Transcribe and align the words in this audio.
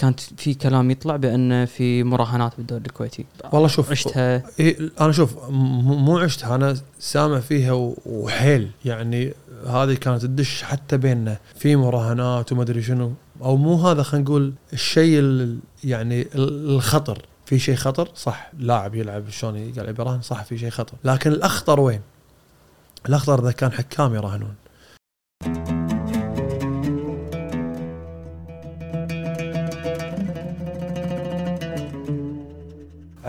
كانت 0.00 0.20
في 0.20 0.54
كلام 0.54 0.90
يطلع 0.90 1.16
بأن 1.16 1.66
في 1.66 2.04
مراهنات 2.04 2.52
بالدوري 2.58 2.82
الكويتي. 2.86 3.24
والله 3.52 3.68
شوف 3.68 3.90
عشتها. 3.90 4.42
إيه 4.60 4.90
أنا 5.00 5.12
شوف 5.12 5.50
مو 5.50 6.18
عشتها 6.18 6.54
أنا 6.54 6.76
سامع 6.98 7.40
فيها 7.40 7.72
وحيل. 8.06 8.70
يعني 8.84 9.34
هذه 9.66 9.94
كانت 9.94 10.22
تدش 10.22 10.62
حتى 10.62 10.96
بيننا. 10.96 11.36
في 11.58 11.76
مراهنات 11.76 12.52
وما 12.52 12.62
أدري 12.62 12.82
شنو. 12.82 13.12
أو 13.42 13.56
مو 13.56 13.74
هذا 13.74 14.02
خلينا 14.02 14.24
نقول 14.24 14.52
الشيء 14.72 15.18
ال- 15.18 15.58
يعني 15.84 16.22
ال- 16.22 16.70
الخطر. 16.70 17.22
في 17.44 17.58
شيء 17.58 17.74
خطر 17.74 18.08
صح 18.14 18.50
لاعب 18.58 18.94
يلعب 18.94 19.30
شلون 19.30 19.72
قاعد 19.72 19.98
يراهن 19.98 20.22
صح 20.22 20.44
في 20.44 20.58
شيء 20.58 20.70
خطر. 20.70 20.94
لكن 21.04 21.32
الأخطر 21.32 21.80
وين؟ 21.80 22.00
الأخطر 23.08 23.40
إذا 23.42 23.52
كان 23.52 23.72
حكام 23.72 24.14
يراهنون. 24.14 24.54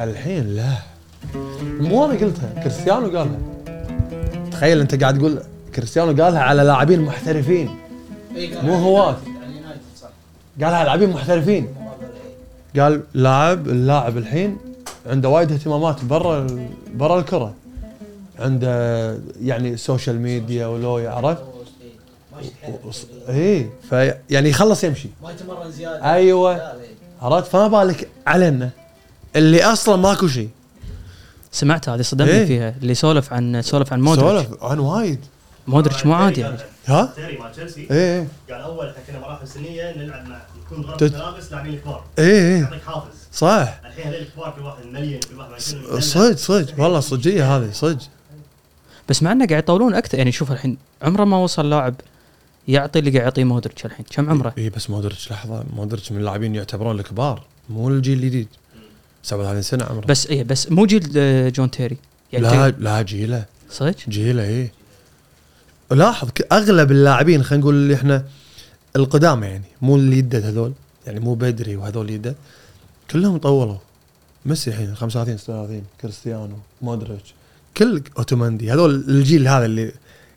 الحين 0.04 0.56
لا. 0.56 0.74
مو 1.80 2.06
أنا 2.06 2.14
قلتها 2.14 2.62
كريستيانو 2.64 3.18
قالها. 3.18 3.38
تخيل 4.52 4.80
أنت 4.80 5.02
قاعد 5.02 5.18
تقول 5.20 5.40
كريستيانو 5.76 6.24
قالها 6.24 6.40
على 6.40 6.64
لاعبين 6.64 7.02
محترفين. 7.02 7.76
مو 8.64 8.74
هواة 8.74 9.18
قالها 10.62 10.76
على 10.78 10.86
لاعبين 10.86 11.10
محترفين. 11.10 11.68
قال 12.80 13.02
لاعب 13.14 13.68
اللاعب 13.68 14.18
الحين 14.18 14.58
عنده 15.08 15.30
وايد 15.30 15.52
اهتمامات 15.52 16.06
برا 16.06 16.48
برا 16.96 17.20
الكرة. 17.20 17.54
عنده 18.40 19.18
يعني 19.42 19.78
social 19.78 20.20
media 20.22 20.68
ولو 20.68 20.98
وص- 22.86 23.06
اي 23.30 23.70
في 23.90 24.14
يعني 24.30 24.50
يخلص 24.50 24.84
يمشي. 24.84 25.10
ما 25.24 25.32
يتمرن 25.32 25.72
زيادة. 25.72 26.14
أيوه. 26.14 26.58
لا. 26.58 26.74
عرفت؟ 27.22 27.52
فما 27.52 27.68
بالك 27.68 28.08
علينا. 28.28 28.70
اللي 29.36 29.64
أصلا 29.64 29.96
ماكو 29.96 30.28
شيء. 30.28 30.50
سمعت 31.52 31.90
هذه 31.90 32.02
صدمني 32.02 32.32
إيه. 32.32 32.46
فيها 32.46 32.76
اللي 32.82 32.96
سولف 32.96 33.34
عن 33.34 33.62
سولف 33.62 33.94
عن 33.94 34.02
مودريتش. 34.02 34.48
سولف 34.48 34.64
عن 34.64 34.80
وايد. 34.80 35.20
مودريتش 35.68 36.06
مو 36.06 36.14
عادي 36.14 36.42
يعني. 36.42 36.58
ها؟ 36.86 37.14
تيري 37.16 37.38
مال 37.38 37.52
تشيلسي. 37.52 37.88
إيه. 37.92 38.20
إيه 38.20 38.28
قال 38.52 38.62
أول 38.62 38.88
إحنا 38.88 39.04
كنا 39.08 39.20
مراحل 39.20 39.48
سنية 39.48 39.98
نلعب 39.98 40.28
مع 40.28 40.42
يكون 40.66 40.86
غرفه 40.86 40.98
تت- 41.08 41.14
ملابس 41.16 41.52
لاعبين 41.52 41.74
الكبار. 41.74 42.04
إيه 42.20 42.26
إيه. 42.26 42.62
يعطيك 42.62 42.82
حافز. 42.84 43.16
صح. 43.34 43.80
الحين 43.86 44.08
هذول 44.08 44.22
الكبار 44.22 44.54
كل 44.58 44.62
واحد 44.62 44.86
مليون 44.86 45.20
كل 45.20 45.36
واحد 45.40 45.60
صدق 46.00 46.36
صدق. 46.36 46.84
والله 46.84 47.00
صدقيه 47.00 47.58
هذه 47.58 47.72
صدق. 47.72 48.02
بس 49.10 49.24
مع 49.24 49.32
إنه 49.32 49.48
قاعد 49.48 49.64
يطولون 49.64 49.94
أكثر 49.94 50.18
يعني 50.18 50.32
شوف 50.32 50.52
الحين 50.52 50.78
عمره 51.02 51.24
ما 51.24 51.38
وصل 51.38 51.70
لاعب 51.70 51.96
يعطي 52.68 53.00
اللي 53.00 53.12
قاعد 53.12 53.24
يعطيه 53.24 53.44
مودريتش 53.44 53.86
الحين. 53.86 54.06
كم 54.10 54.30
عمره؟ 54.30 54.54
إي 54.58 54.70
بس 54.70 54.90
مودريتش 54.90 55.32
لحظة. 55.32 55.64
مودريتش 55.76 56.12
من 56.12 56.18
اللاعبين 56.18 56.56
يعتبرون 56.56 57.00
الكبار 57.00 57.44
مو 57.70 57.90
الجيل 57.90 58.20
الجديد. 58.20 58.48
37 59.24 59.62
سنة 59.62 59.84
عمره. 59.86 60.06
بس 60.06 60.28
إيه 60.28 60.44
بس 60.44 60.72
مو 60.72 60.86
جيل 60.86 61.12
آه، 61.18 61.50
جون 61.50 61.72
تيري. 61.72 61.98
يعني 62.34 62.46
لا 62.46 62.52
تيري- 62.70 62.84
لا 62.84 63.02
جيله. 63.02 63.46
صدق؟ 63.70 63.96
جيله 64.10 64.44
إيه. 64.44 64.72
لاحظ 65.92 66.30
أغلب 66.52 66.92
اللاعبين 66.92 67.44
خلينا 67.44 67.62
نقول 67.64 67.74
اللي 67.76 67.96
إحنا 67.96 68.26
القدامى 68.96 69.48
يعني 69.48 69.64
مو 69.82 69.96
اللي 69.96 70.18
يدد 70.18 70.46
هذول 70.46 70.74
يعني 71.08 71.20
مو 71.20 71.34
بدري 71.34 71.76
وهذول 71.76 72.10
يدد 72.10 72.36
كلهم 73.12 73.38
طولوا. 73.38 73.78
ميسي 74.46 74.70
الحين 74.70 74.96
35 74.96 75.38
36 75.38 75.84
كريستيانو 76.02 76.56
مودريتش 76.82 77.34
كل 77.78 78.02
أوتاميندي. 78.18 78.72
هذول 78.74 78.96
الجيل 79.08 79.48
هذا 79.48 79.66
اللي 79.66 79.92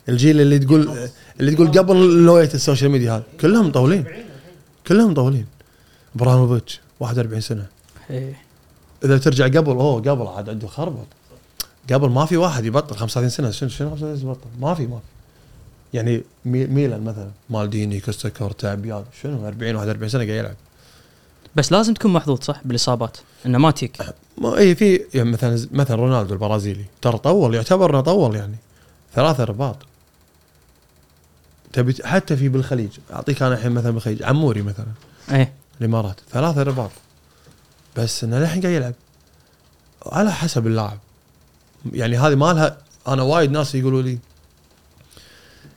الجيل 0.09 0.41
اللي 0.41 0.59
تقول 0.59 1.09
اللي 1.39 1.55
تقول 1.55 1.67
قبل 1.71 2.25
لوية 2.25 2.49
ال 2.53 2.58
social 2.58 2.91
media 2.91 3.11
هذا 3.11 3.23
كلهم 3.41 3.67
مطولين 3.67 4.05
كلهم 4.87 5.11
مطولين 5.11 5.45
إبراهيموفيتش 6.15 6.79
41 6.99 7.41
سنة. 7.41 7.65
إيه. 8.09 8.44
إذا 9.03 9.17
ترجع 9.17 9.45
قبل 9.45 9.71
أوه 9.71 10.01
قبل 10.01 10.27
عاد 10.27 10.49
عنده 10.49 10.67
خربط. 10.67 11.05
قبل 11.93 12.09
ما 12.09 12.25
في 12.25 12.37
واحد 12.37 12.65
يبطل 12.65 12.95
35 12.97 13.29
سنة 13.29 13.51
شنو 13.51 13.69
شنو 13.69 13.89
35 13.89 14.17
سنة 14.19 14.29
يبطل؟ 14.29 14.47
ما 14.59 14.73
في 14.73 14.87
ما 14.87 14.95
في. 14.97 15.03
يعني 15.97 16.23
مي- 16.45 16.67
ميلان 16.67 17.03
مثلا 17.03 17.29
مالديني 17.49 17.99
كوستا 17.99 18.29
كورتا 18.29 18.75
بيال 18.75 19.03
شنو؟ 19.23 19.47
40 19.47 19.75
41 19.75 20.09
سنة 20.09 20.23
قاعد 20.25 20.37
يلعب. 20.37 20.55
بس 21.55 21.71
لازم 21.71 21.93
تكون 21.93 22.13
محظوظ 22.13 22.39
صح؟ 22.41 22.61
بالإصابات. 22.65 23.17
إنه 23.45 23.57
ما 23.57 23.71
تيك. 23.71 23.97
ما 24.37 24.57
اي 24.57 24.75
في 24.75 25.01
يعني 25.13 25.31
مثلا 25.31 25.67
مثلا 25.71 25.95
رونالدو 25.97 26.33
البرازيلي. 26.33 26.85
ترى 27.01 27.17
طول 27.17 27.55
يعتبر 27.55 27.89
إنه 27.89 28.01
طول 28.01 28.35
يعني. 28.35 28.55
ثلاثة 29.15 29.43
رباط. 29.43 29.75
تبي 31.73 31.95
حتى 32.03 32.37
في 32.37 32.49
بالخليج. 32.49 32.89
أعطيك 33.13 33.43
أنا 33.43 33.55
الحين 33.55 33.71
مثلا 33.71 33.91
بالخليج. 33.91 34.23
عموري 34.23 34.61
مثلا. 34.61 34.85
إيه. 35.31 35.53
الإمارات. 35.81 36.15
ثلاثة 36.31 36.63
رباط. 36.63 36.91
بس 37.97 38.23
إنه 38.23 38.39
للحين 38.39 38.61
قاعد 38.61 38.73
يلعب. 38.73 38.93
على 40.05 40.31
حسب 40.31 40.67
اللاعب. 40.67 40.99
يعني 41.93 42.17
هذه 42.17 42.35
ما 42.35 42.53
لها 42.53 42.77
أنا 43.07 43.21
وايد 43.21 43.51
ناس 43.51 43.75
يقولوا 43.75 44.01
لي 44.01 44.17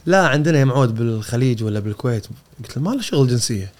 لا 0.07 0.27
عندنا 0.29 0.59
يا 0.59 0.65
معود 0.65 0.95
بالخليج 0.95 1.63
ولا 1.65 1.81
بالكويت. 1.81 2.27
قلت 2.65 2.77
له 2.77 2.83
ما 2.83 2.91
له 2.91 3.01
شغل 3.03 3.29
جنسية. 3.29 3.73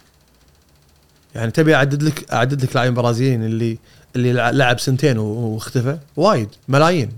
يعني 1.35 1.51
تبي 1.51 1.75
أعدد 1.75 2.03
لك 2.03 2.31
أعدد 2.33 2.63
لك 2.65 2.75
لاعبين 2.77 2.95
برازيليين 2.95 3.45
اللي 3.45 3.79
اللي 4.17 4.33
لع- 4.33 4.51
لعب 4.51 4.81
سنتين 4.81 5.19
واختفى؟ 5.19 5.99
وايد. 6.17 6.49
ملايين. 6.69 7.13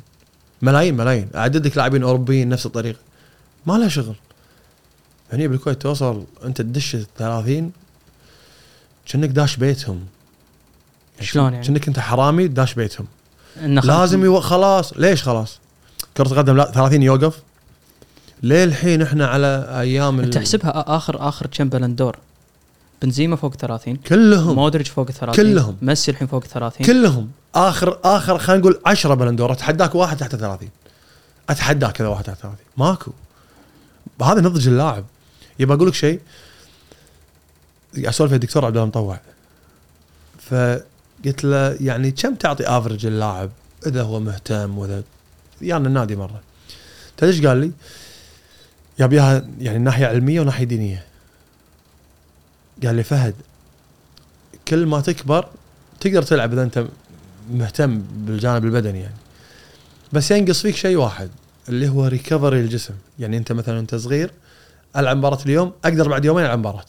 ملايين 0.62 0.96
ملايين. 0.96 1.28
أعدد 1.34 1.66
لك 1.66 1.76
لاعبين 1.76 2.02
أوروبيين 2.02 2.48
نفس 2.48 2.66
الطريقة. 2.66 2.98
ما 3.66 3.72
له 3.78 3.88
شغل. 3.88 4.14
هني 5.32 5.48
بالكويت 5.48 5.82
توصل 5.82 6.24
أنت 6.44 6.60
تدش 6.60 6.94
ال 6.94 7.06
30 7.18 7.72
كأنك 9.06 9.28
داش 9.28 9.56
بيتهم. 9.56 10.06
شلون 11.20 11.52
يعني؟ 11.52 11.66
كأنك 11.66 11.88
انت 11.88 11.98
حرامي 11.98 12.48
داش 12.48 12.74
بيتهم. 12.74 13.06
لازم 13.56 14.24
يو... 14.24 14.40
خلاص. 14.40 14.92
ليش 14.96 15.22
خلاص؟ 15.22 15.58
كرة 16.16 16.26
القدم 16.32 16.56
لا 16.56 16.70
30 16.72 17.02
يوقف. 17.02 17.38
ليه 18.42 18.64
الحين 18.64 19.02
إحنا 19.02 19.26
على 19.26 19.66
أيام 19.80 20.20
انت 20.20 20.36
ال- 20.36 20.46
آ- 20.46 20.62
اخر 20.64 21.28
آخر 21.28 21.46
كم 21.46 21.68
بلندور 21.68 22.16
بنزيما 23.02 23.36
فوق 23.36 23.54
30 23.54 23.96
كلهم. 23.96 24.54
مودريتش 24.54 24.90
فوق 24.90 25.10
30 25.10 25.34
كلهم. 25.44 25.76
ميسي 25.82 26.10
الحين 26.10 26.26
فوق 26.28 26.44
30 26.44 26.86
كلهم. 26.86 27.30
اخر 27.54 27.98
آخر 28.04 28.38
خلينا 28.38 28.60
نقول 28.60 28.80
10 28.86 29.14
بلندور 29.14 29.52
أتحداك 29.52 29.94
واحد 29.94 30.16
تحت 30.16 30.36
30 30.36 30.68
أتحداك 31.50 31.92
كذا 31.92 32.08
واحد 32.08 32.24
تحت 32.24 32.36
30 32.38 32.56
ماكو. 32.76 33.12
هذا 34.22 34.40
نضج 34.40 34.68
اللاعب. 34.68 35.04
يبى 35.58 35.74
أقول 35.74 35.88
لك 35.88 35.94
شيء. 35.94 36.20
أسولف 37.96 38.32
الدكتور 38.32 38.64
عبد 38.64 38.76
الله 38.76 38.88
مطوع. 38.88 39.20
فقلت 41.24 41.44
له 41.44 41.76
يعني 41.80 42.10
كم 42.10 42.34
تعطي 42.34 42.68
افرج 42.68 43.06
اللاعب 43.06 43.50
إذا 43.86 44.02
هو 44.02 44.20
مهتم 44.20 44.78
وإذا؟ 44.78 45.02
يانا 45.62 45.88
النادي 45.88 46.16
مرة. 46.16 46.40
تدري 47.16 47.32
إيش 47.32 47.46
قال 47.46 47.56
لي؟ 47.56 47.72
يبيها 48.98 49.46
يعني 49.60 49.78
ناحية 49.78 50.06
علمية 50.06 50.40
وناحية 50.40 50.64
دينية. 50.64 51.04
قال 52.84 52.94
لي 52.94 53.02
فهد 53.02 53.34
كل 54.68 54.86
ما 54.86 55.00
تكبر 55.00 55.48
تقدر 56.00 56.22
تلعب 56.22 56.52
إذا 56.52 56.62
أنت 56.62 56.84
مهتم 57.50 57.98
بالجانب 57.98 58.64
البدني 58.64 59.00
يعني. 59.00 59.14
بس 60.12 60.30
ينقص 60.30 60.62
فيك 60.62 60.76
شيء 60.76 60.96
واحد 60.96 61.30
اللي 61.68 61.88
هو 61.88 62.06
ريكفري 62.06 62.60
الجسم. 62.60 62.94
يعني 63.18 63.36
أنت 63.36 63.52
مثلا 63.52 63.78
انت 63.78 63.94
صغير 63.94 64.30
ألعب 64.96 65.16
مباراة 65.16 65.38
اليوم 65.46 65.72
أقدر 65.84 66.08
بعد 66.08 66.24
يومين 66.24 66.44
ألعب 66.44 66.58
مباراة. 66.58 66.86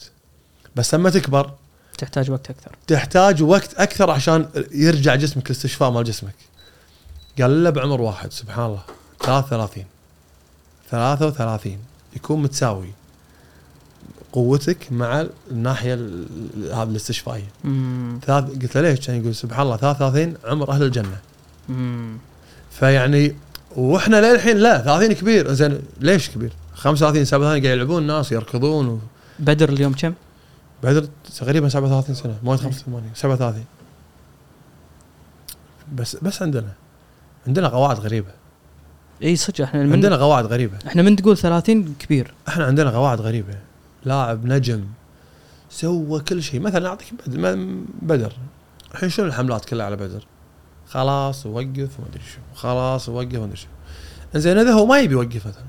بس 0.76 0.94
لما 0.94 1.10
تكبر 1.10 1.52
تحتاج 2.02 2.30
وقت 2.30 2.50
أكثر. 2.50 2.70
تحتاج 2.86 3.42
وقت 3.42 3.74
أكثر 3.74 4.10
عشان 4.10 4.46
يرجع 4.72 5.14
جسمك 5.14 5.46
الاستشفاء 5.46 5.90
مال 5.90 6.04
جسمك. 6.04 6.34
قال 7.40 7.64
له 7.64 7.70
بعمر 7.70 8.00
واحد 8.00 8.32
سبحان 8.32 8.66
الله. 8.66 8.82
33 9.20 9.84
33 10.90 11.78
يكون 12.16 12.42
متساوي 12.42 12.88
قوتك 14.32 14.92
مع 14.92 15.26
الناحية 15.50 15.94
ال- 15.94 16.26
ال- 16.56 16.72
هذه 16.74 16.88
الاستشفائية. 16.90 17.48
امم 17.64 18.20
ثلاث 18.26 18.44
قلت 18.62 18.76
له 18.76 18.80
ليش؟ 18.90 19.06
كان 19.06 19.20
يقول 19.20 19.34
سبحان 19.34 19.62
الله 19.66 19.76
33 19.76 20.34
عمر 20.44 20.70
أهل 20.70 20.82
الجنة. 20.82 21.18
امم 21.70 22.16
فيعني 22.70 23.36
وإحنا 23.76 24.32
للحين 24.32 24.56
لا 24.56 24.78
30 24.78 25.12
كبير. 25.12 25.52
زين 25.52 25.78
ليش 26.00 26.30
كبير؟ 26.30 26.52
35 26.74 27.24
37 27.24 27.62
قاعد 27.62 27.64
يلعبون 27.78 28.02
ناس 28.06 28.32
يركضون 28.32 28.88
و... 28.88 28.98
بدر 29.38 29.68
اليوم 29.68 29.92
كم؟ 29.92 30.12
بدر 30.82 31.08
تقريبا 31.36 31.68
37 31.68 32.14
سنة 32.14 32.38
مواليد 32.42 32.62
85 32.62 33.10
37 33.14 33.64
بس 35.94 36.16
بس 36.16 36.42
عندنا 36.42 36.72
عندنا 37.46 37.68
قواعد 37.68 38.00
غريبة. 38.00 38.30
اي 39.22 39.36
صدق 39.36 39.60
إحنا 39.60 39.82
من 39.82 39.92
عندنا 39.92 40.16
قواعد 40.16 40.46
غريبة. 40.46 40.78
إحنا 40.86 41.02
من 41.02 41.16
تقول 41.16 41.36
30 41.36 41.94
كبير. 41.98 42.34
إحنا 42.48 42.64
عندنا 42.64 42.90
قواعد 42.90 43.20
غريبة. 43.20 43.54
لاعب 44.04 44.46
نجم 44.46 44.84
سوى 45.70 46.20
كل 46.20 46.42
شيء. 46.42 46.60
مثلا 46.60 46.88
أعطيك 46.88 47.08
بدر, 48.02 48.32
الحين 48.94 49.08
شنو 49.08 49.26
الحملات 49.26 49.64
كلها 49.64 49.86
على 49.86 49.96
بدر؟ 49.96 50.26
خلاص 50.88 51.46
وقف 51.46 51.98
وما 51.98 52.08
أدري 52.08 52.22
شو 52.34 52.38
خلاص 52.54 53.08
وقف 53.08 53.34
وما 53.34 53.44
أدري 53.44 53.56
شو 53.56 53.66
زين 54.34 54.58
إذا 54.58 54.72
هو 54.72 54.86
ما 54.86 54.98
يبي 54.98 55.14
يوقف 55.14 55.46
مثلا 55.46 55.64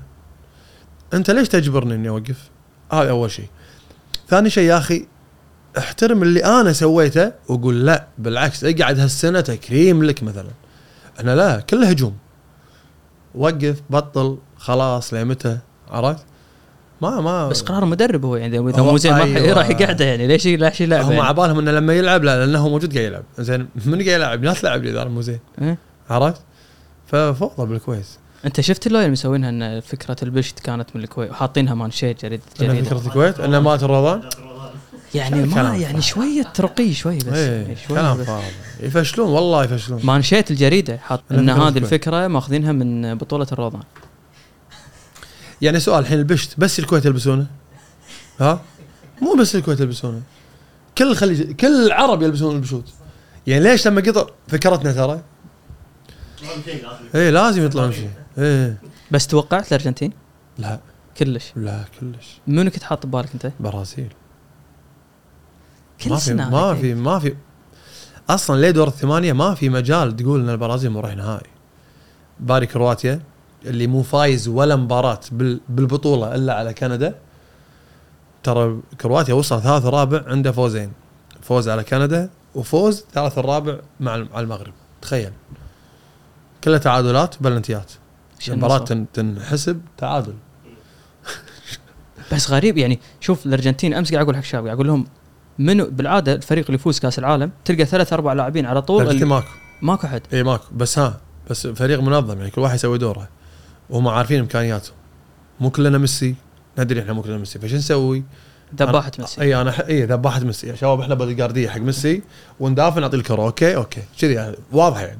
أنت 1.14 1.30
ليش 1.30 1.48
تجبرني 1.48 1.94
إني 1.94 2.08
أوقف؟ 2.08 2.50
هذا 2.92 3.10
أول 3.10 3.30
شيء. 3.30 3.48
ثاني 4.28 4.50
شيء 4.50 4.68
يا 4.68 4.78
أخي 4.78 5.06
احترم 5.78 6.22
اللي 6.22 6.44
أنا 6.44 6.72
سويته 6.72 7.32
وقول 7.48 7.86
لا 7.86 8.06
بالعكس 8.18 8.64
اقعد 8.64 8.98
هالسنة 8.98 9.40
تكريم 9.40 10.04
لك 10.04 10.22
مثلا 10.22 10.50
إحنا 11.18 11.34
لا 11.34 11.60
كله 11.60 11.88
هجوم 11.88 12.16
وقف 13.34 13.82
بطل 13.90 14.38
خلاص 14.56 15.14
لمتى 15.14 15.58
عرفت؟ 15.90 16.24
ما 17.02 17.20
ما 17.20 17.48
بس 17.48 17.62
قرار 17.62 17.82
المدرب 17.82 18.24
هو 18.24 18.36
يعني 18.36 18.58
إذا 18.58 18.82
مو 18.82 18.96
زين 18.96 19.12
ما 19.12 19.22
أيوة. 19.22 19.52
راح 19.52 19.70
يقعده 19.70 20.04
يعني 20.04 20.26
ليش 20.26 20.46
ليش 20.46 20.80
يلعب 20.80 21.04
هم 21.04 21.12
يعني؟ 21.12 21.24
عبالهم 21.24 21.58
إنه 21.58 21.70
لما 21.70 21.92
يلعب 21.94 22.24
لا 22.24 22.38
لأنه 22.46 22.58
هو 22.58 22.68
موجود 22.68 22.92
قاعد 22.92 23.06
يلعب 23.06 23.24
زين 23.38 23.68
من 23.86 23.94
قاعد 23.94 24.06
يلعب 24.06 24.44
لا 24.44 24.52
تلعب 24.52 24.82
لي 24.82 24.90
إذا 24.90 25.04
مو 25.04 25.20
زين 25.20 25.38
إيه؟ 25.62 25.78
عرفت؟ 26.10 26.40
ففوضى 27.06 27.66
بالكويت 27.66 28.06
أنت 28.46 28.60
شفت 28.60 28.86
اللي 28.86 29.10
مسوينها 29.10 29.48
إن 29.48 29.80
فكرة 29.80 30.16
البشت 30.22 30.60
كانت 30.60 30.96
من 30.96 31.02
الكويت؟ 31.04 31.30
وحاطينها 31.30 31.74
مانشيت 31.74 32.22
جريده 32.22 32.42
انه 32.60 32.72
جريدة. 32.72 32.88
فكرة 32.88 33.06
الكويت؟ 33.06 33.40
إنه 33.40 33.60
مات 33.60 33.82
الروضان 33.82 34.22
يعني 35.14 35.42
ما 35.46 35.76
يعني 35.76 36.02
شوية 36.02 36.52
رقي 36.60 36.94
شوي 36.94 37.18
بس. 37.18 37.32
إيه 37.32 37.62
يعني 37.62 37.76
شوي 37.76 37.96
كلام 37.96 38.18
بس. 38.18 38.26
فاضي. 38.26 38.44
يفشلون 38.80 39.28
والله 39.28 39.64
يفشلون. 39.64 40.00
مانشيت 40.04 40.50
الجريدة. 40.50 40.96
حاط 40.96 41.22
إن 41.30 41.50
هذه. 41.50 41.78
الفكرة 41.78 42.28
ماخذينها 42.28 42.72
من 42.72 43.14
بطولة 43.14 43.46
الروضان 43.52 43.82
يعني 45.62 45.80
سؤال 45.80 46.00
الحين 46.00 46.18
البشت 46.18 46.54
بس 46.58 46.78
الكويت 46.78 47.04
يلبسونه؟ 47.04 47.46
ها؟ 48.40 48.60
مو 49.22 49.34
بس 49.34 49.56
الكويت 49.56 49.80
يلبسونه. 49.80 50.22
كل 50.98 51.10
الخليج 51.10 51.52
كل 51.52 51.86
العرب 51.86 52.22
يلبسون 52.22 52.56
البشوت. 52.56 52.84
يعني 53.46 53.64
ليش 53.64 53.88
لما 53.88 54.00
قطع 54.00 54.26
فكرتنا 54.48 54.92
ترى؟ 54.92 55.20
إيه 57.14 57.30
لازم 57.30 57.64
يطلعون 57.64 57.92
شيء 57.92 58.10
إيه 58.38 58.78
بس 59.10 59.26
توقعت 59.26 59.68
الأرجنتين؟ 59.68 60.12
لا. 60.58 60.80
كلش؟ 61.18 61.52
لا 61.56 61.84
كلش. 62.00 62.40
منو 62.46 62.70
كنت 62.70 62.82
حاط 62.82 63.06
ببالك 63.06 63.28
أنت؟ 63.34 63.52
برازيل. 63.60 64.12
كل 66.00 66.10
ما 66.10 66.16
في 66.16 66.34
ما. 66.34 66.74
في 66.74 66.94
ما 66.94 67.18
في. 67.18 67.34
أصلا 68.30 68.60
ليه 68.60 68.70
دور 68.70 68.88
الثمانية؟ 68.88 69.32
ما 69.32 69.54
في 69.54 69.68
مجال 69.68 70.16
تقول 70.16 70.40
إن 70.40 70.50
البرازيل 70.50 70.90
مريح 70.90 71.16
نهائي. 71.16 71.50
باري 72.40 72.66
كرواتيا 72.66 73.20
اللي 73.64 73.86
مو 73.86 74.02
فايز 74.02 74.48
ولا 74.48 74.76
مباراة 74.76 75.20
بال 75.32 75.60
بالبطولة 75.68 76.34
إلا 76.34 76.54
على 76.54 76.74
كندا. 76.74 77.14
ترى 78.42 78.80
كرواتيا 79.00 79.34
وصل 79.34 79.62
ثالث 79.62 79.86
رابع 79.86 80.22
عنده 80.26 80.52
فوزين. 80.52 80.92
فوز 81.42 81.68
على 81.68 81.84
كندا 81.84 82.30
وفوز 82.54 83.04
ثالث 83.12 83.38
الرابع 83.38 83.78
مع 84.00 84.12
على 84.12 84.26
المغرب. 84.34 84.72
تخيل. 85.02 85.32
كلها 86.64 86.78
تعادلات 86.78 87.34
بلنتيات. 87.40 87.92
المباراة؟ 88.48 88.78
تن- 88.84 89.06
تنحسب 89.14 89.80
تعادل. 89.98 90.34
بس 92.32 92.50
غريب 92.50 92.78
يعني 92.78 93.00
شوف 93.20 93.46
الأرجنتين 93.46 93.94
أمس 93.94 94.12
قاعد 94.12 94.22
أقول 94.24 94.34
حق 94.36 94.40
الشباب 94.42 94.64
قاعد 94.64 94.76
أقول 94.76 94.86
لهم 94.86 95.06
منو 95.58 95.86
بالعادة 95.90 96.32
الفريق 96.32 96.64
اللي 96.66 96.74
يفوز 96.74 96.98
كأس 96.98 97.18
العالم 97.18 97.50
تلقى 97.64 97.84
ثلاث 97.84 98.12
أربع 98.12 98.32
لاعبين 98.32 98.66
على 98.66 98.82
طول؟ 98.82 99.02
الأرجنتين 99.02 99.22
اللي 99.22 99.34
ماكو. 99.34 99.48
ماكو 99.82 100.06
أحد. 100.06 100.22
اي 100.32 100.42
ماكو. 100.42 100.64
بس 100.72 100.98
ها 100.98 101.20
بس 101.50 101.66
فريق 101.66 102.00
منظم 102.00 102.38
يعني 102.38 102.50
كل 102.50 102.60
واحد 102.60 102.74
يسوي 102.74 102.98
دوره. 102.98 103.28
وهم 103.90 104.08
عارفين 104.08 104.40
امكانياتهم 104.40 104.94
مو 105.60 105.70
كلنا 105.70 105.98
ميسي. 105.98 106.34
ندري 106.78 107.00
إحنا 107.00 107.12
مو 107.12 107.22
كلنا 107.22 107.38
ميسي. 107.38 107.58
فايش 107.58 107.74
نسوي؟ 107.74 108.24
ذباحة 108.78 109.12
ميسي. 109.18 109.40
اي 109.40 109.60
أنا. 109.60 109.88
اي 109.88 110.02
ذباحة 110.04 110.40
ميسي. 110.40 110.66
يا 110.68 110.74
شباب 110.74 111.00
إحنا 111.00 111.14
نودي 111.14 111.68
حق 111.70 111.80
ميسي 111.80 112.22
وندافع 112.60 113.00
نعطي 113.00 113.16
الكرة. 113.16 113.42
okay 113.42 113.76
okay. 113.76 114.02
كذي 114.18 114.32
يعني 114.34 114.56
واضحة 114.72 115.00
يعني. 115.00 115.18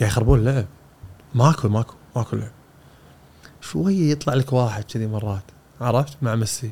قاعد 0.00 0.10
يخربون 0.10 0.38
اللعب. 0.38 0.66
ماكو 1.34 1.68
ماكو 1.68 1.94
ماكو 2.16 2.36
لعب. 2.36 2.50
شوية 3.60 4.10
يطلع 4.10 4.34
لك 4.34 4.52
واحد 4.52 4.84
كذي 4.84 5.06
مرات 5.06 5.42
عرفت؟ 5.80 6.16
مع 6.22 6.34
ميسي. 6.34 6.70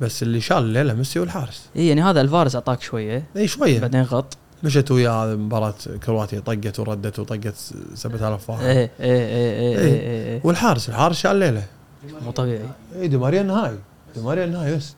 بس 0.00 0.22
اللي 0.22 0.40
شال 0.40 0.56
الليلة 0.56 0.94
ميسي 0.94 1.20
والحارس 1.20 1.68
إي 1.76 1.88
يعني 1.88 2.02
هذا 2.02 2.20
الحارس 2.20 2.54
أعطاك 2.54 2.82
شوية. 2.82 3.24
إي 3.36 3.48
شوية. 3.48 3.80
بعدين 3.80 4.02
غط. 4.02 4.36
مشت 4.62 4.90
وياه 4.90 5.24
هذا 5.24 5.36
مباراة 5.36 5.74
كرواتيا 6.06 6.40
طقت 6.40 6.80
وردت 6.80 7.18
وطقت 7.18 7.54
7000 7.94 8.50
واحد. 8.50 8.64
إيه 8.64 8.76
إيه, 8.76 8.90
إيه, 9.00 9.78
إيه. 9.78 10.40
والحارس 10.44 10.88
الحارس 10.88 11.18
شال 11.18 11.30
الليلة. 11.30 11.64
مو 12.24 12.30
طبيعي. 12.30 12.68
إي 12.96 13.08
دي 13.08 13.16
ماريا 13.16 13.40
النهائي. 13.40 13.78
دي 14.14 14.20
ماريا 14.20 14.44
النهائي 14.44 14.76
بس. 14.76 14.94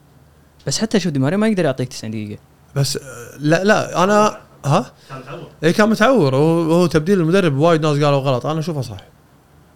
بس 0.67 0.79
حتى 0.79 1.01
شوف 1.01 1.13
دي 1.13 1.19
ماريا 1.19 1.37
ما 1.37 1.49
يقدر 1.49 1.65
يعطيك 1.65 1.89
90 1.89 2.11
دقيقة. 2.11 2.41
بس 2.77 2.99
لا 3.39 3.65
لا 3.65 4.05
أنا 4.05 4.41
ها؟ 4.65 4.93
كان 5.09 5.25
تعور 5.25 5.51
اي 5.65 5.73
كان 5.73 5.89
متعور 5.89 6.35
وهو 6.35 6.73
هو 6.73 6.87
تبديل 6.87 7.21
المدرب 7.21 7.57
وايد 7.57 7.87
ناس 7.87 7.93
قالوا 8.05 8.19
غلط. 8.19 8.47
أنا 8.47 8.61
أشوفه 8.61 8.81
صح 8.81 8.99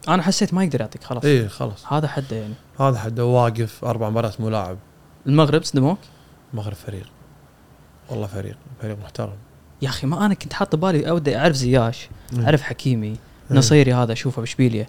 أنا 0.09 0.23
حسيت 0.23 0.55
ما 0.55 0.65
يقدر 0.65 0.81
يعطيك 0.81 1.05
خلاص. 1.05 1.25
اي 1.25 1.49
خلاص. 1.49 1.93
هذا 1.93 2.09
حده 2.09 2.37
يعني. 2.37 2.55
هذا 2.81 2.99
حده. 2.99 3.25
واقف 3.25 3.85
أربع 3.85 4.11
مباريات 4.11 4.41
مو 4.41 4.49
لاعب. 4.49 4.79
المغرب 5.27 5.65
صدموك؟ 5.65 5.99
المغرب 6.53 6.75
فريق. 6.75 7.07
والله 8.11 8.27
فريق. 8.27 8.57
فريق 8.83 8.99
محترم. 9.03 9.37
يا 9.83 9.89
أخي 9.89 10.07
ما 10.07 10.27
أنا 10.27 10.35
كنت 10.35 10.53
حاط 10.53 10.77
ببالي 10.77 11.11
أودي 11.11 11.37
أعرف 11.37 11.57
زياش 11.57 12.09
مم. 12.33 12.45
أعرف 12.45 12.63
حكيمي 12.63 13.07
إيه. 13.07 13.57
نصيري 13.57 13.95
هذا 13.95 14.13
أشوفه 14.13 14.41
باشبيليا 14.41 14.87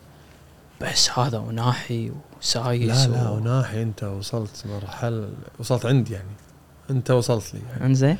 بس 0.81 1.19
هذا 1.19 1.37
وناحي 1.37 2.11
وسايس 2.41 3.07
لا 3.07 3.13
لا 3.13 3.29
و... 3.29 3.35
وناحي 3.35 3.81
أنت 3.81 4.03
وصلت 4.03 4.63
مرحلة 4.65 5.29
وصلت 5.59 5.85
عندي 5.85 6.13
يعني. 6.13 6.29
أنت 6.89 7.11
وصلت 7.11 7.53
لي 7.53 7.59
يعني. 7.69 7.85
إنزين. 7.85 8.17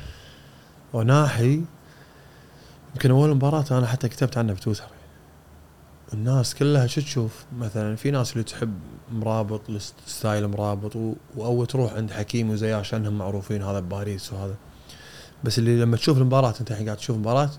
وناحي 0.92 1.62
يمكن 2.94 3.10
أول 3.10 3.34
مباراة 3.34 3.64
أنا 3.70 3.86
حتى 3.86 4.08
كتبت 4.08 4.38
عنها 4.38 4.54
بتويتر 4.54 4.84
الناس 6.12 6.54
كلها 6.54 6.86
شو 6.86 7.00
تشوف؟ 7.00 7.44
مثلا 7.58 7.96
في 7.96 8.10
ناس 8.10 8.32
اللي 8.32 8.44
تحب 8.44 8.74
مرابط 9.12 9.60
ستايل 10.06 10.48
مرابط 10.48 10.96
و- 10.96 11.14
أو 11.38 11.64
تروح 11.64 11.92
عند 11.92 12.10
حكيم 12.10 12.50
وزياش 12.50 12.94
انهم 12.94 13.18
معروفين 13.18 13.62
هذا 13.62 13.80
بباريس 13.80 14.32
وهذا. 14.32 14.54
بس 15.44 15.58
اللي 15.58 15.80
لما 15.80 15.96
تشوف 15.96 16.18
المباراة 16.18 16.54
أنت 16.60 16.70
الحين 16.70 16.84
قاعد 16.86 16.96
تشوف 16.96 17.16
مباراة 17.16 17.50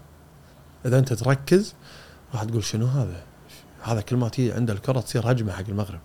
إذا 0.85 0.99
أنت 0.99 1.13
تركز 1.13 1.73
راح 2.33 2.43
تقول 2.43 2.63
شنو 2.63 2.85
هذا؟ 2.85 3.23
هذا 3.83 4.01
كل 4.01 4.15
ما 4.15 4.29
تيجي 4.29 4.53
عنده 4.53 4.73
الكرة 4.73 4.99
تصير 4.99 5.31
هجمه 5.31 5.51
حق 5.53 5.63
المغرب. 5.69 5.99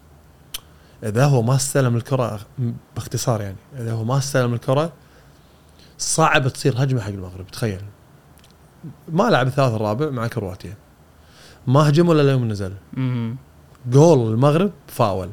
إذا 1.04 1.24
هو 1.24 1.42
ما 1.42 1.54
استلم 1.56 1.96
الكرة 1.96 2.40
باختصار 2.94 3.40
يعني 3.40 3.56
إذا 3.78 3.92
هو 3.92 4.04
ما 4.04 4.18
استلم 4.18 4.54
الكرة 4.54 4.92
صعب 6.02 6.48
تصير 6.48 6.74
هجمة 6.76 7.00
حق 7.00 7.08
المغرب 7.08 7.46
تخيل. 7.52 7.80
ما 9.08 9.22
لعب 9.22 9.46
الثالث 9.46 9.74
الرابع 9.74 10.10
مع 10.10 10.26
كرواتيا. 10.26 10.74
ما 11.66 11.88
هجم 11.88 12.08
ولا 12.08 12.22
اليوم 12.22 12.48
نزل. 12.48 12.72
جول 13.90 14.32
المغرب 14.32 14.72
foul. 14.86 15.30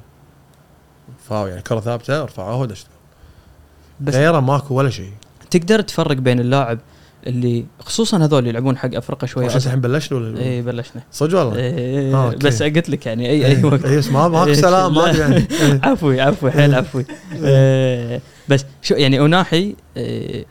foul 1.30 1.50
يعني 1.50 1.62
كرة 1.62 1.80
ثابتة 1.80 2.24
رفعوها 2.24 2.56
ودشت 2.56 2.88
بس 4.02 4.16
غيره 4.16 4.40
ماكو 4.40 4.76
ولا 4.76 4.90
شيء. 4.90 5.12
تقدر 5.52 5.82
تفرق 5.82 6.18
بين 6.18 6.40
اللاعب 6.40 6.80
اللي 7.28 7.66
خصوصا 7.80 8.18
هذول 8.18 8.40
اللي 8.40 8.50
يلعبون 8.50 8.78
حق 8.78 8.96
أفريقيا 8.96 9.28
شوي. 9.28 9.46
وش 9.46 9.66
الحين 9.68 9.82
بلشنا 9.82 10.18
ولا 10.18 10.40
اي 10.40 10.62
بلشنا. 10.62 11.04
صدق 11.12 11.40
والله؟ 11.40 11.56
إيه 11.56 12.16
آه، 12.16 12.26
okay. 12.26 12.48
بس 12.48 12.64
قلت 12.64 12.90
لك 12.90 13.06
يعني 13.06 13.30
اي 13.30 13.46
أي 13.46 13.64
وقت. 13.64 13.86
اي 13.86 13.98
بس 13.98 14.10
ما 14.10 14.28
ماكو 14.28 14.50
إيه، 14.50 14.54
سلام 14.54 14.96
ما 14.96 15.10
يعني. 15.10 15.36
إيه. 15.36 15.82
عفوي 15.90 16.22
عفوي 16.22 16.52
حيل 16.52 16.76
عفوي. 16.76 17.06
آه، 17.44 18.22
بس 18.50 18.66
شو 18.82 18.94
يعني 18.96 19.20
أوناحي 19.20 19.76
آه، 19.98 20.46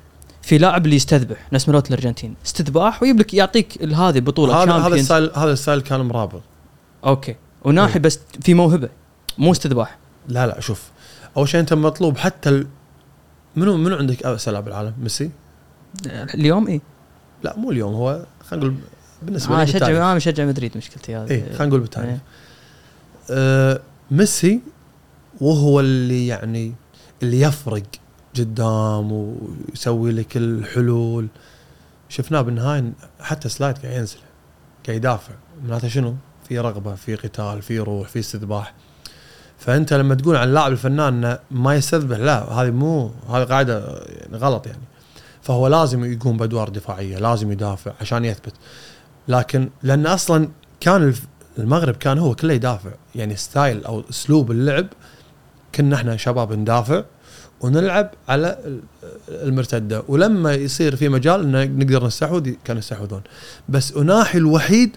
في 0.49 0.59
لاعب 0.59 0.85
اللي 0.85 0.97
يستذبح 0.97 1.53
نفس 1.53 1.69
مالت 1.69 1.89
الأرجنتين 1.89 2.35
استذباح 2.47 3.03
ويجيب 3.03 3.21
لك 3.21 3.35
يعطيك 3.35 3.83
هذه 3.83 4.21
بطولة 4.21 4.63
هذا 4.63 4.73
هذا. 4.73 4.95
ال 4.95 5.01
style 5.01 5.31
هذا 5.35 5.53
ال 5.53 5.58
style 5.58 5.81
كان 5.81 6.01
مرابط 6.01 6.43
okay 7.05 7.37
أوناحي 7.65 7.95
إيه. 7.95 8.01
بس 8.01 8.21
في 8.43 8.55
موهبة 8.55 8.89
مو 9.39 9.53
استذباح 9.53 9.99
لا 10.29 10.47
لا 10.47 10.61
شوف 10.61 10.91
أول 11.37 11.49
شيء 11.49 11.61
أنت 11.61 11.75
مطلوب 11.75 12.17
حتى 12.17 12.49
ال... 12.49 12.67
منو 13.57 13.77
منو 13.77 13.97
عندك 13.97 14.23
احسن 14.23 14.53
لاعب 14.53 14.65
بالعالم 14.65 14.93
ميسي؟ 15.03 15.31
اليوم 16.35 16.69
اي 16.69 16.81
لا 17.43 17.57
مو 17.57 17.71
اليوم 17.71 17.95
هو 17.95 18.27
خلينا 18.49 18.67
نقول 18.67 18.79
بالنسبة 19.23 19.55
أنا 19.55 19.65
لي 19.65 19.71
اشجع. 19.71 19.87
أنا 19.89 20.15
مشجع 20.15 20.45
مدريد 20.45 20.77
مشكلتي 20.77 21.17
هذه 21.17 21.31
اي 21.31 21.41
خلينا 21.41 21.67
نقول 21.67 21.81
بالتاريخ 21.81 22.11
إيه. 22.11 22.21
آه 23.31 23.81
ميسي 24.11 24.61
وهو 25.41 25.81
اللي 25.81 26.27
يعني 26.27 26.75
اللي 27.23 27.41
يفرق 27.41 27.83
قدام 28.41 29.13
ويسوي 29.13 30.13
لك 30.13 30.37
الحلول. 30.37 31.29
شفناه 32.09 32.41
بالنهاية 32.41 32.93
حتى 33.21 33.49
سلايد 33.49 33.79
قاعد 33.79 33.97
ينزل 33.97 34.19
قاعد 34.87 34.97
يدافع. 34.97 35.35
معناته 35.63 35.89
شنو؟ 35.89 36.17
في 36.49 36.59
رغبة 36.59 36.95
في 36.95 37.15
قتال 37.15 37.63
في 37.63 37.79
روح 37.79 38.09
في 38.09 38.19
استذباح. 38.19 38.75
فأنت 39.59 39.93
لما 39.93 40.15
تقول 40.15 40.37
عن 40.37 40.49
اللاعب 40.49 40.73
الفنان 40.73 41.25
إنه 41.25 41.39
ما 41.51 41.75
يستذبح 41.75 42.19
لا 42.19 42.53
هذه 42.53 42.71
مو 42.71 43.11
هذه 43.31 43.45
قاعدة 43.45 44.03
يعني 44.07 44.37
غلط 44.37 44.67
يعني. 44.67 44.83
فهو 45.43 45.67
لازم 45.67 46.05
يقوم 46.05 46.37
بأدوار 46.37 46.69
دفاعية 46.69 47.19
لازم 47.19 47.53
يدافع 47.53 47.93
عشان 48.01 48.25
يثبت. 48.25 48.53
لكن 49.29 49.71
لأن 49.83 50.07
أصلا 50.07 50.49
كان 50.81 51.15
المغرب 51.59 51.97
كان 51.97 52.19
هو 52.19 52.35
كله 52.35 52.55
يدافع. 52.55 52.91
يعني 53.15 53.37
ستايل 53.37 53.85
أو 53.85 54.05
أسلوب 54.11 54.51
اللعب 54.51 54.87
كنا 55.75 55.97
إحنا 55.97 56.17
شباب 56.17 56.53
ندافع. 56.53 57.05
ونلعب 57.61 58.11
على 58.29 58.59
ال- 58.65 58.81
المرتدة. 59.29 60.03
ولما 60.09 60.55
يصير 60.55 60.97
في 60.97 61.09
مجال 61.09 61.57
إن 61.57 61.79
نقدر 61.79 62.07
نستحوذ 62.07 62.51
كانوا 62.65 62.79
يستحوذون. 62.79 63.23
بس 63.69 63.93
أناحي 63.93 64.39
الوحيد 64.39 64.97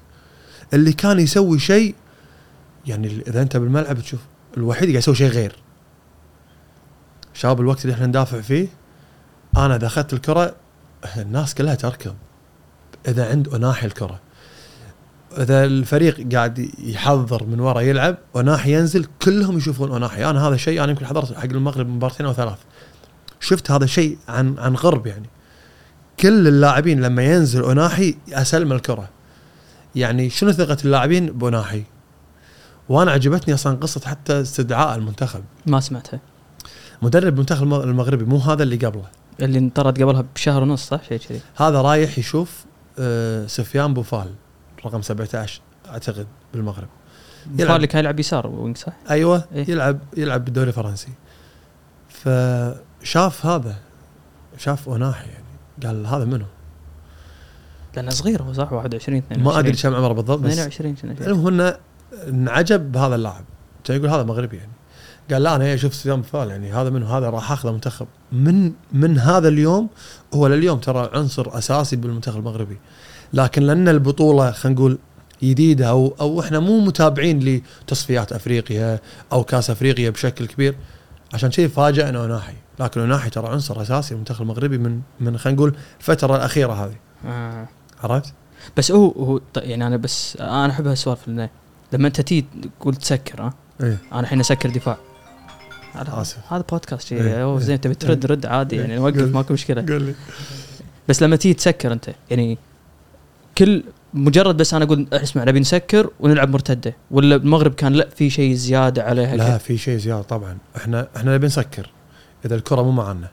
اللي 0.73 0.93
كان 0.93 1.19
يسوي 1.19 1.59
شيء 1.59 1.95
يعني 2.87 3.23
إذا 3.27 3.41
أنت 3.41 3.57
بالملعب 3.57 3.99
تشوف 3.99 4.19
الوحيد 4.57 4.83
قاعد 4.83 4.95
يسوي 4.95 5.15
شيء 5.15 5.27
غير. 5.27 5.55
شباب 7.33 7.61
الوقت 7.61 7.85
اللي 7.85 7.93
إحنا 7.93 8.05
ندافع 8.05 8.41
فيه 8.41 8.67
أنا 9.57 9.75
إذا 9.75 9.87
أخذت 9.87 10.13
الكرة 10.13 10.55
الناس 11.17 11.55
كلها 11.55 11.75
تركض. 11.75 12.15
إذا 13.07 13.29
عند 13.29 13.47
أناحي 13.47 13.87
الكرة. 13.87 14.19
إذا 15.37 15.65
الفريق 15.65 16.33
قاعد 16.33 16.69
يحضر 16.83 17.43
من 17.43 17.59
ورا 17.59 17.81
يلعب 17.81 18.17
وناحي 18.33 18.73
ينزل 18.73 19.05
كلهم 19.21 19.57
يشوفون 19.57 19.91
وناحي 19.91 20.25
أنا 20.29 20.47
هذا 20.47 20.55
الشيء 20.55 20.83
أنا 20.83 20.91
يمكن 20.91 21.05
حضرت 21.05 21.33
حق 21.33 21.43
المغرب 21.43 21.87
مباراتين 21.89 22.25
أو 22.25 22.33
ثلاث. 22.33 22.57
شفت 23.39 23.71
هذا 23.71 23.83
الشيء 23.83 24.17
عن 24.27 24.55
عن 24.59 24.75
غرب 24.75 25.07
يعني. 25.07 25.29
كل 26.19 26.47
اللاعبين 26.47 27.01
لما 27.01 27.23
ينزل 27.23 27.63
اناحي 27.63 28.15
أسلم 28.33 28.71
الكرة. 28.73 29.09
يعني 29.95 30.29
شنو 30.29 30.51
ثقة 30.51 30.77
اللاعبين 30.85 31.25
بوناحي 31.31 31.83
وأنا 32.89 33.11
عجبتني 33.11 33.53
أصلا 33.53 33.77
قصة 33.77 34.01
حتى 34.05 34.41
استدعاء 34.41 34.97
المنتخب. 34.97 35.43
ما 35.65 35.79
سمعتها. 35.79 36.19
مدرب 37.01 37.33
المنتخب 37.33 37.63
الم- 37.63 37.73
المغربي 37.89 38.25
مو 38.25 38.37
هذا 38.37 38.63
اللي 38.63 38.75
قبله. 38.75 39.05
اللي 39.41 39.59
انطرد 39.59 40.01
قبلها 40.01 40.25
بشهر 40.35 40.61
ونص 40.63 40.87
صح؟ 40.87 41.03
شيء 41.09 41.17
كذي. 41.17 41.41
هذا 41.55 41.81
رايح 41.81 42.17
يشوف 42.19 42.65
آه، 42.99 43.47
سفيان 43.47 43.93
بوفال. 43.93 44.27
رقم 44.85 45.01
17 45.01 45.61
أعتقد 45.89 46.27
بالمغرب 46.53 46.87
يلعب. 47.57 47.85
كان 47.85 47.99
يلعب 47.99 48.19
يسار 48.19 48.47
وينج 48.47 48.77
صح؟ 48.77 48.93
أيوه 49.09 49.45
إيه؟ 49.55 49.69
يلعب 49.69 49.99
يلعب 50.17 50.45
بالدوري 50.45 50.67
الفرنسي 50.67 51.09
فشاف 52.09 53.45
هذا 53.45 53.75
شاف 54.57 54.89
أوناحي 54.89 55.29
يعني 55.29 55.43
قال 55.83 56.05
هذا 56.05 56.25
منو؟ 56.25 56.45
لأنه 57.95 58.09
صغير 58.09 58.43
هو 58.43 58.53
صح 58.53 58.73
21 58.73 59.17
22 59.17 59.43
ما 59.53 59.59
أدري 59.59 59.71
كم 59.71 59.95
عمره 59.95 60.13
بالضبط 60.13 60.39
بس 60.39 60.51
22 60.51 60.95
كنا 60.95 61.15
شيء. 61.15 61.27
المهم 61.27 61.47
إنه 61.47 61.77
انعجب 62.27 62.91
بهذا 62.91 63.15
اللاعب 63.15 63.43
كان 63.83 63.97
يقول 63.97 64.09
هذا 64.09 64.23
مغربي 64.23 64.57
يعني 64.57 64.71
قال 65.31 65.43
لا 65.43 65.55
أنا 65.55 65.65
إيه 65.65 65.75
شفت 65.75 65.93
سفيان 65.93 66.21
بوفال 66.21 66.49
يعني 66.49 66.73
هذا 66.73 66.89
منو 66.89 67.05
هذا 67.05 67.29
راح 67.29 67.51
أخذه 67.51 67.71
منتخب 67.71 68.07
من 68.31 68.71
من 68.93 69.19
هذا 69.19 69.47
اليوم 69.47 69.89
هو 70.33 70.47
لليوم 70.47 70.79
ترى 70.79 71.09
عنصر 71.13 71.57
أساسي 71.57 71.95
بالمنتخب 71.95 72.39
المغربي 72.39 72.77
لكن 73.33 73.63
لأن 73.63 73.87
البطولة 73.87 74.51
خلينا 74.51 74.79
نقول 74.79 74.97
جديدة 75.43 75.89
أو 75.89 76.15
أو 76.21 76.41
إحنا 76.41 76.59
مو 76.59 76.79
متابعين 76.79 77.61
لتصفيات 77.83 78.33
أفريقيا 78.33 78.99
أو 79.31 79.43
كأس 79.43 79.69
أفريقيا 79.69 80.09
بشكل 80.09 80.45
كبير 80.45 80.75
عشان 81.33 81.49
كذي 81.49 81.69
فاجئنا 81.69 82.21
وناحي 82.23 82.53
لكن 82.79 83.01
وناحي 83.01 83.29
ترى 83.29 83.47
عنصر 83.47 83.81
أساسي 83.81 84.09
بالمنتخب 84.09 84.41
المغربي 84.41 84.77
من 84.77 85.01
من 85.19 85.37
خلينا 85.37 85.57
نقول 85.57 85.75
الفترة 85.99 86.35
الأخيرة 86.35 86.73
هذه 86.73 86.95
آه. 87.25 87.67
عرفت؟ 88.03 88.33
بس 88.77 88.91
هو 88.91 89.07
هو 89.11 89.41
يعني 89.57 89.87
أنا 89.87 89.97
بس 89.97 90.37
أنا 90.37 90.69
أحب 90.69 90.87
هالسوالف 90.87 91.27
لما 91.93 92.07
أنت 92.07 92.21
تيجي 92.21 92.45
تقول 92.79 92.95
تسكر 92.95 93.41
ها 93.41 93.53
إيه 93.81 93.97
أنا 94.11 94.19
الحين 94.19 94.39
أسكر 94.39 94.69
دفاع 94.69 94.97
هذا 95.93 96.21
آسف. 96.21 96.53
هذا 96.53 96.63
بودكاست 96.69 97.07
شيء 97.07 97.21
إيه. 97.21 97.43
أوه 97.43 97.59
زين 97.59 97.81
تبي 97.81 97.95
ترد 97.95 98.25
رد 98.25 98.45
عادي 98.45 98.75
إيه. 98.75 98.81
يعني 98.81 98.95
نوقف 98.95 99.19
قول. 99.19 99.29
ماكو 99.29 99.53
مشكلة 99.53 99.85
قول 99.89 100.01
لي 100.01 100.15
بس 101.09 101.23
لما 101.23 101.35
تيجي 101.35 101.53
تسكر 101.53 101.93
أنت 101.93 102.09
يعني 102.29 102.57
كل 103.57 103.83
مجرد 104.13 104.57
بس 104.57 104.73
أنا 104.73 104.85
أقول 104.85 105.07
اسمع 105.13 105.43
نبي 105.43 105.59
نسكر 105.59 106.09
ونلعب 106.19 106.49
مرتدة. 106.49 106.95
ولا 107.11 107.35
المغرب 107.35 107.73
كان 107.73 107.93
لا 107.93 108.09
في 108.09 108.29
شيء 108.29 108.53
زيادة 108.53 109.03
عليها 109.03 109.35
لا؟ 109.35 109.57
في 109.57 109.77
شيء 109.77 109.97
زيادة 109.97 110.21
طبعا. 110.21 110.57
إحنا 110.77 111.07
إحنا 111.15 111.35
نبي 111.35 111.47
نسكر. 111.47 111.89
إذا 112.45 112.55
الكرة 112.55 112.81
مو 112.81 112.91
معنا. 112.91 113.29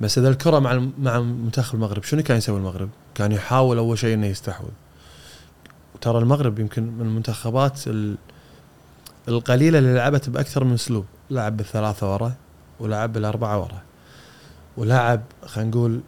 بس 0.00 0.18
إذا 0.18 0.28
الكرة 0.28 0.58
مع 0.58 0.88
مع 0.98 1.20
منتخب 1.20 1.74
المغرب 1.74 2.02
شنو 2.02 2.22
كان 2.22 2.36
يسوي 2.36 2.58
المغرب؟ 2.58 2.88
كان 3.14 3.32
يحاول 3.32 3.78
أول 3.78 3.98
شيء 3.98 4.14
إنه 4.14 4.26
يستحوذ. 4.26 4.68
ترى 6.00 6.18
المغرب 6.18 6.58
يمكن 6.58 6.82
من 6.82 7.00
المنتخبات 7.06 7.80
ال- 7.86 8.16
القليلة 9.28 9.78
اللي 9.78 9.94
لعبت 9.94 10.30
بأكثر 10.30 10.64
من 10.64 10.72
أسلوب. 10.72 11.04
لعب 11.30 11.56
بالثلاثة 11.56 12.12
ورا 12.12 12.32
ولعب 12.80 13.12
بالأربعة 13.12 13.60
ورا. 13.60 13.82
ولعب 14.76 15.20
خلينا 15.46 15.70
نقول 15.70 16.00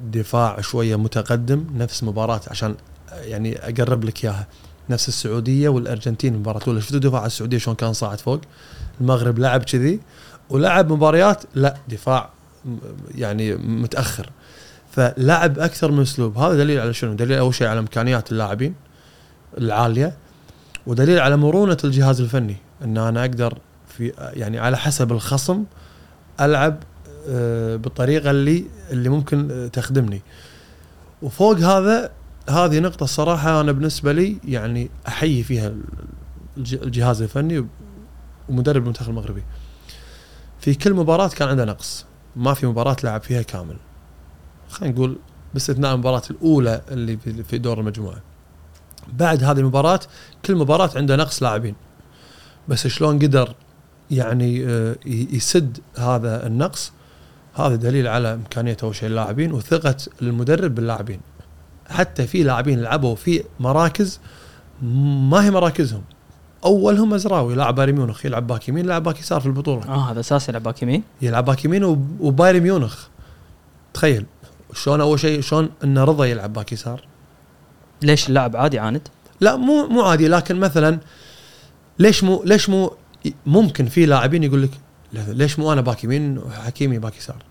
الدفاع 0.00 0.60
شوية 0.60 0.96
متقدم 0.96 1.64
نفس 1.74 2.04
مباراة 2.04 2.40
عشان 2.48 2.74
يعني 3.12 3.58
أقرب 3.58 4.04
لك 4.04 4.24
إياها. 4.24 4.46
نفس 4.90 5.08
السعودية 5.08 5.68
والأرجنتين 5.68 6.34
المباراه 6.34 6.60
الاولى 6.62 6.80
شفتوا 6.80 6.98
دفاع 6.98 7.26
السعودية 7.26 7.58
شلون 7.58 7.76
كان 7.76 7.92
صاعد 7.92 8.18
فوق؟ 8.18 8.40
المغرب 9.00 9.38
لعب 9.38 9.62
كذي 9.62 10.00
ولعب 10.50 10.92
مباريات 10.92 11.42
لا 11.54 11.76
دفاع 11.88 12.30
يعني 13.14 13.54
متأخر. 13.54 14.30
فلعب 14.90 15.58
أكثر 15.58 15.90
من 15.90 16.02
أسلوب. 16.02 16.38
هذا 16.38 16.54
دليل 16.54 16.80
على 16.80 16.92
شنو؟ 16.92 17.14
دليل 17.14 17.38
أول 17.38 17.54
شيء 17.54 17.66
على 17.66 17.78
إمكانيات 17.78 18.32
اللاعبين 18.32 18.74
العالية 19.58 20.16
ودليل 20.86 21.18
على 21.18 21.36
مرونة 21.36 21.78
الجهاز 21.84 22.20
الفني. 22.20 22.56
إن 22.84 22.98
أنا 22.98 23.20
أقدر 23.20 23.58
في 23.88 24.12
يعني 24.18 24.58
على 24.58 24.78
حسب 24.78 25.12
الخصم 25.12 25.64
ألعب 26.40 26.82
بالطريقة 27.76 28.30
اللي 28.30 28.64
اللي 28.90 29.08
ممكن 29.08 29.50
آه، 29.50 29.66
تخدمني 29.66 30.22
وفوق 31.22 31.56
هذا 31.58 32.10
هذه 32.48 32.78
نقطة 32.80 33.04
الصراحة 33.04 33.60
أنا 33.60 33.72
بالنسبة 33.72 34.12
لي 34.12 34.38
يعني 34.44 34.90
أحيي 35.08 35.42
فيها 35.42 35.72
الج- 36.56 36.82
الجهاز 36.82 37.22
الفني 37.22 37.66
ومدرب 38.48 38.82
المنتخب 38.82 39.10
المغربي. 39.10 39.42
في 40.60 40.74
كل 40.74 40.94
مباراة 40.94 41.28
كان 41.28 41.48
عنده 41.48 41.64
نقص، 41.64 42.06
ما 42.36 42.54
في 42.54 42.66
مباراة 42.66 42.96
لعب 43.04 43.22
فيها 43.22 43.42
كامل. 43.42 43.76
خلينا 44.70 44.94
نقول 44.94 45.16
باستثناء 45.54 45.94
المباراة 45.94 46.22
الأولى 46.30 46.82
اللي 46.90 47.16
في- 47.48 47.58
دور 47.58 47.80
المجموعة. 47.80 48.22
بعد 49.12 49.44
هذه 49.44 49.58
المباراة 49.58 50.00
كل 50.44 50.56
مباراة 50.56 50.90
عنده 50.96 51.16
نقص 51.16 51.42
لاعبين. 51.42 51.74
بس 52.68 52.86
شلون 52.86 53.18
قدر 53.18 53.54
يعني 54.10 54.66
آه، 54.66 54.96
يسد 55.06 55.78
هذا 55.98 56.46
النقص 56.46 56.92
هذا 57.54 57.74
دليل 57.74 58.06
على 58.08 58.34
إمكانية 58.34 58.76
أول 58.82 58.94
شيء 58.94 59.08
اللاعبين 59.08 59.52
وثقة 59.52 59.96
المدرب 60.22 60.74
باللاعبين. 60.74 61.20
حتى 61.88 62.26
في 62.26 62.42
لاعبين 62.42 62.82
لعبوا 62.82 63.14
في 63.14 63.44
مراكز 63.60 64.20
ما 65.30 65.44
هي 65.44 65.50
مراكزهم. 65.50 66.02
أولهم 66.64 67.14
مزراوي 67.14 67.54
لاعب 67.54 67.74
بايرن 67.74 67.92
ميونخ 67.92 68.26
يلعب 68.26 68.46
back 68.46 68.68
يمين 68.68 68.84
يلعب 68.84 69.02
back 69.02 69.20
يسار 69.20 69.40
في 69.40 69.46
البطولة. 69.46 69.88
آه 69.88 70.10
هذا 70.12 70.20
أساسي 70.20 70.50
يلعب 70.50 70.62
back 70.62 70.82
يمين. 70.82 71.02
يلعب 71.22 71.44
back 71.44 71.64
يمين 71.64 71.84
وب- 71.84 72.20
وبايرن 72.20 72.60
ميونخ. 72.60 73.06
تخيل 73.94 74.26
شلون 74.74 75.00
أول 75.00 75.20
شيء 75.20 75.40
شلون 75.40 75.70
إن 75.84 75.98
رضا 75.98 76.24
يلعب 76.24 76.52
back 76.52 76.72
يسار؟ 76.72 77.04
ليش 78.02 78.28
اللاعب 78.28 78.56
عادي 78.56 78.78
عاند؟ 78.78 79.08
لا 79.40 79.56
مو 79.56 79.86
مو 79.86 80.02
عادي 80.02 80.28
لكن 80.28 80.56
مثلا 80.60 80.98
ليش 81.98 82.24
مو 82.24 82.42
ليش 82.44 82.68
مو 82.68 82.92
ممكن 83.46 83.86
في 83.86 84.06
لاعبين 84.06 84.42
يقول 84.44 84.62
لك 84.62 84.70
ليش 85.12 85.58
مو 85.58 85.72
أنا 85.72 85.80
back 85.80 86.04
يمين 86.04 86.38
وحكيمي 86.38 86.98
back 86.98 87.16
يسار 87.16 87.42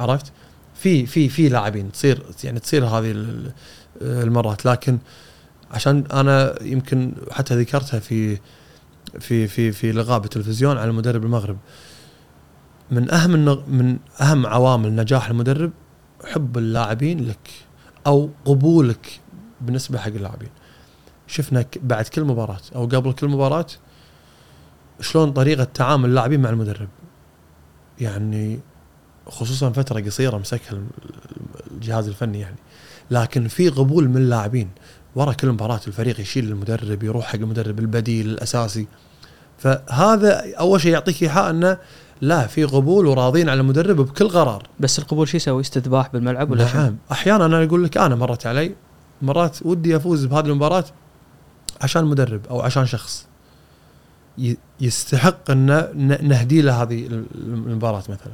عرفت؟ 0.00 0.32
في 0.74 1.06
في 1.06 1.28
في 1.28 1.48
لاعبين 1.48 1.92
تصير 1.92 2.22
يعني 2.44 2.60
تصير 2.60 2.84
هذه 2.86 3.10
ال- 3.10 3.52
المرات 4.02 4.66
لكن 4.66 4.98
عشان 5.70 6.04
أنا 6.12 6.62
يمكن 6.62 7.12
حتى 7.30 7.54
ذكرتها 7.56 8.00
في 8.00 8.38
في 9.20 9.46
في 9.48 9.72
في 9.72 9.92
لقاء 9.92 10.18
بالتلفزيون 10.18 10.78
على 10.78 10.92
مدرب 10.92 11.24
المغرب. 11.24 11.56
من 12.90 13.10
أهم 13.10 13.30
من 13.68 13.98
أهم 14.20 14.46
عوامل 14.46 14.96
نجاح 14.96 15.28
المدرب 15.28 15.70
حب 16.24 16.58
اللاعبين 16.58 17.28
لك 17.28 17.50
أو 18.06 18.30
قبولك 18.44 19.20
بالنسبة 19.60 19.98
حق 19.98 20.06
اللاعبين. 20.06 20.48
شفنا 21.26 21.64
بعد 21.82 22.04
كل 22.08 22.24
مباراة 22.24 22.60
أو 22.74 22.82
قبل 22.86 23.12
كل 23.12 23.28
مباراة 23.28 23.66
شلون 25.00 25.32
طريقة 25.32 25.64
تعامل 25.64 26.08
اللاعبين 26.08 26.40
مع 26.40 26.50
المدرب؟ 26.50 26.88
يعني 28.00 28.60
خصوصا 29.26 29.70
فترة 29.70 30.00
قصيرة 30.00 30.38
مسكها 30.38 30.78
الجهاز 31.70 32.08
الفني 32.08 32.40
يعني. 32.40 32.56
لكن 33.10 33.48
في 33.48 33.68
قبول 33.68 34.08
من 34.08 34.16
اللاعبين 34.16 34.68
ورا 35.14 35.32
كل 35.32 35.48
مباراة 35.48 35.80
الفريق 35.86 36.20
يشيل 36.20 36.48
المدرب 36.48 37.02
يروح 37.02 37.26
حق 37.26 37.34
المدرب 37.34 37.78
البديل 37.78 38.28
الأساسي. 38.28 38.86
فهذا 39.58 40.54
أول 40.58 40.80
شيء 40.80 40.92
يعطيك 40.92 41.22
إيحاء 41.22 41.50
أنه 41.50 41.78
لا 42.20 42.46
في 42.46 42.64
قبول 42.64 43.06
وراضين 43.06 43.48
على 43.48 43.60
المدرب 43.60 43.96
بكل 43.96 44.28
قرار. 44.28 44.68
بس 44.80 44.98
القبول 44.98 45.28
شو 45.28 45.36
يسوي؟ 45.36 45.60
استذباح 45.60 46.12
بالملعب 46.12 46.50
ولا؟ 46.50 46.74
نعم. 46.74 46.96
أحيانا 47.12 47.46
أنا 47.46 47.64
أقول 47.64 47.84
لك 47.84 47.96
أنا 47.96 48.14
مرت 48.14 48.46
علي 48.46 48.74
مرات 49.22 49.58
ودي 49.62 49.96
أفوز 49.96 50.24
بهذه 50.24 50.46
المباراة 50.46 50.84
عشان 51.80 52.04
مدرب 52.04 52.46
أو 52.50 52.60
عشان 52.60 52.86
شخص. 52.86 53.29
يستحق 54.80 55.50
أن 55.50 55.66
نهدي 56.28 56.62
له 56.62 56.82
هذه 56.82 57.06
ال- 57.06 57.24
المباراة 57.34 58.02
مثلا. 58.08 58.32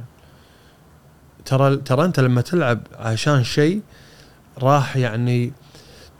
ترى 1.45 1.75
ترى 1.77 2.05
أنت 2.05 2.19
لما 2.19 2.41
تلعب 2.41 2.79
عشان 2.99 3.43
شيء 3.43 3.81
راح 4.59 4.97
يعني 4.97 5.53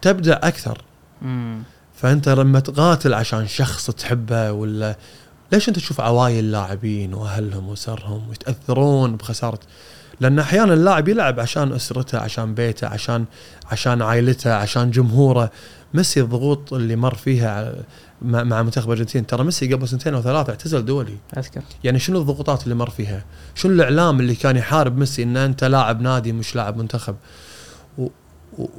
تبدع 0.02 0.40
أكثر. 0.44 0.82
مم. 1.22 1.64
فأنت 1.96 2.30
لما 2.30 2.60
تقاتل 2.60 3.14
عشان 3.14 3.48
شخص 3.48 3.92
تحبه 3.92 4.52
ولا 4.52 4.98
ليش 5.52 5.70
أنت 5.70 5.76
تشوف 5.76 6.02
عوايل 6.02 6.52
لاعبين 6.52 7.14
وأهلهم 7.14 7.70
واسرهم 7.70 8.30
ويتأثرون 8.30 9.16
بخسارة؟ 9.16 9.60
لأن 10.20 10.40
أحيانا 10.40 10.74
اللاعب 10.74 11.08
يلعب 11.08 11.40
عشان 11.40 11.74
أسرته 11.74 12.18
عشان 12.20 12.54
بيته 12.56 12.88
عشان 12.88 13.26
عشان 13.72 14.02
عائلته 14.02 14.54
عشان 14.54 14.92
جمهوره. 14.92 15.52
ميسي 15.94 16.22
الضغوط 16.22 16.74
اللي 16.74 16.96
مر 16.96 17.16
فيها 17.16 17.74
مع 18.22 18.44
مع 18.44 18.64
منتخب 18.64 18.86
الارجنتين 18.86 19.26
ترى 19.26 19.44
ميسي 19.44 19.74
قبل 19.74 19.88
سنتين 19.88 20.14
أو 20.14 20.22
ثلاثة 20.22 20.50
اعتزل 20.50 20.86
دولي. 20.86 21.18
أذكر. 21.38 21.62
يعني 21.84 22.00
شنو 22.00 22.22
الضغوطات 22.22 22.64
اللي 22.64 22.76
مر 22.76 22.90
فيها؟ 22.90 23.26
شنو 23.56 23.74
الإعلام 23.74 24.20
اللي 24.20 24.36
كان 24.36 24.58
يحارب 24.58 24.98
ميسي 24.98 25.24
إن 25.24 25.38
أنت 25.38 25.64
لاعب 25.64 26.02
نادي 26.02 26.32
مش 26.32 26.56
لاعب 26.56 26.78
منتخب؟ 26.78 27.16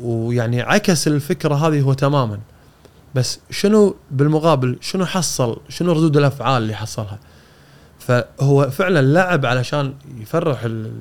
ويعني 0.01 0.61
عكس 0.61 1.09
الفكرة 1.09 1.55
هذه 1.55 1.81
هو 1.81 1.93
تماما. 1.93 2.39
بس 3.15 3.41
شنو 3.51 3.97
بالمقابل 4.11 4.79
شنو 4.81 5.07
حصل؟ 5.07 5.61
شنو 5.69 5.93
ردود 5.93 6.17
الأفعال 6.17 6.63
اللي 6.63 6.75
حصلها؟ 6.75 7.19
فهو 7.99 8.71
فعلا 8.71 9.03
لعب 9.03 9.47
علشان 9.47 9.95
يفرح 10.21 10.65
ال 10.65 10.93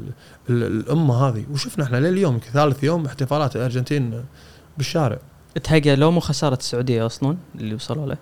ال 0.50 0.64
الأمة 0.64 1.28
هذه. 1.28 1.46
وشفنا 1.52 1.84
إحنا 1.84 1.98
لليوم 1.98 2.40
ثالث 2.54 2.84
يوم 2.84 3.06
احتفالات 3.06 3.56
الأرجنتين 3.56 4.24
بالشارع. 4.78 5.20
تهيأ 5.64 5.96
لو 5.96 6.12
مو 6.12 6.20
خسارة 6.20 6.56
السعودية 6.56 7.06
أصلا 7.06 7.38
اللي 7.56 7.76
وصلوا 7.76 8.06
له 8.06 8.18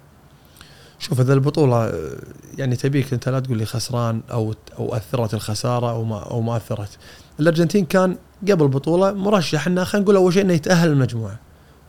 شوف 0.99 1.19
اذا 1.19 1.33
البطولة 1.33 1.93
يعني 2.57 2.75
تبيك 2.75 3.13
أنت 3.13 3.29
لا 3.29 3.39
تقول 3.39 3.57
لي 3.57 3.65
خسران 3.65 4.21
أو 4.31 4.53
أو 4.79 4.95
أثرت 4.95 5.33
الخسارة 5.33 5.91
أو 5.91 6.03
ما 6.03 6.19
أو 6.19 6.41
ما 6.41 6.57
أثرت. 6.57 6.89
الأرجنتين 7.39 7.85
كان 7.85 8.17
قبل 8.41 8.63
البطولة 8.63 9.11
مرشح 9.11 9.67
إنه 9.67 9.83
خلينا 9.83 10.03
نقول 10.03 10.15
أول 10.15 10.33
شيء 10.33 10.41
إنه 10.41 10.53
يتأهل 10.53 10.89
المجموعة. 10.89 11.39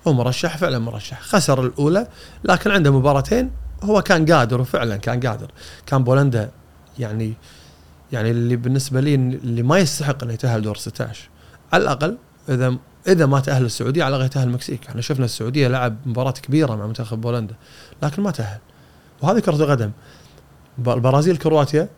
هو 0.09 0.12
مرشح 0.12 0.57
فعلا 0.57 0.79
مرشح، 0.79 1.21
خسر 1.21 1.67
الأولى 1.67 2.07
لكن 2.45 2.71
عنده 2.71 2.99
مباراتين 2.99 3.50
هو 3.83 4.03
كان 4.03 4.33
قادر 4.33 4.61
وفعلا 4.61 4.97
كان 4.97 5.21
قادر. 5.21 5.50
كان 5.87 6.05
بولندا 6.05 6.50
يعني 6.99 7.35
يعني 8.12 8.31
اللي 8.31 8.57
بالنسبة 8.57 9.00
لي 9.00 9.15
اللي 9.15 9.62
ما 9.62 9.79
يستحق 9.79 10.23
إنه 10.23 10.33
يتأهل 10.33 10.62
دور 10.62 10.76
16 10.76 11.29
على 11.73 11.83
الأقل 11.83 12.19
إذا 12.49 12.76
إذا 13.08 13.26
ما 13.26 13.40
تاهل 13.40 13.64
السعودية 13.64 14.04
على 14.04 14.16
الاقل 14.16 14.26
يتاهل 14.26 14.46
المكسيك، 14.46 14.86
إحنا 14.86 15.00
شفنا 15.00 15.25
السعودية 15.25 15.68
لعب 15.68 15.96
مباراة 16.06 16.30
كبيرة 16.30 16.75
مع 16.75 16.86
منتخب 16.86 17.20
بولندا 17.20 17.54
لكن 18.02 18.22
ما 18.22 18.30
تأهل. 18.30 18.58
وهذه 19.22 19.38
كرة 19.38 19.54
القدم. 19.54 19.90
البرازيل 20.78 21.36
كرواتيا 21.36 21.88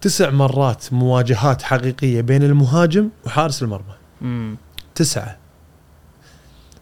تسع 0.00 0.30
مرات 0.30 0.92
مواجهات 0.92 1.62
حقيقية 1.62 2.20
بين 2.20 2.42
المهاجم 2.42 3.08
وحارس 3.26 3.62
المرمى. 3.62 4.56
تسعة. 4.94 5.36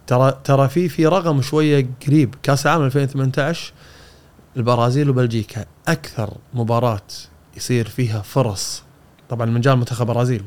ترى 0.07 0.41
ترى 0.45 0.69
في 0.69 0.89
في 0.89 1.07
رقم 1.07 1.43
شوية 1.43 1.87
قريب. 2.07 2.35
كأس 2.43 2.67
العالم 2.67 2.85
2018 2.85 3.73
البرازيل 4.57 5.11
وبلجيكا 5.11 5.65
أكثر 5.89 6.35
مباراة 6.55 7.03
يصير 7.57 7.89
فيها 7.89 8.23
فرص. 8.23 8.83
طبعا 9.29 9.47
من 9.47 9.61
جانب 9.61 9.79
منتخب 9.79 10.11
البرازيل 10.11 10.45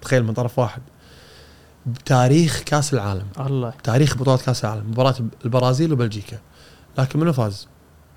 تخيل 0.00 0.24
من 0.24 0.32
طرف 0.32 0.58
واحد. 0.58 0.82
بتاريخ 1.86 2.62
كأس 2.66 2.94
العالم. 2.94 3.26
الله. 3.40 3.72
تاريخ 3.84 4.16
بطولة 4.16 4.36
كأس 4.38 4.64
العالم. 4.64 4.90
مباراة 4.90 5.14
البرازيل 5.44 5.92
وبلجيكا. 5.92 6.38
لكن 6.98 7.20
منو 7.20 7.32
فاز؟ 7.32 7.68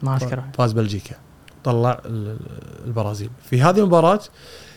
ما 0.03 0.15
اذكرها 0.15 0.51
فاز 0.57 0.71
بلجيكا. 0.71 1.15
طلع 1.63 2.01
ال- 2.05 2.39
البرازيل. 2.85 3.29
في 3.49 3.61
هذه 3.61 3.79
المباراة 3.79 4.19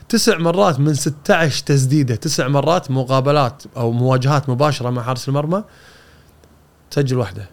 تسع 0.09 0.39
مرات 0.39 0.81
من 0.81 0.95
16 0.95 1.63
تسديدة 1.67 2.15
تسع 2.15 2.49
مرات 2.49 2.91
مقابلات 2.91 3.63
أو 3.77 3.93
مواجهات 3.93 4.49
مباشرة 4.51 4.91
مع 4.91 5.03
حارس 5.03 5.29
المرمى 5.29 5.65
تسجل 6.91 7.17
واحدة. 7.19 7.49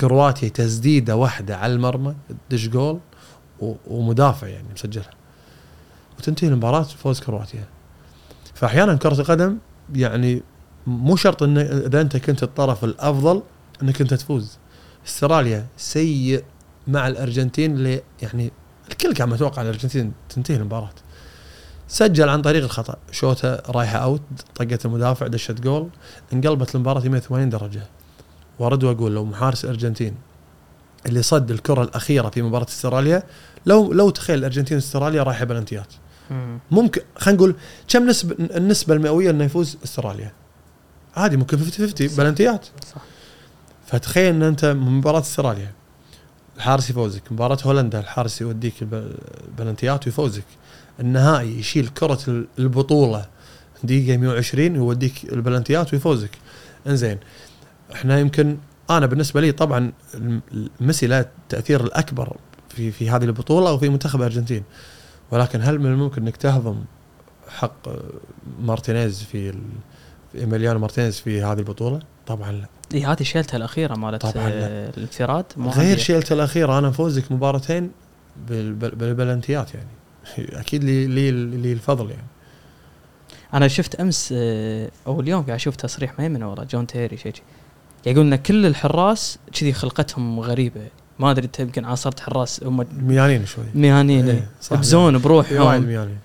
كرواتيا 0.00 0.48
تسديدة 0.48 1.16
واحدة 1.16 1.56
على 1.56 1.72
المرمى 1.72 2.14
تدش 2.50 2.68
جول 2.68 3.00
ومدافع 3.86 4.46
يعني 4.46 4.66
مسجلها. 4.74 5.10
وتنتهي 6.18 6.48
المباراة 6.48 6.82
فوز 6.82 7.20
كرواتيا. 7.20 7.64
فأحيانا 8.54 8.94
كرة 8.94 9.20
القدم 9.20 9.58
يعني 9.94 10.42
مو 10.86 11.16
شرط 11.16 11.42
إن 11.42 11.58
إذا 11.58 12.00
أنت 12.00 12.16
كنت 12.16 12.42
الطرف 12.42 12.84
الأفضل 12.84 13.42
إنك 13.82 14.00
أنت 14.00 14.14
تفوز. 14.14 14.58
استراليا 15.06 15.66
سيء 15.76 16.44
مع 16.88 17.08
الأرجنتين 17.08 17.74
اللي 17.74 18.02
يعني 18.22 18.52
الكل 18.90 19.14
كان 19.14 19.28
متوقع 19.28 19.62
الأرجنتين 19.62 20.12
تنتهي 20.28 20.56
المباراة. 20.56 20.94
سجل 21.88 22.28
عن 22.28 22.42
طريق 22.42 22.64
الخطأ. 22.64 22.96
شوطه 23.10 23.62
رايحة 23.68 23.98
أوت 23.98 24.22
طقت 24.54 24.86
المدافع 24.86 25.26
دشت 25.26 25.60
جول 25.60 25.88
انقلبت 26.32 26.74
المباراة 26.74 27.08
180 27.08 27.48
درجة. 27.48 27.82
وأرد 28.58 28.84
وأقول 28.84 29.14
لو 29.14 29.24
محارس 29.24 29.64
الارجنتين 29.64 30.14
اللي 31.06 31.22
صد 31.22 31.50
الكرة 31.50 31.82
الأخيرة 31.82 32.28
في 32.28 32.42
مباراة 32.42 32.66
استراليا 32.68 33.22
لو 33.66 33.92
لو 33.92 34.10
تخيل 34.10 34.38
الأرجنتين 34.38 34.76
واستراليا 34.76 35.22
رايحة 35.22 35.44
بلنتيات. 35.44 35.94
ممكن 36.70 37.00
خلينا 37.16 37.38
نقول 37.38 37.54
كم 37.88 38.06
نسبة 38.06 38.36
النسبة 38.56 38.94
المئوية 38.94 39.30
إنه 39.30 39.44
يفوز 39.44 39.76
أستراليا؟ 39.84 40.32
عادي 41.16 41.36
ممكن 41.36 41.58
50 41.58 41.86
50 41.88 42.08
صح. 42.08 42.16
بلنتيات 42.16 42.66
صح 42.94 43.02
فتخيل 43.86 44.34
إن 44.34 44.42
أنت 44.42 44.64
من 44.64 44.90
مباراة 44.92 45.20
أستراليا 45.20 45.72
الحارس 46.56 46.90
يفوزك، 46.90 47.32
مباراة 47.32 47.58
هولندا 47.64 48.00
الحارس 48.00 48.40
يوديك 48.40 48.82
الب- 48.82 49.16
البلنتيات 49.48 50.06
ويفوزك، 50.06 50.44
النهائي 51.00 51.58
يشيل 51.58 51.88
كرة 51.88 52.18
ال- 52.28 52.46
البطولة 52.58 53.26
دقيقة 53.84 54.16
120 54.16 54.76
ويوديك 54.78 55.24
البلنتيات 55.32 55.92
ويفوزك. 55.94 56.30
إنزين 56.86 57.18
إحنا 57.92 58.18
يمكن 58.18 58.56
أنا 58.90 59.06
بالنسبة 59.06 59.40
لي 59.40 59.52
طبعا 59.52 59.92
ميسي 60.80 61.06
له 61.06 61.20
التأثير 61.20 61.84
الأكبر 61.84 62.36
في 62.68 62.92
في 62.92 63.10
هذه 63.10 63.24
البطولة 63.24 63.72
وفي 63.72 63.88
منتخب 63.88 64.18
الأرجنتين. 64.20 64.62
ولكن 65.30 65.62
هل 65.62 65.78
من 65.78 65.86
الممكن 65.86 66.22
إنك 66.22 66.36
تهضم 66.36 66.84
حق 67.48 67.88
مارتينيز 68.60 69.22
في 69.22 69.54
إيميليانو 70.34 70.78
مارتينيز 70.78 71.20
في 71.20 71.42
هذه 71.42 71.58
البطولة؟ 71.58 72.00
طبعا 72.26 72.52
لا 72.52 72.66
إي 72.94 73.04
هذه 73.04 73.22
شيلتها 73.22 73.56
الأخيرة 73.56 73.94
مالت 73.94 74.22
طبعاً 74.26 74.48
لا. 74.48 74.66
آه، 74.66 74.90
الانفراد 74.96 75.44
غير. 75.58 75.98
شيلته 75.98 76.32
الأخيرة 76.32 76.78
أنا 76.78 76.90
فوزك 76.90 77.32
مباراتين 77.32 77.90
بالبل... 78.48 78.90
بالبلنتيات 78.90 79.74
يعني 79.74 79.88
أكيد 80.60 80.84
لي 80.84 81.06
لي, 81.06 81.30
لي 81.30 81.72
الفضل 81.72 82.10
يعني 82.10 82.26
أنا 83.54 83.68
شفت 83.68 83.94
أمس 83.94 84.34
آه، 84.36 84.90
أو 85.06 85.20
اليوم 85.20 85.42
قاعد 85.42 85.54
أشوف 85.54 85.76
تصريح 85.76 86.18
ما 86.18 86.28
من 86.28 86.42
ورا 86.42 86.64
جون 86.64 86.86
تيري 86.86 87.16
شيء 87.16 87.32
يقول 88.06 88.26
إن 88.26 88.36
كل 88.36 88.66
الحراس 88.66 89.38
كذي 89.52 89.72
خلقتهم 89.72 90.40
غريبة 90.40 90.88
ما 91.18 91.30
أدري 91.30 91.46
أنت 91.46 91.60
يمكن 91.60 91.84
عاصرت 91.84 92.20
حراس 92.20 92.64
هم 92.64 92.86
ميانين 93.02 93.46
شوي. 93.46 93.64
مهانين 93.74 94.28
إيه، 94.28 94.48
صح. 94.62 94.76
بزون 94.76 95.18
بروحهم 95.18 95.82
ميانين. 95.82 96.18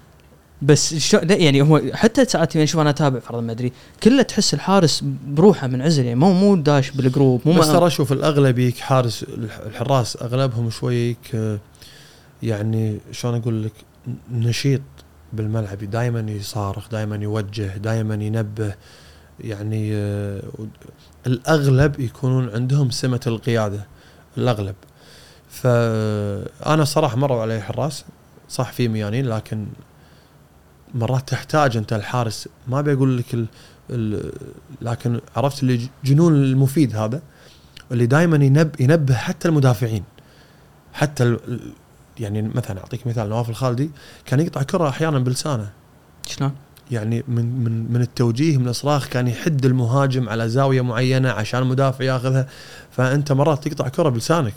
بس 0.61 0.95
شو 0.95 1.17
لا 1.17 1.35
يعني 1.35 1.61
هو 1.61 1.81
حتى 1.93 2.25
ساعات 2.25 2.55
يعني 2.55 2.67
شوف 2.67 2.81
أنا 2.81 2.89
أتابع 2.89 3.19
فرضا 3.19 3.41
ما 3.41 3.51
أدري 3.51 3.71
كله 4.03 4.21
تحس 4.21 4.53
الحارس 4.53 5.03
بروحه 5.27 5.67
منعزل 5.67 6.03
يعني 6.05 6.19
مو 6.19 6.33
مو 6.33 6.55
داش 6.55 6.91
بالجروب 6.91 7.41
مو 7.45 7.53
بس 7.53 7.67
ترى 7.67 7.89
شوف 7.89 8.11
الاغلب 8.11 8.59
يك 8.59 8.77
حارس 8.77 9.23
الح- 9.23 9.59
الحراس 9.65 10.17
أغلبهم 10.21 10.69
شوي 10.69 11.15
يعني 12.43 12.97
شلون 13.11 13.35
أقول 13.35 13.63
لك 13.63 13.71
نشيط 14.31 14.81
بالملعب 15.33 15.77
دائما 15.77 16.31
يصارخ 16.31 16.89
دائما 16.89 17.15
يوجه 17.15 17.77
دائما 17.77 18.15
ينبه 18.15 18.73
يعني 19.39 19.89
آه، 19.93 20.41
الأغلب 21.27 21.99
يكونون 21.99 22.49
عندهم 22.49 22.89
سمة 22.89 23.19
القيادة. 23.27 23.87
الأغلب. 24.37 24.75
فأنا 25.49 26.83
صراحة 26.85 27.15
مروا 27.17 27.41
علي 27.41 27.61
حراس 27.61 28.05
صح 28.49 28.71
في 28.71 28.87
ميانين 28.87 29.25
لكن 29.29 29.65
مرات 30.95 31.29
تحتاج 31.29 31.77
أنت 31.77 31.93
الحارس. 31.93 32.47
ما 32.67 32.81
بقول 32.81 33.17
لك 33.17 33.33
ال 33.33 33.45
ال 33.89 34.31
لكن 34.81 35.19
عرفت 35.35 35.63
اللي 35.63 35.89
جنون 36.03 36.33
المفيد 36.33 36.95
هذا 36.95 37.21
اللي 37.91 38.05
دائما 38.05 38.45
ينب 38.45 38.81
ينبه 38.81 39.15
حتى 39.15 39.47
المدافعين. 39.47 40.03
حتى 40.93 41.23
ال- 41.23 41.59
يعني 42.19 42.41
مثلا 42.41 42.79
أعطيك 42.79 43.07
مثال 43.07 43.29
نواف 43.29 43.49
الخالدي 43.49 43.89
كان 44.25 44.39
يقطع 44.39 44.63
كرة 44.63 44.89
أحيانا 44.89 45.19
بلسانه. 45.19 45.69
شلون؟ 46.27 46.51
يعني 46.91 47.23
من 47.27 47.63
من 47.63 47.93
من 47.93 48.01
التوجيه 48.01 48.57
من 48.57 48.67
الصراخ 48.67 49.07
كان 49.07 49.27
يحد 49.27 49.65
المهاجم 49.65 50.29
على 50.29 50.49
زاوية 50.49 50.81
معينة 50.81 51.29
عشان 51.29 51.61
المدافع 51.61 52.03
ياخذها. 52.03 52.47
فأنت 52.91 53.31
مرات 53.31 53.67
تقطع 53.67 53.87
كرة 53.87 54.09
بلسانك. 54.09 54.53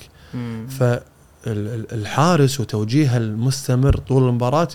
فالحارس 1.44 2.60
وتوجيهه 2.60 3.16
المستمر 3.16 3.96
طول 3.96 4.28
المباراة 4.28 4.68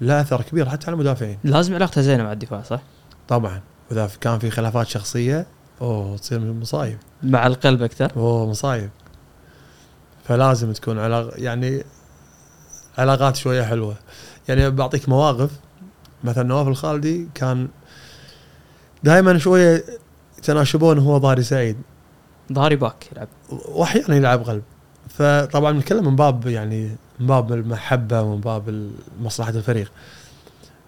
له 0.00 0.20
أثر 0.20 0.42
كبير 0.42 0.68
حتى 0.68 0.86
على 0.86 0.94
المدافعين. 0.94 1.38
لازم 1.44 1.74
علاقته 1.74 2.00
زينه 2.00 2.22
مع 2.22 2.32
الدفاع 2.32 2.62
صح؟ 2.62 2.80
طبعا. 3.28 3.60
وإذا 3.90 4.10
كان 4.20 4.38
في 4.38 4.50
خلافات 4.50 4.86
شخصية 4.86 5.46
أوه 5.80 6.16
تصير 6.16 6.40
مصايب. 6.40 6.98
مع 7.22 7.46
القلب 7.46 7.82
أكثر؟ 7.82 8.12
أوه 8.16 8.50
مصايب. 8.50 8.90
فلازم 10.24 10.72
تكون 10.72 10.98
علاقه 10.98 11.32
يعني 11.36 11.84
علاقات 12.98 13.36
شوية 13.36 13.62
حلوة. 13.62 13.94
يعني 14.48 14.70
بعطيك 14.70 15.08
مواقف. 15.08 15.50
مثلا 16.24 16.44
نواف 16.44 16.68
الخالدي 16.68 17.28
كان 17.34 17.68
دائما 19.02 19.38
شوية 19.38 19.84
يتناشبون 20.38 20.98
هو 20.98 21.18
ضاري 21.18 21.42
سعيد. 21.42 21.76
ظهري 22.52 22.76
باك 22.76 23.12
يلعب. 23.12 23.28
واحيانا 23.50 24.16
يلعب 24.16 24.42
قلب 24.42 24.62
فطبعا 25.08 25.72
نتكلم 25.72 26.04
من 26.04 26.16
باب 26.16 26.46
يعني 26.46 26.96
من 27.20 27.26
باب 27.26 27.52
المحبة 27.52 28.22
ومن 28.22 28.40
باب 28.40 28.90
مصلحة 29.20 29.50
الفريق. 29.50 29.92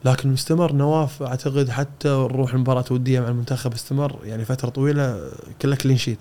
لكن 0.05 0.33
مستمر 0.33 0.73
نواف 0.73 1.23
أعتقد 1.23 1.71
حتى 1.71 2.09
نروح 2.09 2.55
المباراة 2.55 2.85
وديه 2.91 3.21
مع 3.21 3.29
المنتخب 3.29 3.73
استمر. 3.73 4.19
يعني 4.25 4.45
فترة 4.45 4.69
طويلة 4.69 5.31
كلها 5.63 5.77
clean 5.77 5.97
sheet 5.97 6.19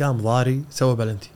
قام 0.00 0.16
ضاري 0.16 0.64
سوى 0.70 0.96
بلنتي. 0.96 1.30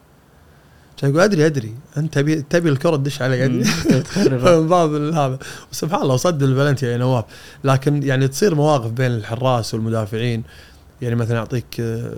يقول 1.02 1.20
أدري 1.20 1.46
أدري. 1.46 1.74
أنت 1.96 2.14
تبي 2.14 2.42
تبي 2.42 2.68
الكرة 2.68 2.96
تدش 2.96 3.22
علي 3.22 3.44
أدري. 3.44 3.64
من 4.30 4.68
باب 4.68 4.94
هذا 4.94 5.38
وسبحان 5.72 6.02
الله 6.02 6.16
صد 6.16 6.42
البلنتي 6.42 6.86
يا 6.86 6.96
نواف. 6.96 7.24
لكن 7.64 8.02
يعني 8.02 8.28
تصير 8.28 8.54
مواقف 8.54 8.90
بين 8.90 9.10
الحراس 9.10 9.74
والمدافعين. 9.74 10.42
يعني 11.02 11.14
مثلا 11.14 11.38
أعطيك 11.38 11.64
آه، 11.80 12.12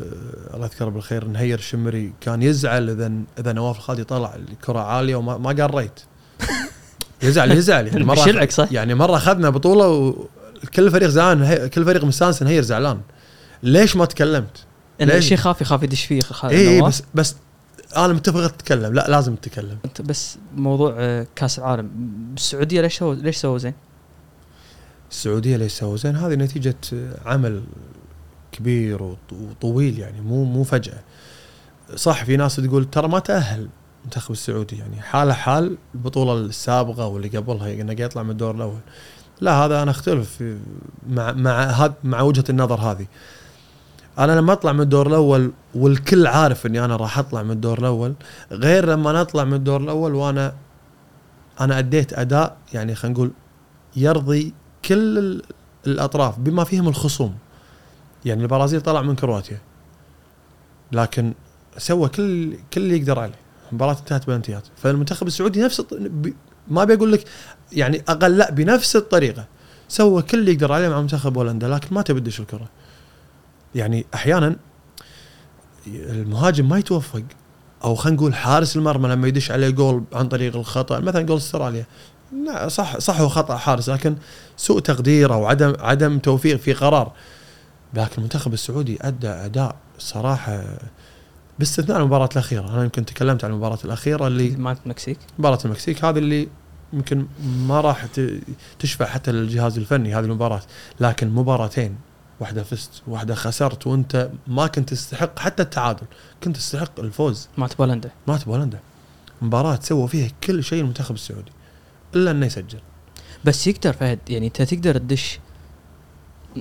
الله 0.54 0.66
يذكره 0.66 0.88
بالخير 0.88 1.24
نهير 1.24 1.58
الشمري 1.58 2.12
كان 2.20 2.42
يزعل 2.42 2.90
اذا 2.90 3.12
إذا 3.38 3.52
نواف 3.52 3.76
الخالدي 3.76 4.04
طلع 4.04 4.34
الكرة 4.34 4.78
عالية 4.78 5.16
وما 5.16 5.38
ما 5.38 5.48
قال 5.48 5.74
ريت. 5.74 6.00
يزعل 7.22 7.50
يزعل. 7.52 7.86
يعني 7.86 8.04
مرة 8.14 8.46
صح؟ 8.50 8.68
يعني 8.72 8.94
مرة 8.94 9.16
أخذنا 9.16 9.50
بطولة 9.50 9.88
وكل 9.88 10.90
فريق 10.90 11.08
زعلان 11.08 11.66
كل 11.66 11.84
فريق 11.84 12.04
مستانس 12.04 12.42
نهير 12.42 12.62
زعلان. 12.62 13.00
ليش 13.62 13.96
ما 13.96 14.04
تكلمت؟ 14.04 14.64
ان 15.00 15.06
ليش؟ 15.06 15.16
الشيء 15.16 15.36
خاف 15.38 15.60
يخاف 15.60 15.82
يدش 15.82 16.04
فيه 16.04 16.20
خ- 16.20 16.44
اي 16.44 16.68
اي 16.68 16.78
نواف. 16.78 16.88
بس 16.90 17.02
بس 17.14 17.36
أنا 17.96 18.12
متفق 18.12 18.46
تتكلم 18.46 18.94
لا 18.94 19.06
لازم 19.08 19.34
تتكلم. 19.34 19.78
أنت 19.84 20.02
بس 20.02 20.38
موضوع 20.56 20.94
آه، 20.98 21.26
كأس 21.36 21.58
العالم. 21.58 21.90
بالسعوديه 22.34 22.80
ليش 22.80 22.98
سووا 22.98 23.14
ليش 23.14 23.36
سووا 23.36 23.58
زين؟ 23.58 23.74
السعودية 25.10 25.56
ليش 25.56 25.72
سووا 25.72 25.96
زين؟ 25.96 26.16
هذه 26.16 26.34
نتيجة 26.34 26.76
عمل 27.26 27.62
كبير 28.52 29.02
وط- 29.02 29.32
وطويل 29.32 29.98
يعني 29.98 30.20
مو 30.20 30.44
مو 30.44 30.64
فجأة. 30.64 30.98
صح 31.94 32.24
في 32.24 32.36
ناس 32.36 32.56
تقول 32.56 32.84
ترى 32.90 33.08
ما 33.08 33.18
تأهل 33.18 33.68
المنتخب 34.00 34.32
السعودي 34.32 34.78
يعني 34.78 35.00
حاله 35.00 35.32
حال 35.32 35.76
البطولة 35.94 36.32
السابقة 36.46 37.06
واللي 37.06 37.28
قبلها 37.28 37.72
انه 37.72 37.92
يطلع 38.02 38.22
من 38.22 38.30
الدور 38.30 38.54
الأول. 38.54 38.78
لا 39.40 39.52
هذا 39.52 39.82
أنا 39.82 39.90
أختلف 39.90 40.42
مع 41.08 41.32
مع 41.32 41.92
مع 42.04 42.20
وجهة 42.20 42.44
النظر 42.50 42.80
هذه. 42.80 43.06
أنا 44.18 44.32
لما 44.32 44.52
أطلع 44.52 44.72
من 44.72 44.80
الدور 44.80 45.06
الأول 45.06 45.52
والكل 45.74 46.26
عارف 46.26 46.66
إني 46.66 46.84
أنا 46.84 46.96
راح 46.96 47.18
أطلع 47.18 47.42
من 47.42 47.50
الدور 47.50 47.78
الأول 47.78 48.14
غير 48.52 48.86
لما 48.86 49.10
أنا 49.10 49.20
أطلع 49.20 49.44
من 49.44 49.54
الدور 49.54 49.80
الأول 49.80 50.14
وأنا 50.14 50.54
أنا 51.60 51.78
أديت 51.78 52.12
أداء 52.12 52.56
يعني 52.72 52.94
خلينا 52.94 53.14
نقول 53.18 53.30
يرضي 53.96 54.54
كل 54.84 55.18
ال- 55.18 55.42
الأطراف 55.86 56.38
بما 56.38 56.64
فيهم 56.64 56.88
الخصوم. 56.88 57.34
يعني 58.24 58.42
البرازيل 58.42 58.80
طلع 58.80 59.02
من 59.02 59.14
كرواتيا 59.14 59.58
لكن 60.92 61.34
سوى 61.78 62.08
كل 62.08 62.56
كل 62.74 62.80
اللي 62.80 62.96
يقدر 62.98 63.18
عليه. 63.18 63.34
المباراة 63.70 63.96
انتهت 64.00 64.26
بلنتيات 64.26 64.62
فالمنتخب 64.76 65.26
السعودي 65.26 65.62
نفس 65.62 65.82
ما 66.68 66.84
بيقول 66.84 67.12
لك 67.12 67.24
يعني 67.72 68.02
أقل 68.08 68.36
لا 68.36 68.50
بنفس 68.50 68.96
الطريقة. 68.96 69.44
سوى 69.88 70.22
كل 70.22 70.38
اللي 70.38 70.52
يقدر 70.52 70.72
عليه 70.72 70.88
مع 70.88 71.00
منتخب 71.00 71.38
هولندا 71.38 71.68
لكن 71.68 71.94
ما 71.94 72.02
تبي 72.02 72.20
تدش 72.20 72.40
الكرة. 72.40 72.68
يعني 73.74 74.06
أحيانا 74.14 74.56
المهاجم 75.86 76.68
ما 76.68 76.78
يتوفق. 76.78 77.22
أو 77.84 77.94
خلينا 77.94 78.16
نقول 78.16 78.34
حارس 78.34 78.76
المرمى 78.76 79.08
لما 79.08 79.28
يدش 79.28 79.50
عليه 79.50 79.70
جول 79.70 80.04
عن 80.12 80.28
طريق 80.28 80.56
الخطأ 80.56 81.00
مثلا 81.00 81.22
جول 81.22 81.36
أستراليا. 81.36 81.86
لا 82.46 82.68
صح 82.68 82.98
صح 82.98 83.20
هو 83.20 83.28
خطأ 83.28 83.56
حارس 83.56 83.88
لكن 83.88 84.16
سوء 84.56 84.80
تقدير 84.80 85.34
أو 85.34 85.46
عدم 85.46 85.74
عدم 85.78 86.18
توفيق 86.18 86.56
في 86.56 86.72
قرار. 86.72 87.12
لكن 87.94 88.12
المنتخب 88.18 88.52
السعودي 88.52 88.98
أدى 89.00 89.28
أداء 89.28 89.76
صراحة 89.98 90.64
باستثناء 91.58 91.98
المباراة 91.98 92.28
الأخيرة. 92.32 92.74
أنا 92.74 92.82
يمكن 92.84 93.04
تكلمت 93.04 93.44
عن 93.44 93.50
المباراة 93.50 93.78
الأخيرة 93.84 94.26
اللي 94.26 94.50
مالت 94.50 94.78
المكسيك 94.84 95.18
مباراة 95.38 95.58
المكسيك 95.64 96.04
هذه 96.04 96.18
اللي 96.18 96.48
يمكن 96.92 97.26
ما 97.66 97.80
راح 97.80 98.06
تشفع 98.78 99.06
حتى 99.06 99.32
للجهاز 99.32 99.78
الفني 99.78 100.14
هذه 100.14 100.24
المباراة. 100.24 100.62
لكن 101.00 101.30
مباراتين 101.30 101.96
واحدة 102.40 102.62
فزت 102.62 103.02
واحدة 103.06 103.34
خسرت 103.34 103.86
وانت 103.86 104.30
ما 104.46 104.66
كنت 104.66 104.90
تستحق 104.90 105.38
حتى 105.38 105.62
التعادل 105.62 106.06
كنت 106.44 106.56
تستحق 106.56 107.00
الفوز 107.00 107.48
مالت 107.58 107.78
بولندا 107.78 108.10
ما 108.26 108.36
تبغى 108.36 108.56
هولندا 108.56 108.78
مباراة 109.42 109.78
سوى 109.82 110.08
فيها 110.08 110.30
كل 110.44 110.64
شيء 110.64 110.80
المنتخب 110.80 111.14
السعودي 111.14 111.52
إلا 112.14 112.30
إنه 112.30 112.46
يسجل 112.46 112.78
بس 113.44 113.66
يقدر 113.66 113.92
فهد 113.92 114.18
يعني 114.28 114.46
أنت 114.46 114.62
تقدر 114.62 114.98
تدش 114.98 115.38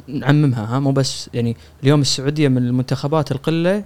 نعممها 0.07 0.75
ها 0.75 0.79
مو 0.79 0.91
بس 0.91 1.29
يعني 1.33 1.57
اليوم 1.83 2.01
السعودية 2.01 2.47
من 2.47 2.57
المنتخبات 2.57 3.31
القلة 3.31 3.83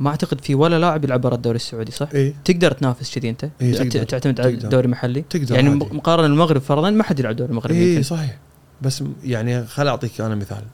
ما 0.00 0.10
أعتقد 0.10 0.40
في 0.40 0.54
ولا 0.54 0.78
لاعب 0.78 1.04
يلعب 1.04 1.20
برا 1.20 1.34
الدوري 1.34 1.56
السعودي 1.56 1.92
صح؟ 1.92 2.08
اي 2.14 2.34
تقدر 2.44 2.72
تنافس 2.72 3.18
كذي 3.18 3.30
أنت؟ 3.30 3.48
إيه،. 3.60 3.88
تعتمد 3.88 4.40
على 4.40 4.52
تقدر. 4.52 4.68
دوري 4.68 4.88
محلي؟ 4.88 5.24
تقدر 5.30 5.54
يعني 5.54 5.68
عادي. 5.68 5.84
مقارنة 5.94 6.26
المغرب 6.26 6.60
فرضا 6.60 6.90
ما 6.90 7.02
حد 7.02 7.20
يلعب 7.20 7.36
دوري 7.36 7.50
المغرب 7.50 7.74
اي. 7.74 8.02
صحيح 8.02 8.38
بس 8.82 9.04
يعني 9.24 9.66
خل 9.66 9.88
أعطيك 9.88 10.20
أنا 10.20 10.34
مثال 10.34 10.64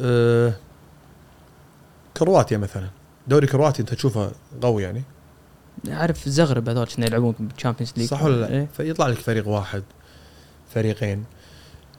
أه 0.00 0.54
كرواتيا 2.16 2.58
مثلا 2.58 2.88
دوري 3.28 3.46
كرواتي 3.46 3.82
أنت 3.82 3.94
تشوفه 3.94 4.32
قوي 4.62 4.82
يعني 4.82 5.02
أعرف 5.90 6.28
زغرب 6.28 6.68
هذول 6.68 6.86
كنا 6.86 7.06
يلعبون 7.06 7.34
بال 7.38 7.48
Champions 7.48 7.92
League 7.96 8.08
صح 8.08 8.22
ولا 8.22 8.40
لا؟ 8.40 8.48
إيه؟ 8.48 8.68
فيطلع 8.76 9.06
لك 9.06 9.18
فريق 9.18 9.48
واحد 9.48 9.82
فريقين 10.74 11.24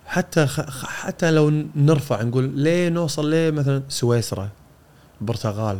حتى 0.05 0.47
خ... 0.47 0.85
حتى 0.85 1.31
لو 1.31 1.49
نرفع 1.75 2.21
نقول 2.21 2.49
ليه 2.49 2.89
نوصل 2.89 3.29
ليه 3.29 3.51
مثلا 3.51 3.83
سويسرا 3.89 4.49
البرتغال 5.21 5.79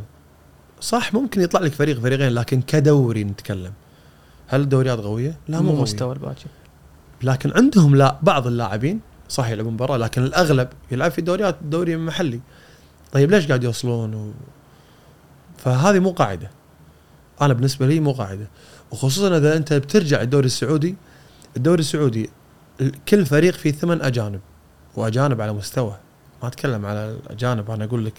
صح 0.82 1.14
ممكن 1.14 1.42
يطلع 1.42 1.60
لك 1.62 1.74
فريق 1.74 2.00
فريقين 2.00 2.30
لكن 2.30 2.62
كدوري 2.62 3.24
نتكلم 3.24 3.74
هل 4.48 4.62
الدوريات 4.62 5.00
قوية؟ 5.00 5.38
لا 5.48 5.62
مو 5.62 5.76
مو. 5.76 5.82
مستوى 5.82 6.14
الباجي 6.14 6.46
لكن 7.24 7.52
عندهم 7.56 7.96
لا 7.96 8.16
بعض 8.22 8.48
اللاعبين 8.48 9.00
صح 9.30 9.48
يلعبون 9.50 9.78
برا 9.78 9.98
لكن 9.98 10.24
الأغلب 10.24 10.70
يلعب 10.92 11.12
في 11.12 11.22
دوريات 11.22 11.56
دوري 11.62 11.98
محلي 11.98 12.40
طيب 13.12 13.32
ليش 13.32 13.48
قاعد 13.48 13.64
يوصلون 13.64 14.14
و... 14.14 14.32
فهذه 15.58 16.00
مو 16.00 16.12
قاعدة. 16.12 16.50
أنا 17.42 17.54
بالنسبة 17.54 17.88
لي 17.88 18.00
مو 18.00 18.12
قاعدة. 18.12 18.48
وخصوصا 18.92 19.38
إذا 19.38 19.58
أنت 19.58 19.74
بترجع 19.74 20.22
الدوري 20.22 20.46
السعودي 20.46 20.96
الدوري 21.58 21.80
السعودي 21.80 22.30
ال- 22.82 22.92
كل 23.10 23.26
فريق 23.26 23.54
فيه 23.54 23.72
ثمان 23.72 24.02
أجانب 24.02 24.40
وأجانب 24.96 25.42
على 25.42 25.54
مستوى. 25.54 25.98
ما 26.44 26.48
أتكلم 26.48 26.86
على 26.86 27.18
الأجانب 27.26 27.72
أنا 27.72 27.84
أقول 27.86 28.06
لك 28.06 28.14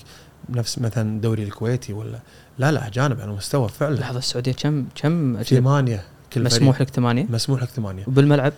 نفس 0.49 0.79
مثلا 0.79 1.09
الدوري 1.17 1.43
الكويتي 1.43 1.93
ولا 1.93 2.19
لا 2.59 2.73
لا 2.73 2.87
أجانب 2.87 3.21
على 3.21 3.33
مستوى 3.33 3.69
فعلا. 3.69 3.95
لحظة 3.95 4.19
السعودية 4.19 4.53
كم 4.53 4.87
كم؟ 4.95 5.43
ثمانية 5.43 6.05
كل 6.33 6.43
مسموح 6.45 6.77
فريق. 6.77 6.89
لك 6.89 6.95
ثمانية؟ 6.95 7.27
مسموح 7.31 7.63
لك 7.63 7.69
ثمانية. 7.69 8.05
وبالملعب؟ 8.07 8.53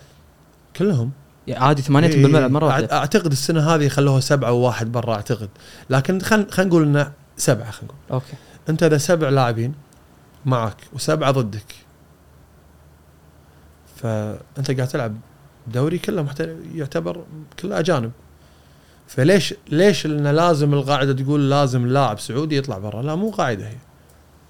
كلهم. 0.79 1.11
عادي 1.49 1.81
ثمانية 1.81 2.07
إيه، 2.07 2.23
بالملعب 2.23 2.51
مرة 2.51 2.59
أع- 2.61 2.67
واحدة 2.67 2.97
أعتقد 2.97 3.31
السنة 3.31 3.69
هذه 3.75 3.87
خلوها 3.87 4.19
سبعة 4.19 4.51
وواحد 4.51 4.91
برا 4.91 5.13
أعتقد. 5.15 5.49
لكن 5.89 6.19
خلينا 6.21 6.47
خلينا 6.51 6.69
نقول 6.69 6.83
انه 6.83 7.11
سبعة 7.37 7.71
خلينا 7.71 7.85
نقول. 7.93 7.97
أوكي. 8.11 8.33
أنت 8.69 8.83
إذا 8.83 8.97
سبع 8.97 9.29
لاعبين 9.29 9.73
معك 10.45 10.75
وسبعة 10.93 11.31
ضدك 11.31 11.75
فأنت 13.95 14.71
قاعد 14.71 14.87
تلعب 14.87 15.15
دوري 15.67 15.97
كله 15.97 16.21
محت- 16.23 16.49
يعتبر 16.73 17.23
كله 17.61 17.79
أجانب. 17.79 18.11
فليش 19.07 19.53
ليش 19.71 20.05
انه 20.05 20.31
لازم 20.31 20.73
القاعدة 20.73 21.13
تقول 21.13 21.49
لازم 21.49 21.87
لاعب 21.87 22.19
سعودي 22.19 22.57
يطلع 22.57 22.77
برا؟ 22.77 23.01
لا 23.01 23.15
مو 23.15 23.29
قاعدة 23.29 23.67
هي. 23.67 23.75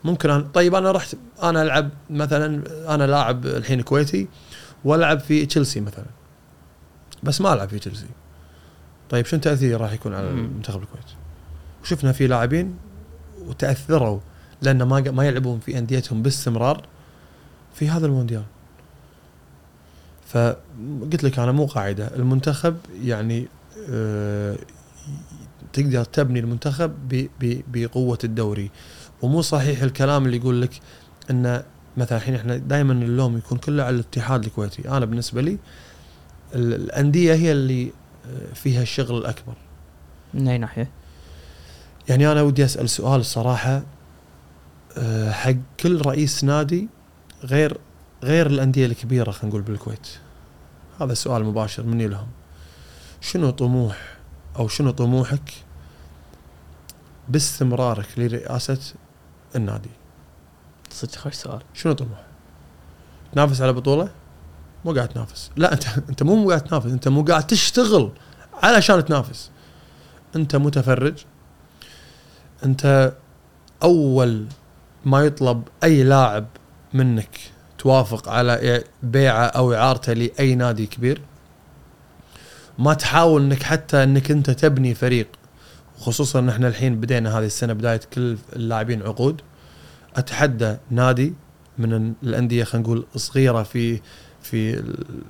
ممكن 0.03 0.29
أنا 0.29 0.47
طيب 0.53 0.75
أنا 0.75 0.91
رحت 0.91 1.15
أنا 1.43 1.61
ألعب 1.61 1.89
مثلا 2.09 2.63
أنا 2.95 3.03
لاعب 3.07 3.45
الحين 3.45 3.81
كويتي 3.81 4.27
وألعب 4.85 5.19
في 5.19 5.45
تشيلسي 5.45 5.79
مثلا. 5.81 6.05
بس 7.23 7.41
ما 7.41 7.53
العب 7.53 7.69
في 7.69 7.79
تشيلسي. 7.79 8.05
طيب 9.09 9.25
شنو 9.25 9.39
تأثير 9.39 9.81
راح 9.81 9.91
يكون 9.93 10.13
على. 10.13 10.31
منتخب 10.31 10.81
الكويت؟ 10.81 11.05
وشفنا 11.83 12.11
في 12.11 12.27
لاعبين 12.27 12.77
وتأثروا 13.45 14.19
لأن 14.61 14.83
ما 14.83 15.01
ما 15.01 15.27
يلعبون 15.27 15.59
في 15.59 15.77
أنديتهم 15.77 16.21
باستمرار 16.21 16.85
في 17.73 17.89
هذا 17.89 18.05
المونديال. 18.05 18.43
فقلت 20.27 21.23
لك 21.23 21.39
أنا 21.39 21.51
مو 21.51 21.65
قاعدة. 21.65 22.15
المنتخب 22.15 22.77
يعني 23.03 23.47
آه، 23.89 24.57
تقدر 25.73 26.03
تبني 26.03 26.39
المنتخب 26.39 26.93
بقوة 27.67 28.19
الدوري. 28.23 28.71
ومو 29.21 29.41
صحيح 29.41 29.81
الكلام 29.81 30.25
اللي 30.25 30.37
يقول 30.37 30.61
لك 30.61 30.79
إن 31.29 31.63
مثلا 31.97 32.17
الحين 32.17 32.35
إحنا 32.35 32.57
دائما 32.57 32.93
اللوم 32.93 33.37
يكون 33.37 33.57
كله 33.57 33.83
على 33.83 33.95
الاتحاد 33.95 34.45
الكويتي. 34.45 34.89
أنا 34.89 35.05
بالنسبة 35.05 35.41
لي 35.41 35.57
الأندية 36.55 37.33
هي 37.33 37.51
اللي 37.51 37.91
آه، 38.25 38.53
فيها 38.53 38.81
الشغل 38.81 39.17
الأكبر. 39.17 39.53
من 40.33 40.47
أي 40.47 40.57
ناحية؟ 40.57 40.89
يعني 42.09 42.31
أنا 42.31 42.41
ودي 42.41 42.65
أسأل 42.65 42.89
سؤال 42.89 43.19
الصراحه 43.19 43.81
آه، 44.97 45.31
حق 45.31 45.55
كل 45.79 46.01
رئيس 46.05 46.43
نادي 46.43 46.87
غير 47.43 47.77
غير 48.23 48.47
الأندية 48.47 48.85
الكبيرة 48.85 49.31
خلينا 49.31 49.49
نقول 49.49 49.61
بالكويت. 49.61 50.07
هذا 51.01 51.13
سؤال 51.13 51.43
مباشر 51.43 51.83
مني 51.83 52.07
لهم. 52.07 52.27
شنو 53.21 53.49
طموح 53.49 54.17
أو 54.59 54.67
شنو 54.67 54.91
طموحك 54.91 55.53
باستمرارك 57.29 58.07
لرئاسة 58.17 58.79
النادي؟ 59.55 59.89
صدق 60.89 61.15
خوش 61.15 61.33
سؤال. 61.33 61.61
شنو 61.73 61.93
طموح؟ 61.93 62.25
تنافس 63.33 63.61
على 63.61 63.73
بطولة؟ 63.73 64.09
مو 64.85 64.93
قاعد 64.93 65.07
تنافس. 65.07 65.51
لا 65.55 65.73
أنت 65.73 65.83
أنت 66.09 66.23
مو 66.23 66.49
قاعد 66.49 66.61
تنافس 66.61 66.91
أنت 66.91 67.07
مو 67.07 67.23
قاعد 67.23 67.47
تشتغل 67.47 68.11
علشان 68.63 69.05
تنافس. 69.05 69.51
أنت 70.35 70.55
متفرج. 70.55 71.13
أنت 72.65 73.13
أول 73.83 74.45
ما 75.05 75.25
يطلب 75.25 75.63
أي 75.83 76.03
لاعب 76.03 76.45
منك 76.93 77.39
توافق 77.77 78.29
على 78.29 78.83
بيعه 79.03 79.45
أو 79.45 79.73
إعارته 79.73 80.13
لأي 80.13 80.55
نادي 80.55 80.85
كبير 80.85 81.21
ما 82.79 82.93
تحاول 82.93 83.41
إنك 83.41 83.63
حتى 83.63 84.03
إنك 84.03 84.31
أنت 84.31 84.49
تبني 84.49 84.95
فريق. 84.95 85.27
خصوصا 85.99 86.39
ان 86.39 86.49
إحنا 86.49 86.67
الحين 86.67 86.99
بدينا 86.99 87.39
هذه 87.39 87.45
السنة 87.45 87.73
بداية 87.73 88.01
كل 88.13 88.37
اللاعبين 88.55 89.01
عقود. 89.01 89.41
أتحدى 90.15 90.77
نادي 90.91 91.33
من 91.77 92.13
الأندية 92.23 92.63
خلينا 92.63 92.87
نقول 92.87 93.05
صغيرة 93.15 93.63
في 93.63 93.99
في 94.49 94.83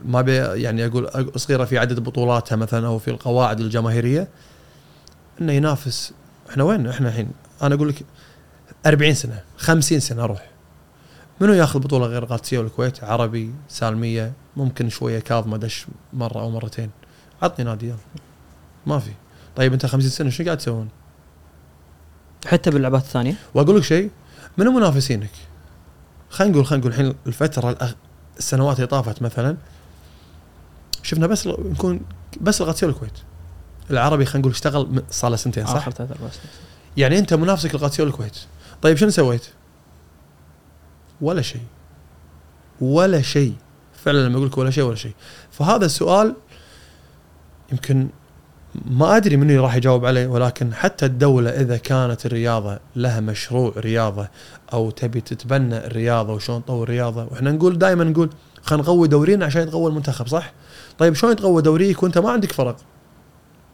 ما 0.06 0.22
بي 0.22 0.36
يعني 0.36 0.86
أقول 0.86 1.32
صغيرة 1.36 1.66
في 1.66 1.78
عدد 1.78 2.00
بطولاتها 2.00 2.56
مثلا 2.56 2.88
أو 2.88 3.00
في 3.00 3.12
القواعد 3.12 3.60
الجماهيرية 3.60 4.28
إنه 5.42 5.54
ينافس. 5.54 6.14
إحنا 6.50 6.64
وين؟ 6.64 6.88
إحنا 6.88 7.10
الحين 7.10 7.32
أنا 7.62 7.76
أقول 7.76 7.90
لك 7.90 8.04
40 8.86 9.14
سنة 9.14 9.42
50 9.58 10.00
سنة 10.00 10.24
أروح. 10.24 10.50
منو 11.42 11.54
ياخذ 11.54 11.80
بطولة 11.80 12.06
غير 12.06 12.26
قادسية 12.26 12.60
والكويت؟ 12.60 13.04
عربي 13.04 13.54
سالمية 13.70 14.34
ممكن 14.58 14.90
شوية 14.90 15.20
كاظمه 15.20 15.58
دش 15.58 15.86
مرة 16.14 16.40
أو 16.42 16.50
مرتين. 16.50 16.90
عطني 17.42 17.66
نادي 17.66 17.86
يلا. 17.88 17.98
ما 18.86 19.00
في. 19.00 19.12
طيب 19.56 19.74
أنت 19.74 19.86
50 19.86 20.10
سنة 20.10 20.30
شو 20.30 20.44
قاعد 20.44 20.58
تسوون؟ 20.58 20.90
حتى 22.48 22.72
باللعبات 22.72 23.02
الثانية؟ 23.02 23.34
وأقول 23.54 23.78
لك 23.78 23.84
شيء 23.84 24.10
منو 24.58 24.72
منافسينك؟ 24.72 25.32
خلينا 26.30 26.54
نقول 26.54 26.66
خلينا 26.66 26.82
نقول 26.82 26.92
الحين 26.94 27.16
الفترة 27.28 27.70
الأخ... 27.70 27.94
السنوات 28.40 28.76
اللي 28.76 28.88
طافت 28.88 29.22
مثلا 29.22 29.58
شفنا 31.04 31.28
بس 31.28 31.48
نكون 31.48 32.02
بس 32.42 32.62
القادسيه 32.62 32.88
والكويت 32.88 33.14
العربي 33.92 34.26
خلينا 34.26 34.40
نقول 34.40 34.52
اشتغل 34.52 35.04
صار 35.10 35.32
له 35.32 35.38
سنتين 35.38 35.66
صح؟ 35.66 35.76
آخر 35.76 35.92
ثلاث 35.92 36.12
أربع 36.12 36.30
سنين. 36.30 36.46
يعني 36.98 37.20
أنت 37.20 37.34
منافسك 37.34 37.76
القادسيه 37.76 38.04
والكويت 38.04 38.38
طيب 38.82 38.98
شنو 38.98 39.10
سويت؟ 39.10 39.46
ولا 41.22 41.42
شيء. 41.42 41.66
ولا 42.82 43.22
شيء. 43.22 43.56
فعلا 44.04 44.28
لما 44.28 44.36
أقول 44.38 44.48
لك 44.48 44.58
ولا 44.58 44.72
شيء 44.72 44.84
ولا 44.84 44.96
شيء. 44.96 45.14
فهذا 45.52 45.86
السؤال 45.86 46.36
يمكن 47.72 48.10
ما 48.86 49.18
أدري 49.18 49.38
منو 49.38 49.64
راح 49.64 49.76
يجاوب 49.76 50.06
عليه 50.06 50.28
ولكن 50.28 50.74
حتى 50.74 51.06
الدولة 51.06 51.50
إذا 51.50 51.78
كانت 51.78 52.26
الرياضة 52.26 52.80
لها 52.96 53.20
مشروع 53.20 53.74
رياضة 53.78 54.28
أو 54.74 54.90
تبي 54.92 55.22
تتبنى 55.22 55.78
الرياضة 55.78 56.34
وشلون 56.34 56.66
تطور 56.66 56.84
الرياضة 56.84 57.24
وإحنا 57.32 57.52
نقول 57.52 57.78
دائما 57.78 58.04
نقول 58.04 58.30
خلينا 58.62 58.84
نقوي 58.84 59.08
دورينا 59.08 59.46
عشان 59.46 59.62
يتقوى 59.62 59.90
المنتخب 59.90 60.28
صح؟ 60.28 60.52
طيب 60.98 61.14
شلون 61.14 61.32
يتقوى 61.34 61.62
دوريك 61.62 62.04
وأنت 62.04 62.18
ما 62.18 62.32
عندك 62.32 62.52
فرق؟ 62.52 62.76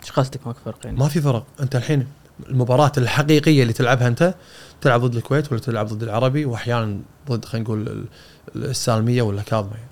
إيش 0.03 0.11
قصدك 0.11 0.47
ماك 0.47 0.55
فرق 0.65 0.77
يعني؟ 0.85 0.97
ما 0.97 1.07
في 1.07 1.21
فرق 1.21 1.45
أنت 1.59 1.75
الحين 1.75 2.07
المباراة 2.49 2.91
الحقيقية 2.97 3.61
اللي 3.61 3.73
تلعبها 3.73 4.07
أنت 4.07 4.33
تلعب 4.81 5.01
ضد 5.05 5.15
الكويت 5.15 5.51
ولا 5.51 5.61
تلعب 5.61 5.87
ضد 5.87 6.03
العربي 6.03 6.45
واحيانا 6.45 6.97
ضد 7.29 7.45
خلينا 7.45 7.63
نقول 7.67 7.87
ال- 7.87 8.05
السالمية 8.69 9.21
ولا 9.21 9.41
كاظمة 9.41 9.71
يعني. 9.73 9.89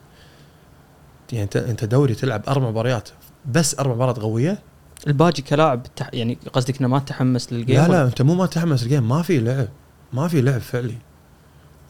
يعني 1.32 1.44
انت 1.44 1.56
أنت 1.58 1.86
دوري 1.86 2.16
تلعب 2.16 2.42
أربع 2.48 2.70
مباريات 2.70 3.10
بس 3.52 3.80
أربع 3.80 3.94
مباريات 3.96 4.20
قوية 4.20 4.60
الباجي 5.08 5.42
كلاعب 5.42 5.84
تح... 5.96 6.10
يعني 6.14 6.38
قصدك 6.54 6.80
إنه 6.80 6.88
ما 6.88 7.00
تحمس 7.00 7.54
للجيم 7.54 7.82
لا؟ 7.82 7.88
لا 7.88 8.04
أنت 8.06 8.22
مو 8.22 8.36
ما 8.36 8.46
تحمس 8.46 8.84
الجيم 8.84 9.10
ما 9.10 9.22
في 9.22 9.40
لعب 9.40 9.68
ما 10.14 10.28
في 10.28 10.42
لعب 10.42 10.62
فعلي. 10.62 10.98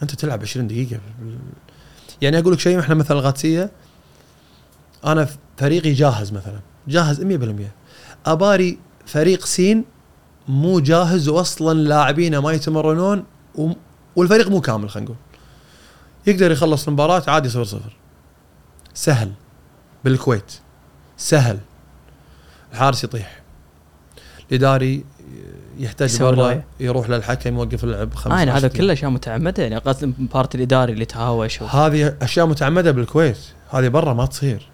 أنت 0.03 0.15
تلعب 0.15 0.41
20 0.41 0.67
دقيقة. 0.67 0.99
يعني 2.21 2.39
أقول 2.39 2.53
لك 2.53 2.59
شيء 2.59 2.79
إحنا 2.79 2.95
مثلا 2.95 3.19
الغاتسية 3.19 3.71
أنا 5.05 5.27
فريقي 5.57 5.93
جاهز 5.93 6.31
مثلا 6.33 6.59
جاهز 6.87 7.21
100% 7.21 8.27
أباري 8.29 8.77
فريق 9.05 9.45
سين 9.45 9.85
مو 10.47 10.79
جاهز 10.79 11.29
واصلا 11.29 11.79
لاعبينه 11.79 12.39
ما 12.39 12.51
يتمرنون 12.51 13.23
وم- 13.55 13.75
والفريق 14.15 14.49
مو 14.49 14.61
كامل 14.61 14.89
خلينا 14.89 15.05
نقول. 15.09 15.17
يقدر 16.27 16.51
يخلص 16.51 16.87
المباراة 16.87 17.23
عادي 17.27 17.49
صفر 17.49 17.63
صفر. 17.63 17.95
سهل. 18.93 19.31
بالكويت. 20.05 20.53
سهل. 21.17 21.59
الحارس 22.73 23.03
يطيح 23.03 23.41
الإداري 24.51 25.03
يحتاج 25.79 26.21
برا. 26.23 26.63
يروح 26.79 27.09
للحكم 27.09 27.55
يوقف 27.57 27.83
اللعب 27.83 28.13
خمس 28.13 28.33
آه 28.33 28.37
يعني 28.37 28.51
هذا. 28.51 28.67
كله 28.67 28.93
أشياء 28.93 29.11
متعمدة 29.11 29.63
يعني 29.63 29.77
قصد 29.77 30.13
بارت 30.33 30.55
الإداري 30.55 30.93
اللي 30.93 31.05
تهاوش. 31.05 31.63
هذه 31.63 32.15
أشياء 32.21 32.45
متعمدة 32.45 32.91
بالكويت 32.91 33.37
هذه 33.69 33.87
برا 33.87 34.13
ما 34.13 34.25
تصير 34.25 34.69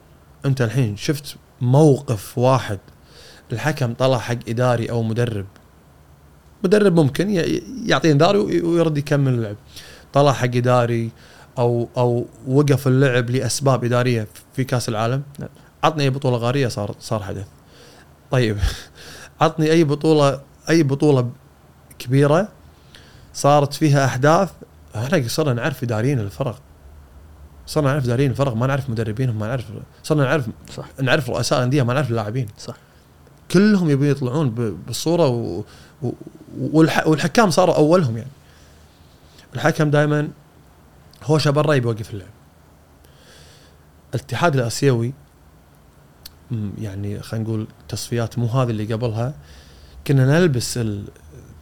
أنت 0.45 0.61
الحين 0.61 0.97
شفت 0.97 1.35
موقف 1.61 2.37
واحد 2.37 2.79
الحكم 3.51 3.93
طلع 3.93 4.17
حق 4.17 4.35
إداري 4.47 4.91
أو 4.91 5.03
مدرب 5.03 5.45
مدرب 6.63 6.95
ممكن 6.99 7.29
يعطيه 7.85 8.11
إنذار 8.11 8.37
وي- 8.37 8.61
ويرد 8.61 8.97
يكمل 8.97 9.33
اللعب 9.33 9.55
طلع 10.13 10.33
حق 10.33 10.45
إداري 10.45 11.09
أو 11.57 11.89
أو 11.97 12.25
وقف 12.47 12.87
اللعب 12.87 13.29
لأسباب 13.29 13.83
إدارية 13.83 14.27
في 14.55 14.63
كأس 14.63 14.89
العالم 14.89 15.23
لا. 15.39 15.49
عطني 15.83 16.03
اي 16.03 16.09
بطولة 16.09 16.37
غارية 16.37 16.67
صار 16.67 16.95
صار 16.99 17.23
حدث 17.23 17.47
طيب. 18.31 18.57
عطني 19.41 19.71
أي 19.71 19.83
بطولة 19.83 20.41
أي 20.69 20.83
بطولة 20.83 21.29
كبيرة 21.99 22.47
صارت 23.33 23.73
فيها 23.73 24.05
أحداث. 24.05 24.49
إحنا 24.95 25.27
صرنا 25.27 25.53
نعرف 25.53 25.83
إداريين 25.83 26.19
الفرق. 26.19 26.61
صرنا 27.67 27.87
نعرف 27.91 28.05
إداريين 28.05 28.31
الفرق 28.31 28.53
ما 28.53 28.67
نعرف 28.67 28.89
مدربينهم 28.89 29.39
ما 29.39 29.47
نعرف 29.47 29.65
صرنا 30.03 30.23
نعرف 30.23 30.45
صح. 30.75 30.85
نعرف 31.01 31.29
رؤساء 31.29 31.63
انديه 31.63 31.83
ما 31.83 31.93
نعرف 31.93 32.09
اللاعبين. 32.09 32.47
صح. 32.57 32.75
كلهم 33.51 33.89
يبون 33.89 34.07
يطلعون 34.07 34.49
بالصورة 34.85 35.27
و... 35.27 35.63
و... 36.01 36.11
والح... 36.59 37.07
والحكام 37.07 37.51
صاروا 37.51 37.75
أولهم 37.75 38.17
يعني. 38.17 38.29
الحكم 39.55 39.89
دائما 39.89 40.29
هوشة 41.23 41.51
برا 41.51 41.73
يبي 41.73 41.87
يوقف 41.87 42.13
اللعب. 42.13 42.29
الاتحاد 44.15 44.55
الآسيوي 44.55 45.13
يعني 46.77 47.19
خلينا 47.21 47.45
نقول 47.45 47.67
تصفيات 47.89 48.39
مو 48.39 48.45
هذه 48.45 48.69
اللي 48.69 48.93
قبلها. 48.93 49.33
كنا 50.07 50.39
نلبس 50.39 50.77
ال- 50.77 51.05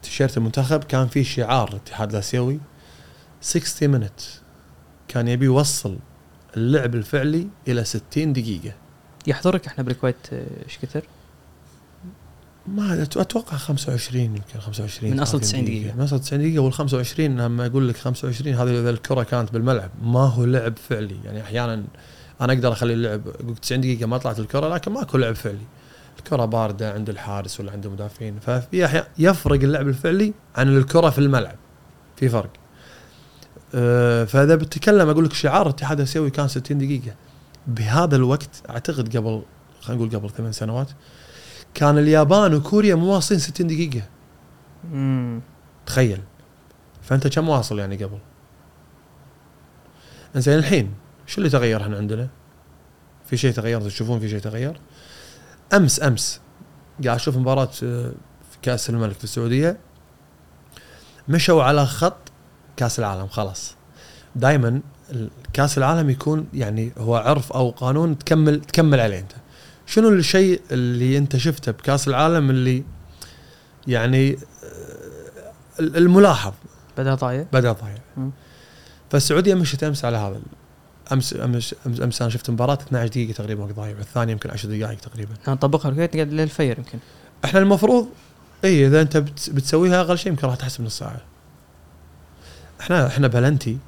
تيشيرت 0.02 0.36
المنتخب 0.36 0.84
كان 0.84 1.08
في 1.08 1.24
شعار 1.24 1.68
الاتحاد 1.68 2.10
الآسيوي 2.10 2.60
60 3.40 4.00
minutes. 4.00 4.22
كان 5.08 5.28
يبي 5.28 5.44
يوصل 5.44 5.98
اللعب 6.56 6.94
الفعلي 6.94 7.48
إلى 7.68 7.84
60 7.84 8.32
دقيقة. 8.32 8.72
يحضرك 9.26 9.66
إحنا 9.66 9.84
بالكويت 9.84 10.16
آه، 10.32 10.46
إيش 10.64 10.78
كثر؟ 10.78 11.02
ما 12.66 13.02
أتوقع 13.02 13.56
25 13.56 14.24
يمكن 14.24 14.60
25 14.60 15.10
من 15.10 15.16
30 15.16 15.40
90 15.40 15.64
دقيقة. 15.64 15.94
من 15.96 16.00
أصل 16.02 16.20
90 16.20 16.42
دقيقة 16.42 16.60
وال 16.62 16.72
25 16.72 17.40
لما 17.40 17.66
أقول 17.66 17.88
لك 17.88 17.96
25 17.96 18.54
هذه 18.54 18.80
اذا 18.80 18.90
الكره 18.90 19.22
كانت 19.22 19.52
بالملعب. 19.52 19.90
ما 20.02 20.20
هو 20.20 20.44
لعب 20.44 20.76
فعلي. 20.88 21.16
يعني 21.24 21.42
أحيانا 21.42 21.84
أنا 22.40 22.52
أقدر 22.52 22.72
أخلي 22.72 22.92
اللعب 22.92 23.28
أقول 23.28 23.56
90 23.56 23.80
دقيقة 23.80 24.06
ما 24.06 24.18
طلعت 24.18 24.38
الكرة 24.38 24.68
لكن 24.68 24.92
ماكو 24.92 25.18
لعب 25.18 25.34
فعلي. 25.34 25.66
الكرة 26.18 26.44
باردة 26.44 26.92
عند 26.92 27.08
الحارس 27.08 27.60
ولا 27.60 27.72
عند 27.72 27.86
المدافعين. 27.86 28.38
ففي 28.40 28.84
أحيانا 28.84 29.08
يفرق 29.18 29.62
اللعب 29.62 29.88
الفعلي 29.88 30.32
عن 30.56 30.76
الكرة 30.76 31.10
في 31.10 31.18
الملعب. 31.18 31.56
في 32.16 32.28
فرق. 32.28 32.50
أه، 33.74 34.24
فإذا 34.24 34.54
بتكلم 34.54 35.08
أقول 35.08 35.24
لك 35.24 35.32
شعار 35.32 35.66
الاتحاد 35.66 35.98
الأسيوي 36.00 36.30
كان 36.30 36.48
60 36.48 36.78
دقيقة. 36.78 37.14
بهذا 37.66 38.16
الوقت 38.16 38.62
أعتقد 38.70 39.16
قبل 39.16 39.42
خلينا 39.80 40.02
نقول 40.04 40.16
قبل 40.18 40.30
ثمان 40.30 40.52
سنوات 40.52 40.90
كان 41.74 41.98
اليابان 41.98 42.54
وكوريا 42.54 42.94
مواصلين 42.94 43.40
60 43.40 43.66
دقيقة. 43.66 44.02
امم 44.92 45.40
تخيل. 45.86 46.20
فأنت 47.02 47.26
كم 47.26 47.48
واصل 47.48 47.78
يعني 47.78 47.96
قبل؟ 47.96 48.18
إنزين 50.36 50.58
الحين 50.58 50.94
شو 51.28 51.38
اللي 51.38 51.50
تغير 51.50 51.82
إحنا 51.82 51.96
عندنا؟ 51.96 52.28
في 53.26 53.36
شيء 53.36 53.52
تغير؟ 53.52 53.80
تشوفون 53.80 54.20
في 54.20 54.28
شيء 54.28 54.38
تغير؟ 54.38 54.80
أمس 55.74 56.02
أمس 56.02 56.40
قاعد 57.04 57.16
أشوف 57.16 57.36
مباراة 57.36 57.70
آه، 57.82 58.12
في 58.50 58.58
كأس 58.62 58.90
الملك 58.90 59.16
في 59.18 59.24
السعودية. 59.24 59.78
مشوا 61.28 61.62
على 61.62 61.86
خط 61.86 62.16
كأس 62.76 62.98
العالم 62.98 63.26
خلاص. 63.26 63.74
دائما 64.36 64.80
كأس 65.52 65.78
العالم 65.78 66.10
يكون 66.10 66.46
يعني 66.54 66.92
هو 66.98 67.16
عرف 67.16 67.52
أو 67.52 67.70
قانون 67.70 68.18
تكمل 68.18 68.60
تكمل 68.60 69.00
عليه 69.00 69.18
أنت. 69.18 69.32
شنو 69.86 70.08
الشيء 70.08 70.60
اللي 70.70 71.18
أنت 71.18 71.36
شفته 71.36 71.72
بكأس 71.72 72.08
العالم 72.08 72.50
اللي 72.50 72.84
يعني 73.86 74.32
آه، 74.32 74.38
الملاحظ؟ 75.80 76.52
بدأ 76.98 77.14
ضايع 77.14 77.46
بدأ 77.52 77.72
ضايع 77.72 77.98
مم. 78.16 78.30
فالسعودية 79.10 79.54
مشت 79.54 79.84
أمس 79.84 80.04
على 80.04 80.16
هذا 80.16 80.40
امس 81.12 81.34
امس 81.34 81.74
امس, 81.86 82.00
أمس 82.00 82.22
أنا 82.22 82.30
شفت 82.30 82.50
مباراة 82.50 82.74
12 82.74 83.08
دقيقة 83.10 83.32
تقريبا 83.32 83.64
وقت 83.64 83.72
ضايع 83.74 83.96
والثانية 83.98 84.32
يمكن 84.32 84.50
10 84.50 84.68
دقائق 84.78 84.98
تقريبا. 84.98 85.34
نطبقها 85.48 85.88
بالكويت 85.88 86.14
نقعد 86.16 86.32
للفجر 86.32 86.78
يمكن. 86.78 86.98
إحنا 87.44 87.60
المفروض 87.60 88.08
إي 88.64 88.86
إذا 88.86 89.00
أنت 89.00 89.16
بت- 89.16 89.50
بتسويها 89.50 90.00
أقل 90.00 90.18
شيء 90.18 90.32
يمكن 90.32 90.46
راح 90.46 90.56
تحسب 90.56 90.84
نص 90.84 90.98
ساعة. 90.98 91.20
إحنا 92.80 93.06
إحنا 93.06 93.26
بلنتي. 93.28 93.78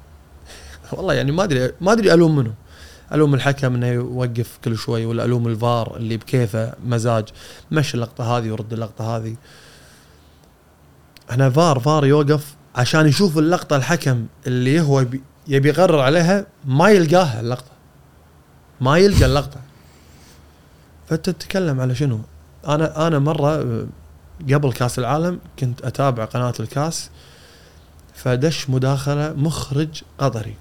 والله 0.91 1.13
يعني 1.13 1.31
ما 1.31 1.43
أدري 1.43 1.71
ما 1.81 1.91
أدري 1.91 2.13
ألوم 2.13 2.35
منه. 2.35 2.53
ألوم 3.13 3.33
الحكم 3.33 3.75
إنه 3.75 3.87
يوقف 3.87 4.59
كل 4.65 4.77
شوي 4.77 5.05
ولا 5.05 5.25
ألوم 5.25 5.47
الفار 5.47 5.97
اللي 5.97 6.17
بكيفه 6.17 6.73
مزاج. 6.85 7.27
مشي 7.71 7.95
اللقطة 7.95 8.37
هذه 8.37 8.51
ورد 8.51 8.73
اللقطة 8.73 9.17
هذه. 9.17 9.35
إحنا 11.31 11.49
فار 11.49 11.79
فار 11.79 12.05
يوقف 12.05 12.55
عشان 12.75 13.07
يشوف 13.07 13.37
اللقطة 13.37 13.75
الحكم 13.75 14.25
اللي 14.47 14.81
هو 14.81 15.05
يبي 15.51 15.69
يقرر 15.69 15.99
عليها 15.99 16.45
ما 16.65 16.89
يلقاها 16.89 17.39
اللقطة. 17.39 17.71
ما 18.81 18.97
يلقى 18.97 19.25
اللقطة. 19.25 19.61
فانت 21.09 21.29
تتكلم 21.29 21.79
على 21.79 21.95
شنو؟ 21.95 22.19
أنا 22.67 23.07
أنا 23.07 23.19
مرة 23.19 23.55
آه، 23.55 23.85
قبل 24.53 24.73
كأس 24.73 24.99
العالم 24.99 25.39
كنت 25.59 25.81
أتابع 25.81 26.25
قناة 26.25 26.53
الكاس 26.59 27.09
فدش 28.13 28.69
مداخلة 28.69 29.33
مخرج 29.33 30.03
قطري. 30.17 30.55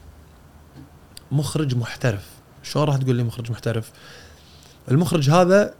مخرج 1.32 1.76
محترف. 1.76 2.26
شلون 2.62 2.84
راح 2.84 2.96
تقول 2.96 3.16
لي 3.16 3.22
مخرج 3.22 3.50
محترف؟ 3.50 3.90
المخرج 4.90 5.30
هذا 5.30 5.74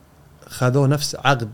خذوه 0.49 0.87
نفس 0.87 1.17
عقد 1.17 1.51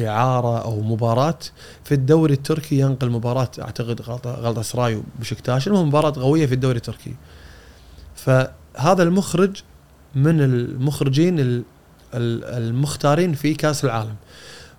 إعارة 0.00 0.58
أو 0.64 0.80
مباراة. 0.80 1.38
في 1.84 1.94
الدوري 1.94 2.34
التركي 2.34 2.78
ينقل 2.78 3.10
مباراة 3.10 3.50
أعتقد 3.60 4.02
غلطة 4.26 4.62
سراي 4.62 5.02
وبشكتاش. 5.18 5.68
المهم 5.68 5.88
مباراة 5.88 6.12
قوية 6.20 6.46
في 6.46 6.54
الدوري 6.54 6.76
التركي. 6.76 7.14
فهذا 8.16 9.02
المخرج 9.02 9.62
من 10.14 10.40
المخرجين 10.40 11.40
ال- 11.40 11.62
ال- 12.14 12.44
المختارين 12.44 13.34
في 13.34 13.54
كأس 13.54 13.84
العالم. 13.84 14.14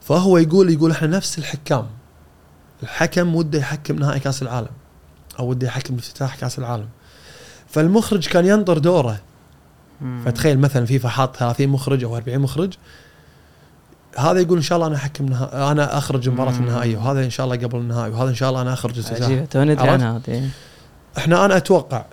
فهو 0.01 0.38
يقول 0.38 0.69
يقول 0.73 0.91
إحنا 0.91 1.08
نفس 1.08 1.38
الحكام. 1.38 1.86
الحكم 2.84 3.36
وده 3.36 3.60
يحكم 3.60 3.95
نهائي 3.95 4.19
كأس 4.19 4.41
العالم 4.41 4.69
أو 5.39 5.47
وده 5.49 5.67
يحكم 5.67 5.95
افتتاح 5.95 6.36
كأس 6.36 6.60
العالم. 6.60 6.88
فالمخرج 7.67 8.27
كان 8.27 8.45
ينطر 8.45 8.77
دوره. 8.77 9.19
فتخيل 10.25 10.60
مثلا 10.60 10.86
فيفا 10.86 11.10
حاط 11.10 11.36
30 11.36 11.69
مخرج 11.69 12.03
أو 12.03 12.15
40 12.17 12.39
مخرج. 12.39 12.73
هذا 14.17 14.39
يقول 14.39 14.57
إن 14.57 14.63
شاء 14.63 14.75
الله 14.75 14.87
أنا 14.87 14.95
أحكم 14.95 15.25
نها... 15.25 15.71
أنا 15.71 15.97
أخرج 15.97 16.27
المباراه 16.27 16.51
مم. 16.51 16.59
النهائيه 16.59 16.97
وهذا 16.97 17.25
إن 17.25 17.29
شاء 17.29 17.45
الله 17.45 17.57
قبل 17.57 17.77
النهائي 17.77 18.11
وهذا 18.11 18.29
إن 18.29 18.35
شاء 18.35 18.49
الله 18.49 18.61
أنا 18.61 18.73
أخرج 18.73 18.91
الافتتاح 18.93 19.27
عجيبه 19.27 19.45
تو 19.45 19.63
ندري؟ 19.63 19.89
عنها 19.89 20.17
هذه 20.17 20.49
إحنا 21.17 21.45
أنا 21.45 21.57
أتوقع 21.57 22.05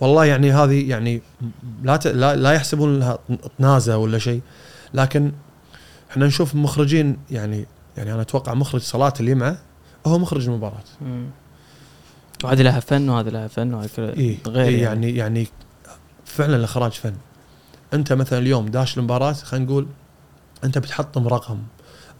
والله 0.00 0.24
يعني 0.24 0.52
هذه 0.52 0.90
يعني 0.90 1.22
لا 1.82 1.96
ت... 1.96 2.06
لا, 2.06 2.36
لا 2.36 2.52
يحسبون 2.52 2.98
لها 2.98 3.18
طنازه 3.58 3.96
ولا 3.96 4.18
شيء 4.18 4.40
لكن 4.94 5.32
إحنا 6.10 6.26
نشوف 6.26 6.54
مخرجين 6.54 7.16
يعني 7.30 7.66
يعني 7.96 8.12
أنا 8.12 8.22
أتوقع 8.22 8.54
مخرج 8.54 8.80
صلاة 8.80 9.12
اللي 9.20 9.34
معه 9.34 9.58
هو 10.06 10.18
مخرج 10.18 10.48
المباراة. 10.48 10.82
وهذه 12.44 12.62
لها 12.62 12.80
فن 12.80 13.08
وهذه 13.08 13.28
لها 13.28 13.48
فن 13.48 13.74
وهذه 13.74 13.88
اي 13.98 14.38
غير 14.46 14.68
إيه 14.68 14.82
يعني 14.82 15.16
يعني 15.16 15.46
فعلا 16.24 16.56
الإخراج 16.56 16.92
فن 16.92 17.14
أنت 17.94 18.12
مثلا 18.12 18.38
اليوم 18.38 18.66
داش 18.66 18.98
المباراة 18.98 19.32
خلينا 19.32 19.66
نقول 19.66 19.86
أنت 20.64 20.78
بتحطم 20.78 21.28
رقم 21.28 21.58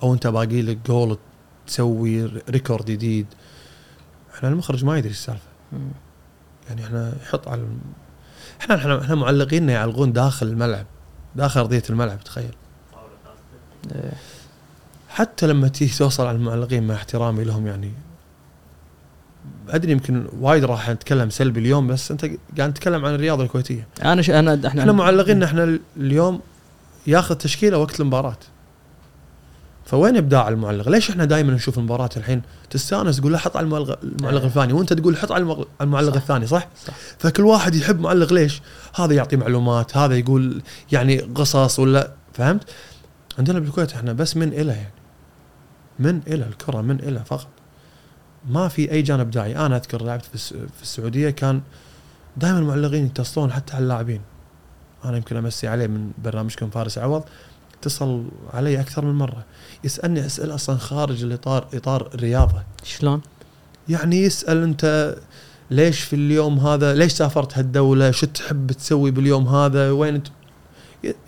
أو 0.02 0.14
أنت 0.14 0.26
باقي 0.26 0.62
لك 0.62 0.78
جول 0.86 1.18
تسوي 1.66 2.26
record 2.50 2.84
جديد 2.84 3.26
إحنا 4.34 4.48
المخرج 4.48 4.84
ما 4.84 4.98
يدري 4.98 5.10
السالفة. 5.10 5.48
يعني 6.68 6.84
إحنا 6.84 7.12
يحط 7.22 7.48
على 7.48 7.66
إحنا 8.60 8.74
إحنا 8.74 9.00
إحنا 9.00 9.14
معلقين 9.14 9.68
يعلقون 9.68 10.12
داخل 10.12 10.46
الملعب 10.46 10.86
داخل 11.36 11.60
أرضية 11.60 11.82
الملعب 11.90 12.24
تخيل. 12.24 12.54
حتى 15.08 15.46
لما 15.46 15.68
تيجي 15.68 15.98
توصل 15.98 16.26
على 16.26 16.36
المعلقين 16.36 16.86
مع 16.86 16.94
احترامي 16.94 17.44
لهم 17.44 17.66
يعني 17.66 17.92
أدري 19.68 19.92
يمكن 19.92 20.26
وايد 20.40 20.64
راح 20.64 20.90
نتكلم 20.90 21.30
سلبي 21.30 21.60
اليوم 21.60 21.86
بس 21.86 22.10
أنت 22.10 22.24
قاعد 22.58 22.70
نتكلم 22.70 23.04
عن 23.04 23.14
الرياضة 23.14 23.42
الكويتية 23.42 23.86
أنا 24.02 24.22
ش... 24.22 24.30
أنا 24.30 24.60
إحنا 24.66 24.80
إحنا 24.80 24.92
معلقين 24.92 25.42
إحنا 25.42 25.78
اليوم 25.96 26.40
ياخذ 27.06 27.34
تشكيلة 27.34 27.78
وقت 27.78 28.00
المباراة 28.00 28.36
فوين 29.84 30.16
ابداع 30.16 30.48
المعلق؟ 30.48 30.88
ليش 30.88 31.10
إحنا 31.10 31.24
دائما 31.24 31.52
نشوف 31.52 31.78
المباراة 31.78 32.10
الحين 32.16 32.42
تستانس 32.70 33.16
تقول 33.16 33.32
لا 33.32 33.38
حط 33.38 33.56
على 33.56 33.64
المعلق, 33.64 33.98
المعلق 34.02 34.38
إيه. 34.38 34.46
الفلاني 34.46 34.72
وأنت 34.72 34.92
تقول 34.92 35.16
حط 35.16 35.32
على 35.32 35.66
المعلق 35.80 36.10
صح. 36.10 36.16
الثاني 36.16 36.46
صح؟ 36.46 36.68
صح. 36.86 36.94
فكل 37.18 37.42
واحد 37.42 37.74
يحب 37.74 38.00
معلق 38.00 38.32
ليش؟ 38.32 38.62
هذا 38.94 39.14
يعطي 39.14 39.36
معلومات، 39.36 39.96
هذا 39.96 40.16
يقول 40.16 40.62
يعني 40.92 41.18
قصص 41.18 41.78
ولا 41.78 42.10
فهمت؟ 42.32 42.70
عندنا 43.38 43.58
بالكويت 43.58 43.92
إحنا 43.92 44.12
بس 44.12 44.36
من 44.36 44.48
إلى 44.48 44.72
يعني 44.72 44.94
من 45.98 46.20
إلى 46.26 46.46
الكرة 46.46 46.80
من 46.80 47.00
إلى 47.00 47.24
فقط 47.24 47.48
ما 48.48 48.68
في 48.68 48.92
أي 48.92 49.02
جانب 49.02 49.30
داعي 49.30 49.56
أنا 49.56 49.76
أذكر 49.76 50.02
لعبت 50.04 50.24
في 50.36 50.82
السعودية 50.82 51.30
كان 51.30 51.60
دائما 52.36 52.58
المعلقين 52.58 53.06
يتصلون 53.06 53.52
حتى 53.52 53.74
على 53.74 53.82
اللاعبين 53.82 54.20
أنا 55.04 55.16
يمكن 55.16 55.36
أمسي 55.36 55.68
عليه 55.68 55.86
من 55.86 56.10
برنامجكم 56.24 56.70
فارس 56.70 56.98
عوض 56.98 57.24
اتصل 57.78 58.24
علي 58.54 58.80
أكثر 58.80 59.04
من 59.04 59.14
مرة 59.14 59.44
يسألني 59.84 60.26
أسئلة 60.26 60.54
أصلا 60.54 60.76
خارج 60.76 61.24
الإطار 61.24 61.66
إطار 61.74 62.10
الرياضة. 62.14 62.62
شلون؟ 62.84 63.20
يعني 63.88 64.22
يسأل 64.22 64.62
أنت 64.62 65.16
ليش 65.70 66.00
في 66.00 66.16
اليوم 66.16 66.58
هذا 66.58 66.94
ليش 66.94 67.12
سافرت 67.12 67.58
هالدولة 67.58 68.10
شو 68.10 68.26
تحب 68.26 68.72
تسوي 68.72 69.10
باليوم 69.10 69.48
هذا 69.48 69.90
وين 69.90 70.14
انت 70.14 70.26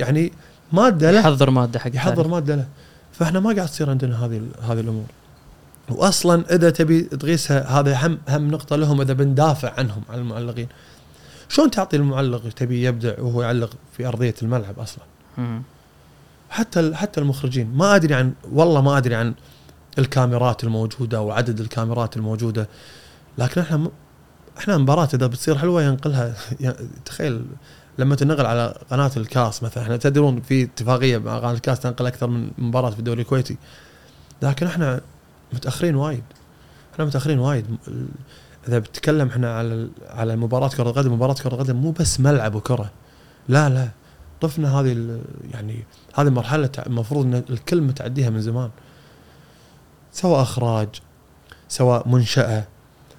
يعني 0.01 0.33
مادة 0.73 1.11
له. 1.11 1.19
يحضر 1.19 1.51
مادة 1.51 1.79
حق 1.79 1.91
يحضر. 1.95 2.29
مادة 2.29 2.55
له. 2.57 2.67
فإحنا 3.13 3.41
ما 3.41 3.55
قاعد 3.55 3.69
تصير 3.69 3.91
عندنا 3.91 4.25
هذه 4.25 4.43
هذه 4.63 4.81
الأمور. 4.81 5.07
واصلا 5.89 6.55
إذا 6.55 6.71
تبي 6.71 7.03
تقيسها 7.03 7.81
هذا 7.81 8.07
هم 8.07 8.19
هم 8.29 8.51
نقطة 8.51 8.77
لهم 8.77 9.01
إذا 9.01 9.13
بندافع 9.13 9.73
عنهم 9.79 10.03
عن 10.11 10.19
المعلقين. 10.19 10.69
شلون 11.49 11.71
تعطي 11.71 11.97
المعلق 11.97 12.49
تبي 12.49 12.85
يبدع 12.85 13.15
وهو 13.19 13.43
يعلق 13.43 13.71
في 13.97 14.07
أرضية 14.09 14.35
الملعب 14.43 14.79
أصلا؟ 14.79 15.05
مم. 15.39 15.63
حتى 16.51 16.95
حتى 16.95 17.21
المخرجين. 17.21 17.73
ما 17.75 17.97
أدري 17.97 18.15
عن 18.15 18.33
والله 18.53 18.81
ما 18.81 18.99
أدري 18.99 19.15
عن 19.15 19.35
الكاميرات 19.99 20.65
الموجودة 20.65 21.21
وعدد 21.21 21.61
الكاميرات 21.61 22.17
الموجودة. 22.17 22.69
لكن 23.39 23.61
إحنا 23.61 23.77
م... 23.77 23.91
إحنا 24.59 24.79
مباراة 24.79 25.09
إذا 25.15 25.27
بتصير 25.27 25.59
حلوة 25.59 25.83
ينقلها. 25.83 26.35
تخيل 27.05 27.45
لما 27.99 28.17
تنقل 28.17 28.47
على 28.47 28.79
قناة 28.91 29.11
الكاس 29.17 29.63
مثلا. 29.63 29.83
إحنا 29.83 29.97
تدرون 29.97 30.41
في 30.41 30.63
اتفاقية 30.63 31.19
مع 31.19 31.39
قناة 31.39 31.53
الكاس 31.53 31.81
تنقل 31.81 32.07
أكثر 32.07 32.27
من 32.27 32.51
مباراة 32.59 32.91
في 32.91 32.99
الدوري 32.99 33.23
الكويتي. 33.23 33.57
لكن 34.43 34.67
إحنا 34.67 35.01
متأخرين 35.53 35.95
وايد. 35.95 36.25
إحنا 36.95 37.05
متأخرين 37.05 37.39
وايد. 37.39 37.67
إذا 38.69 38.79
بتتكلم 38.79 39.29
إحنا 39.29 39.59
على 39.59 39.89
على 40.07 40.37
مباراه 40.37 40.69
كرة 40.69 40.91
القدم 40.91 41.13
مباراة 41.13 41.35
كرة 41.35 41.55
القدم 41.55 41.77
مو 41.77 41.91
بس 41.91 42.21
ملعب 42.21 42.55
وكرة. 42.55 42.91
لا 43.49 43.69
لا. 43.69 43.89
طفنا 44.41 44.81
هذه 44.81 45.21
يعني 45.53 45.85
هذه 46.15 46.31
مرحلة 46.31 46.71
المفروض 46.87 47.25
إن 47.25 47.35
الكل 47.51 47.81
متعديها 47.81 48.31
من 48.31 48.41
زمان. 48.41 48.71
سواء 50.13 50.43
إخراج 50.43 50.89
سواء 51.69 52.09
منشأة 52.09 52.65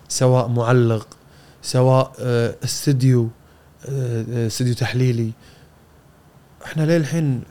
سواء 0.09 0.47
معلق 0.47 1.07
سواء 1.61 2.11
آه، 2.19 2.55
استديو 2.63 3.29
آه، 3.89 4.25
آه، 4.29 4.47
استديو 4.47 4.73
تحليلي. 4.73 5.31
إحنا 6.65 6.97
للحين 6.97 7.43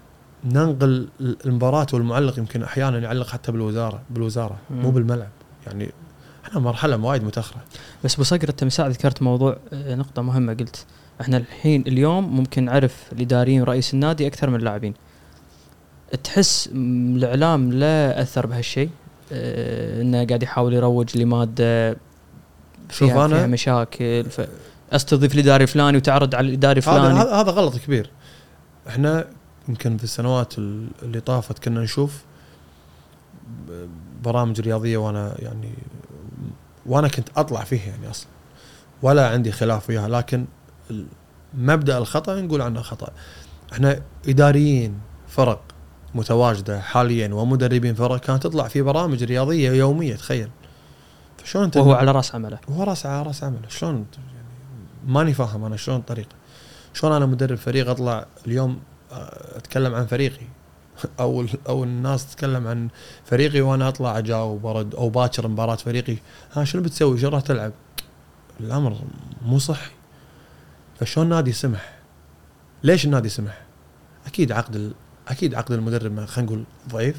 ننقل 0.44 1.08
المباراة 1.20 1.86
والمعلق؟ 1.92 2.38
يمكن 2.38 2.62
أحيانا 2.62 2.98
يعلق 2.98 3.26
حتى 3.26 3.52
بالوزارة 3.52 4.02
بالوزارة. 4.10 4.58
مو 4.70 4.90
بالملعب. 4.90 5.30
يعني 5.66 5.90
إحنا 6.48 6.60
مرحلة 6.60 6.96
وايد 6.96 7.24
متأخرة. 7.24 7.60
بس 8.04 8.14
أبو 8.14 8.22
صقر 8.22 8.48
أنت 8.48 8.64
من 8.64 8.70
ساعة 8.70 8.88
ذكرت 8.88 9.22
موضوع 9.22 9.56
آه، 9.72 9.94
نقطة 9.94 10.22
مهمة 10.22 10.54
قلت. 10.54 10.86
إحنا 11.20 11.36
الحين 11.36 11.84
اليوم 11.86 12.36
ممكن 12.36 12.64
نعرف 12.64 13.04
الإداريين 13.12 13.60
ورئيس 13.62 13.94
النادي 13.94 14.26
أكثر 14.26 14.50
من 14.50 14.56
اللاعبين. 14.56 14.94
تحس 16.24 16.68
الإعلام 16.72 17.72
لا 17.72 18.22
أثر 18.22 18.46
بهالشيء؟ 18.46 18.90
آه، 19.32 20.02
إنه 20.02 20.24
قاعد 20.26 20.42
يحاول 20.42 20.74
يروج 20.74 21.18
لمادة 21.18 21.90
شوف 22.90 23.10
فيها, 23.12 23.28
أنا- 23.28 23.30
فيها 23.30 23.46
مشاكل 23.46 24.24
ف... 24.30 24.40
أستضيف 24.92 25.34
الإداري 25.34 25.62
الفلاني 25.62 25.96
وتعرض 25.96 26.34
على 26.34 26.48
الإداري 26.48 26.76
الفلاني. 26.76 27.18
هذا 27.20 27.32
هذا 27.34 27.50
غلط 27.50 27.76
كبير. 27.78 28.10
إحنا 28.88 29.24
يمكن 29.68 29.96
في 29.96 30.04
السنوات 30.04 30.58
ال- 30.58 30.88
اللي 31.02 31.20
طافت 31.20 31.58
كنا 31.64 31.80
نشوف 31.80 32.22
برامج 34.24 34.60
رياضية 34.60 34.96
وأنا 34.96 35.34
يعني 35.38 35.70
وأنا 36.86 37.08
كنت 37.08 37.28
اطلع 37.36 37.64
فيها 37.64 37.86
يعني 37.86 38.10
أصلا. 38.10 38.28
ولا 39.02 39.28
عندي 39.28 39.52
خلاف 39.52 39.90
وياها 39.90 40.08
لكن 40.08 40.44
مبدأ 41.54 41.98
الخطأ 41.98 42.40
نقول 42.40 42.62
عنه 42.62 42.82
خطأ. 42.82 43.10
إحنا 43.72 44.02
إداريين 44.28 45.00
فرق 45.28 45.62
متواجدة 46.14 46.80
حاليا 46.80 47.34
ومدربين 47.34 47.94
فرق 47.94 48.20
كانت 48.20 48.42
تطلع 48.42 48.68
في 48.68 48.82
برامج 48.82 49.24
رياضية 49.24 49.70
يومية 49.70 50.16
تخيل. 50.16 50.50
فشلون 51.38 51.64
انت 51.64 51.76
وهو 51.76 51.92
على 51.92 52.10
رأس 52.12 52.34
عمله. 52.34 52.58
هو 52.70 52.82
راس 52.82 53.06
على 53.06 53.22
رأس 53.22 53.44
عمله. 53.44 53.68
شلون 53.68 53.94
يعني 53.94 54.46
ماني 55.06 55.34
فاهم 55.34 55.64
أنا 55.64 55.76
شلون 55.76 55.98
الطريقة. 55.98 56.36
شلون 56.94 57.12
أنا 57.12 57.26
مدرب 57.26 57.58
فريق 57.58 57.90
أطلع 57.90 58.26
اليوم 58.46 58.78
آه، 59.12 59.56
أتكلم 59.56 59.94
عن 59.94 60.06
فريقي؟ 60.06 60.46
أو 61.20 61.46
أو 61.68 61.84
الناس 61.84 62.26
تتكلم 62.26 62.66
عن 62.66 62.88
فريقي 63.24 63.60
وأنا 63.60 63.88
أطلع 63.88 64.18
أجاوب 64.18 64.64
وأرد 64.64 64.94
أو 64.94 65.08
باكر 65.08 65.48
مباراة 65.48 65.74
فريقي. 65.76 66.16
ها 66.52 66.64
شنو 66.64 66.82
بتسوي؟ 66.82 67.18
شو 67.18 67.28
راح 67.28 67.40
تلعب؟ 67.40 67.72
الأمر 68.60 68.96
مو 69.42 69.58
صحي. 69.58 69.90
فشلون 71.00 71.28
نادي 71.28 71.52
سمح؟ 71.52 71.96
ليش 72.82 73.04
النادي 73.04 73.28
سمح؟ 73.28 73.62
أكيد 74.26 74.52
عقد 74.52 74.76
ال... 74.76 74.92
أكيد 75.28 75.54
عقد 75.54 75.72
المدرب 75.72 76.12
ما- 76.12 76.26
خلينا 76.26 76.50
نقول 76.52 76.64
ضعيف. 76.88 77.16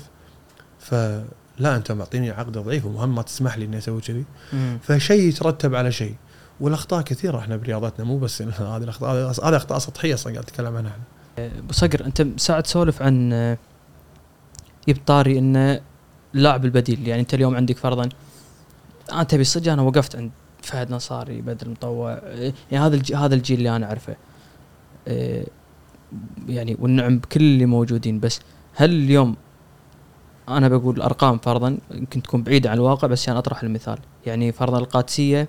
فلا 0.80 1.76
انت 1.76 1.92
معطيني 1.92 2.32
عقد 2.32 2.52
ضعيف 2.52 2.86
ومهم 2.86 3.16
ما 3.16 3.22
تسمح 3.22 3.58
لي 3.58 3.66
إني 3.66 3.78
أسوي 3.78 4.02
كذي. 4.02 4.26
فشيء 4.84 5.22
يترتب 5.30 5.76
على 5.76 5.92
شيء. 5.92 6.16
والأخطاء 6.60 7.02
كثيرة 7.02 7.40
إحنا 7.40 7.58
برياضتنا 7.58 8.06
مو 8.06 8.18
بس 8.18 8.42
هذه 8.42 8.78
الأخطاء 8.78 9.12
هذه 9.12 9.32
هذه 9.44 9.56
أخطاء 9.58 9.80
سطحية 9.80 10.14
أصلا 10.14 10.34
قاعد 10.34 10.46
اتكلم 10.46 10.76
عنها 10.78 10.92
إحنا. 10.92 11.04
أبو 11.40 11.74
صقر 11.74 12.06
أنت 12.06 12.28
ساعد 12.38 12.64
تسولف 12.64 13.02
عن 13.02 13.34
آه، 13.34 13.58
يب 14.88 14.98
طاري 15.06 15.40
انه 15.40 15.82
اللاعب 16.36 16.66
البديل 16.66 17.08
يعني 17.08 17.22
أنت 17.22 17.34
اليوم 17.34 17.56
عندك 17.56 17.78
فرضا 17.78 18.10
انت 19.14 19.32
تبي 19.32 19.44
صدق 19.44 19.72
أنا 19.72 19.82
وقفت 19.82 20.16
عند 20.16 20.32
فهد 20.62 20.92
نصاري 20.92 21.42
بدر 21.42 21.70
مطوع 21.70 22.12
آه، 22.24 22.54
يعني 22.72 22.86
هذا 22.86 22.96
الج- 22.96 23.14
هذا 23.14 23.36
الجيل 23.36 23.58
اللي 23.58 23.76
أنا 23.76 23.86
أعرفه 23.86 24.16
آه، 25.08 25.46
يعني 26.50 26.78
والنعم 26.80 27.18
بكل 27.20 27.42
اللي 27.42 27.66
موجودين 27.66 28.20
بس 28.20 28.40
هل 28.76 28.90
اليوم 28.90 29.36
أنا 30.50 30.68
بقول 30.68 30.96
الارقام 30.98 31.38
فرضا 31.38 31.78
يمكن 31.92 32.22
تكون 32.22 32.44
بعيدة 32.44 32.70
عن 32.70 32.78
الواقع 32.78 33.08
بس 33.08 33.28
يعني 33.28 33.40
أطرح 33.40 33.64
المثال 33.64 33.98
يعني 34.26 34.52
فرضا 34.52 34.78
القادسية 34.80 35.48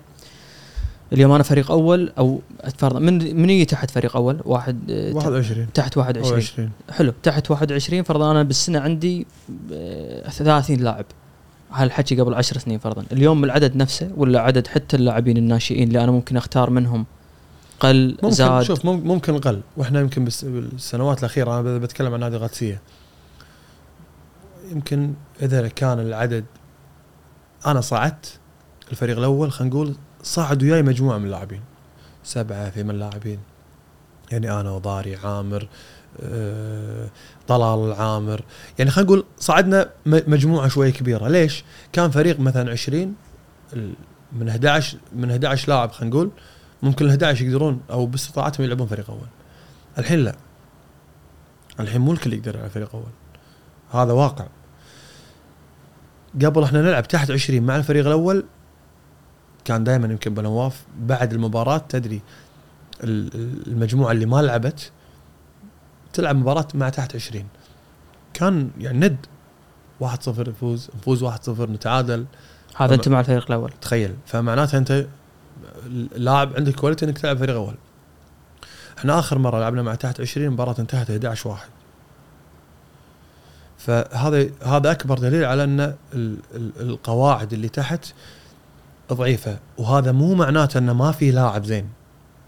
اليوم 1.13 1.31
أنا 1.31 1.43
فريق 1.43 1.71
أول 1.71 2.11
أو 2.17 2.41
فرضا 2.77 2.99
من 2.99 3.41
من 3.41 3.49
يجي 3.49 3.65
تحت 3.65 3.91
فريق 3.91 4.15
أول؟ 4.15 4.41
واحد 4.45 4.79
آه، 4.91 5.13
21 5.13 5.67
تحت 5.73 5.97
أو 5.97 6.01
21 6.01 6.37
20 6.41 6.71
حلو. 6.91 7.13
تحت 7.23 7.51
21 7.51 8.03
فرضا 8.03 8.31
أنا 8.31 8.43
بالسنة 8.43 8.79
عندي 8.79 9.27
آه، 9.73 10.29
30 10.29 10.77
لاعب. 10.79 11.05
هالحكي 11.71 12.15
قبل 12.21 12.33
10 12.33 12.57
سنين 12.59 12.79
فرضا. 12.79 13.03
اليوم 13.11 13.43
العدد 13.43 13.75
نفسه 13.75 14.11
ولا 14.17 14.41
عدد 14.41 14.67
حتى 14.67 14.95
اللاعبين 14.97 15.37
الناشئين 15.37 15.87
اللي 15.87 16.03
أنا 16.03 16.11
ممكن 16.11 16.37
أختار 16.37 16.69
منهم؟ 16.69 17.05
قل 17.79 18.07
ممكن 18.23 18.31
زاد. 18.31 18.61
شوف 18.63 18.85
مم- 18.85 19.07
ممكن 19.07 19.37
قل. 19.37 19.61
وإحنا 19.77 19.99
يمكن 19.99 20.25
بالسنوات 20.25 21.19
الأخيرة 21.19 21.59
أنا 21.59 21.77
بتكلم 21.77 22.13
عن 22.13 22.19
نادي 22.19 22.35
القادسيه 22.35 22.81
يمكن 24.71 25.13
إذا 25.41 25.67
كان 25.67 25.99
العدد 25.99 26.45
أنا 27.67 27.81
صعدت 27.81 28.39
الفريق 28.91 29.17
الأول 29.17 29.51
خلينا 29.51 29.73
نقول 29.75 29.95
صعد 30.23 30.63
وياي 30.63 30.81
مجموعة 30.83 31.17
من 31.17 31.25
اللاعبين. 31.25 31.61
سبعة 32.23 32.69
ثمان 32.69 32.99
لاعبين 32.99 33.39
يعني 34.31 34.51
أنا 34.51 34.71
وضاري 34.71 35.15
عامر 35.15 35.67
آه، 36.23 37.07
طلال 37.47 37.93
عامر 37.93 38.41
يعني 38.79 38.91
خلينا 38.91 39.07
نقول 39.11 39.25
صعدنا 39.39 39.89
مجموعة 40.05 40.67
شوية 40.67 40.91
كبيرة. 40.91 41.27
ليش؟ 41.27 41.63
كان 41.93 42.11
فريق 42.11 42.39
مثلا 42.39 42.71
20 42.71 43.15
ال- 43.73 43.93
من 44.33 44.49
11 44.49 44.97
من 45.15 45.31
11 45.31 45.69
لاعب 45.69 45.91
خلينا 45.91 46.15
نقول 46.15 46.31
ممكن 46.83 47.05
ال 47.05 47.09
11 47.09 47.45
يقدرون 47.45 47.81
أو 47.91 48.05
باستطاعتهم 48.05 48.63
يلعبون 48.65 48.87
فريق 48.87 49.09
أول. 49.09 49.19
الحين 49.97 50.19
لا. 50.19 50.35
الحين 51.79 52.01
مو 52.01 52.11
الكل 52.11 52.33
يقدر 52.33 52.55
يلعب 52.55 52.69
فريق 52.69 52.95
أول. 52.95 53.03
هذا 53.91 54.13
واقع. 54.13 54.45
قبل 56.45 56.63
إحنا 56.63 56.81
نلعب 56.81 57.07
تحت 57.07 57.31
20 57.31 57.63
مع 57.63 57.75
الفريق 57.75 58.05
الأول 58.05 58.45
كان 59.65 59.83
دائما 59.83 60.07
يمكن 60.07 60.33
بنواف 60.33 60.83
بعد 60.99 61.33
المباراة 61.33 61.77
تدري 61.77 62.21
ال- 63.03 63.35
ال- 63.35 63.67
المجموعة 63.67 64.11
اللي 64.11 64.25
ما 64.25 64.41
لعبت 64.41 64.91
تلعب 66.13 66.35
مباراة 66.35 66.67
مع 66.73 66.89
تحت 66.89 67.15
20 67.15 67.45
كان 68.33 68.69
يعني 68.79 69.07
ند 69.07 69.17
1-0 70.03 70.05
نفوز 70.27 70.89
نفوز 70.95 71.23
1-0 71.23 71.49
نتعادل. 71.61 72.25
هذا 72.75 72.95
انت 72.95 73.07
مع 73.09 73.19
الفريق 73.19 73.45
الأول. 73.47 73.71
تخيل. 73.81 74.15
فمعناتها 74.25 74.77
أنت 74.77 75.05
لاعب 76.15 76.55
عندك 76.55 76.75
كواليتي 76.75 77.05
إنك 77.05 77.17
تلعب 77.17 77.37
فريق 77.37 77.55
أول. 77.55 77.75
إحنا 78.97 79.19
آخر 79.19 79.37
مرة 79.37 79.59
لعبنا 79.59 79.81
مع 79.83 79.95
تحت 79.95 80.21
20 80.21 80.49
مباراة 80.49 80.75
انتهت 80.79 81.09
11 81.09 81.49
واحد. 81.49 81.69
فهذا 83.77 84.49
هذا 84.63 84.91
أكبر 84.91 85.17
دليل 85.19 85.45
على 85.45 85.63
أن 85.63 85.79
ال- 85.79 85.95
ال- 86.55 86.71
القواعد 86.81 87.53
اللي 87.53 87.69
تحت 87.69 88.05
ضعيفة. 89.13 89.59
وهذا 89.77 90.11
مو 90.11 90.35
معناته 90.35 90.77
إنه 90.77 90.93
ما 90.93 91.11
في 91.11 91.31
لاعب 91.31 91.65
زين. 91.65 91.89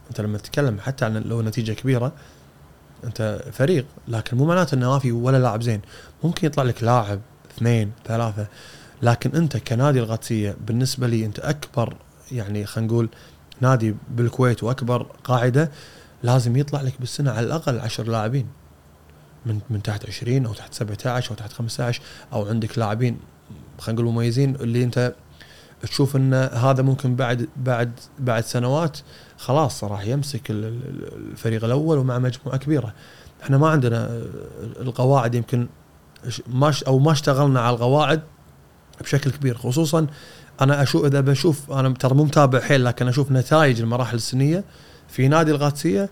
أنت 0.10 0.22
لما 0.22 0.38
تتكلم 0.38 0.80
حتى 0.80 1.06
عن 1.06 1.18
لو 1.18 1.42
نتيجة 1.42 1.72
كبيرة 1.72 2.14
أنت 3.04 3.44
فريق 3.52 3.86
لكن 4.08 4.38
مو 4.38 4.46
معناته 4.46 4.76
إنه 4.76 4.90
ما 4.90 5.00
في 5.00 5.12
ولا 5.12 5.38
لاعب 5.38 5.62
زين. 5.62 5.82
ممكن 6.24 6.48
يطلع 6.48 6.64
لك 6.64 6.84
لاعب 6.84 7.20
اثنين 7.58 7.92
ثلاثة 8.06 8.48
لكن 9.02 9.36
أنت 9.36 9.58
كنادي 9.58 10.00
القادسيه 10.00 10.56
بالنسبة 10.68 11.08
لي 11.08 11.26
أنت 11.26 11.40
أكبر 11.40 11.96
يعني 12.32 12.66
خلينا 12.66 12.92
نقول 12.92 13.10
نادي 13.62 13.96
بالكويت 14.10 14.64
وأكبر 14.64 15.06
قاعدة 15.24 15.72
لازم 16.24 16.58
يطلع 16.58 16.82
لك 16.82 16.94
بالسنة 17.00 17.32
على 17.32 17.46
الأقل 17.46 17.80
10 17.80 18.04
لاعبين. 18.04 18.48
من 19.46 19.60
من 19.70 19.84
تحت 19.84 20.06
20 20.06 20.46
أو 20.46 20.54
تحت 20.54 20.74
17 20.74 21.32
أو 21.32 21.36
تحت 21.36 21.54
15 21.54 22.02
أو 22.34 22.48
عندك 22.48 22.78
لاعبين 22.78 23.20
خلينا 23.80 24.02
نقول 24.02 24.14
مميزين 24.14 24.56
اللي 24.56 24.84
أنت 24.84 25.14
تشوف 25.84 26.16
إن 26.16 26.34
هذا 26.34 26.84
ممكن 26.84 27.16
بعد 27.16 27.48
بعد 27.58 27.92
بعد 28.20 28.44
سنوات 28.44 28.98
خلاص 29.38 29.84
راح 29.84 30.06
يمسك 30.06 30.52
ال- 30.52 30.66
ال- 30.66 31.32
الفريق 31.32 31.64
الأول 31.66 31.98
ومع 31.98 32.20
مجموعة 32.20 32.58
كبيرة. 32.58 32.94
إحنا 33.44 33.58
ما 33.58 33.70
عندنا 33.70 34.22
القواعد 34.80 35.36
يمكن 35.36 35.68
ما 36.48 36.74
أو 36.88 37.00
ما 37.00 37.12
اشتغلنا 37.12 37.60
على 37.62 37.76
القواعد 37.76 38.22
بشكل 39.02 39.32
كبير. 39.32 39.58
خصوصا 39.58 40.08
أنا 40.62 40.82
أشوف 40.84 41.06
إذا 41.06 41.22
بشوف 41.22 41.72
أنا 41.72 41.90
ترى 41.94 42.14
مو 42.16 42.24
متابع 42.24 42.60
حيل 42.60 42.86
لكن 42.86 43.08
أشوف 43.08 43.32
نتائج 43.32 43.82
المراحل 43.82 44.16
السنية 44.16 44.64
في 45.08 45.28
نادي 45.28 45.52
القادسيه 45.52 46.10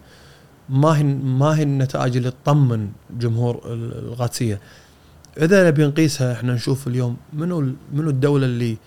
ما 0.69 0.97
هي 0.97 1.03
ما 1.03 1.57
هي 1.57 1.63
النتائج 1.63 2.17
اللي 2.17 2.31
تطمن 2.31 2.89
جمهور 3.19 3.61
ال- 3.65 4.07
القادسيه 4.11 4.59
إذا 5.37 5.67
نبي 5.67 5.85
نقيسها 5.85 6.33
إحنا 6.33 6.53
نشوف 6.53 6.87
اليوم 6.87 7.17
منو 7.33 7.73
منو 7.93 8.09
الدولة 8.09 8.45
اللي 8.45 8.77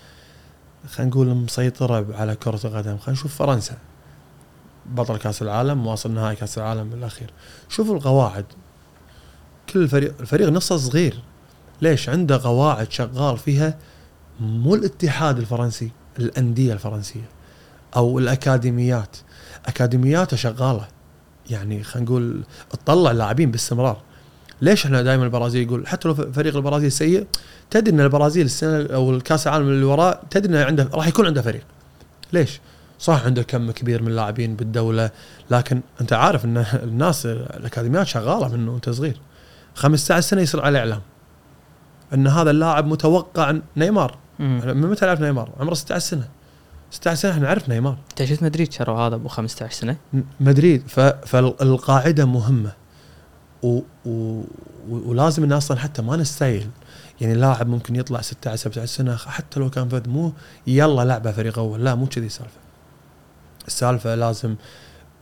خلينا 0.89 1.11
نقول 1.11 1.35
مسيطرة 1.35 2.07
على 2.16 2.35
كرة 2.37 2.61
القدم. 2.64 2.99
خلينا 2.99 3.20
نشوف 3.20 3.37
فرنسا. 3.37 3.76
بطل 4.87 5.16
كأس 5.16 5.43
العالم 5.43 5.87
واصل 5.87 6.11
نهائي 6.11 6.37
كأس 6.37 6.59
العالم 6.59 6.93
الأخير. 6.93 7.30
شوفوا 7.68 7.97
القواعد. 7.97 8.47
كل 9.70 9.89
فريق 9.89 10.14
الفريق 10.20 10.49
نصه 10.49 10.76
صغير. 10.76 11.22
ليش؟ 11.83 12.09
عنده 12.09 12.41
قواعد 12.45 12.93
شغال 12.93 13.39
فيها 13.39 13.78
مو 14.41 14.74
الاتحاد 14.74 15.39
الفرنسي 15.39 15.91
الأندية 16.18 16.72
الفرنسية 16.72 17.28
أو 17.97 18.18
الأكاديميات. 18.18 19.16
أكاديمياته 19.66 20.37
شغالة. 20.37 20.89
يعني 21.51 21.83
خلينا 21.83 22.11
نقول 22.11 22.45
تطلع 22.70 23.11
لاعبين 23.11 23.51
باستمرار. 23.51 24.03
ليش 24.63 24.85
إحنا 24.87 25.03
دائما 25.03 25.25
البرازيل 25.25 25.63
يقول 25.63 25.87
حتى 25.87 26.09
لو 26.09 26.15
فريق 26.15 26.57
البرازيل 26.57 26.93
سيء 26.93 27.27
تدري 27.71 27.95
إن 27.95 28.01
البرازيل 28.01 28.47
السنة 28.47 28.95
أو 28.95 29.11
الكأس 29.11 29.47
العالم 29.47 29.69
اللي 29.69 29.85
وراه 29.85 30.21
تدري 30.31 30.53
إنه 30.53 30.65
عنده 30.65 30.89
راح 30.95 31.07
يكون 31.07 31.27
عنده 31.27 31.43
فريق. 31.43 31.63
ليش؟ 32.33 32.61
صح 32.99 33.25
عنده 33.25 33.43
كم 33.43 33.71
كبير 33.71 34.03
من 34.03 34.09
اللاعبين 34.09 34.57
بالدولة 34.57 35.11
لكن 35.51 35.81
أنت 36.01 36.13
عارف 36.13 36.45
إن 36.45 36.65
الناس 36.83 37.27
الأكاديميات 37.27 38.07
شغالة 38.07 38.49
منه 38.49 38.73
وأنت 38.73 38.91
صغير. 38.91 39.17
15 39.75 40.21
سنة 40.29 40.41
يصير 40.41 40.61
عليه 40.61 40.79
إعلام. 40.79 41.01
إن 42.15 42.27
هذا 42.27 42.51
اللاعب 42.51 42.87
متوقع 42.87 43.55
نيمار. 43.77 44.19
من 44.39 44.81
متى 44.81 45.07
نعرف 45.07 45.21
نيمار؟ 45.21 45.51
عمره 45.61 45.75
16 45.75 46.05
سنة. 46.05 46.29
16 46.91 47.21
سنة 47.21 47.31
إحنا 47.33 47.43
نعرف 47.43 47.69
نيمار. 47.69 47.99
أنت 48.11 48.25
شفت 48.25 48.43
مدريد 48.43 48.73
شروا 48.73 48.99
هذا 48.99 49.15
أبو 49.15 49.29
15 49.29 49.75
سنة؟ 49.75 49.97
مدريد. 50.41 50.89
فالقاعدة 51.27 52.25
مهمة. 52.25 52.73
و 53.63 53.81
و 54.07 54.43
ولازم 54.89 55.45
الناس 55.45 55.65
أصلا 55.65 55.79
حتى 55.79 56.03
ما 56.03 56.17
نستايل. 56.17 56.71
يعني 57.21 57.35
لاعب 57.35 57.69
ممكن 57.69 57.97
يطلع 57.97 58.21
16 58.21 58.57
17 58.57 58.87
سنة 58.87 59.17
حتى 59.17 59.61
لو 59.61 59.71
كان 59.71 59.89
فد 59.89 60.09
مو 60.09 60.33
يلا 60.67 61.05
لعبه 61.05 61.33
فريق 61.33 61.59
أول 61.59 61.85
لا 61.85 61.95
مو 61.95 62.07
كذي 62.07 62.27
السالفه 62.27 62.61
السالفة 63.67 64.15
لازم 64.15 64.57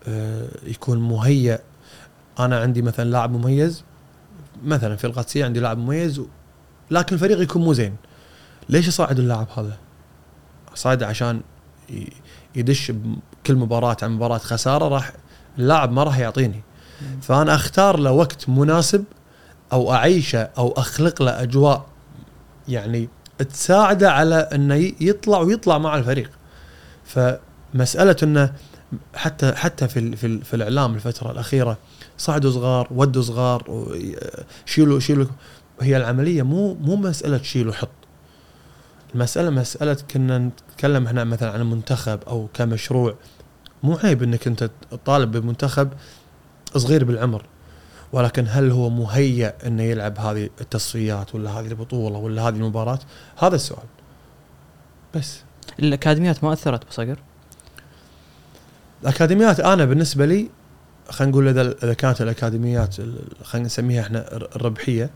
آه، 0.09 0.49
يكون 0.63 0.99
مهيأ. 0.99 1.59
أنا 2.39 2.61
عندي 2.61 2.83
مثلا 2.83 3.11
لاعب 3.11 3.33
مميز 3.33 3.85
مثلا 4.65 4.97
في 4.97 5.07
القادسية 5.07 5.45
عندي 5.45 5.61
لاعب 5.61 5.79
مميز 5.79 6.23
لكن 6.91 7.15
الفريق 7.15 7.41
يكون 7.41 7.63
مو 7.63 7.73
زين. 7.73 7.97
ليش 8.69 8.89
يصعد 8.89 9.19
اللاعب 9.19 9.47
هذا؟ 9.57 9.79
صاعد 10.75 11.03
عشان 11.03 11.41
يدش 12.55 12.91
بكل 12.91 13.57
مباراة 13.57 13.97
عن 14.03 14.11
مباراة 14.13 14.39
خسارة 14.39 14.89
راح 14.89 15.13
اللاعب 15.59 15.93
ما 15.93 16.03
راح 16.03 16.19
يعطيني. 16.19 16.63
فأنا 17.23 17.55
أختار 17.55 17.97
له 17.97 18.13
وقت 18.13 18.49
مناسب 18.49 19.05
أو 19.73 19.93
أعيشه 19.93 20.39
أو 20.59 20.73
أخلق 20.73 21.23
له 21.23 21.43
أجواء. 21.43 21.87
يعني 22.69 23.09
تساعده 23.39 24.13
على 24.13 24.35
إنه 24.35 24.93
يطلع 25.01 25.39
ويطلع 25.39 25.79
مع 25.79 25.97
الفريق. 25.97 26.31
فمسألة 27.05 28.17
إنه 28.23 28.53
حتى 29.15 29.53
حتى 29.53 29.89
في 29.89 30.17
في, 30.17 30.41
في 30.45 30.55
الإعلام 30.55 30.95
الفترة 30.95 31.31
الأخيرة 31.31 31.79
صعدوا 32.19 32.51
صغار 32.51 32.89
ودوا 32.91 33.23
صغار 33.23 33.87
شيلوا 34.67 35.01
شيلوا. 35.01 35.27
هي 35.81 35.97
العملية 35.97 36.43
مو 36.43 36.75
مو 36.75 36.97
مسألة 36.97 37.43
شيل 37.43 37.69
وحط 37.69 37.89
المسألة 39.15 39.51
مسألة 39.51 39.97
كنا 40.11 40.39
نتكلم 40.39 41.07
إحنا 41.07 41.25
مثلا 41.25 41.51
عن 41.51 41.61
المنتخب 41.61 42.21
أو 42.29 42.49
كمشروع. 42.55 43.15
مو 43.83 43.99
عيب 44.05 44.23
إنك 44.23 44.47
أنت 44.47 44.71
تطالب 44.91 45.33
بمنتخب 45.33 45.89
صغير 46.77 47.05
بالعمر 47.05 47.45
ولكن 48.13 48.45
هل 48.49 48.71
هو 48.71 48.91
مهيأ 48.91 49.55
إنه 49.67 49.83
يلعب 49.83 50.19
هذه 50.19 50.51
التصفيات 50.61 51.35
ولا 51.35 51.51
هذه 51.51 51.67
البطولة 51.67 52.19
ولا 52.19 52.43
هذه 52.43 52.55
المباراة؟ 52.55 52.99
هذا 53.39 53.55
السؤال. 53.55 53.87
بس 55.15 55.41
الأكاديميات 55.79 56.45
ما 56.45 56.53
أثرت 56.53 56.87
بصقر 56.89 57.19
الأكاديميات 59.03 59.61
أنا 59.61 59.85
بالنسبة 59.85 60.27
لي 60.27 60.51
خلينا 61.09 61.31
نقول 61.33 61.59
إذا 61.59 61.95
كانت 61.95 62.23
الأكاديميات 62.23 62.99
ال- 63.01 63.25
خلينا 63.45 63.67
نسميها 63.67 64.01
إحنا 64.03 64.37
الر- 64.37 64.49
الربحيه 64.57 65.11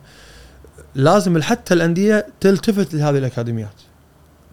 لازم 0.94 1.42
حتى 1.42 1.74
الأندية 1.74 2.26
تلتفت 2.40 2.94
لهذه 2.94 3.18
الأكاديميات 3.18 3.80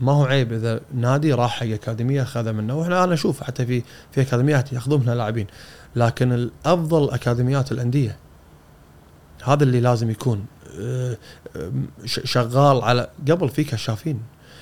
ما 0.01 0.11
هو 0.11 0.23
عيب 0.25 0.53
إذا 0.53 0.81
نادي 0.93 1.33
راح 1.33 1.59
حق 1.59 1.67
أكاديمية 1.67 2.21
أخذها 2.21 2.51
منه. 2.51 2.75
وإحنا 2.75 3.03
أنا 3.03 3.13
أشوف 3.13 3.43
حتى 3.43 3.65
في 3.65 3.83
في 4.11 4.21
أكاديميات 4.21 4.73
ياخذون 4.73 5.01
منها 5.01 5.15
لاعبين. 5.15 5.47
لكن 5.95 6.31
الأفضل 6.33 7.09
أكاديميات 7.11 7.71
الأندية. 7.71 8.17
هذا 9.43 9.63
اللي 9.63 9.79
لازم 9.79 10.09
يكون 10.09 10.45
أه، 10.79 11.17
ش- 12.05 12.19
شغال 12.23 12.81
على 12.81 13.09
قبل 13.29 13.49
في 13.49 13.63
كشافين. 13.63 14.19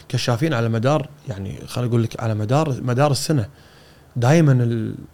كشافين 0.09 0.53
على 0.53 0.69
مدار 0.69 1.09
يعني 1.27 1.59
خليني 1.67 1.89
أقول 1.89 2.03
لك 2.03 2.19
على 2.23 2.35
مدار 2.35 2.81
مدار 2.81 3.11
السنة. 3.11 3.49
دائما 4.15 4.51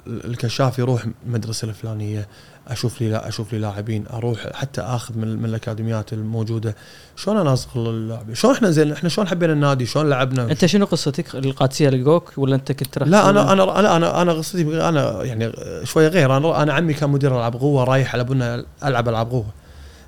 الكشاف 0.07 0.79
يروح 0.79 1.05
المدرسة 1.25 1.67
الفلانية 1.67 2.27
أشوف 2.67 3.01
لي 3.01 3.09
لا 3.09 3.27
أشوف 3.27 3.53
لي 3.53 3.59
لاعبين 3.59 4.05
أروح 4.13 4.47
حتى 4.53 4.81
آخذ 4.81 5.17
من, 5.17 5.37
من 5.39 5.45
الأكاديميات 5.45 6.13
الموجودة. 6.13 6.75
شلون 7.15 7.37
أنا 7.37 7.53
أصغر 7.53 7.89
اللاعبين 7.89 8.35
شلون 8.35 8.53
إحنا 8.53 8.69
زين؟ 8.71 8.91
إحنا 8.91 9.09
شلون 9.09 9.27
حبينا 9.27 9.53
النادي؟ 9.53 9.85
شلون 9.85 10.09
لعبنا؟ 10.09 10.51
أنت 10.51 10.65
شنو 10.65 10.85
قصتك؟ 10.85 11.35
القادسية 11.35 11.89
لقوك 11.89 12.31
ولا 12.37 12.55
أنت 12.55 12.71
كنت 12.71 12.97
لا 12.99 13.29
أنا 13.29 13.53
أنا 13.53 13.79
أنا 13.79 13.95
أنا 13.95 14.21
أنا 14.21 14.33
قصتي 14.33 14.89
أنا 14.89 15.23
يعني 15.23 15.51
شوية 15.83 16.07
غير. 16.07 16.37
أنا 16.37 16.63
أنا 16.63 16.73
عمي 16.73 16.93
كان 16.93 17.09
مدير 17.09 17.35
ألعاب 17.37 17.55
قوة 17.55 17.83
رايح 17.83 18.13
على 18.13 18.21
ابونا 18.21 18.65
ألعب 18.83 19.09
ألعاب 19.09 19.31
قوة. 19.31 19.45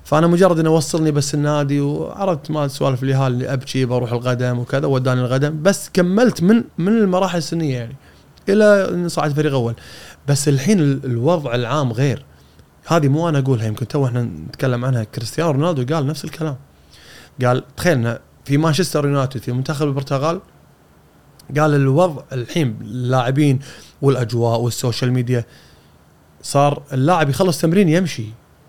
فأنا 0.04 0.26
مجرد 0.26 0.58
إنه 0.58 0.70
وصلني 0.70 1.10
بس 1.10 1.34
النادي 1.34 1.80
وعرفت 1.80 2.50
ما 2.50 2.68
سوالف 2.68 3.02
اللي 3.02 3.26
اللي 3.26 3.52
أبكي 3.52 3.84
بروح 3.84 4.12
القدم 4.12 4.58
وكذا 4.58 4.86
وداني 4.86 5.20
القدم. 5.20 5.62
بس 5.62 5.90
كملت 5.94 6.42
من 6.42 6.64
من 6.78 6.88
المراحل 6.88 7.38
السنية 7.38 7.74
يعني 7.78 7.96
إلى 8.48 8.88
إني 8.90 9.08
صعدت 9.08 9.36
فريق 9.36 9.52
أول. 9.52 9.74
بس 10.28 10.48
الحين 10.48 10.80
ال- 10.80 11.04
الوضع 11.04 11.54
العام 11.54 11.92
غير. 11.92 12.24
هذه 12.88 13.08
مو 13.08 13.28
أنا 13.28 13.38
أقولها 13.38 13.66
يمكن 13.66 13.88
تو 13.88 14.06
إحنا 14.06 14.22
نتكلم 14.22 14.84
عنها. 14.84 15.04
كريستيانو 15.04 15.50
رونالدو 15.50 15.94
قال 15.94 16.06
نفس 16.06 16.24
الكلام. 16.24 16.56
قال 17.44 17.64
تخيل 17.76 18.16
في 18.44 18.56
مانشستر 18.58 19.06
يونايتد 19.06 19.40
في 19.40 19.52
منتخب 19.52 19.86
البرتغال 19.86 20.40
قال 21.58 21.74
الوضع 21.74 22.22
الحين 22.32 22.78
اللاعبين 22.80 23.58
والأجواء 24.02 24.60
وال 24.60 24.73
social 24.73 25.12
media 25.12 25.44
صار 26.42 26.82
اللاعب 26.92 27.30
يخلص 27.30 27.60
تمرين 27.60 27.88
يمشي. 27.88 28.24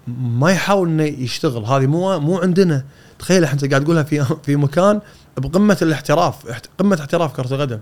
ما 0.08 0.52
يحاول 0.52 0.88
إنه 0.90 1.04
يشتغل. 1.04 1.66
هذه 1.66 1.86
مو 1.88 2.20
مو 2.20 2.38
عندنا. 2.38 2.86
تخيل 3.20 3.46
انت 3.46 3.66
قاعد 3.66 3.84
تقولها 3.84 4.04
في 4.04 4.26
في 4.44 4.56
مكان 4.56 5.02
بقمة 5.38 5.78
الاحتراف 5.82 6.48
احت- 6.48 6.70
قمة 6.78 6.98
احتراف 7.00 7.36
كرة 7.36 7.54
القدم. 7.56 7.80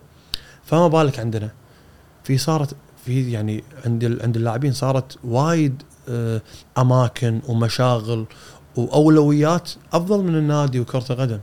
فما 0.66 0.88
بالك 0.88 1.20
عندنا. 1.20 1.52
في 2.24 2.38
صارت 2.38 2.76
في 3.08 3.32
يعني 3.32 3.64
عند 3.86 4.20
عند 4.22 4.36
اللاعبين 4.36 4.74
صارت 4.74 5.18
وايد 5.24 5.84
آه، 6.10 6.42
أماكن 6.78 7.42
ومشاغل 7.48 8.26
وأولويات 8.76 9.72
أفضل 9.94 10.24
من 10.24 10.36
النادي 10.36 10.80
وكرة 10.80 11.06
القدم. 11.10 11.40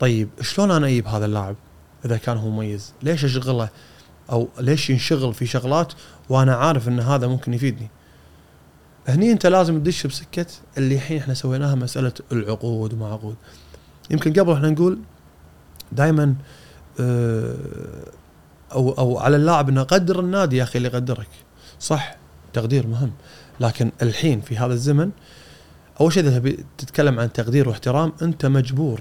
طيب 0.00 0.28
شلون 0.40 0.70
أنا 0.70 0.86
أجيب 0.86 1.06
هذا 1.06 1.26
اللاعب 1.26 1.56
إذا 2.04 2.16
كان 2.16 2.36
هو 2.36 2.50
مميز؟ 2.50 2.92
ليش 3.02 3.24
أشغله؟ 3.24 3.68
أو 4.32 4.48
ليش 4.60 4.90
ينشغل 4.90 5.34
في 5.34 5.46
شغلات 5.46 5.92
وأنا 6.28 6.54
عارف 6.54 6.88
إن 6.88 7.00
هذا 7.00 7.26
ممكن 7.26 7.54
يفيدني؟ 7.54 7.88
هني 9.08 9.32
أنت 9.32 9.46
لازم 9.46 9.78
تدش 9.78 10.06
بسكة 10.06 10.46
اللي 10.78 10.94
الحين 10.94 11.18
إحنا 11.18 11.34
سويناها 11.34 11.74
مسألة 11.74 12.12
العقود 12.32 12.92
وما 12.92 13.06
عقود. 13.06 13.36
يمكن 14.10 14.32
قبل 14.32 14.52
إحنا 14.52 14.70
نقول 14.70 14.98
دائما 15.92 16.34
أو 18.76 18.90
أو 18.90 19.18
على 19.18 19.36
اللاعب 19.36 19.68
إنه 19.68 19.82
قدر 19.82 20.20
النادي 20.20 20.56
يا 20.56 20.62
أخي 20.62 20.76
اللي 20.76 20.88
يقدرك. 20.88 21.28
صح 21.80 22.16
تقدير 22.52 22.86
مهم. 22.86 23.12
لكن 23.60 23.92
الحين 24.02 24.40
في 24.40 24.58
هذا 24.58 24.72
الزمن 24.72 25.10
أول 26.00 26.12
شيء 26.12 26.28
إذا 26.28 26.52
تتكلم 26.78 27.20
عن 27.20 27.32
تقدير 27.32 27.68
واحترام 27.68 28.12
أنت 28.22 28.46
مجبور 28.46 29.00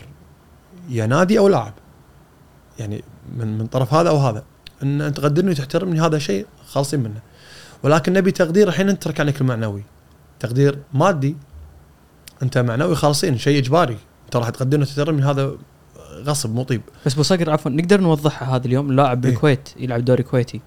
يا 0.90 1.06
نادي 1.06 1.40
أو 1.40 1.48
لاعب. 1.48 1.74
يعني 2.80 3.04
من 3.38 3.58
من 3.58 3.68
طرف 3.68 3.94
هذا 3.94 4.10
أو 4.10 4.18
هذا. 4.18 4.44
إن 4.84 5.02
انت 5.02 5.18
تقدرني 5.18 5.52
وتحترمني 5.52 6.02
هذا 6.02 6.20
شيء 6.20 6.46
خالصين 6.68 7.00
منه. 7.00 7.20
ولكن 7.84 8.14
نبي 8.14 8.32
تقدير 8.32 8.68
الحين 8.68 8.90
أنت 8.90 9.04
ترك 9.04 9.20
عنك 9.20 9.42
المعنوي. 9.42 9.84
تقدير 10.40 10.80
مادي. 10.94 11.38
أنت 12.44 12.58
معنوي 12.58 12.96
خالصين 12.96 13.38
شيء 13.38 13.60
إجباري. 13.60 13.98
أنت 14.26 14.36
راح 14.36 14.50
تقدرني 14.50 14.84
وتحترمني 14.84 15.24
هذا 15.24 15.56
غصب 16.26 16.56
مو 16.56 16.64
طيب. 16.64 16.82
بس 17.06 17.14
بصقر 17.14 17.50
عفوا 17.50 17.72
نقدر 17.72 18.02
نوضحها 18.02 18.56
هذا 18.56 18.66
اليوم؟ 18.68 18.92
لاعب 18.94 19.26
إيه. 19.26 19.32
بالكويت 19.32 19.70
يلعب 19.80 20.06
دوري 20.06 20.24
كويتي. 20.24 20.62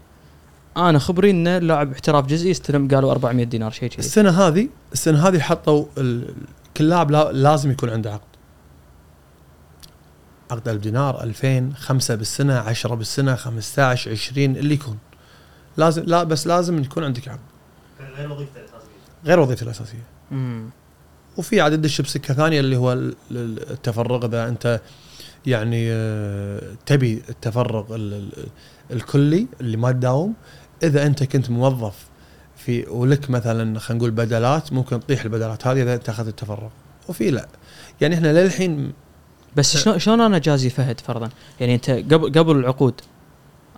أنا 0.76 0.98
خبري 0.98 1.30
إنه 1.30 1.58
لاعب 1.58 1.92
احتراف 1.92 2.26
جزئي 2.26 2.50
استلم 2.50 2.88
قالوا 2.88 3.12
400 3.12 3.44
دينار 3.44 3.70
شيء 3.70 3.88
كذي 3.88 3.98
السنة 3.98 4.30
هذه 4.30 4.68
السنة 4.92 5.28
هذه 5.28 5.38
حطوا 5.40 5.84
ال- 5.98 6.34
كل 6.76 6.88
لاعب 6.88 7.10
لا- 7.10 7.32
لازم 7.32 7.70
يكون 7.70 7.90
عنده 7.90 8.12
عقد. 8.12 8.20
عقد 10.50 10.68
1000 10.68 10.82
دينار 10.82 11.22
2000 11.22 11.72
5 11.76 12.14
بالسنة 12.14 12.54
10 12.58 12.94
بالسنة 12.94 13.34
15 13.34 14.10
20 14.10 14.56
اللي 14.56 14.74
يكون. 14.74 14.98
لازم 15.76 16.02
لا 16.06 16.24
بس 16.24 16.46
لازم 16.46 16.78
يكون 16.82 17.04
عندك 17.04 17.28
عقد. 17.28 17.38
غير 18.16 18.32
وظيفته 18.32 18.58
الأساسية. 18.60 18.88
غير 19.24 19.40
وظيفته 19.40 19.64
الأساسية. 19.64 20.02
مم. 20.30 20.70
وفي 21.36 21.60
عاد 21.60 21.72
تدش 21.72 22.00
بسكه 22.00 22.34
ثانية 22.34 22.60
اللي 22.60 22.76
هو 22.76 22.92
ال- 22.92 23.14
ال- 23.30 23.70
التفرغ 23.70 24.26
إذا 24.26 24.48
أنت 24.48 24.80
يعني 25.46 25.92
آه، 25.92 26.62
تبي 26.86 27.22
التفرغ 27.28 27.94
ال- 27.94 28.14
ال- 28.14 28.46
الكلي 28.90 29.46
اللي 29.60 29.76
ما 29.76 29.92
تداوم 29.92 30.34
إذا 30.82 31.06
أنت 31.06 31.24
كنت 31.24 31.50
موظف 31.50 31.94
في 32.56 32.86
ولك 32.88 33.30
مثلا 33.30 33.78
خلينا 33.78 33.98
نقول 33.98 34.10
بدلات 34.10 34.72
ممكن 34.72 35.00
تطيح 35.00 35.22
البدلات 35.24 35.66
هذه 35.66 35.82
إذا 35.82 35.94
أنت 35.94 36.08
أخذت 36.08 36.28
التفرغ 36.28 36.68
وفي 37.08 37.30
لا. 37.30 37.48
يعني 38.00 38.14
إحنا 38.14 38.32
للحين 38.42 38.92
بس 39.56 39.76
شلون 39.76 39.98
شلون 39.98 40.20
أنا 40.20 40.38
جازي 40.38 40.70
فهد 40.70 41.00
فرضا؟ 41.00 41.28
يعني 41.60 41.74
أنت 41.74 41.90
قبل 41.90 42.38
قبل 42.38 42.56
العقود 42.56 43.00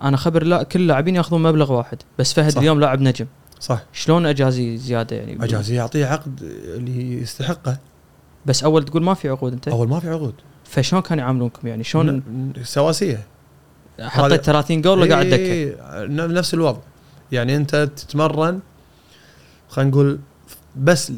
أنا 0.01 0.17
خبر 0.17 0.43
لا 0.43 0.63
كل 0.63 0.79
اللاعبين 0.81 1.15
يأخذون 1.15 1.43
مبلغ 1.43 1.73
واحد 1.73 1.97
بس 2.19 2.33
فهد 2.33 2.51
صح. 2.51 2.57
اليوم 2.57 2.79
لاعب 2.79 3.01
نجم. 3.01 3.25
صح. 3.59 3.83
شلون 3.93 4.25
أجازي 4.25 4.77
زيادة 4.77 5.15
يعني؟ 5.15 5.43
أجازي 5.45 5.75
يعطيه 5.75 6.05
عقد 6.05 6.39
اللي 6.75 7.21
يستحقه. 7.21 7.77
بس 8.45 8.63
أول 8.63 8.85
تقول 8.85 9.03
ما 9.03 9.13
في 9.13 9.29
عقود 9.29 9.53
أنت؟ 9.53 9.67
أول 9.67 9.87
ما 9.89 9.99
في 9.99 10.09
عقود. 10.09 10.33
فشلون 10.71 11.01
كانوا 11.01 11.23
يعاملونكم؟ 11.23 11.67
يعني 11.67 11.83
شلون 11.83 12.23
سواسية. 12.63 13.23
حطيت 13.99 14.45
30 14.45 14.81
جول 14.81 14.99
ولا 14.99 15.13
قاعد 15.13 15.25
دكه 15.25 15.35
إيه، 15.35 15.75
نفس 16.07 16.53
الوضع. 16.53 16.79
يعني 17.31 17.55
أنت 17.55 17.75
تتمرن 17.75 18.59
خلينا 19.69 19.91
نقول 19.91 20.19
بس 20.75 21.13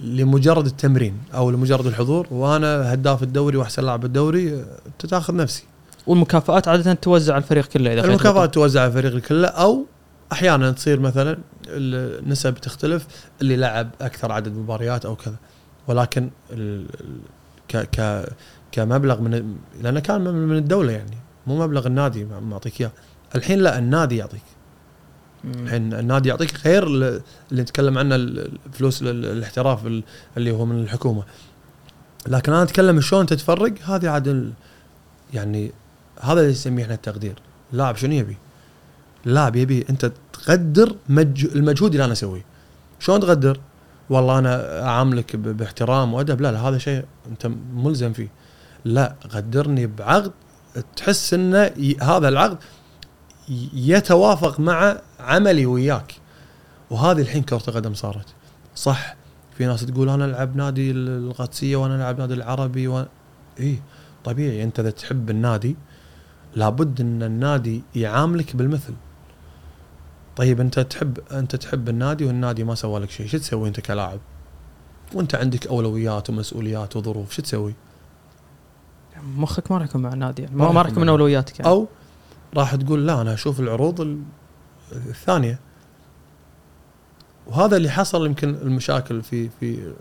لمجرد 0.00 0.66
التمرين 0.66 1.18
أو 1.34 1.50
لمجرد 1.50 1.86
الحضور 1.86 2.26
وأنا 2.30 2.94
هداف 2.94 3.22
الدوري 3.22 3.56
وأحسن 3.56 3.84
لاعب 3.84 4.04
الدوري 4.04 4.64
انت 4.86 5.06
تاخذ 5.06 5.36
نفسي. 5.36 5.64
والمكافآت 6.06 6.68
عادة 6.68 6.94
توزع 6.94 7.34
على 7.34 7.42
الفريق 7.42 7.66
كله 7.66 7.92
إذا 7.92 8.04
المكافآت 8.04 8.54
توزع 8.54 8.80
على 8.80 8.88
الفريق 8.88 9.18
كله 9.18 9.48
أو 9.48 9.86
أحيانا 10.32 10.70
تصير 10.70 11.00
مثلا 11.00 11.38
النسب 11.68 12.54
تختلف 12.54 13.06
اللي 13.42 13.56
لعب 13.56 13.90
أكثر 14.00 14.32
عدد 14.32 14.52
مباريات 14.52 15.04
أو 15.04 15.16
كذا. 15.16 15.36
ولكن 15.88 16.30
ك 17.68 17.76
ك 17.76 18.26
كمبلغ 18.72 19.20
من 19.20 19.56
لأنه 19.82 20.00
كان 20.00 20.20
من 20.20 20.56
الدولة 20.56 20.92
يعني 20.92 21.16
مو 21.46 21.58
مبلغ 21.58 21.86
النادي 21.86 22.24
معطيك 22.24 22.80
إياه 22.80 22.90
الحين 23.34 23.58
لا 23.58 23.78
النادي 23.78 24.16
يعطيك. 24.16 24.42
الحين 25.44 25.94
النادي 25.94 26.28
يعطيك 26.28 26.66
غير 26.66 26.86
ال- 26.86 27.20
اللي 27.52 27.62
نتكلم 27.62 27.98
عنه 27.98 28.14
ال- 28.14 28.58
الفلوس 28.66 29.02
ال- 29.02 29.08
الاحتراف 29.26 29.86
ال- 29.86 30.02
اللي 30.36 30.50
هو 30.50 30.64
من 30.66 30.82
الحكومة 30.82 31.22
لكن 32.26 32.52
أنا 32.52 32.62
أتكلم 32.62 33.00
شلون 33.00 33.26
تتفرق 33.26 33.74
هذه 33.84 34.08
عاد 34.10 34.52
يعني 35.34 35.72
هذا 36.20 36.40
اللي 36.40 36.52
نسميه 36.52 36.82
إحنا 36.82 36.94
التقدير 36.94 37.34
اللاعب 37.72 37.96
شنو 37.96 38.12
يبي؟ 38.12 38.36
اللاعب 39.26 39.56
يبي 39.56 39.84
أنت 39.90 40.12
تقدر 40.32 40.96
مج... 41.08 41.44
المجهود 41.44 41.90
اللي 41.92 42.04
أنا 42.04 42.12
أسويه 42.12 42.44
شلون 43.00 43.20
تقدر؟ 43.20 43.60
والله 44.10 44.38
أنا 44.38 44.82
أعاملك. 44.82 45.36
باحترام 45.36 46.14
وأدب. 46.14 46.40
لا 46.40 46.52
لا 46.52 46.68
هذا 46.68 46.78
شيء 46.78 47.04
أنت 47.30 47.50
ملزم 47.74 48.12
فيه. 48.12 48.28
لا 48.84 49.14
قدرني 49.30 49.86
بعقد. 49.86 50.32
تحس 50.96 51.34
انه 51.34 51.62
ي... 51.62 51.96
هذا 52.02 52.28
العقد 52.28 52.58
يتوافق 53.74 54.60
مع 54.60 54.96
عملي 55.20 55.66
وياك. 55.66 56.14
وهذه 56.90 57.20
الحين 57.20 57.42
كرة 57.42 57.62
القدم 57.68 57.94
صارت. 57.94 58.26
صح 58.74 59.16
في 59.56 59.66
ناس 59.66 59.86
تقول 59.86 60.08
أنا 60.08 60.24
ألعب 60.24 60.56
نادي 60.56 60.90
القادسيه 60.90 61.76
وأنا 61.76 61.96
ألعب 61.96 62.18
نادي 62.18 62.34
العربي 62.34 62.88
و... 62.88 63.06
اي 63.60 63.78
طبيعي. 64.24 64.62
أنت 64.62 64.80
إذا 64.80 64.90
تحب 64.90 65.30
النادي 65.30 65.76
لابد 66.56 67.00
إن 67.00 67.22
النادي 67.22 67.82
يعاملك 67.94 68.56
بالمثل. 68.56 68.94
طيب 70.36 70.60
أنت 70.60 70.80
تحب 70.80 71.18
أنت 71.32 71.56
تحب 71.56 71.88
النادي 71.88 72.24
والنادي 72.24 72.64
ما 72.64 72.74
سوى 72.74 73.00
لك 73.00 73.10
شيء 73.10 73.26
شو 73.26 73.38
تسوي 73.38 73.68
أنت 73.68 73.80
كلاعب؟ 73.80 74.18
وأنت 75.14 75.34
عندك 75.34 75.66
أولويات 75.66 76.30
ومسؤوليات 76.30 76.96
وظروف 76.96 77.32
شو 77.32 77.42
تسوي؟ 77.42 77.74
مخك 79.36 79.70
ما 79.72 79.78
راح 79.78 79.86
يكون 79.86 80.02
مع 80.02 80.12
النادي 80.12 80.42
يعني 80.42 80.56
ما 80.56 80.72
ما, 80.72 80.82
راح 80.82 80.90
يكون 80.90 81.02
من 81.02 81.08
أولوياتك 81.08 81.58
يعني. 81.58 81.70
أو 81.70 81.86
راح 82.56 82.74
تقول 82.74 83.06
لا 83.06 83.20
أنا 83.20 83.34
أشوف 83.34 83.60
العروض 83.60 84.00
ال- 84.00 84.22
الثانية. 84.92 85.58
وهذا 87.46 87.76
اللي 87.76 87.90
حصل 87.90 88.26
يمكن 88.26 88.48
المشاكل 88.54 89.22
في 89.22 89.48
في 89.60 89.92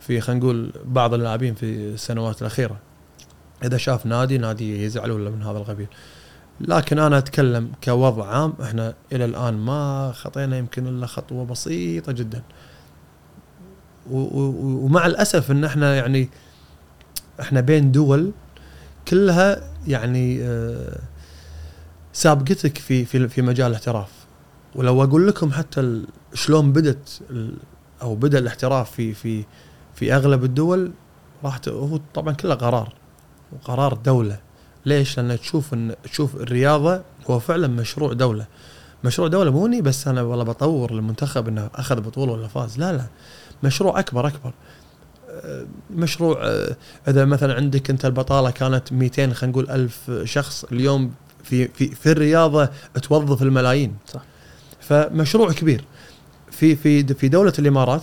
في 0.00 0.20
خلينا 0.20 0.40
نقول 0.44 0.72
بعض 0.84 1.14
اللاعبين 1.14 1.54
في 1.54 1.64
السنوات 1.66 2.40
الأخيرة. 2.42 2.76
إذا 3.64 3.76
شاف 3.76 4.06
نادي 4.06 4.38
نادي 4.38 4.84
يزعل 4.84 5.10
ولا 5.10 5.30
من 5.30 5.42
هذا 5.42 5.58
القبيل. 5.58 5.86
لكن 6.60 6.98
أنا 6.98 7.18
أتكلم 7.18 7.72
كوضع 7.84 8.26
عام 8.26 8.54
إحنا 8.62 8.94
إلى 9.12 9.24
الآن 9.24 9.54
ما 9.54 10.12
خطينا 10.14 10.58
يمكن 10.58 10.86
إلا 10.86 11.06
خطوة 11.06 11.44
بسيطة 11.44 12.12
جدا. 12.12 12.42
ومع 14.10 15.06
الأسف 15.06 15.50
إن 15.50 15.64
إحنا 15.64 15.96
يعني 15.96 16.28
إحنا 17.40 17.60
بين 17.60 17.92
دول 17.92 18.32
كلها 19.08 19.70
يعني 19.86 20.42
آه، 20.42 20.98
سابقتك 22.12 22.78
في 22.78 23.04
في 23.04 23.28
في 23.28 23.42
مجال 23.42 23.70
الاحتراف. 23.70 24.10
ولو 24.74 25.02
أقول 25.04 25.28
لكم 25.28 25.52
حتى 25.52 26.02
شلون 26.34 26.72
بدت 26.72 27.22
أو 28.02 28.14
بدأ 28.14 28.38
الاحتراف 28.38 28.90
في 28.90 29.14
في 29.14 29.44
في 29.94 30.14
أغلب 30.14 30.44
الدول 30.44 30.92
راح 31.44 31.60
هو 31.68 32.00
طبعا 32.14 32.34
كله 32.34 32.54
قرار 32.54 32.94
وقرار 33.52 33.94
دولة. 33.94 34.45
ليش؟ 34.86 35.18
لأن 35.18 35.40
تشوف 35.40 35.74
ان 35.74 35.94
تشوف 36.04 36.36
الرياضة 36.36 37.02
هو 37.30 37.38
فعلا 37.38 37.66
مشروع 37.66 38.12
دولة. 38.12 38.46
مشروع 39.04 39.28
دولة 39.28 39.50
مو 39.50 39.66
إني 39.66 39.82
بس 39.82 40.08
أنا 40.08 40.22
والله 40.22 40.44
بطور 40.44 40.90
المنتخب 40.90 41.48
إنه 41.48 41.70
أخذ 41.74 42.00
بطولة 42.00 42.32
ولا 42.32 42.48
فاز 42.48 42.78
لا 42.78 42.92
لا. 42.92 43.06
مشروع 43.62 43.98
أكبر 43.98 44.26
أكبر. 44.26 44.52
آه، 45.30 45.66
مشروع 45.90 46.38
آه، 46.42 46.76
إذا 47.08 47.24
مثلا 47.24 47.54
عندك 47.54 47.90
أنت 47.90 48.04
البطالة 48.04 48.50
كانت 48.50 48.92
200 48.92 49.32
خلينا 49.32 49.52
نقول 49.52 49.70
ألف 49.70 50.10
شخص 50.24 50.64
اليوم 50.64 51.12
في 51.44 51.68
في 51.68 51.88
في 51.88 52.12
الرياضة 52.12 52.68
توظف 53.02 53.42
الملايين. 53.42 53.96
صح. 54.06 54.22
فمشروع 54.80 55.52
كبير. 55.52 55.84
في 56.50 56.76
في 56.76 57.14
في 57.14 57.28
دولة 57.28 57.52
الإمارات 57.58 58.02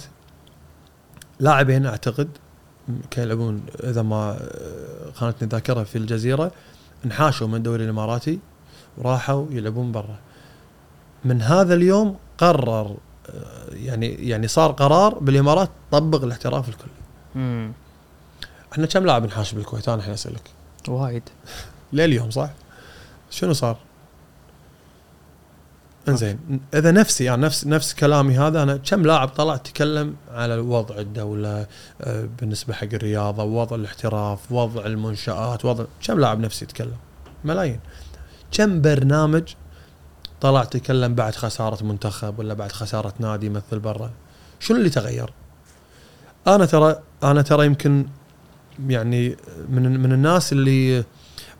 لاعبين 1.39 1.85
أعتقد 1.85 2.29
كانوا 3.11 3.31
يلعبون 3.33 3.61
إذا 3.83 4.01
ما 4.01 4.37
آه، 4.41 5.11
خانتني 5.13 5.43
الذاكرة 5.43 5.83
في 5.83 5.97
الجزيرة 5.97 6.51
انحاشوا 7.05 7.47
من 7.47 7.55
الدوري 7.55 7.83
الإماراتي 7.83 8.39
وراحوا 8.97 9.45
يلعبون 9.51 9.91
برا 9.91 10.19
من 11.25 11.41
هذا 11.41 11.73
اليوم 11.73 12.15
قرر 12.37 12.97
يعني 13.73 14.07
يعني 14.07 14.47
صار 14.47 14.71
قرار 14.71 15.19
بالإمارات 15.19 15.69
طبق 15.91 16.23
الاحتراف 16.23 16.69
الكلي 16.69 16.91
مم. 17.35 17.71
إحنا 18.73 18.85
كم 18.85 19.05
لاعب 19.05 19.25
نحاش 19.25 19.53
بالكويت 19.53 19.89
أنا 19.89 19.97
الحين 19.97 20.13
اسالك 20.13 20.51
وايد 20.87 21.23
لليوم 21.93 22.31
صح؟ 22.31 22.49
شنو 23.29 23.53
صار؟ 23.53 23.77
إنزين. 26.07 26.39
إذا 26.73 26.91
نفسي 26.91 27.23
يعني 27.23 27.41
نفس 27.41 27.67
نفس 27.67 27.93
كلامي 27.93 28.37
هذا 28.37 28.63
أنا 28.63 28.77
كم 28.77 29.05
لاعب 29.05 29.27
طلع 29.27 29.57
تكلم 29.57 30.15
على 30.31 30.57
وضع 30.57 30.97
الدولة 30.97 31.67
آه، 32.01 32.27
بالنسبة 32.39 32.73
حق 32.73 32.87
الرياضة 32.93 33.43
وضع 33.43 33.75
الاحتراف 33.75 34.51
وضع 34.51 34.85
المنشآت 34.85 35.65
وضع 35.65 35.85
كم 36.03 36.19
لاعب 36.19 36.39
نفسي 36.39 36.65
يتكلم؟ 36.65 36.97
ملايين. 37.43 37.79
كم 38.51 38.81
برنامج 38.81 39.43
طلع 40.41 40.63
تكلم 40.63 41.15
بعد 41.15 41.35
خسارة 41.35 41.83
منتخب 41.83 42.39
ولا 42.39 42.53
بعد 42.53 42.71
خسارة 42.71 43.13
نادي 43.19 43.45
يمثل 43.45 43.79
برا؟ 43.79 44.11
شنو 44.59 44.77
اللي 44.77 44.89
تغير؟ 44.89 45.33
أنا 46.47 46.65
ترى 46.65 46.99
أنا 47.23 47.41
ترى 47.41 47.65
يمكن 47.65 48.05
يعني 48.87 49.37
من 49.69 49.99
من 49.99 50.11
الناس 50.11 50.53
اللي 50.53 51.03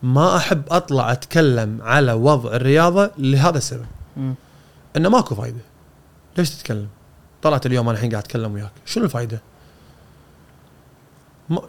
ما 0.04 0.38
أحب 0.38 0.64
أطلع 0.72 1.12
أتكلم 1.12 1.80
على 1.82 2.14
وضع 2.14 2.54
الرياضة 2.54 3.12
لهذا 3.18 3.58
السبب. 3.58 3.86
إنه 4.98 5.10
ماكو 5.10 5.36
فايدة. 5.36 5.62
ليش 6.38 6.50
تتكلم؟ 6.50 6.88
طلعت 7.42 7.66
اليوم 7.66 7.90
أنا 7.90 7.98
الحين 7.98 8.12
قاعد 8.12 8.24
أتكلم 8.24 8.54
وياك. 8.54 8.72
شنو 8.86 9.04
الفايدة؟ 9.04 9.42
ما 11.50 11.62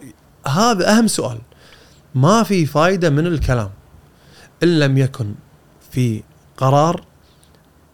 هذا 0.47 0.97
أهم 0.97 1.07
سؤال. 1.07 1.39
ما 2.15 2.43
في 2.43 2.65
فايدة 2.65 3.09
من 3.09 3.27
الكلام. 3.27 3.69
إن 4.63 4.79
لم 4.79 4.97
يكن 4.97 5.35
في 5.91 6.23
قرار 6.57 7.05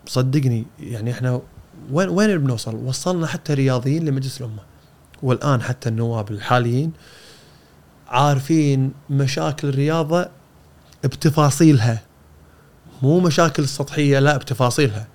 صدقني 0.05 0.65
يعني 0.79 1.11
إحنا 1.11 1.41
وين 1.91 2.09
وين 2.09 2.37
بنوصل؟ 2.37 2.75
وصلنا 2.75 3.27
حتى 3.27 3.53
رياضيين 3.53 4.05
لمجلس 4.05 4.41
الأمة. 4.41 4.63
والآن 5.23 5.61
حتى 5.61 5.89
النواب 5.89 6.31
الحاليين 6.31 6.91
عارفين 8.07 8.93
مشاكل 9.09 9.67
الرياضة 9.67 10.29
بتفاصيلها. 11.03 12.01
مو 13.01 13.19
مشاكل 13.19 13.67
سطحيه 13.67 14.19
لا 14.19 14.37
بتفاصيلها. 14.37 15.07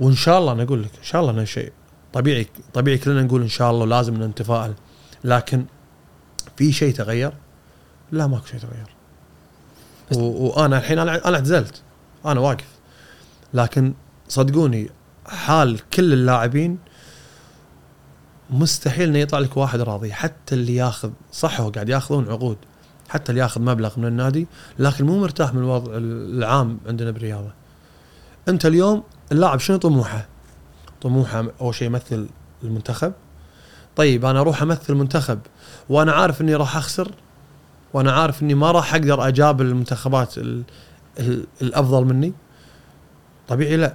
وإن 0.00 0.14
شاء 0.14 0.38
الله 0.38 0.52
أنا 0.52 0.62
أقول 0.62 0.82
لك 0.82 0.90
إن 0.98 1.04
شاء 1.04 1.20
الله 1.20 1.32
إنه 1.32 1.44
شيء 1.44 1.72
طبيعي 2.12 2.46
طبيعي 2.74 2.98
كلنا 2.98 3.22
نقول 3.22 3.42
إن 3.42 3.48
شاء 3.48 3.70
الله 3.70 3.82
ولازم 3.82 4.22
نتفائل 4.22 4.74
لكن 5.24 5.64
في 6.56 6.72
شيء 6.72 6.94
تغير؟ 6.94 7.32
لا 8.12 8.26
ماكو 8.26 8.46
شيء 8.46 8.60
تغير. 8.60 8.86
وأنا 10.12 10.78
الحين 10.78 10.98
أنا 10.98 11.28
أنا 11.28 11.36
اعتزلت. 11.36 11.82
أنا 12.26 12.40
واقف. 12.40 12.68
لكن 13.54 13.94
صدقوني 14.28 14.90
حال 15.26 15.80
كل 15.90 16.12
اللاعبين 16.12 16.78
مستحيل 18.50 19.08
إنه 19.08 19.18
يطلع 19.18 19.38
لك 19.38 19.56
واحد 19.56 19.80
راضي. 19.80 20.12
حتى 20.12 20.54
اللي 20.54 20.74
ياخذ 20.74 21.10
صح 21.32 21.60
هو 21.60 21.70
قاعد 21.70 21.88
ياخذون 21.88 22.30
عقود. 22.30 22.56
حتى 23.12 23.32
اللي 23.32 23.42
ياخذ 23.42 23.60
مبلغ 23.60 23.98
من 23.98 24.06
النادي 24.06 24.46
لكن 24.78 25.06
مو 25.06 25.20
مرتاح 25.20 25.54
من 25.54 25.60
الوضع 25.62 25.92
العام 25.96 26.78
عندنا 26.86 27.10
بالرياضة. 27.10 27.52
أنت 28.48 28.66
اليوم 28.66 29.02
اللاعب 29.32 29.60
شنو 29.60 29.76
طموحه؟ 29.76 30.28
طموحه 31.02 31.44
أول 31.60 31.74
شيء 31.74 31.86
يمثل 31.88 32.28
المنتخب. 32.64 33.12
طيب 33.96 34.24
أنا 34.24 34.40
أروح 34.40 34.62
أمثل 34.62 34.94
منتخب 34.94 35.38
وأنا 35.88 36.12
عارف 36.12 36.40
إني 36.40 36.54
راح 36.54 36.76
أخسر 36.76 37.10
وأنا 37.92 38.12
عارف 38.12 38.42
إني 38.42 38.54
ما 38.54 38.70
راح 38.70 38.94
أقدر 38.94 39.28
أجابل 39.28 39.66
المنتخبات 39.66 40.38
ال 40.38 40.62
ال 41.18 41.46
الأفضل 41.62 42.04
مني. 42.04 42.32
طبيعي 43.48 43.76
لا. 43.76 43.94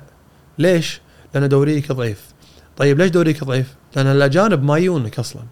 ليش؟ 0.57 1.01
لأن 1.33 1.49
دوريك 1.49 1.91
ضعيف. 1.91 2.27
طيب 2.77 2.97
ليش 2.97 3.11
دوريك 3.11 3.43
ضعيف؟ 3.43 3.75
لأن 3.95 4.07
الأجانب 4.07 4.63
ما 4.63 4.77
يجونك 4.77 5.19
أصلا. 5.19 5.43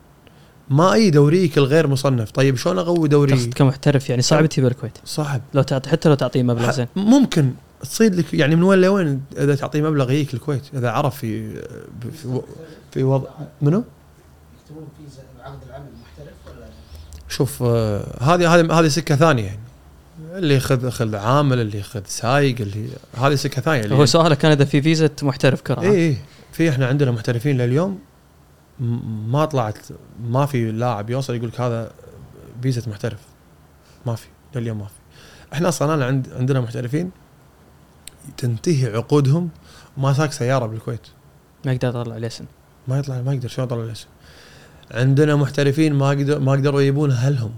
ما 0.70 0.94
أي 0.94 1.10
دوريك 1.10 1.58
الغير 1.58 1.88
مصنف. 1.88 2.32
طيب 2.32 2.58
شلون 2.58 2.80
اقوي 2.80 3.08
دوري؟ 3.08 3.46
كمحترف 3.46 4.10
يعني 4.10 4.22
صعب 4.22 4.46
تجيب 4.46 4.66
الكويت. 4.66 4.98
صعب. 5.06 5.42
لو 5.54 5.62
تعطي 5.62 5.90
حتى 5.90 6.10
لو 6.10 6.16
تعطيه 6.16 6.44
مبلغ 6.44 6.72
زين. 6.72 6.88
ممكن 6.96 7.52
تصيد 7.82 8.16
لك 8.16 8.34
يعني 8.34 8.56
من 8.56 8.64
وين 8.64 8.82
لوين 8.82 9.22
إذا 9.38 9.56
تعطيه 9.56 9.82
مبلغ 9.82 10.12
يجيك 10.12 10.34
الكويت؟ 10.34 10.64
إذا 10.74 10.90
عرف 10.90 11.16
في 11.16 11.62
في, 12.12 12.42
في 12.92 13.04
وضع 13.04 13.30
منو؟ 13.62 13.84
يكتبون 14.62 14.88
فيزا 14.98 15.22
عقد 15.44 15.60
العمل 15.70 15.86
محترف 16.02 16.58
ولا 16.58 16.68
شوف 17.30 17.64
آه، 17.64 18.18
هذه 18.22 18.56
هذه 18.56 18.80
هذه 18.80 18.88
سكة 18.88 19.16
ثانية 19.16 19.44
يعني. 19.44 19.60
اللي 20.36 20.54
ياخذ 20.54 20.86
ياخذ 20.86 21.16
عامل 21.16 21.60
اللي 21.60 21.78
ياخذ 21.78 22.02
سايق 22.08 22.56
اللي 22.62 22.88
هذه 23.18 23.36
سكة 23.36 23.62
ثانية. 23.62 23.84
اللي 23.84 23.96
هو 23.96 24.06
سؤالك 24.06 24.38
كان 24.38 24.52
إذا 24.52 24.66
في 24.66 24.82
فيزا 24.82 25.10
محترف 25.22 25.62
كره 25.62 25.82
اي 25.82 25.90
اي 25.90 26.18
في 26.52 26.70
إحنا 26.70 26.88
عندنا 26.88 27.12
محترفين 27.12 27.58
لليوم. 27.58 28.00
ما 28.80 29.46
طلعت 29.46 29.78
ما 30.24 30.46
في 30.46 30.72
لاعب 30.72 31.10
يوصل 31.10 31.36
يقول 31.36 31.48
لك 31.48 31.62
هذا 31.62 31.92
فيزا 32.62 32.90
محترف 32.90 33.20
ما 34.06 34.16
في 34.16 34.28
لليوم 34.56 34.78
ما 34.78 34.86
في 34.86 34.94
إحنا 35.54 35.70
أصلا 35.70 36.06
عند 36.06 36.30
عندنا 36.34 36.62
محترفين 36.62 37.12
تنتهي 38.38 38.96
عقودهم 38.96 39.50
ما 39.98 40.14
ساق 40.14 40.32
سيارة 40.32 40.66
بالكويت 40.66 41.08
ما 41.66 41.74
يقدر 41.74 41.90
يطلع 41.90 42.18
ليسن 42.18 42.46
ما 42.88 43.00
يطلع 43.00 43.22
ما 43.22 43.34
يقدر 43.34 43.48
شلون 43.48 43.68
يطلع 43.68 43.84
الاسم 43.84 44.08
عندنا 44.92 45.36
محترفين 45.36 45.94
ما 45.94 46.10
قدر 46.10 46.40
ما 46.40 46.52
قدروا 46.52 46.82
يجيبون 46.82 47.12
أهلهم 47.12 47.52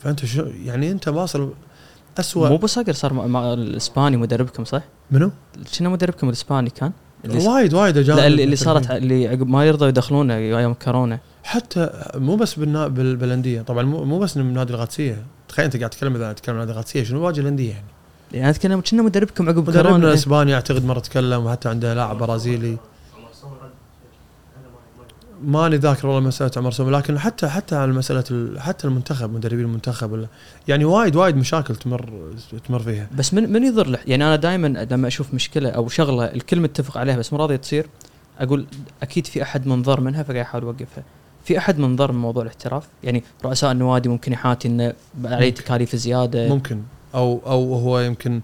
فانت 0.00 0.24
شو 0.24 0.42
يعني 0.42 0.90
أنت 0.90 1.08
واصل 1.08 1.52
اسوء 2.18 2.48
مو 2.48 2.56
بصقر 2.56 2.92
صار 2.92 3.54
الإسباني 3.54 4.16
مدربكم 4.16 4.64
صح؟ 4.64 4.82
منو؟ 5.10 5.30
شنو 5.72 5.90
مدربكم 5.90 6.28
الإسباني 6.28 6.70
كان؟ 6.70 6.92
وايد 7.28 7.74
وايد 7.74 7.96
أجانب 7.96 8.18
اللي. 8.18 8.56
صارت 8.56 8.90
اللي 8.90 9.28
عقب 9.28 9.48
ما 9.48 9.64
يرضوا 9.66 9.88
يدخلونه 9.88 10.34
أيام 10.34 10.74
كورونا 10.74 11.18
حتى 11.44 11.90
مو 12.14 12.36
بس 12.36 12.54
بالنا... 12.54 12.88
بال... 12.88 13.16
بالأندية. 13.16 13.62
طبعا 13.62 13.82
مو, 13.82 14.04
مو 14.04 14.18
بس 14.18 14.36
من 14.36 14.54
نادي 14.54 14.72
القادسيه 14.72 15.22
تخيل 15.48 15.64
أنت 15.64 15.76
قاعد 15.76 15.90
تتكلم 15.90 16.14
إذا 16.16 16.32
تتكلم 16.32 16.54
عن 16.54 16.60
نادي 16.60 16.70
القادسيه 16.72 17.02
شنو 17.04 17.24
واجه 17.26 17.40
الأندية 17.40 17.70
يعني؟ 17.70 17.84
يعني 18.32 18.50
أتكلم 18.50 18.80
كنا 18.90 19.02
مدربكم 19.02 19.48
عقب 19.48 19.58
مدربنا 19.58 19.82
كورونا. 19.82 20.08
الإسباني 20.08 20.54
اعتقد 20.54 20.84
مرة 20.84 20.98
تكلم 20.98 21.46
وحتى 21.46 21.68
عنده 21.68 21.94
لاعب 21.94 22.18
برازيلي 22.18 22.68
عمر 22.68 23.28
صور 23.42 23.50
رد 23.50 23.70
هذا 24.56 24.68
ما- 24.68 25.31
ماني 25.44 25.76
ذاكر 25.76 26.06
والله 26.06 26.28
مسألة 26.28 26.50
عمر 26.56 26.70
سومه 26.70 26.90
لكن 26.90 27.18
حتى 27.18 27.48
حتى 27.48 27.76
على 27.76 27.92
مسألة 27.92 28.24
ال- 28.30 28.60
حتى 28.60 28.86
المنتخب 28.86 29.32
مدربين 29.34 29.64
المنتخب 29.64 30.26
يعني 30.68 30.84
وايد 30.84 31.16
وايد 31.16 31.36
مشاكل 31.36 31.76
تمر 31.76 32.10
تمر 32.68 32.78
فيها. 32.82 33.08
بس 33.18 33.34
من 33.34 33.52
من 33.52 33.64
يضر 33.64 33.86
له؟ 33.86 33.98
يعني 34.06 34.24
أنا 34.24 34.36
دائما 34.36 34.86
لما 34.90 35.08
أشوف 35.08 35.34
مشكلة 35.34 35.68
أو 35.70 35.88
شغلة 35.88 36.24
الكل 36.24 36.60
متفق 36.60 36.98
عليها 36.98 37.16
بس 37.16 37.32
مو 37.32 37.38
راضيه 37.38 37.56
تصير 37.56 37.86
أقول 38.38 38.66
أكيد 39.02 39.26
في 39.26 39.42
أحد 39.42 39.66
منضر 39.66 40.00
منها 40.00 40.22
فقاعد 40.22 40.40
يحاول 40.40 40.64
يوقفها 40.64 41.04
في 41.44 41.58
أحد 41.58 41.78
منضر 41.78 42.12
من 42.12 42.18
موضوع 42.18 42.42
الاحتراف؟ 42.42 42.84
يعني 43.04 43.24
رؤساء 43.44 43.72
النوادي 43.72 44.08
ممكن 44.08 44.32
يحاتي 44.32 44.68
إنه 44.68 44.92
عليه. 45.24 45.54
تكاليف 45.54 45.96
زيادة. 45.96 46.48
ممكن. 46.48 46.82
أو 47.14 47.40
أو 47.46 47.74
هو 47.74 48.00
يمكن 48.00 48.40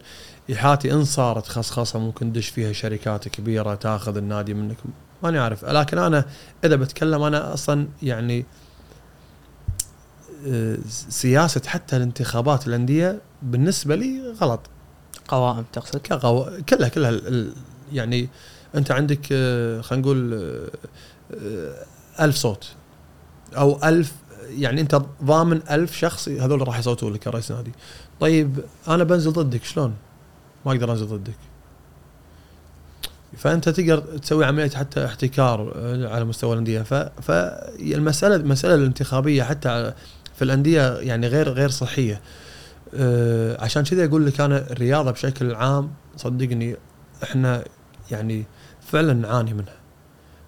يحاتي 0.49 0.93
إن 0.93 1.05
صارت 1.05 1.47
خصخصة 1.47 1.99
ممكن 1.99 2.33
تدش 2.33 2.49
فيها 2.49 2.73
شركات 2.73 3.29
كبيرة 3.29 3.75
تأخذ 3.75 4.17
النادي 4.17 4.55
منك. 4.55 4.77
ماني 5.23 5.39
عارف. 5.39 5.65
لكن 5.65 5.99
أنا 5.99 6.25
إذا 6.65 6.77
بتكلم 6.77 7.23
أنا 7.23 7.55
أصلا 7.55 7.89
يعني 8.03 8.45
آه، 10.47 10.79
سياسة 11.09 11.61
حتى 11.67 11.97
الانتخابات 11.97 12.67
الأندية 12.69 13.21
بالنسبة 13.43 13.95
لي 13.97 14.33
غلط. 14.41 14.61
قوائم 15.29 15.65
تقصد؟ 15.73 15.97
كقو... 16.01 16.47
كلها 16.69 16.89
كلها 16.89 17.11
ال- 17.11 17.53
يعني 17.93 18.29
أنت 18.75 18.91
عندك 18.91 19.27
آه، 19.33 19.81
خلينا 19.81 20.03
نقول 20.03 20.35
آه، 21.35 21.75
ألف 22.21 22.37
صوت. 22.37 22.69
أو 23.57 23.81
ألف 23.85 24.13
يعني 24.49 24.81
أنت 24.81 25.01
ضامن 25.25 25.61
ألف 25.71 25.97
شخص 25.97 26.29
هذول 26.29 26.69
راح 26.69 26.79
يصوتوا 26.79 27.11
لك 27.11 27.19
كرئيس 27.21 27.53
نادي 27.53 27.73
طيب 28.21 28.65
أنا 28.89 29.05
بنزل 29.05 29.33
ضدك 29.33 29.65
شلون؟ 29.65 29.95
ما 30.67 30.73
أقدر 30.73 30.91
أنزل 30.93 31.07
ضدك. 31.07 31.35
فأنت 33.39 33.69
تقدر 33.69 33.99
تسوي 33.99 34.45
عملية 34.45 34.71
حتى 34.71 35.05
احتكار 35.05 35.73
آه، 35.77 36.15
على 36.15 36.25
مستوى 36.25 36.53
الأندية. 36.53 36.83
فالمساله 37.23 38.37
المسألة 38.37 38.75
الانتخابية 38.75 39.43
حتى 39.43 39.93
في 40.35 40.43
الأندية 40.45 40.97
يعني 40.97 41.27
غير 41.27 41.49
غير 41.49 41.69
صحية 41.69 42.21
آه، 42.95 43.65
عشان 43.65 43.85
كذا 43.85 44.05
أقول 44.05 44.27
لك 44.27 44.41
أنا 44.41 44.71
الرياضة 44.71 45.11
بشكل 45.11 45.55
عام 45.55 45.91
صدقني 46.17 46.77
إحنا 47.23 47.65
يعني 48.11 48.45
فعلا 48.81 49.13
نعاني 49.13 49.55
منها 49.55 49.77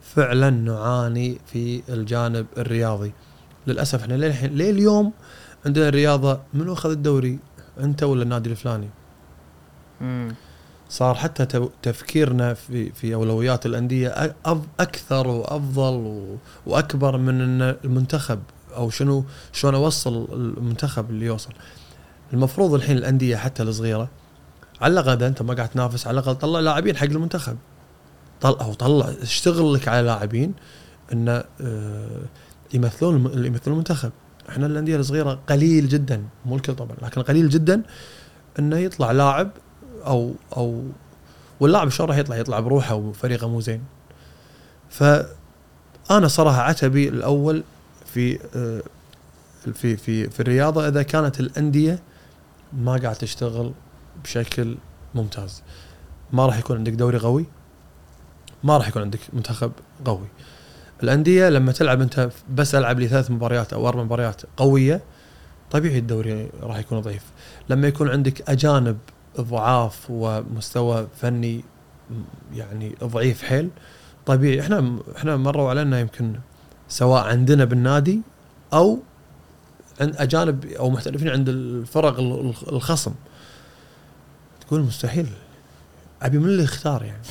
فعلا 0.03 0.51
نعاني 0.51 1.38
في 1.47 1.82
الجانب 1.88 2.47
الرياضي 2.59 3.12
للأسف 3.66 4.03
إحنا 4.03 4.14
للحين 4.14 4.51
ليه 4.51 4.70
اليوم 4.70 5.12
عندنا 5.66 5.88
الرياضة 5.88 6.41
منو 6.55 6.72
أخذ 6.72 6.91
الدوري 6.91 7.38
أنت 7.80 8.03
ولا 8.03 8.22
النادي 8.22 8.51
الفلاني 8.51 8.88
مم. 10.01 10.34
صار 10.91 11.14
حتى 11.14 11.68
تفكيرنا 11.82 12.55
في 12.55 12.93
في 12.93 13.14
أولويات 13.14 13.66
الأندية 13.66 14.34
أكثر 14.80 15.28
وأفضل 15.28 16.24
وأكبر 16.66 17.16
من 17.16 17.41
إن 17.41 17.76
المنتخب 17.84 18.41
أو 18.76 18.91
شنو 18.91 19.24
شلون 19.53 19.74
أوصل 19.74 20.28
المنتخب 20.32 21.11
اللي 21.11 21.26
يوصل. 21.26 21.53
المفروض 22.32 22.74
الحين 22.74 22.97
الأندية 22.97 23.36
حتى 23.36 23.62
الصغيرة 23.62 24.09
على 24.80 24.93
الأقل 25.01 25.22
أنت 25.22 25.43
ما 25.43 25.55
قاعد 25.55 25.68
تنافس 25.68 26.07
على 26.07 26.20
الأقل 26.20 26.34
طلع 26.34 26.61
لاعبين 26.61 26.97
حق 26.97 27.05
المنتخب. 27.05 27.57
طلع 28.41 28.61
أو 28.61 28.74
طلع 28.74 29.11
اشتغل 29.22 29.74
لك 29.74 29.88
على 29.88 30.07
لاعبين 30.07 30.55
انه 31.12 31.45
آه، 31.61 32.22
يمثلون 32.74 33.14
يمثلون 33.47 33.74
المنتخب. 33.74 34.11
إحنا 34.49 34.66
الأندية 34.66 34.97
الصغيرة 34.97 35.41
قليل 35.49 35.88
جدا 35.88 36.24
مو 36.47 36.57
الكل 36.57 36.74
طبعا 36.74 36.97
لكن 37.03 37.22
قليل 37.22 37.49
جدا 37.49 37.82
إنه 38.59 38.76
يطلع 38.76 39.12
لاعب 39.12 39.51
أو 40.07 40.34
أو 40.57 40.82
واللاعب 41.61 41.88
شلون 41.88 42.09
راح 42.09 42.18
يطلع 42.18 42.36
يطلع 42.36 42.61
بروحه 42.61 42.94
وفريقه 42.94 43.48
مو 43.48 43.61
زين. 43.61 43.82
فأنا 44.90 46.28
صراحة 46.28 46.61
عتبي 46.61 47.09
الأول 47.09 47.64
في 48.07 48.38
آه، 48.57 48.82
في 49.74 49.96
في 49.96 50.30
في 50.30 50.40
الرياضة 50.40 50.88
إذا 50.88 51.03
كانت 51.03 51.40
الأندية 51.40 51.98
ما 52.72 52.96
قاعد 52.96 53.14
تشتغل 53.14 53.72
بشكل 54.24 54.76
ممتاز. 55.14 55.62
ما 56.32 56.46
راح 56.46 56.59
يكون 56.59 56.76
عندك 56.76 56.92
دوري 56.92 57.18
قوي 57.18 57.46
ما 58.64 58.76
راح 58.76 58.88
يكون 58.88 59.03
عندك 59.03 59.20
منتخب 59.32 59.72
قوي. 60.05 60.26
الأندية 61.03 61.48
لما 61.48 61.72
تلعب 61.72 62.01
أنت 62.01 62.30
بس 62.55 62.74
ألعب 62.74 63.01
لي 63.01 63.09
ثلاث 63.09 63.30
مباريات 63.30 63.72
أو 63.72 63.88
أربع 63.88 64.03
مباريات 64.03 64.42
قوية 64.57 65.01
طبيعي 65.70 65.98
الدوري 65.98 66.51
راح 66.62 66.78
يكون 66.78 67.01
ضعيف. 67.01 67.22
لما 67.68 67.88
يكون 67.88 68.09
عندك 68.09 68.51
أجانب 68.51 68.98
ضعاف 69.41 70.07
ومستوى 70.11 71.09
فني 71.20 71.64
يعني 72.55 72.95
ضعيف 73.05 73.43
حيل. 73.43 73.70
طبيعي 74.26 74.61
إحنا 74.61 74.99
إحنا 75.16 75.37
مروا 75.37 75.70
علينا 75.70 76.01
يمكن 76.01 76.33
سواء 76.89 77.22
عندنا 77.24 77.64
بالنادي 77.64 78.20
أو 78.72 78.99
عند 80.01 80.16
أجانب 80.16 80.64
أو 80.64 80.91
محترفين 80.91 81.28
عند 81.28 81.49
الفرق 81.49 82.18
ال- 82.18 82.41
ال- 82.41 82.72
الخصم. 82.72 83.12
تقول 84.66 84.81
مستحيل. 84.81 85.26
أبي 86.22 86.39
من 86.39 86.45
اللي 86.45 86.62
يختار 86.62 87.03
يعني؟ 87.03 87.22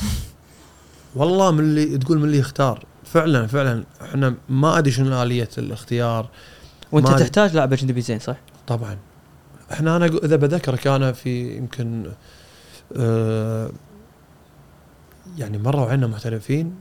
والله 1.16 1.52
من 1.52 1.60
اللي 1.60 1.98
تقول 1.98 2.18
من 2.18 2.24
اللي 2.24 2.38
يختار. 2.38 2.86
فعلا 3.06 3.48
فعلا 3.48 3.84
إحنا 4.02 4.36
ما 4.50 4.78
أدري 4.78 4.92
شنو 4.92 5.24
آلية 5.24 5.50
الاختيار. 5.58 6.30
وأنت 6.92 7.08
تحتاج 7.20 7.56
لاعب 7.56 7.74
أجنبي 7.74 8.02
زين 8.02 8.20
صح؟ 8.20 8.36
طبعا. 8.68 8.98
إحنا 9.72 9.96
أنا 9.96 10.06
إذا 10.06 10.36
بذكرك 10.36 10.88
أنا 10.88 11.12
في 11.12 11.58
يمكن 11.58 12.12
آه 12.98 13.72
يعني 15.38 15.58
مروا 15.58 15.90
عنا 15.90 16.08
محترفين 16.08 16.76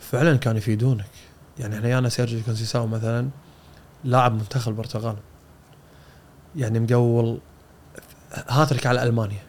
فعلا 0.00 0.36
كانوا 0.36 0.58
يفيدونك. 0.58 1.10
يعني 1.58 1.76
إحنا 1.76 1.88
يانا 1.88 2.08
سيرجيو 2.08 2.40
كونسيساو 2.42 2.86
مثلا 2.86 3.28
لاعب 4.04 4.32
منتخب 4.34 4.72
البرتغال. 4.72 5.16
يعني 6.56 6.80
مقول 6.80 7.40
هاترك 8.48 8.86
على 8.86 9.02
ألمانيا. 9.02 9.42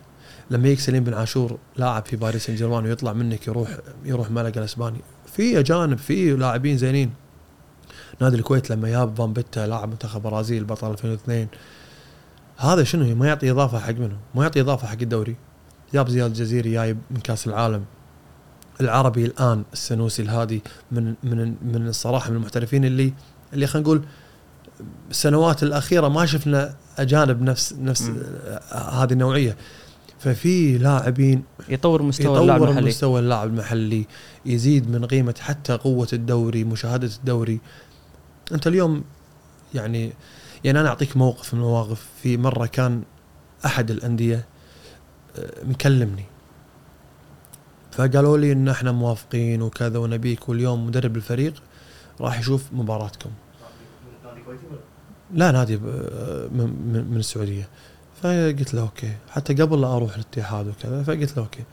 لما 0.50 0.68
يجي 0.68 0.82
سليم 0.82 1.04
بن 1.04 1.14
عاشور 1.14 1.58
لاعب 1.78 2.06
في 2.06 2.16
باريس 2.16 2.46
سان 2.46 2.56
جيرمان 2.56 2.86
ويطلع 2.86 3.14
منك 3.14 3.48
يروح 3.48 3.70
يروح 4.06 4.32
ملقا 4.32 4.60
الإسباني 4.60 5.00
في 5.26 5.60
أجانب 5.60 5.98
في 5.98 6.32
لاعبين 6.36 6.78
زينين. 6.78 7.14
نادي 8.22 8.36
الكويت 8.36 8.70
لما 8.70 8.90
جاب 8.90 9.16
فان 9.16 9.34
بيتا 9.34 9.68
لاعب 9.68 9.90
منتخب 9.90 10.22
برازيل 10.22 10.64
بطل 10.64 10.92
2002 10.92 11.48
هذا 12.62 12.84
شنو 12.84 13.16
ما 13.16 13.28
يعطي 13.28 13.52
إضافة 13.52 13.80
حق 13.80 13.92
منه. 13.92 14.18
ما 14.36 14.44
يعطي 14.44 14.62
إضافة 14.62 14.88
حق 14.88 15.02
الدوري. 15.02 15.36
جاب 15.94 16.10
زياد 16.10 16.32
الجزيري 16.32 16.72
جايب 16.72 16.98
من 17.12 17.20
كاس 17.20 17.48
العالم. 17.48 17.86
العربي 18.82 19.26
الآن 19.26 19.64
السنوسي 19.74 20.22
الهادي 20.22 20.64
من 20.92 21.14
من 21.24 21.56
من 21.62 21.88
الصراحة 21.88 22.30
من 22.30 22.36
المحترفين 22.36 22.86
اللي 22.86 23.14
اللي 23.54 23.68
خلينا 23.68 23.88
نقول 23.88 24.02
السنوات 25.10 25.64
الأخيرة 25.64 26.08
ما 26.08 26.26
شفنا 26.26 26.76
أجانب 26.98 27.42
نفس 27.42 27.74
نفس 27.74 28.12
هذه 28.72 29.14
النوعية. 29.14 29.58
ففي 30.20 30.78
لاعبين 30.78 31.44
يطور 31.70 32.02
مستوى 32.02 32.40
اللاعب 32.40 32.58
يطور 32.58 32.70
المحلي. 32.70 32.90
مستوى 32.90 33.20
اللاعب 33.20 33.48
المحلي 33.48 34.06
يزيد 34.46 34.92
من 34.92 35.06
قيمة 35.06 35.36
حتى 35.40 35.74
قوة 35.74 36.08
الدوري 36.14 36.64
مشاهدة 36.64 37.10
الدوري. 37.20 37.60
أنت 38.52 38.68
اليوم 38.68 39.04
يعني 39.74 40.14
يعني 40.64 40.80
أنا 40.80 40.90
أعطيك 40.90 41.18
موقف 41.18 41.54
من 41.54 41.60
المواقف. 41.60 42.08
في 42.22 42.38
مرة 42.38 42.66
كان 42.66 43.04
أحد 43.66 43.92
الأندية 43.92 44.46
آه، 45.38 45.64
مكلمني. 45.64 46.26
فقالوا 47.92 48.38
لي 48.38 48.52
إن 48.52 48.70
إحنا 48.70 48.92
موافقين 48.92 49.62
وكذا 49.62 49.98
ونبيك 50.00 50.50
واليوم 50.50 50.88
مدرب 50.88 51.16
الفريق 51.16 51.54
راح 52.22 52.40
يشوف 52.40 52.64
مباراتكم؟ 52.74 53.30
لا 55.34 55.52
نادي 55.52 55.78
ب- 55.78 55.82
من, 56.52 57.18
السعودية. 57.18 57.68
فقلت 58.22 58.74
له 58.74 58.82
okay. 58.82 59.12
حتى 59.30 59.54
قبل 59.54 59.82
لا 59.82 59.96
أروح 59.96 60.14
الاتحاد 60.16 60.68
وكذا 60.68 61.04
فقلت 61.04 61.38
له 61.38 61.44
okay. 61.44 61.64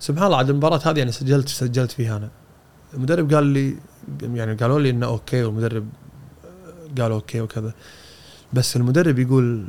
سبحان 0.00 0.26
الله 0.26 0.36
عاد 0.36 0.50
المباراة 0.50 0.80
هذه 0.84 0.98
يعني 0.98 1.12
سجلت 1.12 1.48
سجلت 1.48 1.90
فيها 1.92 2.16
أنا. 2.16 2.30
المدرب 2.94 3.34
قال 3.34 3.46
لي 3.46 3.76
يعني 4.22 4.54
قالوا 4.54 4.80
لي 4.80 4.90
إنه 4.90 5.06
okay 5.06 5.44
والمدرب 5.44 5.88
قال 7.00 7.12
okay 7.12 7.40
وكذا. 7.40 7.72
بس 8.56 8.76
المدرب 8.76 9.18
يقول 9.18 9.66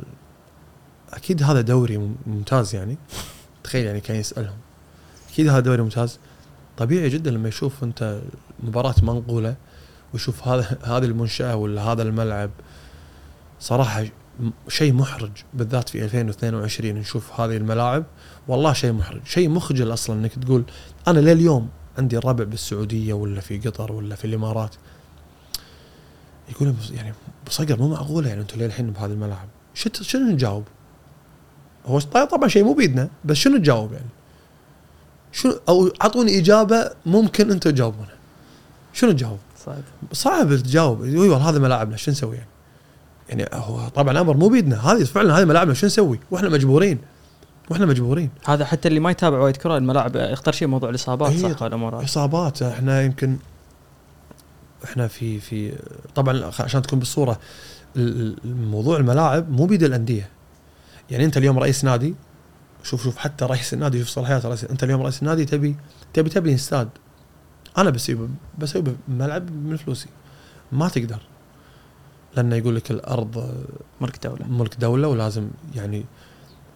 أكيد 1.12 1.42
هذا 1.42 1.60
دوري 1.60 1.98
مم- 1.98 2.14
ممتاز 2.26 2.74
يعني. 2.74 2.98
تخيل 3.64 3.86
يعني 3.86 4.00
كان 4.00 4.16
يسألهم. 4.16 4.56
أكيد 5.32 5.48
هذا 5.48 5.60
دوري 5.60 5.82
ممتاز. 5.82 6.18
طبيعي 6.76 7.08
جدا 7.08 7.30
لما 7.30 7.48
يشوف 7.48 7.84
أنت 7.84 8.20
مباراة 8.62 8.94
منقولة 9.02 9.56
ويشوف 10.12 10.48
هذا 10.48 10.78
هذه 10.84 11.04
المنشأة 11.04 11.56
ولا 11.56 11.82
هذا 11.82 12.02
الملعب. 12.02 12.50
صراحة 13.60 14.04
شيء 14.68 14.92
محرج 14.92 15.30
بالذات 15.54 15.88
في 15.88 16.04
2022 16.04 16.94
نشوف 16.94 17.40
هذه 17.40 17.56
الملاعب. 17.56 18.04
والله 18.48 18.72
شيء 18.72 18.92
محرج 18.92 19.20
شيء 19.24 19.48
مخجل 19.48 19.92
أصلا 19.92 20.20
إنك 20.20 20.32
تقول 20.38 20.64
أنا 21.08 21.18
لليوم 21.18 21.68
عندي 21.98 22.18
الربع 22.18 22.44
بالسعودية 22.44 23.12
ولا 23.12 23.40
في 23.40 23.58
قطر 23.58 23.92
ولا 23.92 24.14
في 24.14 24.24
الإمارات. 24.24 24.74
يقول 26.50 26.74
يعني 26.94 27.14
بصقر 27.48 27.78
مو 27.78 27.88
معقوله 27.88 28.28
يعني 28.28 28.40
أنتم 28.40 28.60
للحين 28.60 28.90
بهذه 28.90 29.10
الملاعب 29.10 29.48
شت- 29.74 30.02
شنو 30.02 30.30
نجاوب؟ 30.30 30.64
هو 31.86 31.98
طبعا 32.00 32.48
شيء 32.48 32.64
مو 32.64 32.72
بيدنا 32.72 33.08
بس 33.24 33.36
شنو 33.36 33.56
نجاوب 33.56 33.92
يعني؟ 33.92 34.06
شنو 35.32 35.58
أو 35.68 35.88
أعطوني 36.02 36.38
إجابة 36.38 36.90
ممكن 37.06 37.50
أنتم 37.50 37.70
تجاوبونها 37.70 38.14
شنو 38.92 39.10
نجاوب؟ 39.10 39.38
صعب 39.66 39.82
صعب 40.12 40.56
تجاوب 40.56 41.04
إي 41.04 41.16
والله 41.16 41.48
هذا 41.50 41.58
ملاعبنا 41.58 41.96
شو 41.96 42.10
نسوي 42.10 42.36
يعني؟ 42.36 42.48
يعني 43.28 43.46
هو 43.54 43.88
طبعا 43.88 44.20
أمر 44.20 44.36
مو 44.36 44.48
بيدنا 44.48 44.92
هذه 44.92 45.04
فعلا 45.04 45.38
هذه 45.38 45.44
ملاعبنا 45.44 45.74
شو 45.74 45.86
نسوي؟ 45.86 46.20
وإحنا 46.30 46.48
مجبورين 46.48 46.98
وإحنا 47.70 47.86
مجبورين 47.86 48.30
هذا 48.46 48.64
حتى 48.64 48.88
اللي 48.88 49.00
ما 49.00 49.10
يتابع 49.10 49.38
وايد 49.38 49.56
كرة 49.56 49.76
الملاعب 49.76 50.16
اختار 50.16 50.54
شيء 50.54 50.68
موضوع 50.68 50.90
الإصابات. 50.90 51.32
صح 51.32 51.62
الأمور 51.62 51.96
هذه 51.96 52.04
إصابات 52.04 52.62
إحنا 52.62 53.02
يمكن 53.02 53.36
إحنا 54.84 55.08
في 55.08 55.40
في 55.40 55.78
طبعا 56.14 56.50
عشان 56.60 56.82
تكون 56.82 56.98
بالصورة 56.98 57.40
ال- 57.96 58.38
ال- 58.44 58.56
موضوع 58.56 58.96
الملاعب 58.96 59.50
مو 59.50 59.66
بيد 59.66 59.82
الأندية. 59.82 60.28
يعني 61.10 61.24
أنت 61.24 61.36
اليوم 61.36 61.58
رئيس 61.58 61.84
نادي 61.84 62.14
شوف 62.82 63.02
شوف 63.04 63.16
حتى 63.16 63.44
رئيس 63.44 63.74
النادي 63.74 63.98
شوف 63.98 64.08
صلاحيات 64.08 64.46
رئيس 64.46 64.64
أنت 64.64 64.84
اليوم 64.84 65.02
رئيس 65.02 65.22
النادي 65.22 65.44
تبي 65.44 65.76
تبي 66.12 66.30
تبني 66.30 66.54
استاد. 66.54 66.88
أنا 67.78 67.90
بسوي 67.90 68.28
بسوي 68.58 68.84
ملعب 69.08 69.50
من 69.50 69.76
فلوسي. 69.76 70.08
ما 70.72 70.88
تقدر. 70.88 71.18
لأنه 72.36 72.56
يقول 72.56 72.76
لك 72.76 72.90
الأرض 72.90 73.64
ملك 74.00 74.26
دولة. 74.26 74.46
ملك 74.46 74.76
دولة 74.80 75.08
ولازم 75.08 75.48
يعني 75.74 76.04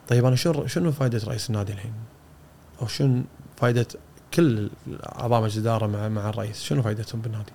طيب 0.09 0.25
أنا 0.25 0.37
شنو 0.37 0.67
شنو 0.67 0.93
فائده 0.93 1.21
رئيس 1.27 1.51
النادي 1.51 1.73
الحين؟ 1.73 1.93
أو 2.83 2.87
شنو 2.87 3.23
فائده 3.57 3.87
كل 4.35 4.71
اعضاء 4.91 5.43
مجلس 5.43 5.57
الإدارة 5.57 5.87
مع 5.87 6.09
مع 6.09 6.29
الرئيس؟ 6.29 6.63
شنو 6.63 6.83
فائدتهم 6.83 7.21
بالنادي؟ 7.21 7.53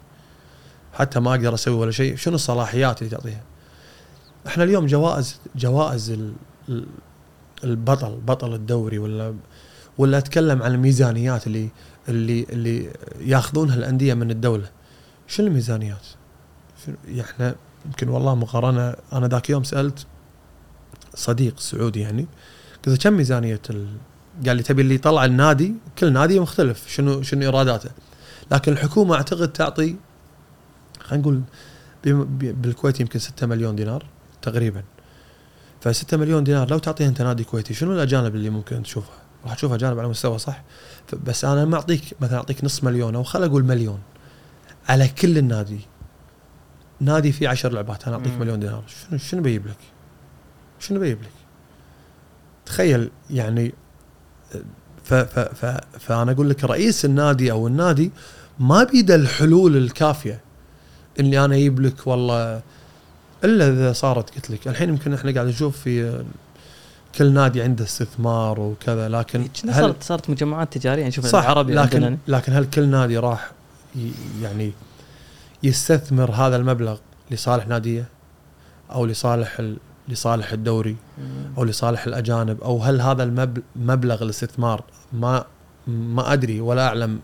حتى 0.97 1.19
ما 1.19 1.29
أقدر 1.31 1.53
أسوي 1.53 1.75
ولا 1.75 1.91
شيء. 1.91 2.15
شنو 2.15 2.35
الصلاحيات 2.35 3.01
اللي 3.01 3.09
تعطيها؟ 3.11 3.41
إحنا 4.47 4.63
اليوم 4.63 4.85
جوائز 4.85 5.39
جوائز 5.55 6.11
ال- 6.11 6.33
ال- 6.69 6.87
البطل 7.63 8.15
بطل 8.27 8.53
الدوري 8.53 8.97
ولا 8.99 9.35
ولا 9.97 10.17
أتكلم 10.17 10.63
عن 10.63 10.73
الميزانيات 10.73 11.47
اللي 11.47 11.69
اللي 12.09 12.45
اللي 12.49 12.89
ياخذونها 13.19 13.75
الأندية 13.75 14.13
من 14.13 14.31
الدولة. 14.31 14.69
شنو 15.27 15.47
الميزانيات؟ 15.47 16.05
إحنا 17.19 17.55
يمكن 17.85 18.09
والله 18.09 18.35
مقارنة 18.35 18.95
أنا 19.13 19.27
ذاك 19.27 19.49
يوم 19.49 19.63
سألت 19.63 20.05
صديق 21.15 21.59
سعودي 21.59 21.99
يعني 21.99 22.27
قلت 22.75 22.87
له 22.87 22.95
كم 22.95 23.13
ميزانية 23.13 23.61
ال... 23.69 23.87
قال 24.47 24.57
لي 24.57 24.63
تبي 24.63 24.81
اللي 24.81 24.95
يطلع 24.95 25.25
النادي؟ 25.25 25.73
كل 25.99 26.13
نادي 26.13 26.39
مختلف 26.39 26.87
شنو 26.89 27.21
شنو 27.21 27.41
إيراداته؟ 27.41 27.89
لكن 28.51 28.71
الحكومة 28.71 29.15
أعتقد 29.15 29.53
تعطي 29.53 29.95
خلينا 31.07 31.21
نقول 31.21 31.41
بالكويت 32.53 32.99
يمكن 32.99 33.19
6 33.19 33.47
مليون 33.47 33.75
دينار 33.75 34.05
تقريبا 34.41 34.83
ف 35.81 35.95
6 35.95 36.17
مليون 36.17 36.43
دينار 36.43 36.69
لو 36.69 36.77
تعطيها 36.77 37.07
أنت 37.07 37.21
نادي 37.21 37.43
كويتي 37.43 37.73
شنو 37.73 37.93
الأجانب 37.93 38.35
اللي 38.35 38.49
ممكن 38.49 38.83
تشوفها؟ 38.83 39.15
راح 39.45 39.55
تشوف 39.55 39.71
أجانب 39.71 39.99
على 39.99 40.07
مستوى 40.07 40.37
صح 40.37 40.63
بس 41.23 41.45
أنا 41.45 41.65
ما 41.65 41.75
أعطيك 41.75 42.03
مثلا 42.21 42.37
أعطيك 42.37 42.63
نص 42.63 42.83
مليون 42.83 43.15
أو 43.15 43.23
خل 43.23 43.43
أقول 43.43 43.63
مليون 43.63 43.99
على 44.89 45.07
كل 45.07 45.37
النادي 45.37 45.79
نادي 46.99 47.31
فيه 47.31 47.49
10 47.49 47.69
لعبات 47.69 48.07
أنا 48.07 48.15
أعطيك 48.15 48.33
مم. 48.33 48.39
مليون 48.39 48.59
دينار 48.59 48.83
شنو 48.87 49.17
شنو 49.19 49.41
بيجيب 49.41 49.67
لك؟ 49.67 49.77
شنو 50.79 50.99
بيجيب 50.99 51.21
لك؟ 51.21 51.29
تخيل 52.65 53.11
يعني 53.29 53.73
ف 55.03 55.13
ف 55.13 55.39
ف 55.39 55.65
فأنا 55.99 56.31
أقول 56.31 56.49
لك 56.49 56.63
رئيس 56.63 57.05
النادي 57.05 57.51
أو 57.51 57.67
النادي 57.67 58.11
ما 58.59 58.83
بيده 58.83 59.15
الحلول 59.15 59.77
الكافية 59.77 60.41
إني 61.19 61.45
أنا 61.45 61.55
أجيب 61.55 61.79
لك 61.79 62.07
والله 62.07 62.61
إلا 63.43 63.69
إذا 63.69 63.93
صارت 63.93 64.35
قلت 64.35 64.49
لك. 64.51 64.67
الحين 64.67 64.89
يمكن 64.89 65.13
إحنا 65.13 65.31
قاعد 65.31 65.47
نشوف 65.47 65.77
في 65.77 66.23
كل 67.15 67.31
نادي 67.33 67.61
عنده 67.61 67.83
استثمار 67.83 68.59
وكذا 68.59 69.09
لكن 69.09 69.41
هل 69.65 69.73
صارت؟ 69.73 70.03
صارت 70.03 70.29
مجمعات 70.29 70.77
تجارية 70.77 71.07
نشوف 71.07 71.25
صح 71.25 71.43
العربي 71.43 71.73
لكن 71.73 72.03
عندنا. 72.03 72.17
لكن 72.27 72.53
هل 72.53 72.65
كل 72.69 72.87
نادي 72.87 73.17
راح 73.17 73.51
يعني 74.41 74.71
يستثمر 75.63 76.31
هذا 76.31 76.55
المبلغ 76.55 76.97
لصالح 77.31 77.67
ناديه؟ 77.67 78.05
أو 78.91 79.05
لصالح 79.05 79.59
ال- 79.59 79.77
لصالح 80.09 80.51
الدوري؟ 80.51 80.95
أو 81.57 81.63
لصالح 81.63 82.05
الأجانب؟ 82.05 82.61
أو 82.61 82.79
هل 82.83 83.01
هذا 83.01 83.23
المبلغ 83.23 83.63
مبلغ 83.75 84.23
الاستثمار 84.23 84.83
ما 85.13 85.45
ما 85.87 86.33
أدري 86.33 86.61
ولا 86.61 86.87
أعلم 86.87 87.19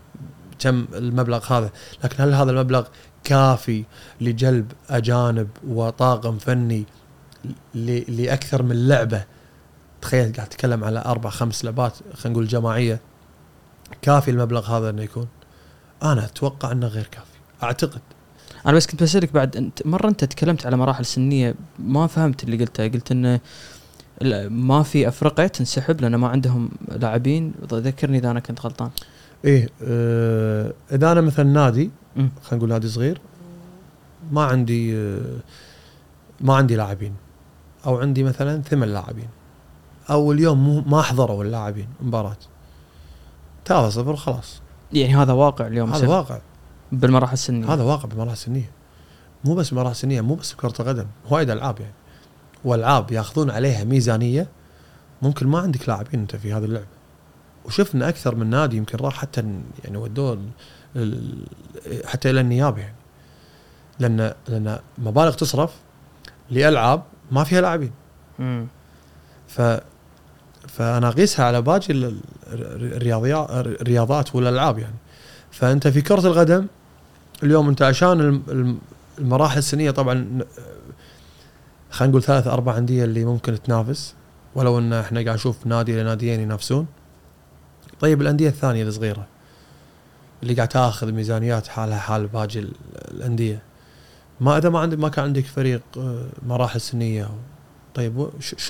كم 0.58 0.84
المبلغ 0.94 1.52
هذا 1.52 1.70
لكن 2.04 2.22
هل 2.22 2.34
هذا 2.34 2.50
المبلغ 2.50 2.84
كافي 3.24 3.84
لجلب 4.20 4.72
أجانب 4.90 5.48
وطاقم 5.66 6.38
فني 6.38 6.84
لأكثر 8.08 8.62
من 8.62 8.88
لعبة. 8.88 9.24
تخيل 10.02 10.32
قاعد 10.32 10.48
تتكلم 10.48 10.84
على 10.84 11.02
أربع 11.06 11.30
خمس 11.30 11.64
لعبات 11.64 11.92
خلينا 12.14 12.38
نقول 12.38 12.48
جماعية. 12.48 13.00
كافي 14.02 14.30
المبلغ 14.30 14.76
هذا 14.76 14.90
إنه 14.90 15.02
يكون. 15.02 15.28
أنا 16.02 16.24
أتوقع 16.24 16.72
إنه 16.72 16.86
غير 16.86 17.06
كافي. 17.06 17.38
أعتقد. 17.62 18.00
أنا 18.66 18.76
بس 18.76 18.86
كنت 18.86 19.02
بسألك 19.02 19.32
بعد 19.32 19.56
أنت 19.56 19.86
مرة 19.86 20.08
أنت 20.08 20.24
تكلمت 20.24 20.66
على 20.66 20.76
مراحل 20.76 21.06
سنية 21.06 21.54
ما 21.78 22.06
فهمت 22.06 22.44
اللي 22.44 22.56
قلته 22.56 22.88
قلت 22.88 23.10
إنه 23.10 23.40
ما 24.48 24.82
في 24.82 25.08
افرقه 25.08 25.46
تنسحب 25.46 26.00
لأن 26.00 26.14
ما 26.14 26.28
عندهم 26.28 26.70
لاعبين. 26.88 27.54
ذكرني 27.72 28.18
إذا 28.18 28.30
أنا 28.30 28.40
كنت 28.40 28.60
غلطان. 28.60 28.90
إيه 29.44 29.68
آه 29.82 30.72
إذا 30.92 31.12
أنا 31.12 31.20
مثلا 31.20 31.44
نادي. 31.44 31.90
خلينا 32.16 32.32
نقول 32.52 32.68
نادي 32.68 32.88
صغير. 32.88 33.20
ما 34.32 34.44
عندي 34.44 34.94
ما 36.40 36.54
عندي 36.54 36.76
لاعبين. 36.76 37.14
أو 37.86 37.98
عندي 37.98 38.24
مثلا 38.24 38.62
ثمان 38.62 38.88
لاعبين. 38.88 39.28
أو 40.10 40.32
اليوم 40.32 40.64
مو 40.64 40.80
ما 40.80 41.02
حضروا 41.02 41.44
اللاعبين 41.44 41.88
مباراة. 42.00 42.36
3 43.64 43.90
0 43.90 44.16
خلاص. 44.16 44.60
يعني 44.92 45.16
هذا 45.16 45.32
واقع 45.32 45.66
اليوم 45.66 45.92
هذا 45.92 46.08
واقع. 46.08 46.38
بالمراحل 46.92 47.32
السنية. 47.32 47.74
هذا 47.74 47.82
واقع 47.82 48.08
بمراحل 48.08 48.36
سنيه 48.36 48.70
مو 49.44 49.54
بس 49.54 49.72
مراحل 49.72 49.96
سنيه 49.96 50.20
مو 50.20 50.34
بس 50.34 50.52
بكره 50.52 50.74
القدم 50.80 51.06
وايد 51.30 51.50
ألعاب 51.50 51.80
يعني. 51.80 51.94
والعاب 52.64 53.12
ياخذون 53.12 53.50
عليها 53.50 53.84
ميزانية. 53.84 54.48
ممكن 55.22 55.46
ما 55.46 55.58
عندك 55.58 55.88
لاعبين 55.88 56.20
أنت 56.20 56.36
في 56.36 56.52
هذه 56.52 56.64
اللعبة. 56.64 56.86
وشفنا 57.64 58.08
أكثر 58.08 58.34
من 58.34 58.50
نادي 58.50 58.76
يمكن 58.76 58.98
راح 58.98 59.14
حتى 59.14 59.60
يعني 59.84 59.96
ودوه 59.96 60.38
حتى 62.04 62.30
إلى 62.30 62.40
النيابة 62.40 62.80
يعني. 62.80 62.94
لأن 63.98 64.32
لأن 64.48 64.78
مبالغ 64.98 65.32
تصرف 65.34 65.72
لألعاب 66.50 67.02
ما 67.30 67.44
فيها 67.44 67.60
لاعبين. 67.60 67.90
ف 69.48 69.60
فأنا 70.68 71.08
أقيسها 71.08 71.44
على 71.46 71.62
باقي 71.62 71.92
ال- 71.92 72.04
ال- 72.04 72.94
الرياضيات 72.96 73.46
الرياضات 73.50 74.34
والألعاب 74.34 74.78
يعني. 74.78 74.94
فأنت 75.50 75.88
في 75.88 76.00
كرة 76.02 76.26
القدم 76.26 76.66
اليوم 77.42 77.68
أنت 77.68 77.82
عشان 77.82 78.20
الم- 78.20 78.42
الم- 78.48 78.78
المراحل 79.18 79.58
السنية 79.58 79.90
طبعا 79.90 80.38
خلينا 81.90 82.10
نقول 82.10 82.22
ثلاث 82.22 82.46
أربع 82.46 82.78
أندية 82.78 83.04
اللي 83.04 83.24
ممكن 83.24 83.62
تنافس. 83.62 84.14
ولو 84.54 84.78
إن 84.78 84.92
إحنا 84.92 85.20
قاعد 85.24 85.34
نشوف 85.36 85.66
نادي 85.66 85.94
إلى 85.94 86.02
ناديين 86.02 86.40
ينافسون. 86.40 86.86
طيب 88.00 88.22
الأندية 88.22 88.48
الثانية 88.48 88.84
الصغيرة. 88.84 89.26
اللي 90.44 90.54
قاعد 90.54 90.68
تاخذ 90.68 91.12
ميزانيات 91.12 91.66
حالها 91.66 91.98
حال 91.98 92.26
باقي 92.26 92.58
ال- 92.58 92.72
الأندية. 93.10 93.62
ما 94.40 94.58
إذا 94.58 94.68
ما 94.68 94.78
عندك 94.78 94.98
ما 94.98 95.08
كان 95.08 95.24
عندك 95.24 95.44
فريق 95.44 95.82
آه، 95.98 96.26
مراحل 96.46 96.80
سنية 96.80 97.28
طيب 97.94 98.28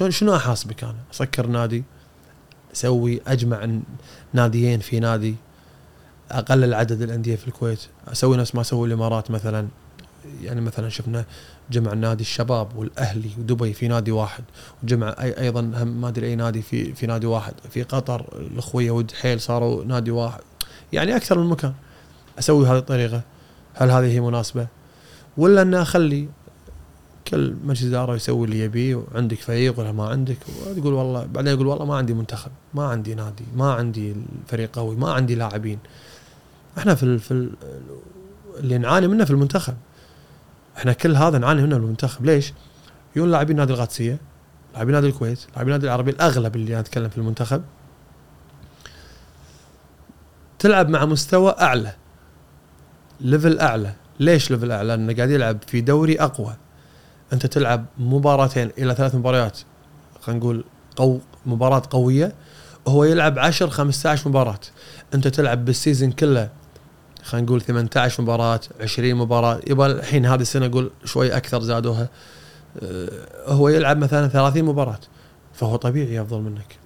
شنو 0.08 0.36
أحاسبك 0.36 0.84
أنا؟ 0.84 0.94
أسكر 1.12 1.46
نادي 1.46 1.84
أسوي 2.74 3.20
أجمع 3.26 3.68
ناديين 4.32 4.80
في 4.80 5.00
نادي 5.00 5.34
أقلل 6.30 6.74
عدد 6.74 7.02
الأندية 7.02 7.36
في 7.36 7.48
الكويت 7.48 7.80
أسوي 8.08 8.36
نفس 8.36 8.54
ما 8.54 8.60
أسوي 8.60 8.88
الإمارات 8.88 9.30
مثلا. 9.30 9.68
يعني 10.42 10.60
مثلا 10.60 10.88
شفنا 10.88 11.24
جمع 11.70 11.94
نادي 11.94 12.20
الشباب 12.22 12.76
والأهلي 12.76 13.30
ودبي 13.38 13.72
في 13.72 13.88
نادي 13.88 14.12
واحد 14.12 14.44
وجمع 14.82 15.14
أي 15.20 15.40
أيضا 15.40 15.60
ما 15.84 16.08
أدري 16.08 16.26
أي 16.26 16.36
نادي 16.36 16.62
في 16.62 16.94
في 16.94 17.06
نادي 17.06 17.26
واحد. 17.26 17.54
في 17.70 17.82
قطر 17.82 18.24
الأخوية 18.38 18.90
ود 18.90 19.10
حيل 19.12 19.40
صاروا 19.40 19.84
نادي 19.84 20.10
واحد. 20.10 20.40
يعني 20.94 21.16
أكثر 21.16 21.38
من 21.38 21.46
مكان. 21.46 21.72
أسوي 22.38 22.66
هذه 22.66 22.78
الطريقة؟ 22.78 23.22
هل 23.74 23.90
هذه 23.90 24.06
هي 24.06 24.20
مناسبة؟ 24.20 24.66
ولا 25.36 25.62
أن 25.62 25.74
أخلي 25.74 26.28
كل 27.28 27.54
مجلس 27.64 27.84
إدارة 27.84 28.14
يسوي 28.14 28.44
اللي 28.46 28.60
يبيه 28.60 28.94
وعندك 28.94 29.38
فريق 29.38 29.80
ولا 29.80 29.92
ما 29.92 30.08
عندك؟ 30.08 30.36
وتقول 30.66 30.92
والله 30.92 31.26
بعدين 31.26 31.54
يقول 31.54 31.66
والله 31.66 31.84
ما 31.84 31.96
عندي 31.96 32.14
منتخب 32.14 32.50
ما 32.74 32.84
عندي 32.86 33.14
نادي 33.14 33.44
ما 33.56 33.72
عندي 33.72 34.14
فريق 34.48 34.78
قوي 34.78 34.96
ما 34.96 35.12
عندي 35.12 35.34
لاعبين. 35.34 35.78
إحنا 36.78 36.94
في 36.94 37.02
ال 37.02 37.18
في 37.18 37.30
ال 37.30 37.50
اللي 38.58 38.78
نعاني 38.78 39.08
منه 39.08 39.24
في 39.24 39.30
المنتخب. 39.30 39.74
إحنا 40.76 40.92
كل 40.92 41.16
هذا 41.16 41.38
نعاني 41.38 41.62
منه 41.62 41.76
المنتخب. 41.76 42.24
ليش؟ 42.24 42.52
يقول 43.16 43.32
لاعبين 43.32 43.56
نادي 43.56 43.72
القادسية 43.72 44.18
لاعبين 44.74 44.94
نادي 44.94 45.06
الكويت 45.06 45.38
لاعبين 45.52 45.72
نادي 45.72 45.86
العربي 45.86 46.10
الأغلب 46.10 46.56
اللي 46.56 46.72
أنا 46.72 46.80
أتكلم 46.80 47.08
في 47.08 47.18
المنتخب 47.18 47.62
تلعب 50.64 50.88
مع 50.88 51.04
مستوى 51.04 51.54
أعلى. 51.60 51.92
level 53.20 53.58
أعلى. 53.58 53.92
ليش 54.20 54.50
level 54.50 54.72
أعلى؟ 54.72 54.88
لأنه 54.88 55.14
قاعد 55.14 55.30
يلعب 55.30 55.58
في 55.66 55.80
دوري 55.80 56.20
أقوى. 56.20 56.56
أنت 57.32 57.46
تلعب 57.46 57.84
مباراتين 57.98 58.70
إلى 58.78 58.94
ثلاث 58.94 59.14
مباريات. 59.14 59.58
خلينا 60.20 60.40
نقول 60.40 60.64
قو 60.96 61.18
مباراة 61.46 61.82
قوية. 61.90 62.32
وهو 62.86 63.04
يلعب 63.04 63.38
10 63.38 63.68
15 63.68 64.28
مباراة. 64.28 64.60
أنت 65.14 65.28
تلعب 65.28 65.64
بالسيزون 65.64 66.12
كله 66.12 66.50
خلينا 67.22 67.46
نقول 67.46 67.60
18 67.60 68.22
مباراة 68.22 68.60
20 68.80 69.14
مباراة. 69.14 69.60
يبغى 69.66 69.92
الحين 69.92 70.26
هذه 70.26 70.40
السنة 70.40 70.66
أقول 70.66 70.90
شوي 71.04 71.36
أكثر 71.36 71.60
زادوها. 71.60 72.08
آه، 72.82 73.08
هو 73.46 73.68
يلعب 73.68 73.98
مثلا 73.98 74.28
30 74.28 74.64
مباراة. 74.64 75.00
فهو 75.52 75.76
طبيعي 75.76 76.20
افضل 76.20 76.40
منك. 76.40 76.76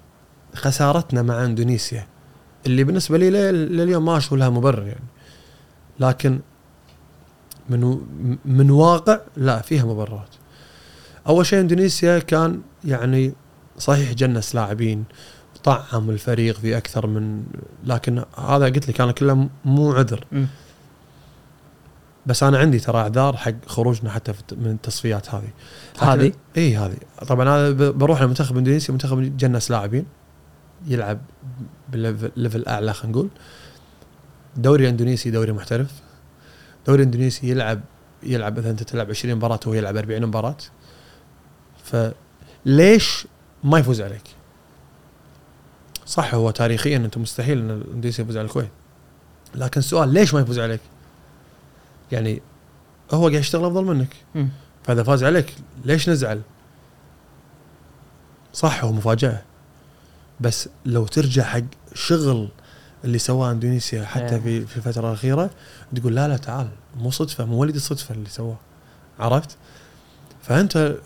خسارتنا 0.55 1.23
مع 1.23 1.45
إندونيسيا. 1.45 2.18
اللي 2.67 2.85
بالنسبة 2.85 3.19
لي 3.19 3.31
لل- 3.31 3.77
لليوم 3.77 4.05
ما 4.05 4.17
أشوف 4.17 4.35
لها 4.35 4.49
مبرر 4.49 4.87
يعني. 4.87 5.05
لكن 6.01 6.41
من 7.71 7.99
من 8.45 8.71
واقع 8.71 9.21
لا 9.37 9.61
فيها 9.61 9.85
مبررات. 9.85 10.29
أول 11.29 11.47
شيء 11.47 11.61
إندونيسيا 11.61 12.19
كان 12.19 12.61
يعني 12.85 13.33
صحيح 13.79 14.13
جنس 14.13 14.55
لاعبين 14.55 15.05
طعم 15.65 16.11
الفريق 16.11 16.59
في 16.59 16.77
أكثر 16.77 17.07
من 17.07 17.43
لكن 17.85 18.25
هذا 18.39 18.65
قلت 18.65 18.89
لك 18.89 19.01
أنا 19.01 19.13
كله 19.13 19.49
مو 19.65 19.93
عذر. 19.93 20.25
بس 22.27 22.43
أنا 22.43 22.59
عندي 22.59 22.79
ترى 22.79 22.99
أعذار 22.99 23.37
حق 23.37 23.53
خروجنا 23.67 24.11
حتى 24.11 24.33
من 24.53 24.71
التصفيات 24.71 25.35
هذه. 25.35 25.49
هذه؟ 25.99 26.33
اي 26.57 26.77
هذه. 26.77 26.97
طبعا 27.29 27.43
أنا 27.43 27.71
بروح 27.91 28.23
لمنتخب 28.23 28.57
إندونيسيا 28.57 28.93
منتخب 28.93 29.37
جنس 29.37 29.71
لاعبين. 29.71 30.05
يلعب 30.87 31.21
بال 31.89 32.01
level 32.01 32.31
level 32.37 32.67
أعلى 32.67 32.95
خلينا 32.95 33.17
نقول 33.17 33.29
دوري 34.57 34.89
إندونيسي 34.89 35.31
دوري 35.31 35.53
محترف 35.53 35.93
دوري 36.87 37.03
إندونيسي 37.03 37.51
يلعب 37.51 37.81
يلعب 38.23 38.59
مثلا 38.59 38.71
أنت 38.71 38.83
تلعب 38.83 39.11
20 39.11 39.35
مباراة 39.35 39.61
وهو 39.67 39.75
يلعب 39.75 39.97
40 39.97 40.27
مباراة 40.27 40.57
فليش 41.85 43.27
ما 43.65 43.79
يفوز 43.79 44.01
عليك؟ 44.01 44.23
صح 46.07 46.35
هو 46.35 46.51
تاريخيا 46.51 46.97
أنت 46.97 47.19
مستحيل 47.19 47.59
إن 47.59 47.71
الاندونيسي 47.71 48.23
يفوز 48.23 48.37
على 48.37 48.47
الكويت 48.47 48.69
لكن 49.55 49.79
السؤال 49.79 50.09
ليش 50.09 50.35
ما 50.35 50.41
يفوز 50.41 50.59
عليك؟ 50.59 50.81
يعني 52.13 52.43
هو 53.13 53.29
قاعد 53.29 53.41
يشتغل 53.41 53.65
أفضل 53.65 53.85
منك. 53.85 54.17
فإذا 54.85 55.03
فاز 55.03 55.25
عليك 55.25 55.55
ليش 55.85 56.09
نزعل؟ 56.09 56.41
صح 58.53 58.85
هو 58.85 58.93
مفاجأة 58.93 59.43
بس 60.41 60.69
لو 60.87 61.07
ترجع 61.07 61.43
حق 61.43 61.61
شغل 61.95 62.49
اللي 63.05 63.19
سواه 63.19 63.51
إندونيسيا 63.51 64.05
حتى 64.05 64.25
يعني. 64.25 64.41
في 64.41 64.67
في 64.67 64.77
الفترة 64.77 65.09
الأخيرة 65.09 65.51
تقول 65.97 66.15
لا 66.15 66.29
لا 66.29 66.37
تعال 66.37 66.69
مو 66.97 67.11
صدفة 67.11 67.45
مو 67.45 67.59
وليد 67.59 67.75
الصدفة 67.75 68.15
اللي 68.15 68.29
سواه 68.29 68.57
عرفت؟ 69.19 69.57
فأنت 70.43 70.97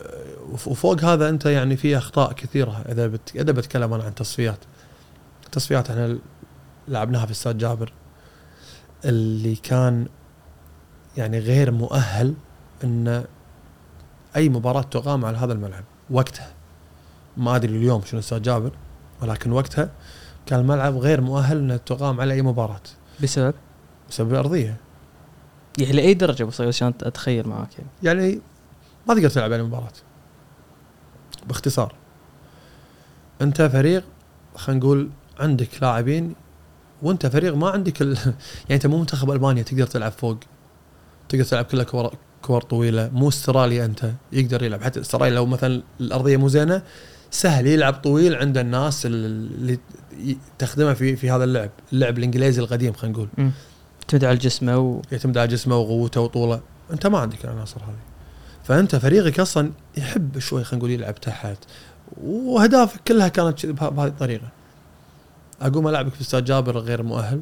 وفوق 0.51 1.03
هذا 1.03 1.29
أنت 1.29 1.45
يعني 1.45 1.77
في 1.77 1.97
أخطاء 1.97 2.33
كثيرة 2.33 2.83
إذا 2.89 3.07
بت... 3.07 3.35
إذا 3.35 3.51
بتكلم 3.51 3.93
أنا 3.93 4.03
عن 4.03 4.15
تصفيات 4.15 4.59
تصفيات 5.51 5.89
إحنا 5.89 6.17
لعبناها 6.87 7.25
في 7.25 7.31
استاد 7.31 7.57
جابر 7.57 7.93
اللي 9.05 9.55
كان 9.55 10.07
يعني 11.17 11.39
غير 11.39 11.71
مؤهل 11.71 12.33
إن 12.83 13.23
أي 14.35 14.49
مباراة 14.49 14.81
تقام 14.81 15.25
على 15.25 15.37
هذا 15.37 15.53
الملعب 15.53 15.83
وقتها 16.09 16.53
ما 17.37 17.55
أدري 17.55 17.77
اليوم 17.77 18.01
شنو 18.05 18.19
استاد 18.19 18.41
جابر 18.41 18.71
ولكن 19.21 19.51
وقتها 19.51 19.89
كان 20.45 20.59
الملعب 20.59 20.97
غير 20.97 21.21
مؤهل 21.21 21.57
إنه 21.57 21.77
تقام 21.77 22.21
على 22.21 22.33
أي 22.33 22.41
مباراة. 22.41 22.81
بسبب؟ 23.23 23.53
بسبب 24.09 24.31
الارضيه 24.31 24.77
يعني 25.77 25.91
لأي 25.91 26.13
درجة 26.13 26.43
بصير 26.43 26.67
عشان 26.67 26.93
أتخيل 27.03 27.47
معاك 27.47 27.69
يعني؟ 27.77 27.89
يعني 28.03 28.41
ما 29.07 29.13
تقدر 29.13 29.29
تلعب 29.29 29.53
على 29.53 29.61
المباراة 29.61 29.91
باختصار. 31.47 31.95
أنت 33.41 33.61
فريق 33.61 34.03
خلينا 34.55 34.79
نقول 34.79 35.09
عندك 35.39 35.69
لاعبين 35.81 36.35
وأنت 37.01 37.27
فريق 37.27 37.55
ما 37.55 37.69
عندك 37.69 38.01
ال... 38.01 38.17
يعني 38.69 38.75
أنت 38.75 38.87
مو 38.87 38.97
منتخب 38.97 39.31
ألمانيا 39.31 39.63
تقدر 39.63 39.87
تلعب 39.87 40.11
فوق. 40.11 40.37
تقدر 41.29 41.43
تلعب 41.43 41.65
كلها 41.65 41.83
كور 41.83 42.13
كور 42.41 42.61
طويلة. 42.61 43.09
مو 43.13 43.27
أستراليا 43.27 43.85
أنت 43.85 44.11
يقدر 44.31 44.63
يلعب. 44.63 44.83
حتى 44.83 44.99
أستراليا 44.99 45.35
لو 45.35 45.45
مثلا 45.45 45.83
الأرضية 45.99 46.37
مو 46.37 46.47
زينة 46.47 46.81
سهل 47.33 47.67
يلعب 47.67 47.93
طويل 47.93 48.35
عند 48.35 48.57
الناس 48.57 49.05
اللي 49.05 49.79
تخدمه 50.59 50.93
في 50.93 51.15
في 51.15 51.31
هذا 51.31 51.43
اللعب 51.43 51.69
اللعب 51.93 52.17
الإنجليزي 52.17 52.61
القديم 52.61 52.93
خلينا 52.93 53.17
نقول. 53.17 53.27
مم. 53.37 53.51
تعتمد 54.07 54.25
على 54.25 54.37
جسمه 54.37 54.77
و... 54.77 55.01
يعتمد 55.11 55.37
على 55.37 55.47
جسمه 55.47 55.77
وقوته 55.77 56.21
وطوله. 56.21 56.61
أنت 56.91 57.07
ما 57.07 57.19
عندك 57.19 57.45
العناصر 57.45 57.81
هذه. 57.81 58.03
فأنت 58.63 58.95
فريقك 58.95 59.39
أصلا 59.39 59.71
يحب 59.97 60.39
شوي 60.39 60.63
خلينا 60.63 60.77
نقول 60.77 60.91
يلعب 60.91 61.15
تحت. 61.21 61.57
واهدافك 62.23 63.01
كلها 63.07 63.27
كانت 63.27 63.65
بهذه 63.65 64.07
الطريقة. 64.07 64.47
أقوم 65.61 65.87
ألعبك 65.87 66.13
في 66.13 66.21
استاد 66.21 66.45
جابر 66.45 66.77
غير 66.77 67.03
مؤهل 67.03 67.41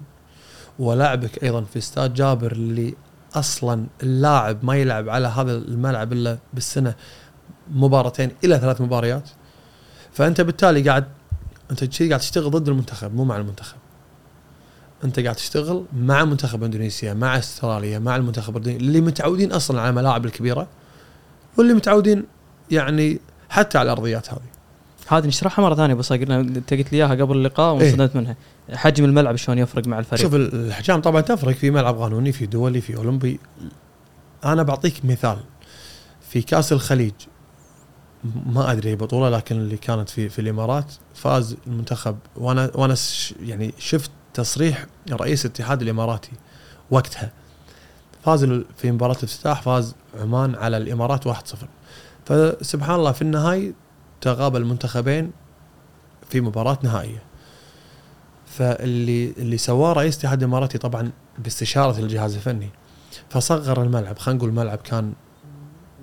وألعبك 0.79 1.43
أيضا 1.43 1.61
في 1.61 1.79
استاد 1.79 2.13
جابر 2.13 2.51
اللي 2.51 2.93
أصلا 3.33 3.85
اللاعب 4.03 4.65
ما 4.65 4.75
يلعب 4.75 5.09
على 5.09 5.27
هذا 5.27 5.51
الملعب 5.51 6.13
إلا 6.13 6.37
بالسنة 6.53 6.93
مباراتين 7.71 8.31
إلى 8.43 8.59
ثلاث 8.59 8.81
مباريات. 8.81 9.29
فأنت 10.13 10.41
بالتالي 10.41 10.89
قاعد 10.89 11.07
أنت 11.71 12.03
قاعد 12.03 12.19
تشتغل 12.19 12.51
ضد 12.51 12.67
المنتخب 12.69 13.15
مو 13.15 13.23
مع 13.23 13.37
المنتخب. 13.37 13.77
أنت 15.03 15.19
قاعد 15.19 15.35
تشتغل 15.35 15.85
مع 15.97 16.25
منتخب 16.25 16.63
إندونيسيا 16.63 17.13
مع 17.13 17.37
أستراليا 17.37 17.99
مع 17.99 18.15
المنتخب 18.15 18.57
اللي 18.57 19.01
متعودين 19.01 19.51
أصلا 19.51 19.81
على 19.81 19.89
الملاعب 19.89 20.25
الكبيرة 20.25 20.67
واللي 21.57 21.73
متعودين 21.73 22.23
يعني 22.71 23.19
حتى 23.49 23.77
على 23.77 23.85
الأرضيات 23.85 24.33
هذه. 24.33 24.39
هذه 25.07 25.27
نشرحها 25.27 25.63
مرة 25.63 25.75
ثانية 25.75 25.93
بس 25.93 26.13
قلنا 26.13 26.39
انت 26.39 26.73
قلت 26.73 26.91
لي 26.91 26.97
إياها 26.97 27.11
قبل 27.15 27.37
اللقاء 27.37 27.73
إيه. 27.73 27.83
وانصدمت 27.83 28.15
منها. 28.15 28.35
حجم 28.73 29.05
الملعب 29.05 29.35
شلون 29.35 29.57
يفرق 29.57 29.87
مع 29.87 29.99
الفريق؟ 29.99 30.21
شوف 30.21 30.35
الأحجام 30.35 31.01
طبعا 31.01 31.21
تفرق. 31.21 31.55
في 31.55 31.71
ملعب 31.71 32.01
قانوني 32.01 32.31
في 32.31 32.45
دولي 32.45 32.81
في 32.81 32.95
أولمبي. 32.95 33.39
أنا 34.45 34.63
بعطيك 34.63 35.05
مثال. 35.05 35.37
في 36.29 36.41
كأس 36.41 36.73
الخليج 36.73 37.13
ما 38.23 38.71
أدري 38.71 38.89
هي 38.89 38.95
بطولة 38.95 39.29
لكن 39.37 39.55
اللي 39.55 39.77
كانت 39.77 40.09
في 40.09 40.29
في 40.29 40.39
الإمارات 40.39 40.93
فاز 41.15 41.57
المنتخب. 41.67 42.17
وأنا 42.35 42.71
وأنا 42.75 42.95
يعني 43.39 43.73
شفت 43.79 44.11
تصريح 44.33 44.85
رئيس 45.11 45.45
الاتحاد 45.45 45.81
الإماراتي 45.81 46.31
وقتها. 46.91 47.31
فاز 48.25 48.43
في 48.77 48.91
مباراة 48.91 49.15
الافتتاح 49.15 49.61
فاز 49.61 49.95
عمان 50.21 50.55
على 50.55 50.77
الإمارات 50.77 51.27
1-0 51.27 51.31
فسبحان 52.25 52.95
الله 52.95 53.11
في 53.11 53.21
النهاية 53.21 53.73
تقابل 54.21 54.61
المنتخبين 54.61 55.31
في 56.29 56.41
مباراة 56.41 56.77
نهائية. 56.83 57.23
فاللي 58.45 59.33
اللي 59.37 59.57
سواه 59.57 59.93
رئيس 59.93 60.15
الاتحاد 60.15 60.39
الإماراتي 60.43 60.77
طبعا 60.77 61.11
باستشارة 61.37 61.99
الجهاز 61.99 62.35
الفني. 62.35 62.69
فصغر 63.29 63.83
الملعب 63.83 64.19
خلينا 64.19 64.37
نقول 64.37 64.49
الملعب 64.49 64.77
كان 64.77 65.13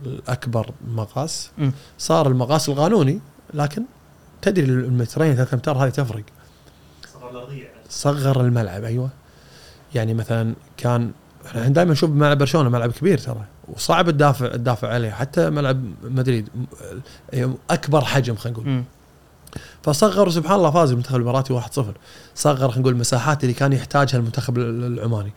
الاكبر 0.07 0.71
مقاس. 0.95 1.51
صار 1.99 2.27
المقاس 2.29 2.69
القانوني 2.69 3.21
لكن 3.55 3.83
تدري 4.43 4.65
المترين 4.65 5.35
ثلاث 5.37 5.55
امتار 5.55 5.77
هذه 5.85 5.89
تفرق. 5.91 6.23
صار 7.15 7.31
الارضيه 7.31 7.69
صغر 7.91 8.41
الملعب 8.41 8.85
أيوه. 8.85 9.09
يعني 9.95 10.15
مثلا 10.15 10.55
كان 10.77 11.11
إحنا 11.47 11.69
دائما 11.69 11.93
نشوف 11.93 12.11
ملعب 12.11 12.39
برشلونة 12.39 12.69
ملعب 12.69 12.93
كبير 12.93 13.19
ترى. 13.19 13.45
وصعب 13.69 14.11
تدافع 14.11 14.49
تدافع 14.57 14.89
عليه. 14.89 15.11
حتى 15.11 15.51
ملعب 15.51 15.85
مدريد 16.03 16.49
أكبر 17.71 18.05
حجم 18.05 18.37
خلينا 18.37 18.59
نقول. 18.59 18.69
مم. 18.73 18.85
فصغروا 19.83 20.33
سبحان 20.33 20.57
الله 20.57 20.71
فاز 20.71 20.91
المنتخب 20.91 21.17
الإماراتي 21.17 21.61
1-0 21.61 21.65
صغر 22.35 22.69
خلينا 22.69 22.79
نقول 22.81 22.93
المساحات 22.93 23.43
اللي 23.45 23.55
كان 23.55 23.73
يحتاجها 23.73 24.19
المنتخب 24.19 24.59
ال- 24.59 24.85
العماني. 24.99 25.33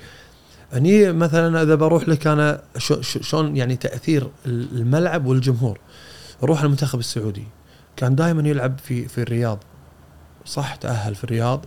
هني 0.74 1.12
مثلا 1.12 1.62
إذا 1.62 1.76
بروح 1.76 2.10
لك 2.10 2.28
أنا 2.28 2.62
شلون 3.02 3.58
يعني 3.58 3.76
تأثير 3.76 4.32
الملعب 4.46 5.26
والجمهور. 5.26 5.80
روح 6.44 6.62
المنتخب 6.64 7.00
السعودي. 7.00 7.48
كان 7.96 8.16
دائما 8.16 8.50
يلعب 8.50 8.78
في 8.78 9.08
في 9.08 9.22
الرياض. 9.22 9.60
صح 10.46 10.76
تأهل 10.76 11.16
في 11.16 11.24
الرياض 11.24 11.66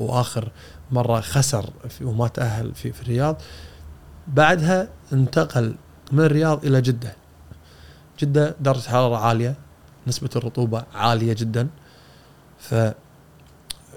وآخر 0.00 0.50
مرة 0.90 1.20
خسر 1.20 1.70
وما 2.02 2.28
تأهل 2.28 2.74
في 2.74 2.92
في 2.92 3.02
الرياض. 3.02 3.42
بعدها 4.26 4.88
انتقل 5.12 5.74
من 6.12 6.24
الرياض 6.24 6.66
إلى 6.66 6.80
جدة. 6.82 7.16
جدة 8.20 8.56
درجة 8.60 8.88
حرارة 8.88 9.16
عالية 9.16 9.54
نسبة 10.06 10.30
الرطوبة 10.36 10.84
عالية 10.94 11.32
جدا. 11.32 11.68
ف 12.58 12.74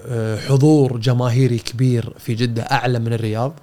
آه، 0.07 0.37
حضور 0.37 0.97
جماهيري 0.97 1.57
كبير 1.57 2.13
في 2.19 2.33
جدة 2.35 2.63
أعلى 2.63 2.99
من 2.99 3.13
الرياض. 3.13 3.53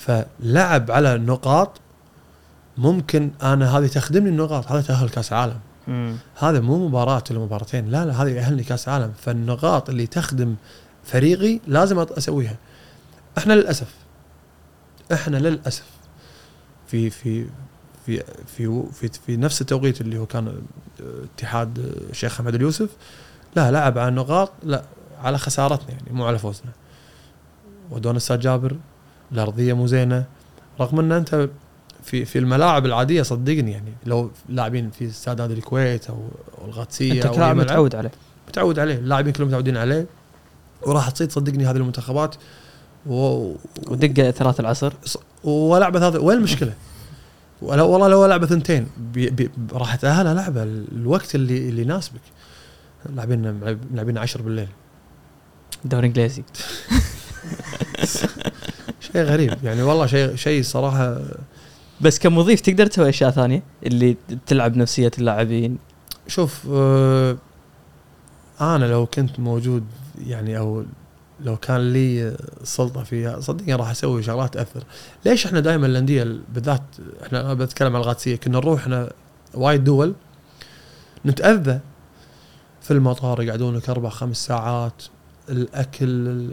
فلعب 0.00 0.90
على 0.90 1.18
نقاط 1.18 1.80
ممكن 2.78 3.30
أنا 3.42 3.78
هذه 3.78 3.86
تخدمني 3.86 4.28
النقاط 4.28 4.72
هذا 4.72 4.80
تأهل 4.80 5.08
كاس 5.08 5.32
عالم 5.32 5.60
مم. 5.88 6.16
هذا 6.38 6.60
مو 6.60 6.88
مباراة 6.88 7.24
ولا 7.30 7.38
مباراتين 7.38 7.90
لا 7.90 8.06
لا 8.06 8.22
هذه 8.22 8.28
يأهلني 8.28 8.62
كاس 8.62 8.88
عالم 8.88 9.12
فالنقاط 9.18 9.90
اللي 9.90 10.06
تخدم 10.06 10.54
فريقي 11.04 11.60
لازم 11.66 11.98
أسويها. 11.98 12.56
إحنا 13.38 13.52
للأسف 13.52 13.94
إحنا 15.12 15.36
للأسف 15.36 15.86
في 16.86 17.10
في 17.10 17.46
في 18.06 18.22
في 18.56 18.82
في, 18.92 19.08
في 19.26 19.36
نفس 19.36 19.60
التوقيت 19.60 20.00
اللي 20.00 20.18
هو 20.18 20.26
كان 20.26 20.62
اتحاد 21.34 21.78
الشيخ 22.10 22.38
حمد 22.38 22.54
اليوسف 22.54 22.88
لا 23.56 23.70
لعب 23.70 23.98
على 23.98 24.08
النقاط 24.08 24.52
لا 24.62 24.84
على 25.22 25.38
خسارتنا 25.38 25.90
يعني 25.90 26.12
مو 26.12 26.26
على 26.26 26.38
فوزنا. 26.38 26.70
ودونا 27.90 28.16
استاد 28.16 28.40
جابر 28.40 28.76
الأرضية 29.32 29.72
مو 29.72 29.86
زينة. 29.86 30.24
رغم 30.80 31.00
إن 31.00 31.12
أنت 31.12 31.48
في 32.04 32.24
في 32.24 32.38
الملاعب 32.38 32.86
العادية 32.86 33.22
صدقني 33.22 33.72
يعني 33.72 33.92
لو 34.06 34.30
لاعبين 34.48 34.90
في 34.90 35.08
استاد 35.08 35.40
الكويت 35.40 36.10
أو 36.10 36.28
أو 36.58 36.66
القادسيه 36.66 37.12
انت 37.12 37.26
كلاعب 37.26 37.56
متعود 37.56 37.94
عليه. 37.94 38.10
متعود 38.48 38.78
عليه. 38.78 38.94
اللاعبين 38.94 39.32
كلهم 39.32 39.48
متعودين 39.48 39.76
عليه. 39.76 40.06
وراح 40.82 41.10
تصيد 41.10 41.32
صدقني 41.32 41.66
هذه 41.66 41.76
المنتخبات. 41.76 42.34
و... 43.06 43.52
ودقة 43.88 44.30
ثلاث 44.30 44.60
العصر. 44.60 44.92
ولعبة 45.44 46.08
هذا 46.08 46.18
وين 46.18 46.38
المشكلة؟ 46.38 46.72
ولا 47.62 47.82
والله 47.82 48.08
لو 48.08 48.26
لعبة 48.26 48.46
ثنتين 48.46 48.86
بي 48.98 49.30
بي 49.30 49.50
راح 49.72 49.94
تاهلها 49.94 50.34
لعبه 50.34 50.62
الوقت 50.62 51.34
اللي 51.34 51.68
اللي 51.68 51.82
يناسبك. 51.82 52.20
لاعبين 53.14 53.60
لاعبين 53.94 54.18
10 54.18 54.42
بالليل. 54.42 54.68
دوري 55.84 56.06
إنجليزي. 56.06 56.42
شيء 59.12 59.22
غريب. 59.22 59.64
يعني 59.64 59.82
والله 59.82 60.06
شيء 60.06 60.34
شيء 60.36 60.62
صراحة 60.62 61.18
بس 62.00 62.18
كمضيف 62.18 62.60
تقدر 62.60 62.86
تسوي 62.86 63.08
أشياء 63.08 63.30
ثانية؟ 63.30 63.62
اللي 63.86 64.16
تلعب 64.46 64.76
نفسية 64.76 65.10
اللاعبين. 65.18 65.78
شوف 66.26 66.66
آه 66.72 67.36
أنا 68.60 68.84
لو 68.84 69.06
كنت 69.06 69.40
موجود 69.40 69.84
يعني 70.26 70.58
أو 70.58 70.84
لو 71.40 71.56
كان 71.56 71.92
لي 71.92 72.36
سلطة 72.64 73.02
فيها 73.02 73.40
صدقني 73.40 73.74
راح 73.74 73.90
أسوي 73.90 74.22
شغلات 74.22 74.54
تاثر 74.54 74.82
ليش 75.24 75.46
إحنا 75.46 75.60
دائما 75.60 75.86
الأندية 75.86 76.40
بالذات 76.54 76.82
إحنا 77.22 77.40
أنا 77.40 77.54
بتكلم 77.54 77.96
عن 77.96 78.02
القادسيه 78.02 78.36
كنا 78.36 78.58
نروح 78.58 78.80
إحنا 78.80 79.12
وايد 79.54 79.84
دول 79.84 80.14
نتأذى 81.26 81.80
في 82.82 82.90
المطار 82.90 83.42
يقعدونك 83.42 83.90
أربع 83.90 84.08
خمس 84.08 84.46
ساعات 84.46 85.02
الأكل 85.48 86.50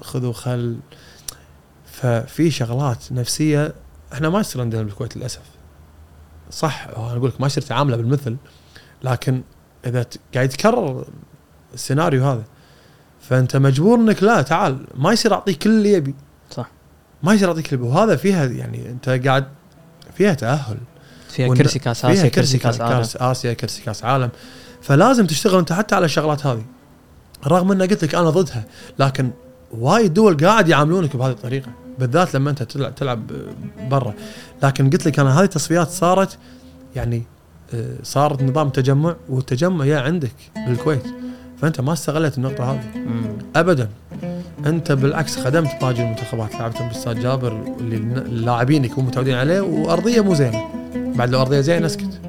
خذوا 0.00 0.32
خل 0.32 0.76
ففي 2.00 2.50
شغلات 2.50 3.12
نفسية 3.12 3.74
إحنا 4.12 4.28
ما 4.28 4.40
يصير 4.40 4.62
عندنا 4.62 4.82
بالكويت 4.82 5.16
للأسف. 5.16 5.42
صح 6.50 6.86
أنا 6.96 7.16
أقول 7.16 7.28
لك 7.28 7.40
ما 7.40 7.46
يصير 7.46 7.62
تعامله 7.62 7.96
بالمثل 7.96 8.36
لكن 9.02 9.42
إذا 9.86 10.06
قاعد 10.34 10.44
يتكرر 10.44 11.04
السيناريو 11.74 12.24
هذا 12.24 12.42
فأنت 13.20 13.56
مجبور 13.56 13.98
إنك 13.98 14.22
لا 14.22 14.42
تعال 14.42 14.86
ما 14.94 15.12
يصير 15.12 15.34
أعطيك 15.34 15.58
كل 15.58 15.70
اللي 15.70 15.92
يبي. 15.92 16.14
صح. 16.50 16.70
ما 17.22 17.34
يصير 17.34 17.48
أعطيك 17.48 17.66
كل 17.66 17.76
اللي 17.76 17.88
وهذا 17.88 18.16
فيها 18.16 18.44
يعني 18.44 18.90
أنت 18.90 19.08
قاعد 19.08 19.46
فيها 20.14 20.34
تأهل. 20.34 20.78
فيها 21.28 21.54
كرسي 21.54 21.78
كاس 21.78 22.00
فيها 22.00 22.12
اسيا 22.12 22.28
كرسي 22.28 22.58
كاس 22.58 22.80
عالم. 22.80 22.96
كاس 22.96 23.16
آسيا 23.16 23.52
كرسي 23.52 23.82
كاس 23.82 24.04
عالم. 24.04 24.30
فلازم 24.82 25.26
تشتغل 25.26 25.58
أنت 25.58 25.72
حتى 25.72 25.94
على 25.94 26.04
الشغلات 26.04 26.46
هذه. 26.46 26.64
رغم 27.46 27.72
إن 27.72 27.82
قلت 27.82 28.04
لك 28.04 28.14
أنا 28.14 28.30
ضدها 28.30 28.64
لكن 28.98 29.30
وايد 29.72 30.14
دول 30.14 30.46
قاعد 30.46 30.68
يعاملونك 30.68 31.16
بهذه 31.16 31.32
الطريقة. 31.32 31.70
بالذات 32.00 32.34
لما 32.34 32.50
انت 32.50 32.62
تلعب 32.62 32.94
تلعب 32.94 33.22
برا. 33.90 34.14
لكن 34.62 34.90
قلت 34.90 35.06
لك 35.06 35.18
أنا 35.18 35.38
هذه 35.38 35.44
التصفيات 35.44 35.88
صارت 35.88 36.38
يعني 36.96 37.22
آه، 37.74 37.94
صارت 38.02 38.42
نظام 38.42 38.68
تجمع 38.68 39.16
والتجمع 39.28 39.84
يا 39.84 39.98
عندك 39.98 40.34
بالكويت. 40.66 41.02
فأنت 41.62 41.80
ما 41.80 41.92
استغلت 41.92 42.38
النقطة 42.38 42.72
هذه. 42.72 42.96
مم. 42.96 43.38
ابدا. 43.56 43.88
أنت 44.66 44.92
بالعكس 44.92 45.36
خدمت 45.36 45.70
باقي 45.80 46.02
المنتخبات. 46.02 46.54
لعبتهم 46.54 46.88
بأستاد 46.88 47.20
جابر 47.20 47.76
اللي 47.80 47.96
اللاعبين 47.96 48.84
يكونوا 48.84 49.08
متعودين 49.08 49.34
عليه 49.34 49.60
وأرضية 49.60 50.20
مو 50.20 50.34
زينة. 50.34 50.64
بعد 50.94 51.30
لو 51.30 51.40
أرضية 51.40 51.60
زينة 51.60 51.86
اسكت. 51.86 52.20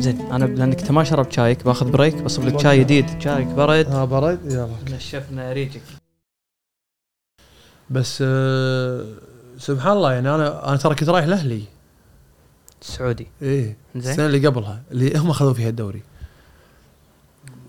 زين 0.00 0.20
أنا 0.32 0.44
لأنك 0.44 0.80
انت 0.80 0.90
ما 0.90 1.04
شربت 1.04 1.32
شايك 1.32 1.64
باخذ 1.64 1.90
بريك 1.90 2.22
بصب 2.22 2.44
لك 2.44 2.60
شاي 2.60 2.80
جديد. 2.80 3.06
شايك 3.20 3.46
برد. 3.46 3.86
ها 3.86 4.04
برد. 4.04 4.38
يلا. 4.44 4.96
نشفنا 4.96 5.52
ريجك. 5.52 5.97
بس 7.90 8.18
آه 8.26 9.04
سبحان 9.58 9.92
الله 9.92 10.12
يعني 10.12 10.34
أنا 10.34 10.68
أنا 10.68 10.76
ترى 10.76 10.94
كنت 10.94 11.08
رايح 11.08 11.26
لاهلي 11.26 11.62
سعودي 12.80 13.26
إيه 13.42 13.76
زين. 13.96 14.10
السنة 14.10 14.26
اللي 14.26 14.46
قبلها 14.46 14.82
اللي 14.90 15.18
هم 15.18 15.30
اخذوا 15.30 15.54
فيها 15.54 15.68
الدوري. 15.68 16.02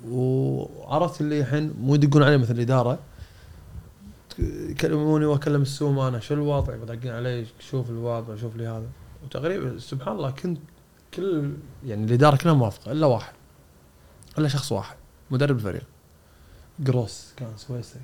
وعرفت 0.07 1.21
اللي 1.21 1.39
الحين 1.39 1.73
مو 1.81 1.95
يدقون 1.95 2.23
علي 2.23 2.37
مثل 2.37 2.53
الإدارة. 2.53 2.99
يكلموني 4.39 5.25
وأكلم 5.25 5.61
السوم 5.61 5.99
أنا 5.99 6.19
شو 6.19 6.33
الوضع؟ 6.33 6.75
بدقين 6.75 7.11
علي 7.11 7.45
شوف 7.59 7.89
الوضع 7.89 8.35
شوف 8.35 8.55
لي 8.55 8.67
هذا. 8.67 8.87
وتقريبا 9.23 9.79
سبحان 9.79 10.15
الله 10.15 10.31
كنت 10.31 10.59
كل 11.13 11.53
يعني 11.85 12.03
الإدارة 12.03 12.35
كلها 12.35 12.53
موافقة 12.53 12.91
إلا 12.91 13.05
واحد. 13.05 13.33
إلا 14.37 14.47
شخص 14.47 14.71
واحد. 14.71 14.95
مدرب 15.31 15.55
الفريق. 15.55 15.83
جروس 16.79 17.33
كان 17.37 17.51
سويسري. 17.57 18.01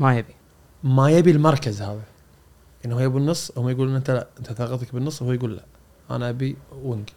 ما 0.00 0.18
يبي. 0.18 0.37
ما 0.84 1.10
يبي 1.10 1.30
المركز 1.30 1.82
هذا. 1.82 2.02
إنه 2.84 2.94
هو 2.94 3.00
يبي 3.00 3.18
النص 3.18 3.58
هم 3.58 3.68
يقولون 3.68 3.94
أنت 3.96 4.10
لا 4.10 4.26
أنت 4.38 4.52
ثقتك 4.52 4.94
بالنص 4.94 5.22
وهو 5.22 5.32
يقول 5.32 5.56
لا. 5.56 5.64
أنا 6.10 6.28
أبي 6.28 6.56
wing. 6.82 7.08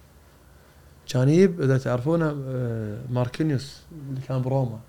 كان 1.09 1.29
يجيب 1.29 1.61
إذا 1.61 1.77
تعرفونه 1.77 2.35
آه، 2.47 3.01
ماركينيوس 3.09 3.81
اللي 4.09 4.21
كان 4.21 4.41
بروما. 4.41 4.79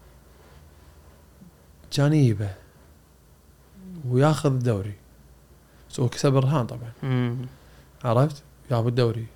كان 1.90 2.12
يجيبه 2.12 2.50
وياخذ 4.08 4.52
الدوري. 4.52 4.94
بس 5.90 6.00
هو 6.00 6.08
كسب 6.08 6.36
الرهان 6.36 6.66
طبعا. 6.66 6.92
مم. 7.02 7.36
عرفت؟ 8.04 8.42
جاب 8.70 8.88
الدوري. 8.88 9.26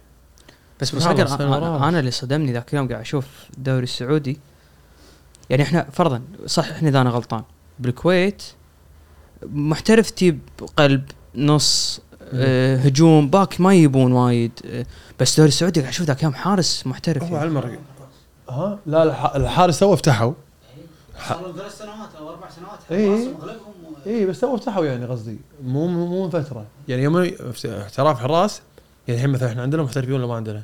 بس 0.81 0.95
بصدق 0.95 1.25
سنة 1.25 1.57
أنا. 1.57 1.89
أنا 1.89 2.01
اللي 2.01 2.11
صدمني 2.11 2.53
ذاك 2.53 2.75
اليوم 2.75 2.89
قاعد 2.89 3.01
أشوف 3.01 3.27
الدوري 3.57 3.85
السعودي. 3.85 4.39
يعني 5.51 5.63
إحنا 5.63 5.83
فرضا 5.83 6.23
صححني 6.47 6.89
إذا 6.89 7.01
أنا 7.01 7.11
غلطان. 7.11 7.43
بالكويت 7.79 8.43
محترف 9.53 10.11
تجيب 10.11 10.39
قلب 10.77 11.05
نص 11.35 12.01
آه 12.35 12.77
هجوم 12.77 13.31
back 13.31 13.61
ما 13.61 13.75
يبون 13.75 14.13
وايد 14.13 14.53
آه 14.67 14.87
بس 15.21 15.31
الدوري 15.33 15.49
السعودي 15.49 15.81
قاعد 15.81 15.93
أشوف 15.93 16.07
ذاك 16.07 16.19
اليوم 16.19 16.35
حارس 16.35 16.87
محترف 16.87 17.23
هو 17.23 17.27
يعني. 17.29 17.39
على 17.39 17.49
المرق 17.49 17.79
ها؟ 18.51 18.79
لا 18.87 19.03
الح- 19.03 19.35
الحارس 19.35 19.79
تو 19.79 19.97
فتحوا 19.97 20.33
صار 21.29 21.43
لهم 21.43 21.57
ثلاث 21.57 21.79
سنوات 21.79 22.15
أو 22.19 22.31
أربع 22.31 22.49
سنوات 22.51 22.79
إيه. 22.91 23.29
مغلبهم 23.35 23.59
و- 23.85 24.07
اي 24.09 24.27
بس 24.27 24.41
تو 24.41 24.57
فتحوا 24.57 24.85
يعني 24.87 25.05
قصدي. 25.07 25.37
مو 25.65 25.87
مو 25.87 26.07
مو 26.07 26.25
من 26.25 26.31
فترة. 26.31 26.67
يعني 26.89 27.03
يوم 27.03 27.17
احتراف 27.67 28.21
حراس 28.21 28.63
يعني 29.09 29.19
الحين 29.21 29.31
مثلا 29.31 29.49
إحنا 29.49 29.63
عندنا 29.63 29.83
محترفين 29.83 30.13
ولا 30.15 30.27
ما 30.27 30.35
عندنا؟ 30.35 30.63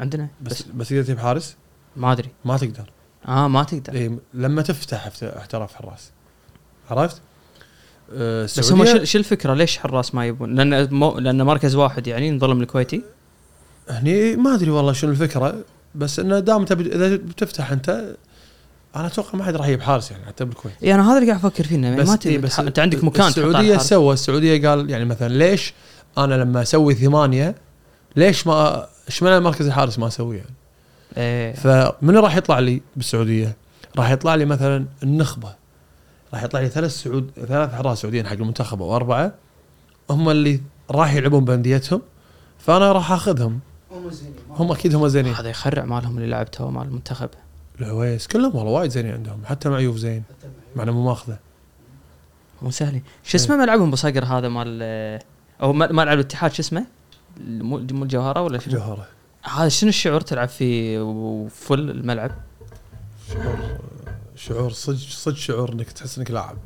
عندنا 0.00 0.28
بس 0.42 0.62
بس, 0.62 0.88
تقدر 0.88 1.02
تجيب 1.02 1.18
حارس؟ 1.18 1.56
ما 1.96 2.12
أدري. 2.12 2.28
ما 2.44 2.56
تقدر. 2.56 2.90
آه 3.28 3.48
ما 3.48 3.62
تقدر. 3.62 3.92
اي 3.92 4.18
لما 4.34 4.62
تفتح 4.62 5.10
احتراف 5.22 5.74
حراس. 5.74 6.10
عرفت؟ 6.90 7.20
أه 8.12 8.44
بس 8.44 8.72
هم 8.72 9.04
شو, 9.04 9.18
الفكرة؟ 9.18 9.54
ليش 9.54 9.78
حراس 9.78 10.14
ما 10.14 10.26
يبون؟ 10.26 10.54
لأن 10.54 10.94
مو 10.94 11.18
لأن 11.18 11.42
مركز 11.42 11.74
واحد 11.74 12.06
يعني 12.06 12.30
نظلم 12.30 12.60
الكويتي؟ 12.60 13.02
هني 13.90 14.36
ما 14.36 14.54
أدري 14.54 14.70
والله 14.70 14.92
شنو 14.92 15.10
الفكرة 15.10 15.64
بس 15.94 16.18
إنه 16.18 16.38
دام 16.38 16.64
تبي 16.64 16.94
إذا 16.94 17.16
بتفتح 17.16 17.72
أنت 17.72 18.14
أنا 18.96 19.06
أتوقع 19.06 19.38
ما 19.38 19.44
حد 19.44 19.56
راح 19.56 19.66
يجيب 19.66 19.80
حارس 19.80 20.10
يعني 20.10 20.26
حتى 20.26 20.44
بالكويت. 20.44 20.74
اي 20.82 20.94
أنا 20.94 21.10
هذا 21.10 21.18
اللي 21.18 21.30
قاعد 21.30 21.44
أفكر 21.44 21.64
فيه 21.64 21.76
بس 21.76 22.06
ما 22.06 22.12
إيه 22.12 22.18
تبي 22.18 22.38
بس 22.38 22.60
أنت 22.60 22.78
عندك 22.78 23.04
مكان 23.04 23.26
السعودية. 23.26 23.76
سوى 23.76 24.14
السعودية 24.14 24.68
قال 24.68 24.90
يعني 24.90 25.04
مثلا 25.04 25.28
ليش 25.28 25.74
أنا 26.18 26.34
لما 26.34 26.62
أسوي 26.62 26.94
ثمانية 26.94 27.54
ليش 28.16 28.46
ما 28.46 28.86
اشمعنى 29.08 29.40
مركز 29.40 29.66
الحارس 29.66 29.98
ما 29.98 30.06
أسويه 30.06 30.36
يعني؟ 30.36 30.54
إيه. 31.16 31.52
فمن 31.54 32.16
راح 32.16 32.36
يطلع 32.36 32.58
لي 32.58 32.82
بالسعودية؟ 32.96 33.56
راح 33.98 34.10
يطلع 34.10 34.34
لي 34.34 34.44
مثلا 34.44 34.86
النخبة. 35.02 35.54
راح 36.34 36.42
يطلع 36.42 36.60
لي 36.60 36.68
ثلاث 36.68 36.90
سعود 36.90 37.30
ثلاث 37.48 37.74
حراس 37.74 37.98
سعوديين 37.98 38.26
حق 38.26 38.32
المنتخب 38.32 38.82
أو 38.82 38.96
أربعة. 38.96 39.34
هم 40.10 40.28
اللي 40.30 40.60
راح 40.90 41.14
يلعبون 41.14 41.44
بأنديتهم 41.44 42.02
فأنا 42.58 42.92
راح 42.92 43.12
أخذهم. 43.12 43.60
هم 43.92 44.10
زينين. 44.10 44.34
ما 44.48 44.56
هم 44.56 44.72
أكيد 44.72 44.94
هم 44.94 45.08
زينين. 45.08 45.34
هذا 45.34 45.48
يخرع 45.48 45.84
مالهم 45.84 46.16
اللي 46.16 46.28
لعبته 46.28 46.70
مال 46.70 46.82
المنتخب. 46.82 47.28
العويس 47.80 48.26
كلهم 48.26 48.56
والله 48.56 48.70
وايد 48.72 48.90
زينين 48.90 49.14
عندهم 49.14 49.44
حتى 49.44 49.68
معيوف 49.68 49.96
زين. 49.96 50.22
مع 50.76 50.82
انه 50.82 50.92
مو 50.92 51.04
ماخذة. 51.04 51.38
مو 52.62 52.70
سهلين. 52.70 53.02
شو 53.24 53.36
اسمه 53.36 53.56
ملعبهم 53.56 53.90
بصقر 53.90 54.24
هذا 54.24 54.48
مال 54.48 54.82
أو 55.62 55.72
م- 55.72 55.78
ملعب 55.78 56.18
الاتحاد 56.18 56.52
شو 56.52 56.62
اسمه؟ 56.62 56.86
مو 57.40 57.78
مو 57.90 58.02
الجوهرة 58.02 58.42
ولا 58.42 58.58
شنو؟ 58.58 58.74
جوهره 58.74 59.06
هذا 59.42 59.68
شنو 59.68 59.88
الشعور 59.88 60.20
تلعب 60.20 60.48
فيه 60.48 61.00
وفل 61.00 61.90
الملعب؟ 61.90 62.30
شعور 63.32 63.58
شعور 64.38 64.72
صدق 64.72 64.98
صدق 64.98 65.36
شعور 65.36 65.72
إنك 65.72 65.92
تحس 65.92 66.18
إنك 66.18 66.30
لاعب 66.30 66.56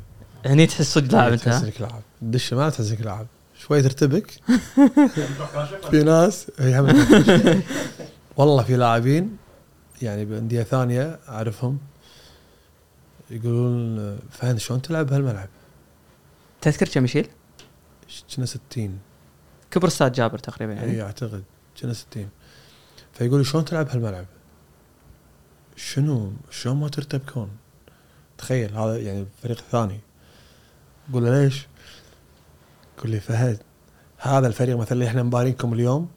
هني 0.45 0.65
تحس 0.65 0.93
صدق 0.93 1.13
لاعب 1.13 1.31
أنت 1.31 1.43
تحس؟ 1.43 1.63
إنك 1.63 1.81
لاعب 1.81 2.01
تدش 2.21 2.53
ما 2.53 2.69
تحس 2.69 2.91
إنك 2.91 3.01
لاعب 3.01 3.27
شوي 3.59 3.81
ترتبك 3.81 4.31
في 5.91 6.03
ناس 6.03 6.51
والله 8.37 8.63
في 8.63 8.75
لاعبين 8.75 9.37
يعني 10.01 10.25
بأندية 10.25 10.63
ثانية 10.63 11.19
أعرفهم 11.29 11.77
يقولون 13.29 14.17
فهد 14.31 14.57
شلون 14.57 14.81
تلعب 14.81 15.05
بهالملعب؟ 15.05 15.49
تذكر 16.61 16.87
كم 16.87 17.05
يشيل؟ 17.05 17.27
كنا 18.35 18.45
60 18.45 18.99
كبر 19.71 19.87
أستاذ 19.87 20.11
جابر 20.11 20.37
تقريبا 20.37 20.73
يعني 20.73 20.91
إي 20.91 21.01
أعتقد 21.01 21.43
كنا 21.81 21.93
60 21.93 22.29
فيقول 23.13 23.45
شلون 23.45 23.65
تلعب 23.65 23.85
بهالملعب؟ 23.85 24.25
شنو 25.75 26.33
شلون 26.51 26.77
ما 26.77 26.87
ترتبكون؟ 26.87 27.49
تخيل 28.43 28.77
هذا 28.77 28.97
يعني 28.97 29.21
الفريق 29.21 29.57
الثاني 29.57 29.99
أقول 31.09 31.25
له 31.25 31.43
ليش؟ 31.43 31.67
يقول 32.97 33.11
لي 33.11 33.19
فهد 33.19 33.59
هذا 34.17 34.47
الفريق 34.47 34.77
مثلا 34.77 34.91
اللي 34.91 35.07
إحنا 35.07 35.23
مبارينكم 35.23 35.73
اليوم 35.73 36.09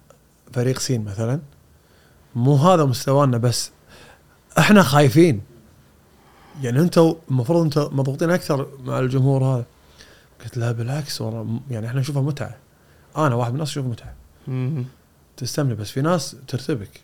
فريق 0.53 0.79
سين 0.79 1.05
مثلا 1.05 1.41
مو 2.35 2.57
هذا 2.57 2.85
مستوانا 2.85 3.39
بس 3.39 3.71
إحنا 4.59 4.83
خايفين. 4.83 5.41
يعني 6.63 6.81
أنتم 6.81 7.15
المفروض 7.31 7.65
أنتم 7.65 7.97
مضغوطين 7.97 8.31
أكثر 8.31 8.69
مع 8.81 8.99
الجمهور 8.99 9.45
هذا. 9.45 9.65
قلت 10.45 10.57
له 10.57 10.73
بالعكس 10.73 11.21
والله 11.21 11.61
يعني 11.71 11.87
إحنا 11.87 12.01
نشوفها 12.01 12.23
متعة. 12.23 12.57
أنا 13.17 13.35
واحد 13.35 13.51
من 13.51 13.57
الناس 13.57 13.71
أشوف 13.71 13.87
متعة. 13.87 14.15
تستمر 15.37 15.75
بس 15.75 15.91
في 15.91 16.01
ناس 16.01 16.37
ترتبك. 16.49 17.01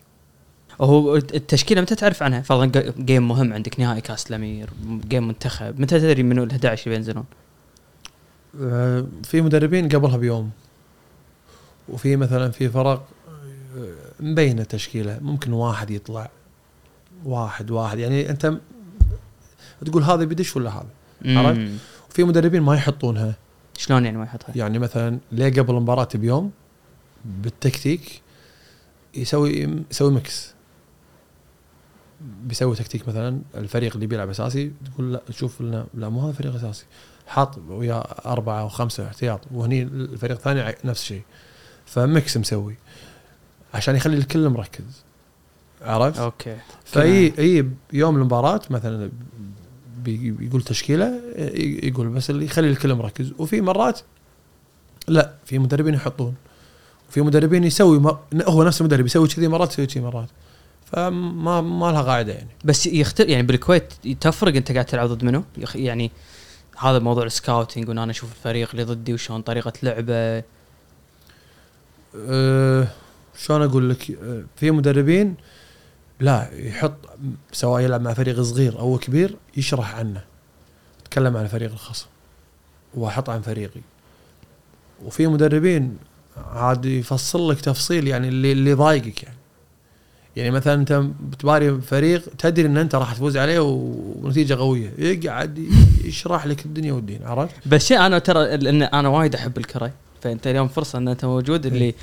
هو 0.81 1.15
التشكيلة 1.15 1.81
متى 1.81 1.95
تعرف 1.95 2.23
عنها؟ 2.23 2.41
فرضا 2.41 2.65
جيم 2.99 3.27
مهم 3.27 3.53
عندك 3.53 3.79
نهائي 3.79 4.01
كاس 4.01 4.29
الأمير 4.29 4.69
جيم 5.07 5.27
منتخب 5.27 5.79
متى 5.79 5.99
تدري 5.99 6.23
منو 6.23 6.43
ال 6.43 6.51
11 6.51 6.83
اللي 6.85 6.95
بينزلون؟ 6.95 7.25
آه، 8.61 9.05
في 9.23 9.41
مدربين 9.41 9.89
قبلها 9.89 10.17
بيوم 10.17 10.51
وفي 11.89 12.15
مثلا 12.15 12.51
في 12.51 12.69
فرق 12.69 13.07
آه، 13.77 13.93
مبينه 14.19 14.63
تشكيله 14.63 15.19
ممكن 15.21 15.53
واحد 15.53 15.91
يطلع 15.91 16.29
واحد 17.25 17.71
واحد 17.71 17.99
يعني 17.99 18.29
أنت 18.29 18.53
تقول 19.85 20.03
هذا 20.03 20.23
بيدش 20.23 20.55
ولا 20.55 20.69
هذا 20.69 20.87
عرفت؟ 21.25 21.71
وفي 22.09 22.23
مدربين 22.23 22.61
ما 22.61 22.75
يحطونها 22.75 23.35
شلون 23.77 24.05
يعني 24.05 24.17
ما 24.17 24.23
يحطها؟ 24.23 24.53
يعني 24.55 24.79
مثلا 24.79 25.19
ليه 25.31 25.49
قبل 25.49 25.75
المباراة 25.75 26.07
بيوم 26.15 26.51
بالتكتيك 27.25 28.21
يسوي 29.15 29.83
يسوي 29.91 30.11
ميكس 30.11 30.52
بيسوي 32.23 32.75
تكتيك 32.75 33.07
مثلا 33.07 33.41
الفريق 33.55 33.93
اللي 33.93 34.07
بيلعب 34.07 34.29
أساسي 34.29 34.71
تقول 34.93 35.13
لا 35.13 35.21
شوف 35.29 35.61
لا, 35.61 35.85
لا 35.93 36.09
مو 36.09 36.21
هذا 36.21 36.31
فريق 36.31 36.55
أساسي. 36.55 36.85
حاط 37.27 37.57
ويا 37.69 38.29
أربعة 38.31 38.61
أو 38.61 38.69
خمسة 38.69 39.07
احتياط 39.07 39.39
وهني 39.51 39.81
الفريق 39.81 40.37
الثاني 40.37 40.75
نفس 40.85 41.01
الشيء. 41.01 41.21
ف 41.85 41.98
mix 41.98 42.37
مسوي 42.37 42.75
عشان 43.73 43.95
يخلي 43.95 44.17
الكل 44.17 44.49
مركز. 44.49 45.03
عرفت؟ 45.81 46.19
okay. 46.19 46.57
فاي 46.85 47.33
أي 47.39 47.69
يوم 47.93 48.15
المباراة 48.15 48.61
مثلا 48.69 49.09
بي- 49.97 50.31
بيقول 50.31 50.61
تشكيلة 50.61 51.21
يقول 51.83 52.09
بس 52.09 52.29
اللي 52.29 52.45
يخلي 52.45 52.69
الكل 52.69 52.93
مركز. 52.95 53.33
وفي 53.37 53.61
مرات 53.61 53.99
لا 55.07 55.33
في 55.45 55.59
مدربين 55.59 55.93
يحطون. 55.93 56.35
وفي 57.09 57.21
مدربين 57.21 57.63
يسوي. 57.63 58.17
هو 58.47 58.63
نفس 58.63 58.81
المدرب 58.81 59.05
يسوي 59.05 59.27
كذي 59.27 59.47
مرات 59.47 59.71
يسوي 59.71 59.85
كذي 59.85 60.03
مرات. 60.03 60.29
فما 60.93 61.61
ما 61.61 61.91
لها 61.91 62.01
قاعدة 62.01 62.33
يعني. 62.33 62.49
بس 62.65 62.85
يختلف 62.85 63.29
يعني 63.29 63.43
بالكويت 63.43 63.93
تفرق 64.21 64.55
انت 64.55 64.71
قاعد 64.71 64.85
تلعب 64.85 65.07
ضد 65.07 65.23
منو؟ 65.23 65.43
يعني 65.75 66.11
هذا 66.79 66.99
موضوع 66.99 67.23
السكاوتنج 67.23 67.89
وان 67.89 67.97
أنا 67.97 68.11
أشوف 68.11 68.31
الفريق 68.31 68.69
اللي 68.71 68.83
ضدي 68.83 69.13
وشلون 69.13 69.41
طريقة 69.41 69.73
لعبه. 69.83 70.43
أه 72.15 72.87
شلون 73.37 73.61
أقول 73.61 73.89
لك؟ 73.89 74.11
أه 74.11 74.43
في 74.55 74.71
مدربين 74.71 75.35
لا 76.19 76.49
يحط 76.53 76.95
سواء 77.51 77.81
يلعب 77.81 78.01
مع 78.01 78.13
فريق 78.13 78.41
صغير 78.41 78.79
أو 78.79 78.97
كبير 78.97 79.35
يشرح 79.57 79.95
عنه. 79.95 80.23
يتكلم 81.01 81.37
عن 81.37 81.47
فريق 81.47 81.71
الخصم. 81.71 82.07
وأحط 82.93 83.29
عن 83.29 83.41
فريقي. 83.41 83.81
وفي 85.05 85.27
مدربين 85.27 85.97
عاد 86.37 86.85
يفصل 86.85 87.51
لك 87.51 87.61
تفصيل 87.61 88.07
يعني 88.07 88.27
اللي 88.27 88.51
اللي 88.51 88.69
يضايقك 88.69 89.23
يعني. 89.23 89.37
يعني 90.35 90.51
مثلا 90.51 90.73
أنت 90.73 91.03
بتباري 91.31 91.81
فريق 91.81 92.21
تدري 92.37 92.65
إن 92.65 92.77
أنت 92.77 92.95
راح 92.95 93.13
تفوز 93.13 93.37
عليه 93.37 93.59
ونتيجة 93.59 94.53
قوية. 94.53 94.93
يقعد 94.97 95.67
يشرح 96.03 96.45
لك 96.45 96.65
الدنيا 96.65 96.93
والدين 96.93 97.19
عرفت؟ 97.25 97.55
بس 97.65 97.85
شيء 97.85 98.05
أنا 98.05 98.19
ترى 98.19 98.57
لأن 98.57 98.81
أنا 98.81 99.09
وايد 99.09 99.35
أحب 99.35 99.57
الكرة 99.57 99.91
فأنت 100.21 100.47
اليوم 100.47 100.67
فرصة 100.67 100.99
إن 100.99 101.07
أنت 101.07 101.25
موجود 101.25 101.65
اللي 101.65 101.95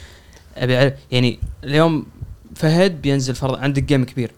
أبي 0.57 0.95
يعني 1.11 1.39
اليوم 1.65 2.07
فهد 2.57 3.03
بينزل 3.03 3.35
فرض 3.35 3.59
عندك 3.59 3.83
game 3.83 4.05
كبير. 4.05 4.31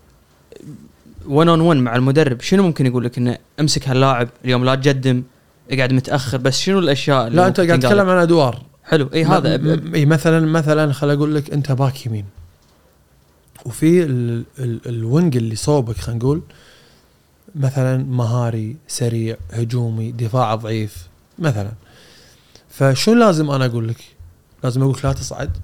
one 1.26 1.48
on 1.48 1.60
one 1.60 1.80
مع 1.80 1.96
المدرب 1.96 2.40
شنو 2.40 2.62
ممكن 2.62 2.86
يقول 2.86 3.04
لك 3.04 3.18
إنه 3.18 3.38
أمسك 3.60 3.88
هاللاعب؟ 3.88 4.28
اليوم 4.44 4.64
لا 4.64 4.74
تقدم 4.74 5.22
اقعد 5.70 5.92
متأخر 5.92 6.38
بس 6.38 6.60
شنو 6.60 6.78
الأشياء 6.78 7.26
اللي 7.26 7.36
لا 7.36 7.46
أنت 7.46 7.60
قاعد 7.60 7.80
تتكلم؟ 7.80 8.08
عن 8.08 8.18
أدوار. 8.18 8.62
حلو. 8.84 9.08
إي 9.14 9.24
هذا 9.24 9.80
إي 9.94 10.06
مثلا 10.06 10.46
مثلا 10.46 10.92
خل 10.92 11.10
أقول 11.10 11.34
لك 11.34 11.50
أنت 11.50 11.72
back 11.72 12.06
يمين. 12.06 12.24
وفي 13.66 14.02
ال 14.02 14.44
ال 14.58 14.80
ال 14.86 14.96
wing 14.96 15.36
اللي 15.36 15.56
صوبك 15.56 15.96
خلينا 15.96 16.18
نقول 16.18 16.42
مثلا 17.54 18.04
مهاري 18.04 18.76
سريع 18.88 19.36
هجومي 19.52 20.12
دفاع 20.12 20.54
ضعيف 20.54 21.08
مثلا. 21.38 21.72
فشو 22.70 23.14
لازم 23.14 23.50
أنا 23.50 23.66
أقول 23.66 23.88
لك؟ 23.88 24.04
لازم 24.64 24.82
أقول 24.82 24.94
لك 24.94 25.04
لا 25.04 25.12
تصعد. 25.12 25.56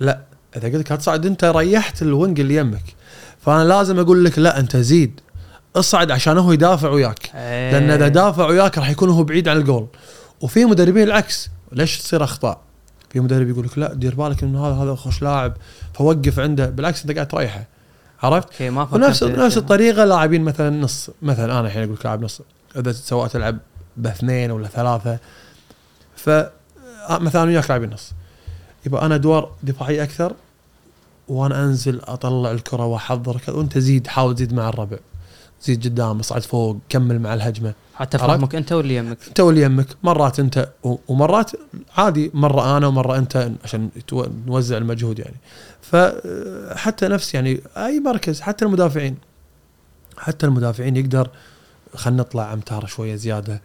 لا 0.00 0.20
إذا 0.56 0.68
قلت 0.68 0.76
لك 0.76 0.90
لا 0.90 0.96
تصعد 0.96 1.26
أنت 1.26 1.44
ريحت 1.44 2.02
ال 2.02 2.10
wing 2.10 2.40
اللي 2.40 2.56
يمك. 2.56 2.94
فأنا 3.40 3.64
لازم 3.64 3.98
أقول 3.98 4.24
لك 4.24 4.38
لا 4.38 4.58
أنت 4.60 4.76
زيد. 4.76 5.20
اصعد 5.76 6.10
عشان 6.10 6.38
هو 6.38 6.52
يدافع 6.52 6.88
وياك. 6.88 7.30
إيه. 7.34 7.72
لأن 7.72 7.90
إذا 7.90 8.08
دافع 8.08 8.46
وياك 8.46 8.78
راح 8.78 8.90
يكون 8.90 9.08
هو 9.08 9.24
بعيد 9.24 9.48
عن 9.48 9.56
الجول. 9.56 9.86
وفي 10.40 10.64
مدربين 10.64 11.02
العكس. 11.02 11.50
ليش 11.72 11.98
تصير 11.98 12.24
أخطاء؟ 12.24 12.60
في 13.14 13.20
مدرب 13.20 13.48
يقول 13.48 13.66
لك 13.66 13.78
لا 13.78 13.94
دير 13.94 14.14
بالك 14.14 14.42
إنه 14.42 14.66
هذا 14.66 14.74
هذا 14.74 14.94
خوش 14.94 15.22
لاعب 15.22 15.52
فوقف 15.94 16.38
عنده. 16.38 16.66
بالعكس 16.66 17.02
أنت 17.02 17.14
قاعد 17.14 17.28
تريحه. 17.28 17.64
عرفت؟ 18.22 18.48
okay 18.52 18.70
ما 18.70 18.84
فكرت 18.84 19.02
ونفس 19.02 19.24
في 19.24 19.32
نفس. 19.32 19.58
الطريقة 19.58 20.04
لاعبين 20.04 20.42
مثلا 20.42 20.70
نص. 20.70 21.10
مثلا 21.22 21.44
أنا 21.60 21.66
الحين 21.66 21.82
أقول 21.82 21.94
لك 21.94 22.04
لاعب 22.04 22.22
نص. 22.22 22.40
إذا 22.76 22.92
سواء 22.92 23.28
تلعب 23.28 23.58
باثنين 23.96 24.50
ولا 24.50 24.68
ثلاثة. 24.68 25.18
ف 26.16 26.28
آه، 26.28 27.18
مثلا 27.18 27.42
وياك 27.42 27.70
لاعبين 27.70 27.90
نص. 27.90 28.12
يبقى 28.86 29.06
أنا 29.06 29.14
ادوار 29.14 29.50
دفاعيه 29.62 30.02
أكثر 30.02 30.32
وأنا 31.28 31.64
أنزل 31.64 32.00
أطلع 32.04 32.50
الكرة 32.50 32.84
وأحضر 32.86 33.36
كذا 33.36 33.56
وأنت 33.56 33.78
زيد 33.78 34.06
حاول 34.06 34.34
تزيد 34.34 34.52
مع 34.54 34.68
الربع. 34.68 34.96
زيد 35.64 35.84
قدام 35.84 36.18
اصعد 36.18 36.42
فوق 36.42 36.76
كمل 36.88 37.18
مع 37.18 37.34
الهجمة. 37.34 37.74
حتى؟ 37.94 38.18
فهمك 38.18 38.54
انت 38.54 38.72
واللي 38.72 38.96
يمك؟ 38.96 39.18
انت 39.28 39.40
واللي 39.40 39.62
يمك. 39.62 39.86
مرات 40.02 40.40
انت 40.40 40.68
ومرات 41.08 41.50
عادي 41.96 42.30
مرة 42.34 42.76
أنا 42.76 42.86
ومرة 42.86 43.18
انت 43.18 43.50
عشان 43.64 43.90
نوزع 44.46 44.76
المجهود 44.76 45.18
يعني. 45.18 45.36
فحتى 45.82 47.08
نفس 47.08 47.34
يعني 47.34 47.60
أي 47.76 48.00
مركز 48.00 48.40
حتى 48.40 48.64
المدافعين. 48.64 49.16
حتى 50.18 50.46
المدافعين 50.46 50.96
يقدر 50.96 51.30
خلينا 51.94 52.22
نطلع 52.22 52.52
أمتار 52.52 52.86
شوية 52.86 53.14
زيادة. 53.14 53.60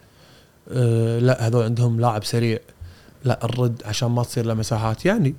أه 0.72 1.18
لا 1.18 1.46
هذول 1.46 1.64
عندهم 1.64 2.00
لاعب 2.00 2.24
سريع. 2.24 2.58
لا 3.24 3.44
الرد 3.44 3.82
عشان 3.84 4.08
ما 4.08 4.22
تصير 4.22 4.46
له 4.46 4.54
مساحات. 4.54 5.04
يعني 5.04 5.34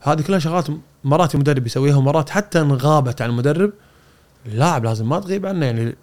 هذه 0.00 0.20
كلها 0.20 0.38
شغلات 0.38 0.66
مرات 1.04 1.34
المدرب 1.34 1.66
يسويها 1.66 1.96
ومرات 1.96 2.30
حتى 2.30 2.60
ان 2.60 2.72
غابت 2.72 3.22
عن 3.22 3.30
المدرب. 3.30 3.72
اللاعب 4.46 4.84
لازم 4.84 5.08
ما 5.08 5.20
تغيب 5.20 5.46
عنه 5.46 5.66
يعني 5.66 5.94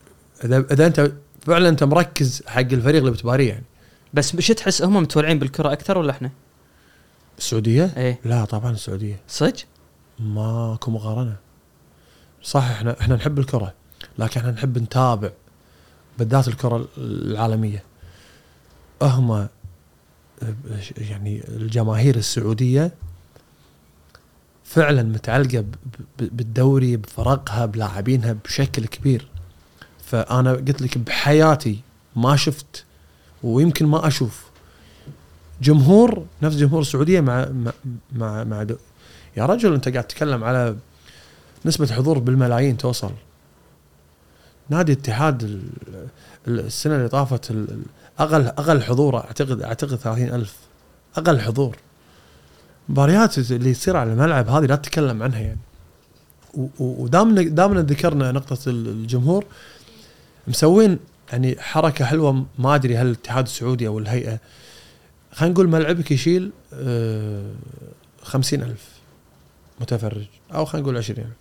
اذا 0.44 0.66
إذا 0.72 0.88
أنت 0.88 1.12
فعلا 1.41 1.70
أنت 1.70 1.84
مركز 1.84 2.44
حق 2.48 2.60
الفريق 2.60 2.99
اللي 2.99 3.12
بتباريه 3.12 3.49
يعني 3.49 3.66
بس 4.14 4.36
مش 4.36 4.48
تحس 4.48 4.82
هم 4.82 4.95
متولعين 4.95 5.40
بالكرة 5.40 5.74
أكثر 5.74 5.98
ولا 5.98 6.12
إحنا؟ 6.12 6.32
السعودية؟ 7.38 7.94
إيه 7.98 8.20
لا 8.26 8.45
طبعا 8.45 8.72
السعودية 8.72 9.20
صدق؟ 9.28 9.56
ماكو 10.20 10.91
مقارنة 10.91 11.36
صح 12.44 12.64
إحنا 12.64 13.02
إحنا 13.02 13.16
نحب 13.16 13.40
الكرة 13.40 13.74
لكن 14.20 14.40
إحنا 14.40 14.52
نحب 14.52 14.78
نتابع 14.78 15.30
بالذات 16.18 16.48
الكرة 16.48 16.88
العالمية 16.98 17.84
هم 19.02 19.48
يعني 20.98 21.44
الجماهير 21.48 22.16
السعودية 22.16 22.91
فعلا 24.65 25.03
متعلقة 25.03 25.65
بالدوري 26.19 26.97
بفرقها 26.97 27.65
بلاعبينها 27.65 28.33
بشكل 28.45 28.85
كبير. 28.85 29.27
فأنا 30.05 30.51
قلت 30.51 30.81
لك 30.81 30.97
بحياتي 30.97 31.79
ما 32.15 32.35
شفت 32.35 32.83
ويمكن 33.43 33.85
ما 33.85 34.07
أشوف 34.07 34.45
جمهور 35.61 36.25
نفس 36.41 36.55
جمهور 36.55 36.81
السعودية 36.81 37.21
مع 37.21 37.47
مع 38.15 38.43
مع, 38.43 38.63
دو 38.63 38.75
يا 39.37 39.45
رجل 39.45 39.73
أنت 39.73 39.89
قاعد 39.89 40.03
تتكلم 40.03 40.43
على 40.43 40.75
نسبة 41.65 41.87
حضور 41.87 42.19
بالملايين 42.19 42.77
توصل. 42.77 43.11
نادي 44.69 44.91
اتحاد 44.91 45.43
ال- 45.43 45.69
ال- 46.47 46.59
السنة 46.59 46.95
اللي 46.95 47.09
طافت 47.09 47.51
أقل 48.19 48.47
أقل 48.47 48.81
حضور 48.83 49.17
اعتقد 49.17 49.61
أعتقد 49.61 49.95
30000 49.95 50.55
أقل 51.17 51.41
حضور. 51.41 51.77
مباريات 52.90 53.38
اللي 53.52 53.74
تصير 53.74 53.98
على 53.98 54.14
الملعب 54.14 54.49
هذه 54.49 54.66
لا 54.66 54.76
تتكلم 54.76 55.24
عنها 55.24 55.40
يعني. 55.40 55.60
ودامنا 56.80 57.41
دامنا 57.41 57.82
ذكرنا 57.82 58.32
نقطة 58.32 58.70
ال- 58.70 58.88
الجمهور 58.88 59.45
مسوين 60.48 60.99
يعني 61.32 61.56
حركة 61.60 62.06
حلوة 62.06 62.45
ما 62.60 62.76
أدري 62.76 62.98
هل 62.98 63.06
الاتحاد 63.07 63.45
السعودي 63.45 63.88
أو 63.88 63.99
الهيئة 63.99 64.40
خلينا 65.32 65.53
نقول 65.53 65.68
ملعبك 65.68 66.12
يشيل 66.12 66.52
آه، 66.74 67.52
خمسين 68.24 68.64
ألف 68.64 68.90
متفرج 69.82 70.26
أو 70.53 70.66
خلينا 70.66 70.84
نقول 70.88 70.98
عشرين. 70.98 71.26
ألف 71.26 71.34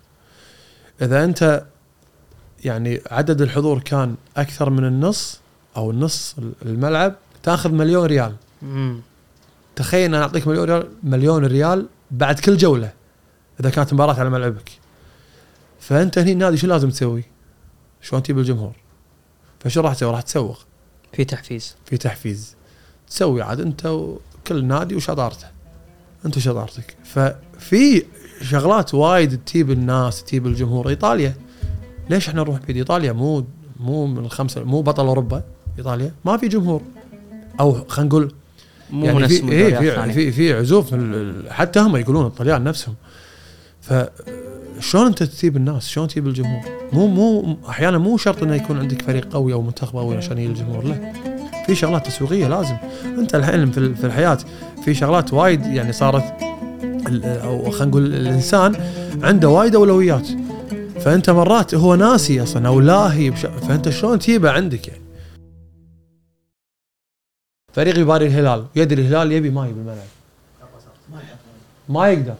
إذا 1.02 1.24
أنت 1.24 1.64
يعني 2.64 3.00
عدد 3.10 3.42
الحضور 3.42 3.78
كان 3.80 4.14
أكثر 4.36 4.70
من 4.70 4.84
النص 4.84 5.40
أو 5.76 5.90
النص 5.90 6.36
الملعب 6.62 7.14
تأخذ 7.42 7.72
مليون 7.72 8.06
ريال. 8.06 8.34
تخيل 9.76 10.14
أنا 10.14 10.22
أعطيك 10.22 10.46
مليون 10.46 10.64
ريال 10.64 10.88
مليون 11.02 11.44
ريال 11.44 11.86
بعد 12.10 12.40
كل 12.40 12.56
جولة 12.56 12.92
إذا 13.60 13.70
كانت 13.70 13.94
مباراة 13.94 14.20
على 14.20 14.30
ملعبك. 14.30 14.70
فأنت 15.80 16.18
هني 16.18 16.32
النادي 16.32 16.56
شو 16.56 16.66
لازم 16.66 16.90
تسوي؟ 16.90 17.24
شلون 18.02 18.22
تجيب 18.22 18.38
الجمهور؟ 18.38 18.72
فشو 19.60 19.80
راح 19.80 19.94
تسوي؟ 19.94 20.10
راح 20.10 20.20
تسوق. 20.20 20.58
في 21.12 21.24
تحفيز. 21.24 21.76
في 21.84 21.96
تحفيز. 21.96 22.56
تسوي 23.08 23.42
عاد 23.42 23.60
أنت 23.60 23.86
وكل 23.86 24.64
نادي 24.64 24.94
وشطارته. 24.94 25.46
أنت 26.26 26.36
وشطارتك. 26.36 26.96
ففي 27.04 28.04
شغلات 28.42 28.94
وايد 28.94 29.44
تجيب 29.44 29.70
الناس 29.70 30.24
تجيب 30.24 30.46
الجمهور. 30.46 30.88
إيطاليا. 30.88 31.34
ليش 32.10 32.28
إحنا 32.28 32.42
نروح 32.42 32.58
بيد 32.58 32.76
إيطاليا 32.76 33.12
مو 33.12 33.44
مو 33.80 34.06
من 34.06 34.24
الخمسه 34.24 34.64
مو 34.64 34.82
بطل 34.82 35.06
أوروبا 35.06 35.42
إيطاليا. 35.78 36.12
ما 36.24 36.36
في 36.36 36.48
جمهور. 36.48 36.82
أو 37.60 37.84
خلينا 37.88 38.08
نقول 38.08 38.34
مو 38.90 39.06
يعني 39.06 39.28
في 39.28 39.52
إيه 39.52 39.78
في. 39.78 40.12
في 40.12 40.32
في 40.32 40.52
عزوف 40.54 40.94
حتى 41.50 41.80
هم 41.80 41.96
يقولون 41.96 42.26
الطليان 42.26 42.64
نفسهم 42.64 42.94
ف 43.80 43.92
شلون 44.80 45.06
أنت 45.06 45.22
تجيب 45.22 45.56
الناس؟ 45.56 45.88
شلون 45.88 46.08
تجيب 46.08 46.26
الجمهور؟ 46.26 46.60
مو 46.92 47.06
مو 47.06 47.56
أحيانا 47.68 47.98
مو 47.98 48.16
شرط 48.16 48.42
إنه 48.42 48.54
يكون 48.54 48.78
عندك 48.78 49.02
فريق 49.02 49.32
قوي 49.32 49.52
أو 49.52 49.62
منتخب 49.62 49.96
قوي 49.98 50.16
عشان 50.16 50.38
يجي 50.38 50.46
الجمهور 50.50 50.84
لا 50.84 51.12
في 51.66 51.74
شغلات 51.74 52.06
تسويقية 52.06 52.48
لازم 52.48 52.76
أنت 53.18 53.34
الحين 53.34 53.70
في 53.70 53.78
ال- 53.78 53.96
في 53.96 54.04
الحياة 54.06 54.38
في 54.84 54.94
شغلات 54.94 55.32
وايد 55.32 55.66
يعني 55.66 55.92
صارت 55.92 56.24
أو 57.24 57.70
خلينا 57.70 57.84
نقول 57.90 58.06
الإنسان 58.06 58.74
عنده 59.22 59.48
وايد 59.48 59.74
أولويات 59.74 60.28
فأنت 61.00 61.30
مرات 61.30 61.74
هو 61.74 61.94
ناسي 61.94 62.42
أصلا 62.42 62.68
أو 62.68 62.80
لاهي. 62.80 63.32
فأنت 63.68 63.88
شلون 63.88 64.18
تجيبه 64.18 64.50
عندك 64.50 64.88
يعني 64.88 65.00
فريق 67.74 67.98
يباري 67.98 68.26
الهلال. 68.26 68.64
يدري 68.76 69.02
الهلال 69.02 69.32
يبي 69.32 69.50
ماي 69.50 69.72
بالملعب 69.72 69.96
ما 71.88 72.08
يقدر. 72.08 72.34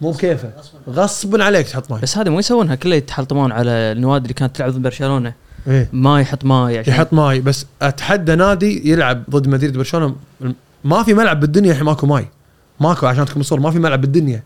مو 0.00 0.10
بكيفه. 0.10 0.50
غصبا 0.58 1.02
غصبا 1.02 1.44
عليك 1.44 1.68
تحط 1.68 1.90
ماي. 1.90 2.00
بس 2.00 2.18
هذا 2.18 2.30
مو 2.30 2.38
يسوونها 2.38 2.74
كلها 2.74 2.96
يتحلطمون 2.96 3.52
على 3.52 3.70
النوادي 3.70 4.22
اللي 4.22 4.34
كانت 4.34 4.56
تلعب 4.56 4.70
ضد 4.70 4.82
برشلونة. 4.82 5.32
إيه. 5.68 5.88
ما 5.92 6.20
يحط 6.20 6.44
ماي 6.44 6.78
عشان 6.78 6.92
يحط 6.92 7.12
ماي. 7.12 7.40
بس 7.40 7.66
أتحدى 7.82 8.34
نادي 8.34 8.90
يلعب 8.90 9.22
ضد 9.30 9.48
مدريد 9.48 9.76
برشلونة. 9.78 10.16
ما 10.84 11.02
في 11.02 11.14
ملعب 11.14 11.40
بالدنيا 11.40 11.70
الحين 11.70 11.84
ماكو 11.84 12.06
ماي. 12.06 12.28
ماكو 12.80 13.06
عشان 13.06 13.24
تكون 13.24 13.42
صور 13.42 13.60
ما 13.60 13.70
في 13.70 13.78
ملعب 13.78 14.00
بالدنيا. 14.00 14.42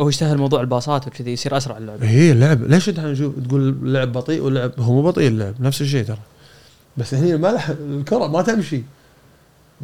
هو 0.00 0.08
يشتهر 0.08 0.36
موضوع 0.36 0.60
الباصات 0.60 1.06
وكذي 1.06 1.32
يصير 1.32 1.56
أسرع 1.56 1.78
اللعب. 1.78 2.02
هي 2.02 2.32
اللعب 2.32 2.62
ليش 2.62 2.88
أنت 2.88 3.00
نشوف 3.00 3.34
تقول 3.48 3.76
لعب 3.82 4.12
بطيء 4.12 4.42
واللعب 4.42 4.72
هو 4.78 4.92
مو 4.92 5.02
بطيء 5.02 5.28
اللعب 5.28 5.54
نفس 5.60 5.80
الشيء 5.80 6.04
ترى. 6.04 6.18
بس 6.96 7.14
هني 7.14 7.34
الملعب 7.34 7.76
الكرة 7.80 8.26
ما 8.26 8.42
تمشي. 8.42 8.82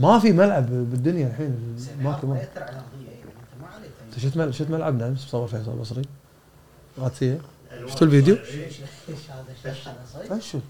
ما 0.01 0.19
في 0.19 0.33
ملعب 0.33 0.67
بالدنيا 0.71 1.27
الحين. 1.27 1.77
ماكو 2.03 2.27
ما 2.27 2.33
ملعب. 2.33 2.45
ياثر 2.49 2.63
على 2.63 2.77
القضية. 2.77 3.09
أيضا 3.09 3.31
أنت 4.07 4.15
انت 4.15 4.19
شفت 4.19 4.37
ملعب 4.37 4.51
شفت 4.51 4.71
ملعبنا 4.71 5.09
امس 5.09 5.25
مصور 5.25 5.47
فيصل 5.47 5.73
البصري 5.73 6.03
راتسيه 6.99 7.39
شفتوا 7.89 8.07
الفيديو؟ 8.07 8.37
فشل 10.31 10.61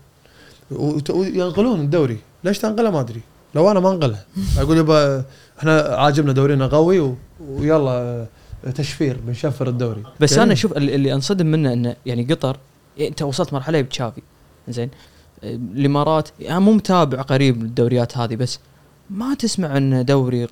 وينقلون 1.10 1.80
الدوري. 1.80 2.18
ليش 2.44 2.58
تنقله؟ 2.58 2.90
ما 2.90 3.00
أدري. 3.00 3.20
لو 3.54 3.70
أنا 3.70 3.80
ما 3.80 3.90
أنقله. 3.90 4.18
أقول 4.58 4.76
يبا 4.76 5.24
إحنا 5.58 5.80
عاجبنا 5.80 6.32
دورينا 6.32 6.66
قوي 6.66 7.00
و... 7.00 7.16
ويلا 7.40 7.90
آه، 7.90 8.70
تشفير 8.74 9.16
بنشفر 9.26 9.68
الدوري. 9.68 10.02
بس 10.20 10.38
أنا 10.38 10.52
أشوف 10.52 10.76
اللي 10.76 11.14
أنصدم 11.14 11.46
منه 11.46 11.72
إنه 11.72 11.96
يعني 12.06 12.24
قطر 12.24 12.56
يعني 12.96 13.10
أنت 13.10 13.22
وصلت 13.22 13.52
مرحلة 13.52 13.80
بتشافي. 13.80 14.22
زين؟ 14.68 14.90
آه، 15.44 15.54
الإمارات 15.54 16.28
أنا 16.40 16.58
مو 16.58 16.72
متابع 16.72 17.22
قريب 17.22 17.62
للدوريات 17.62 18.18
هذه 18.18 18.36
بس 18.36 18.58
ما 19.10 19.34
تسمع 19.34 19.76
إن 19.76 20.04
دوري 20.04 20.46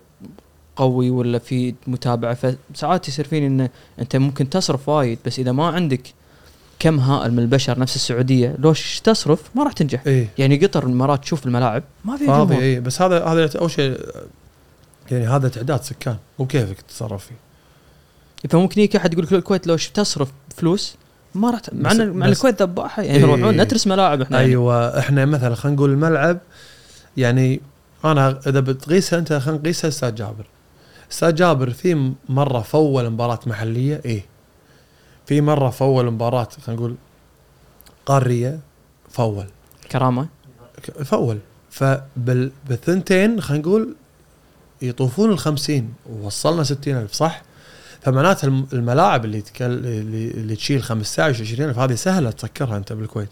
قوي 0.76 1.10
ولا 1.10 1.38
في 1.38 1.74
متابعة 1.86 2.34
فساعات 2.74 3.08
يصير 3.08 3.26
فيني 3.26 3.46
انه 3.46 3.70
أنت 3.98 4.16
ممكن 4.16 4.50
تصرف 4.50 4.88
وايد 4.88 5.18
بس 5.26 5.38
إذا 5.38 5.52
ما 5.52 5.66
عندك 5.66 6.14
كم 6.78 7.00
هائل 7.00 7.32
من 7.32 7.38
البشر 7.38 7.78
نفس 7.78 7.96
السعودية 7.96 8.56
لو 8.58 8.74
تصرف 9.04 9.50
ما 9.54 9.64
راح 9.64 9.72
تنجح. 9.72 10.02
إيه 10.06 10.28
يعني 10.38 10.56
قطر 10.56 10.86
الامارات 10.86 11.22
تشوف 11.22 11.46
الملاعب. 11.46 11.82
ما 12.04 12.16
في 12.16 12.26
فاضي 12.26 12.58
إيه 12.58 12.80
بس 12.80 13.02
هذا 13.02 13.24
هذا 13.24 13.58
أول 13.58 13.70
شيء 13.70 14.00
يعني 15.10 15.26
هذا 15.26 15.48
تعداد 15.48 15.82
سكان 15.82 16.16
مو 16.38 16.46
كيفك 16.46 16.80
تتصرف 16.80 17.26
فيه. 17.26 17.34
فممكن 18.48 18.80
يجيك 18.80 18.96
أحد 18.96 19.12
يقول 19.12 19.24
لك 19.24 19.32
الكويت 19.32 19.66
لو 19.66 19.76
تصرف 19.76 20.32
فلوس 20.56 20.96
ما 21.34 21.50
راح 21.50 21.60
مع 21.72 21.92
إن 21.92 22.10
مع 22.10 22.26
الكويت 22.26 22.62
ذباحة 22.62 23.02
يعني 23.02 23.16
إيه. 23.18 23.22
يروحون 23.22 23.56
نترس 23.56 23.86
ملاعب 23.86 24.20
إحنا 24.20 24.36
يعني. 24.36 24.50
أيوه 24.50 24.98
إحنا 24.98 25.24
مثلا 25.24 25.54
خلينا 25.54 25.76
نقول 25.76 25.90
الملعب 25.90 26.38
يعني 27.16 27.60
أنا 28.04 28.40
إذا 28.46 28.60
بتقيسها 28.60 29.18
أنت 29.18 29.32
خلينا 29.32 29.60
نقيسها 29.60 29.88
أستاذ 29.88 30.14
جابر. 30.14 30.46
أستاذ 31.12 31.34
جابر 31.34 31.70
في 31.70 32.12
مرة 32.28 32.60
full 32.60 33.10
مباراة 33.10 33.40
محلية 33.46 34.00
إيه. 34.04 34.24
في 35.26 35.40
مرة 35.40 35.70
full 35.70 36.10
مباراة 36.10 36.48
خلينا 36.66 36.80
نقول 36.82 36.96
قارية 38.06 38.60
full. 39.10 39.46
كرامة. 39.92 40.28
full. 41.04 41.38
فبالثنتين 41.70 43.40
خلينا 43.40 43.62
نقول 43.62 43.94
يطوفون 44.82 45.30
الخمسين. 45.30 45.94
ووصلنا 46.10 46.62
ستين 46.64 46.96
ألف 46.96 47.12
صح؟ 47.12 47.42
فمعناتها 48.02 48.46
الم- 48.48 48.66
الملاعب 48.72 49.24
اللي 49.24 49.40
تكل 49.40 49.64
اللي, 49.64 50.56
تشيل 50.56 50.82
15 50.82 51.42
20 51.44 51.68
ألف 51.68 51.78
هذه 51.78 51.94
سهلة 51.94 52.30
تسكرها 52.30 52.76
أنت 52.76 52.92
بالكويت. 52.92 53.28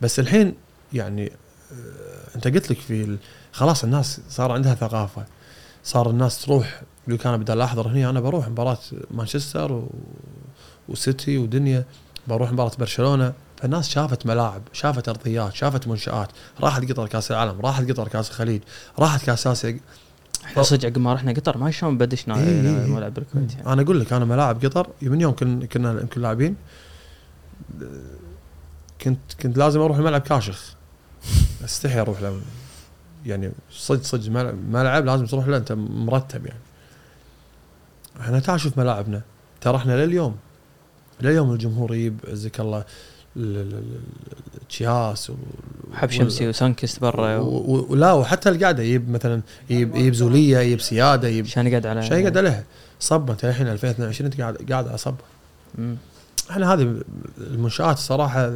بس 0.00 0.18
الحين 0.20 0.54
يعني 0.92 1.32
آه، 1.72 2.36
أنت 2.36 2.48
قلت 2.48 2.70
لك 2.70 2.78
في 2.78 3.04
ال- 3.04 3.18
خلاص 3.56 3.84
الناس 3.84 4.20
صار 4.28 4.52
عندها 4.52 4.74
ثقافة. 4.74 5.24
صار 5.84 6.10
الناس 6.10 6.42
تروح 6.42 6.82
يقول 7.08 7.20
أنا 7.26 7.36
بدل 7.36 7.60
أحضر 7.60 7.88
هنا 7.88 8.10
أنا 8.10 8.20
بروح 8.20 8.48
مباراة 8.48 8.78
مانشستر 9.10 9.72
و... 9.72 9.88
وسيتي 10.88 11.38
ودنيا 11.38 11.84
بروح 12.28 12.52
مباراة 12.52 12.72
برشلونة. 12.78 13.32
فالناس 13.56 13.88
شافت 13.88 14.26
ملاعب 14.26 14.62
شافت 14.72 15.08
أرضيات 15.08 15.54
شافت 15.54 15.88
منشآت. 15.88 16.28
راحت 16.60 16.92
قطر 16.92 17.06
كأس 17.06 17.30
العالم 17.30 17.60
راحت 17.60 17.90
قطر 17.90 18.08
كأس 18.08 18.28
الخليج 18.30 18.60
راحت 18.98 19.24
كأس 19.24 19.46
آسيا. 19.46 19.80
إحنا 20.44 20.62
صدق 20.62 20.84
عقب 20.84 20.98
ما 20.98 21.14
رحنا 21.14 21.32
قطر 21.32 21.58
ما 21.58 21.70
شلون 21.70 21.98
بدشنا 21.98 22.36
إيه 22.36 22.60
إيه 22.60 22.80
إيه. 22.80 22.86
ملعب 22.86 23.14
بالكويت 23.14 23.54
يعني. 23.54 23.72
أنا 23.72 23.82
أقول 23.82 24.00
لك 24.00 24.12
أنا 24.12 24.24
ملاعب 24.24 24.64
قطر 24.64 24.86
من 25.02 25.20
يوم 25.20 25.34
كن 25.34 25.66
كنا 25.66 26.00
يمكن 26.00 26.20
لاعبين 26.20 26.56
كنت 29.02 29.18
كنت 29.40 29.58
لازم 29.58 29.80
أروح 29.80 29.96
الملعب 29.96 30.20
كاشخ. 30.20 30.74
أستحي 31.64 32.00
أروح 32.00 32.22
له 32.22 32.40
يعني 33.26 33.50
صدق 33.72 34.02
صدق 34.02 34.30
ملعب, 34.70 35.04
لازم 35.06 35.26
تروح 35.26 35.48
له 35.48 35.56
انت 35.56 35.72
مرتب 35.72 36.46
يعني. 36.46 36.58
إحنا 38.20 38.40
تعال 38.40 38.60
شوف 38.60 38.78
ملاعبنا. 38.78 39.22
ترى 39.60 39.76
إحنا 39.76 40.04
لليوم 40.04 40.36
لليوم 41.20 41.52
الجمهور 41.52 41.94
يجيب 41.94 42.18
عزك 42.28 42.60
الله 42.60 42.78
ال- 43.36 43.56
ال- 43.56 43.74
ال- 43.74 44.66
تشياس 44.68 45.30
و- 45.30 45.34
حب 45.94 46.10
شمسي 46.10 46.48
وسانكست 46.48 47.00
برا 47.00 47.36
ولا 47.38 48.12
وحتى 48.12 48.48
القعدة 48.48 48.82
يجيب 48.82 49.10
مثلا 49.10 49.40
يجيب 49.70 49.96
يجيب 49.96 50.14
زولية 50.14 50.58
يجيب 50.58 50.80
سيادة 50.80 51.28
يجيب 51.28 51.44
عشان 51.44 51.66
يقعد 51.66 51.86
على 51.86 52.02
شيء 52.02 52.18
يقعد 52.18 52.36
عليها؟ 52.38 52.64
صبة 53.00 53.32
انت 53.32 53.44
الحين 53.44 53.68
2022 53.68 54.30
انت 54.30 54.40
قاعد 54.40 54.56
قاعد 54.72 54.88
على 54.88 54.98
صبة. 54.98 55.16
مم. 55.78 55.96
إحنا 56.50 56.72
هذه 56.74 56.96
المنشآت 57.40 57.96
الصراحه 57.96 58.52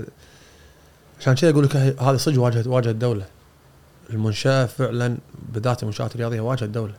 عشان 1.20 1.34
كذا 1.34 1.50
أقول 1.50 1.64
لك 1.64 1.76
هذه 1.76 2.16
صدق 2.16 2.40
واجهت 2.40 2.66
واجهت 2.66 2.94
الدولة 2.94 3.24
المنشأة 4.12 4.66
فعلا 4.66 5.16
بالذات 5.52 5.82
المنشآت 5.82 6.14
الرياضية 6.14 6.40
واجهت 6.40 6.62
الدولة. 6.62 6.94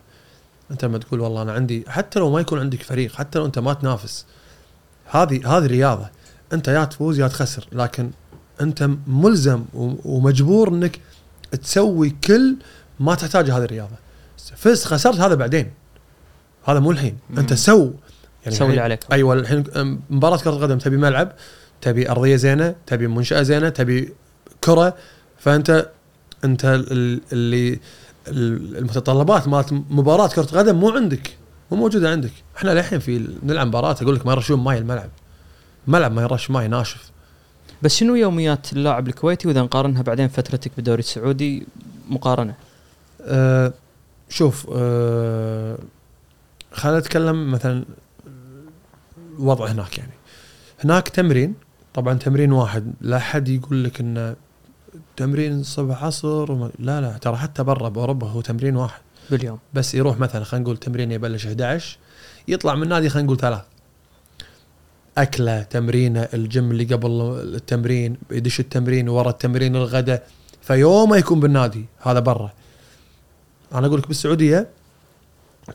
أنت 0.72 0.86
لما 0.86 0.98
تقول 0.98 1.20
والله 1.20 1.42
أنا 1.42 1.52
عندي 1.52 1.86
حتى 1.88 2.20
لو 2.20 2.32
ما 2.32 2.40
يكون 2.40 2.60
عندك 2.60 2.84
فريق 2.84 3.14
حتى 3.14 3.40
لو 3.40 3.46
أنت 3.46 3.60
ما 3.60 3.74
تنافس 3.74 4.26
هذه 5.06 5.58
هذه 5.58 5.66
رياضة. 5.66 6.10
أنت 6.54 6.68
يا 6.68 6.86
تفوز 6.86 7.20
يا 7.20 7.28
تخسر 7.28 7.68
لكن 7.72 8.12
أنت 8.62 8.90
ملزم 9.08 9.66
ومجبور 10.06 10.70
إنك 10.70 11.00
تسوي 11.64 12.10
كل 12.10 12.56
ما 13.00 13.16
تحتاجه 13.16 13.58
هذه 13.58 13.64
الرياضة. 13.64 13.96
فزت 14.56 14.86
خسرت 14.86 15.20
هذا 15.20 15.36
بعدين. 15.36 15.72
هذا 16.66 16.80
مو 16.80 16.92
الحين. 16.92 17.18
أنت. 17.38 17.54
سو 17.54 17.92
يعني 18.44 18.56
سوي 18.56 18.70
اللي 18.70 18.82
عليك. 18.82 19.00
أيوه 19.12 19.34
الحين 19.34 19.64
مباراة 20.10 20.38
كرة 20.38 20.52
القدم 20.52 20.78
تبي 20.78 20.98
ملعب 20.98 21.32
تبي 21.82 22.10
أرضية 22.10 22.36
زينة 22.36 22.76
تبي 22.86 23.08
منشأة 23.08 23.42
زينة 23.42 23.70
تبي 23.70 24.14
كرة 24.64 24.96
فأنت 25.38 25.90
انت 26.46 26.66
ال- 26.66 27.22
اللي 27.34 27.80
ال- 28.28 28.78
المتطلبات 28.78 29.48
مالت 29.48 29.74
مباراة 29.74 30.28
كرة 30.28 30.44
قدم 30.60 30.76
مو 30.76 30.90
عندك 30.90 31.38
مو 31.72 31.78
موجودة 31.78 32.12
عندك. 32.12 32.32
إحنا 32.58 32.70
للحين 32.72 33.00
في 33.00 33.28
نلعب 33.44 33.68
مباراة 33.68 33.96
أقول 34.02 34.16
لك 34.16 34.26
ما 34.26 34.32
يرشون 34.32 34.60
ماي 34.60 34.78
الملعب. 34.78 35.10
ملعب 35.88 36.12
ما 36.12 36.22
يرش 36.22 36.52
ماي 36.52 36.68
ناشف. 36.68 37.12
بس 37.82 37.96
شنو 37.96 38.16
يوميات 38.16 38.74
اللاعب 38.74 39.08
الكويتي 39.08 39.48
وإذا 39.48 39.62
نقارنها 39.62 40.02
بعدين 40.02 40.28
فترتك 40.28 40.72
بالدوري 40.76 41.00
السعودي 41.00 41.68
مقارنة؟ 42.10 42.56
أه 43.22 43.74
شوف 44.30 44.68
أه 44.74 45.78
خلينا 46.74 47.00
نتكلم 47.00 47.52
مثلا 47.52 47.84
الوضع 49.40 49.66
هناك 49.66 49.98
يعني. 49.98 50.12
هناك 50.84 51.10
تمرين 51.10 51.54
طبعا 51.94 52.14
تمرين 52.14 52.52
واحد 52.52 52.94
لا 53.02 53.20
حد 53.20 53.50
يقول 53.50 53.84
لك 53.84 54.00
إنه 54.00 54.36
تمرين 55.22 55.64
صبح 55.64 56.04
عصر 56.04 56.52
وما 56.52 56.72
لا 56.80 57.02
لا 57.02 57.18
ترى 57.18 57.36
حتى 57.36 57.64
برا 57.64 57.90
بأوروبا 57.90 58.28
هو 58.28 58.42
تمرين 58.42 58.76
واحد. 58.76 59.02
باليوم. 59.30 59.60
بس 59.74 59.96
يروح 59.96 60.20
مثلا 60.20 60.44
خلينا 60.44 60.64
نقول 60.64 60.78
تمرين 60.78 61.12
يبلش 61.12 61.46
11 61.46 61.98
يطلع 62.48 62.76
من 62.76 62.84
النادي 62.84 63.10
خلينا 63.10 63.26
نقول 63.26 63.38
ثلاث. 63.38 63.62
أكلة 65.18 65.64
تمرينه 65.64 66.28
الجيم 66.34 66.72
اللي 66.72 66.84
قبل 66.84 67.12
التمرين 67.56 68.18
يدش 68.32 68.60
التمرين 68.60 69.10
ورا 69.10 69.30
التمرين 69.30 69.76
الغداء 69.76 70.28
فيوم 70.62 71.14
يكون 71.14 71.40
بالنادي 71.40 71.86
هذا 72.00 72.20
برا. 72.20 72.52
أنا 73.74 73.88
أقول 73.88 74.00
لك 74.00 74.08
بالسعودية 74.08 74.68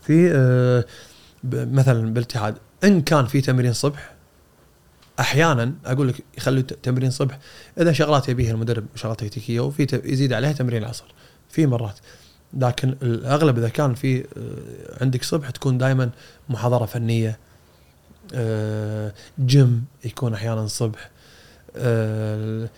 في 0.01 0.31
آه، 0.35 0.85
مثلا 1.53 2.13
بالاتحاد 2.13 2.55
إن 2.83 3.01
كان 3.01 3.25
في 3.25 3.41
تمرين 3.41 3.73
صبح 3.73 4.16
أحيانا 5.19 5.73
أقول 5.85 6.07
لك 6.07 6.15
يخلوا 6.37 6.61
تمرين 6.61 7.11
صبح. 7.11 7.39
إذا 7.79 7.91
شغلات 7.91 8.29
يبيها 8.29 8.51
المدرب 8.51 8.85
شغلات 8.95 9.19
تكتيكية 9.19 9.59
وفي 9.59 10.01
يزيد 10.03 10.33
عليها 10.33 10.51
تمرين 10.51 10.83
العصر. 10.83 11.05
في 11.49 11.65
مرات. 11.65 11.99
لكن 12.53 12.95
الأغلب 13.01 13.57
إذا 13.57 13.69
كان 13.69 13.93
في 13.93 14.19
آه، 14.19 15.03
عندك 15.03 15.23
صبح 15.23 15.49
تكون 15.49 15.77
دائما 15.77 16.09
محاضرة 16.49 16.85
فنية 16.85 17.39
آه، 18.33 19.13
جيم 19.39 19.85
يكون 20.05 20.33
أحيانا 20.33 20.67
صبح 20.67 21.09
آه، 21.75 22.69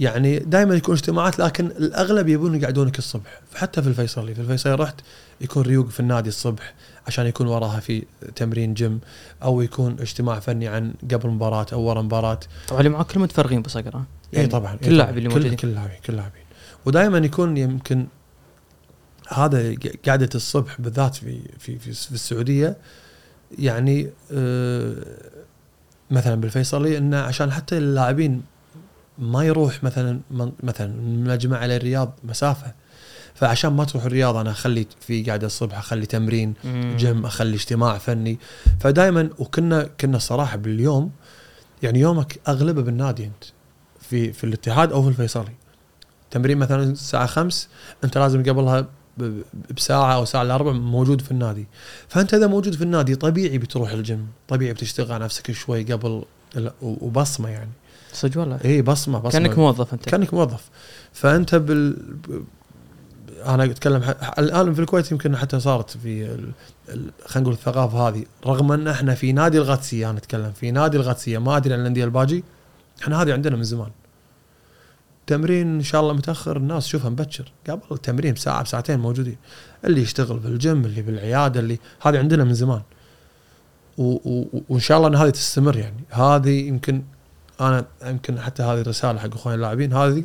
يعني 0.00 0.38
دائما 0.38 0.74
يكون 0.74 0.94
اجتماعات 0.94 1.38
لكن 1.38 1.66
الأغلب 1.66 2.28
يبون 2.28 2.54
يقعدونك 2.54 2.98
الصبح. 2.98 3.40
حتى 3.54 3.82
في 3.82 3.88
الفيصلي 3.88 4.34
في 4.34 4.40
الفيصلي 4.40 4.74
رحت 4.74 5.00
يكون 5.40 5.62
ريوق 5.62 5.88
في 5.88 6.00
النادي 6.00 6.28
الصبح 6.28 6.74
عشان 7.06 7.26
يكون 7.26 7.46
وراها 7.46 7.80
في 7.80 8.04
تمرين 8.36 8.74
جيم 8.74 9.00
أو 9.42 9.60
يكون 9.60 9.96
اجتماع 10.00 10.40
فني 10.40 10.68
عن 10.68 10.94
قبل 11.12 11.28
مباراة 11.28 11.66
أو 11.72 11.80
ورا 11.80 12.02
مباراة. 12.02 12.40
طبعا 12.68 12.80
اللي 12.80 12.90
معاك 12.90 13.06
كلهم 13.06 13.22
متفرغين 13.22 13.62
بصقر 13.62 13.96
ها؟ 13.96 14.04
اي 14.36 14.46
طبعا 14.46 14.72
إي 14.72 14.78
كل 14.78 14.90
اللاعب 14.90 15.18
اللي 15.18 15.28
موجودين. 15.28 15.56
كل 15.56 15.68
اللاعبين 15.68 15.96
كل 16.06 16.12
اللاعبين 16.12 16.42
ودائما 16.84 17.18
يكون 17.18 17.56
يمكن 17.56 18.06
هذا 19.28 19.74
قعدة 20.06 20.28
الصبح 20.34 20.80
بالذات 20.80 21.14
في 21.14 21.40
في 21.58 21.78
في, 21.78 21.92
في 21.92 22.12
السعودية 22.12 22.76
يعني 23.58 24.10
آه 24.32 24.96
مثلا 26.10 26.34
بالفيصلي 26.34 26.98
انه 26.98 27.20
عشان 27.20 27.52
حتى 27.52 27.78
اللاعبين 27.78 28.42
ما 29.18 29.44
يروح 29.44 29.84
مثلا 29.84 30.20
مثلا 30.62 30.86
من 30.86 31.24
مجمع 31.24 31.58
على 31.58 31.76
الرياض 31.76 32.12
مسافة. 32.24 32.74
فعشان 33.34 33.72
ما 33.72 33.84
تروح 33.84 34.04
الرياض 34.04 34.36
أنا 34.36 34.50
أخلي 34.50 34.86
في 35.00 35.22
قاعدة 35.22 35.46
الصبح 35.46 35.78
أخلي 35.78 36.06
تمرين. 36.06 36.54
جيم 36.96 37.26
أخلي 37.26 37.54
اجتماع 37.54 37.98
فني. 37.98 38.38
فدائما 38.80 39.30
وكنا 39.38 39.88
كنا 40.00 40.16
الصراحه 40.16 40.56
باليوم 40.56 41.10
يعني 41.82 42.00
يومك 42.00 42.40
أغلبه 42.48 42.82
بالنادي 42.82 43.24
أنت 43.24 43.44
في 44.00 44.32
في 44.32 44.44
الاتحاد 44.44 44.92
أو 44.92 45.02
في 45.02 45.08
الفيصلي. 45.08 45.54
تمرين 46.30 46.58
مثلا 46.58 46.82
الساعة 46.82 47.26
5 47.26 47.68
أنت 48.04 48.18
لازم 48.18 48.42
قبلها 48.42 48.86
بساعة 49.76 50.14
أو 50.14 50.24
ساعة 50.24 50.42
الا 50.42 50.56
ربع 50.56 50.72
موجود 50.72 51.20
في 51.20 51.30
النادي. 51.30 51.66
فأنت 52.08 52.34
إذا 52.34 52.46
موجود 52.46 52.74
في 52.74 52.84
النادي 52.84 53.14
طبيعي 53.14 53.58
بتروح 53.58 53.90
الجيم 53.90 54.28
طبيعي 54.48 54.72
بتشتغل 54.72 55.12
على 55.12 55.24
نفسك 55.24 55.52
شوي 55.52 55.84
قبل 55.84 56.24
وبصمة 56.82 57.48
يعني. 57.48 57.70
صدق 58.12 58.40
والله. 58.40 58.58
اي 58.64 58.82
بصمة 58.82 59.18
بصمة. 59.18 59.30
كأنك 59.40 59.58
موظف 59.58 59.92
أنت. 59.94 60.08
كأنك 60.08 60.34
موظف. 60.34 60.70
فأنت 61.12 61.54
بال 61.54 61.96
أنا 63.46 63.64
أتكلم 63.64 64.02
ح- 64.02 64.38
الان 64.38 64.74
في 64.74 64.80
الكويت 64.80 65.12
يمكن 65.12 65.36
حتى 65.36 65.60
صارت 65.60 65.90
في 65.90 66.24
ال... 66.24 66.50
ال... 66.88 67.10
خلينا 67.26 67.42
نقول 67.48 67.52
الثقافة 67.52 68.08
هذه. 68.08 68.24
رغم 68.46 68.72
أن 68.72 68.88
إحنا 68.88 69.14
في 69.14 69.32
نادي 69.32 69.58
الغاتسيه 69.58 70.10
أنا 70.10 70.18
أتكلم 70.18 70.52
في 70.52 70.70
نادي 70.70 70.96
الغاتسيه 70.96 71.38
ما 71.38 71.56
أدري 71.56 71.74
عن 71.74 71.80
الأندية 71.80 72.04
الباجي 72.04 72.44
إحنا 73.02 73.22
هذه 73.22 73.32
عندنا 73.32 73.56
من 73.56 73.62
زمان. 73.62 73.90
تمرين 75.26 75.74
إن 75.74 75.82
شاء 75.82 76.00
الله 76.00 76.12
متأخر 76.12 76.56
الناس 76.56 76.84
تشوفها 76.84 77.10
مبكر. 77.10 77.52
قبل 77.70 77.82
التمرين 77.92 78.34
بساعة 78.34 78.62
بساعتين 78.62 78.98
موجودين. 78.98 79.36
اللي 79.84 80.02
يشتغل 80.02 80.38
بالجيم 80.38 80.84
اللي 80.84 81.02
بالعياده 81.02 81.60
اللي 81.60 81.78
هذه 82.02 82.18
عندنا 82.18 82.44
من 82.44 82.54
زمان. 82.54 82.82
و... 83.98 84.02
و... 84.12 84.62
وإن 84.68 84.80
شاء 84.80 84.96
الله 84.98 85.08
إن 85.08 85.14
هذه 85.14 85.30
تستمر 85.30 85.76
يعني. 85.76 86.04
هذه 86.10 86.68
يمكن 86.68 87.02
أنا 87.60 87.86
يمكن 88.06 88.40
حتى 88.40 88.62
هذه 88.62 88.80
الرسالة 88.80 89.18
حق 89.18 89.34
أخواني 89.34 89.56
اللاعبين 89.56 89.92
هذه 89.92 90.24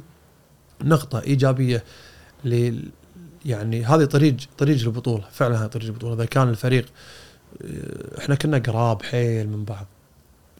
نقطة 0.84 1.22
إيجابية 1.22 1.84
ل 2.46 2.80
يعني 3.46 3.86
هذه 3.86 4.06
طريق 4.06 4.36
طريق 4.58 4.82
البطولة 4.82 5.24
فعلا 5.32 5.64
هذه 5.64 5.68
طريق 5.68 5.88
البطولة. 5.88 6.14
إذا 6.14 6.26
كان 6.26 6.50
الفريق 6.50 6.86
آه، 7.62 8.20
إحنا 8.20 8.36
كنا 8.36 8.58
قراب 8.58 9.04
حيل 9.04 9.50
من 9.50 9.66
بعض. 9.66 9.86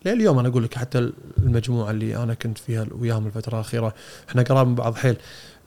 لليوم 0.06 0.40
أنا 0.40 0.48
أقول 0.48 0.64
لك 0.64 0.74
حتى 0.74 1.12
المجموعة 1.38 1.92
اللي 1.92 2.24
أنا 2.24 2.34
كنت 2.34 2.58
فيها 2.58 2.88
وياهم 2.92 3.28
الفترة 3.28 3.56
الأخيرة 3.56 3.94
إحنا 4.30 4.42
قراب 4.44 4.68
من 4.68 4.76
بعض 4.76 4.96
حيل. 4.96 5.16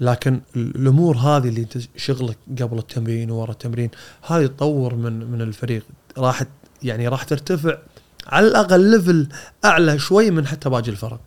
لكن 0.01 0.41
الأمور 0.57 1.17
هذه 1.17 1.49
اللي 1.49 1.61
انت 1.61 1.79
شغلك 1.97 2.39
قبل 2.63 2.79
التمرين 2.79 3.31
وورا 3.31 3.53
التمرين 3.53 3.91
هذه 4.27 4.47
تطور 4.47 4.95
من 4.95 5.31
من 5.31 5.41
الفريق. 5.41 5.83
راح 6.19 6.43
يعني 6.83 7.09
راح 7.09 7.23
ترتفع 7.25 7.79
على 8.27 8.49
الأقل 8.49 8.91
ليفل 8.91 9.29
أعلى 9.65 9.99
شوي 9.99 10.31
من 10.31 10.47
حتى 10.47 10.69
باقي 10.69 10.91
الفرق. 10.91 11.21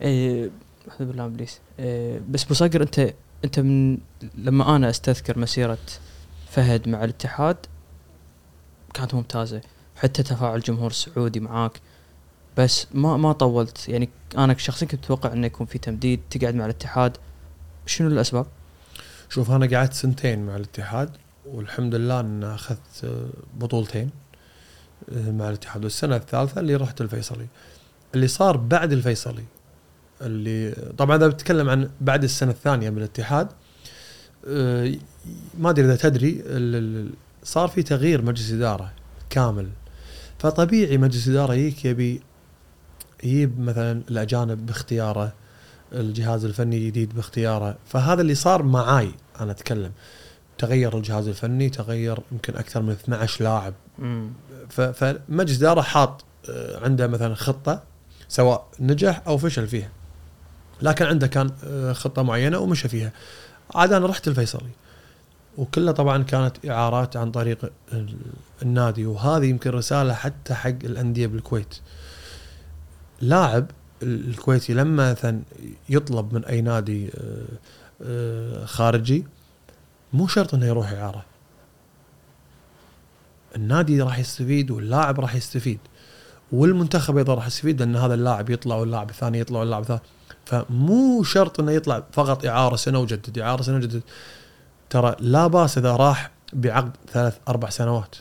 إيه 0.00 0.50
أعوذ 0.88 1.08
بالله 1.08 1.24
إبليس. 1.24 1.60
إيه 1.78 2.20
بس 2.30 2.44
بصقر 2.44 2.82
أنت 2.82 3.14
أنت 3.44 3.60
من 3.60 3.98
لما 4.34 4.76
أنا 4.76 4.90
أستذكر 4.90 5.38
مسيرة 5.38 5.78
فهد 6.50 6.88
مع 6.88 7.04
الاتحاد 7.04 7.56
كانت 8.94 9.14
ممتازة. 9.14 9.60
حتى 9.96 10.22
تفاعل 10.22 10.56
الجمهور 10.56 10.90
السعودي 10.90 11.40
معاك. 11.40 11.80
بس 12.56 12.86
ما 12.94 13.16
ما 13.16 13.32
طولت. 13.32 13.88
يعني 13.88 14.08
أنا 14.38 14.56
شخصيا 14.58 14.86
كنت 14.86 15.04
متوقع 15.04 15.32
إنه 15.32 15.46
يكون 15.46 15.66
في 15.66 15.78
تمديد 15.78 16.20
تقعد 16.30 16.54
مع 16.54 16.64
الاتحاد. 16.64 17.16
شنو 17.86 18.08
الأسباب؟ 18.08 18.46
شوف 19.28 19.50
أنا 19.50 19.76
قعدت 19.76 19.92
سنتين 19.92 20.46
مع 20.46 20.56
الاتحاد 20.56 21.10
والحمد 21.46 21.94
لله 21.94 22.20
ان 22.20 22.44
أخذت 22.44 23.22
بطولتين. 23.54 24.10
مع 25.12 25.48
الاتحاد 25.48 25.84
والسنة 25.84 26.16
الثالثة 26.16 26.60
اللي 26.60 26.76
رحت 26.76 27.00
الفيصلي. 27.00 27.46
اللي 28.14 28.28
صار 28.28 28.56
بعد 28.56 28.92
الفيصلي 28.92 29.44
اللي 30.22 30.76
طبعا 30.98 31.16
إذا 31.16 31.28
بتكلم 31.28 31.68
عن 31.70 31.90
بعد 32.00 32.24
السنة 32.24 32.50
الثانية 32.50 32.90
من 32.90 32.98
الاتحاد 32.98 33.48
آه، 34.46 34.94
ما 35.58 35.70
أدري 35.70 35.84
إذا 35.86 35.96
تدري 35.96 36.44
صار 37.42 37.68
في 37.68 37.82
تغيير 37.82 38.22
مجلس 38.22 38.52
إدارة 38.52 38.92
كامل. 39.30 39.68
فطبيعي 40.38 40.98
مجلس 40.98 41.28
إدارة 41.28 41.54
يجيك 41.54 41.84
يبي 41.84 42.20
يجيب 43.24 43.60
مثلا 43.60 44.02
الأجانب 44.10 44.66
باختياره 44.66 45.32
الجهاز 45.92 46.44
الفني 46.44 46.76
الجديد 46.76 47.14
باختياره. 47.14 47.76
فهذا 47.86 48.20
اللي 48.20 48.34
صار 48.34 48.62
معاي 48.62 49.10
أنا 49.40 49.50
أتكلم. 49.50 49.92
تغير 50.58 50.98
الجهاز 50.98 51.28
الفني 51.28 51.70
تغير 51.70 52.18
يمكن 52.32 52.56
أكثر 52.56 52.82
من 52.82 52.90
12 52.90 53.44
لاعب. 53.44 53.74
فمجلس 54.70 55.58
إدارة 55.58 55.80
حاط 55.82 56.24
آه، 56.50 56.84
عنده 56.84 57.06
مثلا 57.06 57.34
خطة 57.34 57.82
سواء 58.28 58.66
نجح 58.80 59.22
أو 59.26 59.38
فشل 59.38 59.66
فيها. 59.68 59.88
لكن 60.82 61.04
عنده 61.04 61.26
كان 61.26 61.50
آه، 61.64 61.92
خطة 61.92 62.22
معينة 62.22 62.58
ومشى 62.58 62.88
فيها. 62.88 63.12
عاد 63.74 63.92
أنا 63.92 64.06
رحت 64.06 64.28
الفيصلي. 64.28 64.70
وكلها 65.58 65.92
طبعا 65.92 66.22
كانت 66.22 66.66
إعارات 66.66 67.16
عن 67.16 67.30
طريق 67.30 67.70
ال- 67.92 68.16
النادي 68.62 69.06
وهذه 69.06 69.44
يمكن 69.46 69.70
رسالة 69.70 70.14
حتى 70.14 70.54
حق 70.54 70.68
الأندية 70.68 71.26
بالكويت. 71.26 71.74
لاعب 73.20 73.66
ال- 74.02 74.28
الكويتي 74.30 74.74
لما 74.74 75.10
مثلا 75.12 75.40
يطلب 75.88 76.34
من 76.34 76.44
أي 76.44 76.60
نادي 76.60 77.10
آه، 78.02 78.64
خارجي 78.64 79.24
مو 80.12 80.26
شرط 80.26 80.54
إنه 80.54 80.66
يروح 80.66 80.92
إعارة. 80.92 81.24
النادي 83.56 84.02
راح 84.02 84.18
يستفيد 84.18 84.70
واللاعب 84.70 85.20
راح 85.20 85.34
يستفيد 85.34 85.78
والمنتخب 86.52 87.16
أيضا 87.16 87.34
راح 87.34 87.46
يستفيد 87.46 87.80
لأن 87.80 87.96
هذا 87.96 88.14
اللاعب 88.14 88.50
يطلع 88.50 88.76
واللاعب 88.76 89.10
الثاني 89.10 89.38
يطلع 89.38 89.60
واللاعب 89.60 89.82
الثاني. 89.82 90.00
فمو 90.44 91.22
شرط 91.22 91.60
إنه 91.60 91.72
يطلع 91.72 92.02
فقط 92.12 92.46
إعارة 92.46 92.76
سنة 92.76 92.98
وجدد 92.98 93.38
إعارة 93.38 93.62
سنة 93.62 93.76
وجدد. 93.76 94.02
ترى 94.90 95.16
لا 95.20 95.46
بأس 95.46 95.78
إذا 95.78 95.96
راح 95.96 96.30
بعقد 96.52 96.90
ثلاث 97.12 97.38
أربع 97.48 97.70
سنوات. 97.70 98.16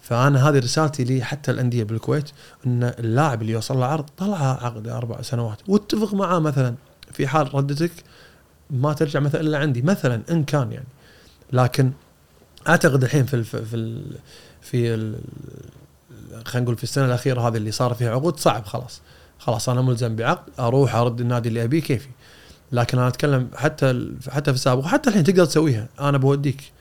فأنا 0.00 0.48
هذه 0.48 0.58
رسالتي 0.58 1.04
لي 1.04 1.24
حتى 1.24 1.50
الأندية 1.50 1.84
بالكويت 1.84 2.30
إن 2.66 2.84
اللاعب 2.84 3.42
اللي 3.42 3.52
يوصل 3.52 3.78
له 3.78 3.86
عرض 3.86 4.04
طلعه 4.18 4.64
عقد 4.64 4.88
أربع 4.88 5.22
سنوات. 5.22 5.58
واتفق 5.68 6.14
معاه 6.14 6.38
مثلا 6.38 6.74
في 7.12 7.26
حال 7.26 7.54
ردتك 7.54 7.92
ما 8.70 8.92
ترجع 8.92 9.20
مثلا 9.20 9.40
الا 9.40 9.58
عندي 9.58 9.82
مثلا 9.82 10.22
إن 10.30 10.44
كان 10.44 10.72
يعني. 10.72 10.88
لكن 11.52 11.92
أعتقد 12.68 13.02
الحين 13.04 13.24
في 13.26 13.34
الف 13.34 13.56
في 13.56 13.76
ال 13.76 14.02
في 14.60 14.94
ال 14.94 15.18
خلينا 16.44 16.64
نقول 16.64 16.76
في 16.76 16.82
السنة 16.84 17.04
الأخيرة 17.04 17.48
هذه 17.48 17.56
اللي 17.56 17.70
صار 17.72 17.94
فيها 17.94 18.10
عقود 18.10 18.40
صعب 18.40 18.66
خلاص. 18.66 19.00
خلاص 19.38 19.68
أنا 19.68 19.80
ملزم 19.82 20.16
بعقد 20.16 20.52
أروح 20.58 20.94
أرد 20.94 21.20
النادي 21.20 21.48
اللي 21.48 21.64
أبيه 21.64 21.80
كيفي. 21.80 22.08
لكن 22.72 22.98
أنا 22.98 23.08
أتكلم 23.08 23.48
حتى 23.56 23.90
ال- 23.90 24.16
حتى 24.30 24.50
في 24.50 24.56
السابق 24.56 24.84
وحتى 24.84 25.10
الحين 25.10 25.24
تقدر 25.24 25.44
تسويها. 25.44 25.88
أنا 26.00 26.18
بوديك 26.18 26.72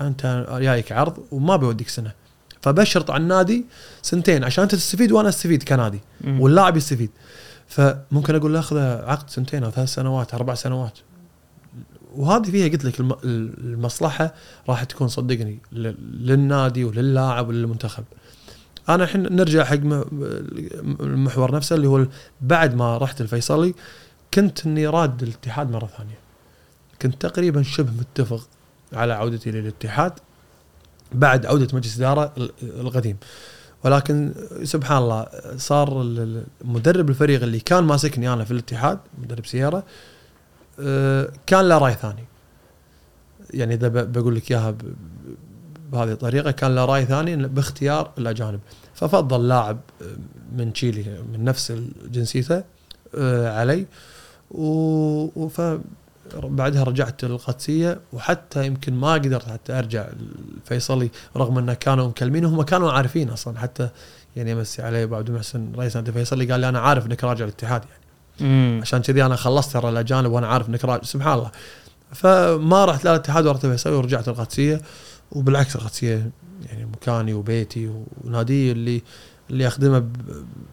أنت 0.00 0.46
جايك 0.60 0.92
عرض 0.92 1.18
وما 1.32 1.56
بوديك 1.56 1.88
سنة. 1.88 2.12
فبشرط 2.62 3.10
على 3.10 3.22
النادي 3.22 3.64
سنتين 4.02 4.44
عشان 4.44 4.62
أنت 4.62 4.74
تستفيد 4.74 5.12
وأنا 5.12 5.28
أستفيد 5.28 5.62
كنادي. 5.62 6.00
واللاعب 6.26 6.76
يستفيد. 6.76 7.10
فممكن 7.68 8.34
أقول 8.34 8.52
له 8.54 8.58
أخذ 8.58 8.78
عقد 8.78 9.30
سنتين 9.30 9.64
أو 9.64 9.70
ثلاث 9.70 9.88
سنوات 9.88 10.34
أربع 10.34 10.54
سنوات. 10.54 10.98
وهذه 12.16 12.50
فيها 12.50 12.68
قلت 12.68 12.84
لك 12.84 13.00
الم- 13.00 13.16
المصلحة 13.24 14.34
راح 14.68 14.84
تكون 14.84 15.08
صدقني 15.08 15.58
للنادي 15.72 16.84
وللاعب 16.84 17.48
وللمنتخب. 17.48 18.04
أنا 18.88 19.04
الحين 19.04 19.36
نرجع 19.36 19.64
حق 19.64 19.74
المحور 21.00 21.54
نفسه 21.54 21.76
اللي 21.76 21.88
هو 21.88 22.06
بعد 22.40 22.74
ما 22.74 22.98
رحت 22.98 23.20
الفيصلي 23.20 23.74
كنت 24.34 24.66
إني 24.66 24.86
راد 24.86 25.22
الاتحاد 25.22 25.70
مرة 25.70 25.86
ثانية. 25.98 26.18
كنت 27.02 27.26
تقريبا 27.26 27.62
شبه 27.62 27.90
متفق 27.90 28.48
على 28.92 29.12
عودتي 29.12 29.50
للاتحاد 29.50 30.12
بعد 31.12 31.46
عودة 31.46 31.68
مجلس 31.76 31.96
الاداره 31.96 32.32
ال- 32.38 32.50
القديم. 32.62 33.16
ولكن 33.84 34.32
سبحان 34.62 34.98
الله 35.02 35.26
صار 35.56 36.06
مدرب 36.64 37.08
الفريق 37.10 37.42
اللي 37.42 37.60
كان 37.60 37.84
ماسكني 37.84 38.32
أنا 38.32 38.44
في 38.44 38.50
الاتحاد 38.50 38.98
مدرب 39.22 39.46
سيارة 39.46 39.84
كان 41.46 41.68
له 41.68 41.78
رأي 41.78 41.94
ثاني. 41.94 42.24
يعني 43.50 43.74
إذا 43.74 43.88
بقول 43.88 44.36
لك 44.36 44.52
إياها 44.52 44.74
بهذه 45.92 46.12
الطريقة 46.12 46.50
كان 46.50 46.74
له 46.74 46.84
رأي 46.84 47.04
ثاني 47.04 47.36
باختيار 47.36 48.10
الأجانب. 48.18 48.60
ففضل 48.94 49.48
لاعب 49.48 49.78
آه، 50.02 50.04
من 50.56 50.72
تشيلي 50.72 51.04
من 51.32 51.44
نفس 51.44 51.72
جنسيته 52.10 52.62
آه، 53.14 53.60
علي. 53.60 53.86
و 54.50 55.48
بعدها 56.34 56.84
رجعت 56.84 57.24
القادسيه 57.24 58.00
وحتى 58.12 58.66
يمكن 58.66 58.94
ما 58.94 59.12
قدرت 59.12 59.48
حتى 59.48 59.72
أرجع 59.78 60.08
الفيصلي 60.56 61.10
رغم 61.36 61.58
أنه 61.58 61.74
كانوا 61.74 62.08
مكلمين. 62.08 62.44
وهم 62.44 62.62
كانوا 62.62 62.92
عارفين 62.92 63.30
أصلا 63.30 63.58
حتى 63.58 63.88
يعني 64.36 64.52
امسي 64.52 64.82
عليه 64.82 65.04
ابو 65.04 65.14
عبد 65.14 65.28
المحسن 65.28 65.72
رئيس 65.76 65.96
نادي 65.96 66.08
الفيصلي 66.08 66.52
قال 66.52 66.60
لي 66.60 66.68
أنا 66.68 66.80
عارف 66.80 67.06
إنك 67.06 67.24
راجع 67.24 67.44
الاتحاد 67.44 67.84
يعني. 67.84 68.01
امم 68.40 68.78
عشان 68.82 69.02
كذي 69.02 69.26
أنا 69.26 69.36
خلصت 69.36 69.72
ترى 69.72 69.88
الأجانب 69.88 70.30
وأنا 70.30 70.46
عارف 70.46 70.68
إنك 70.68 70.84
راجع 70.84 71.02
سبحان 71.02 71.38
الله. 71.38 71.50
فما 72.12 72.84
رحت 72.84 73.04
لا 73.04 73.10
الاتحاد 73.10 73.46
ولا 73.46 73.56
الفيصلي 73.56 73.94
ورجعت 73.94 74.28
القادسية. 74.28 74.80
وبالعكس 75.32 75.76
القادسية 75.76 76.30
يعني 76.66 76.84
مكاني 76.84 77.34
وبيتي 77.34 77.90
ونادي 78.24 78.72
اللي 78.72 79.02
اللي 79.50 79.66
أخدمه 79.66 80.08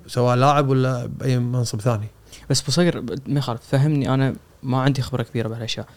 سواء 0.08 0.36
لاعب 0.36 0.70
ولا 0.70 1.06
بأي 1.06 1.40
منصب 1.40 1.82
ثاني. 1.82 2.08
بس 2.50 2.62
بصير 2.62 3.02
ما 3.28 3.40
يخالف 3.40 3.62
فهمني 3.72 4.14
أنا 4.14 4.36
ما 4.64 4.82
عندي 4.82 5.02
خبرة 5.02 5.24
كبيرة 5.24 5.48
بهالأشياء. 5.48 5.88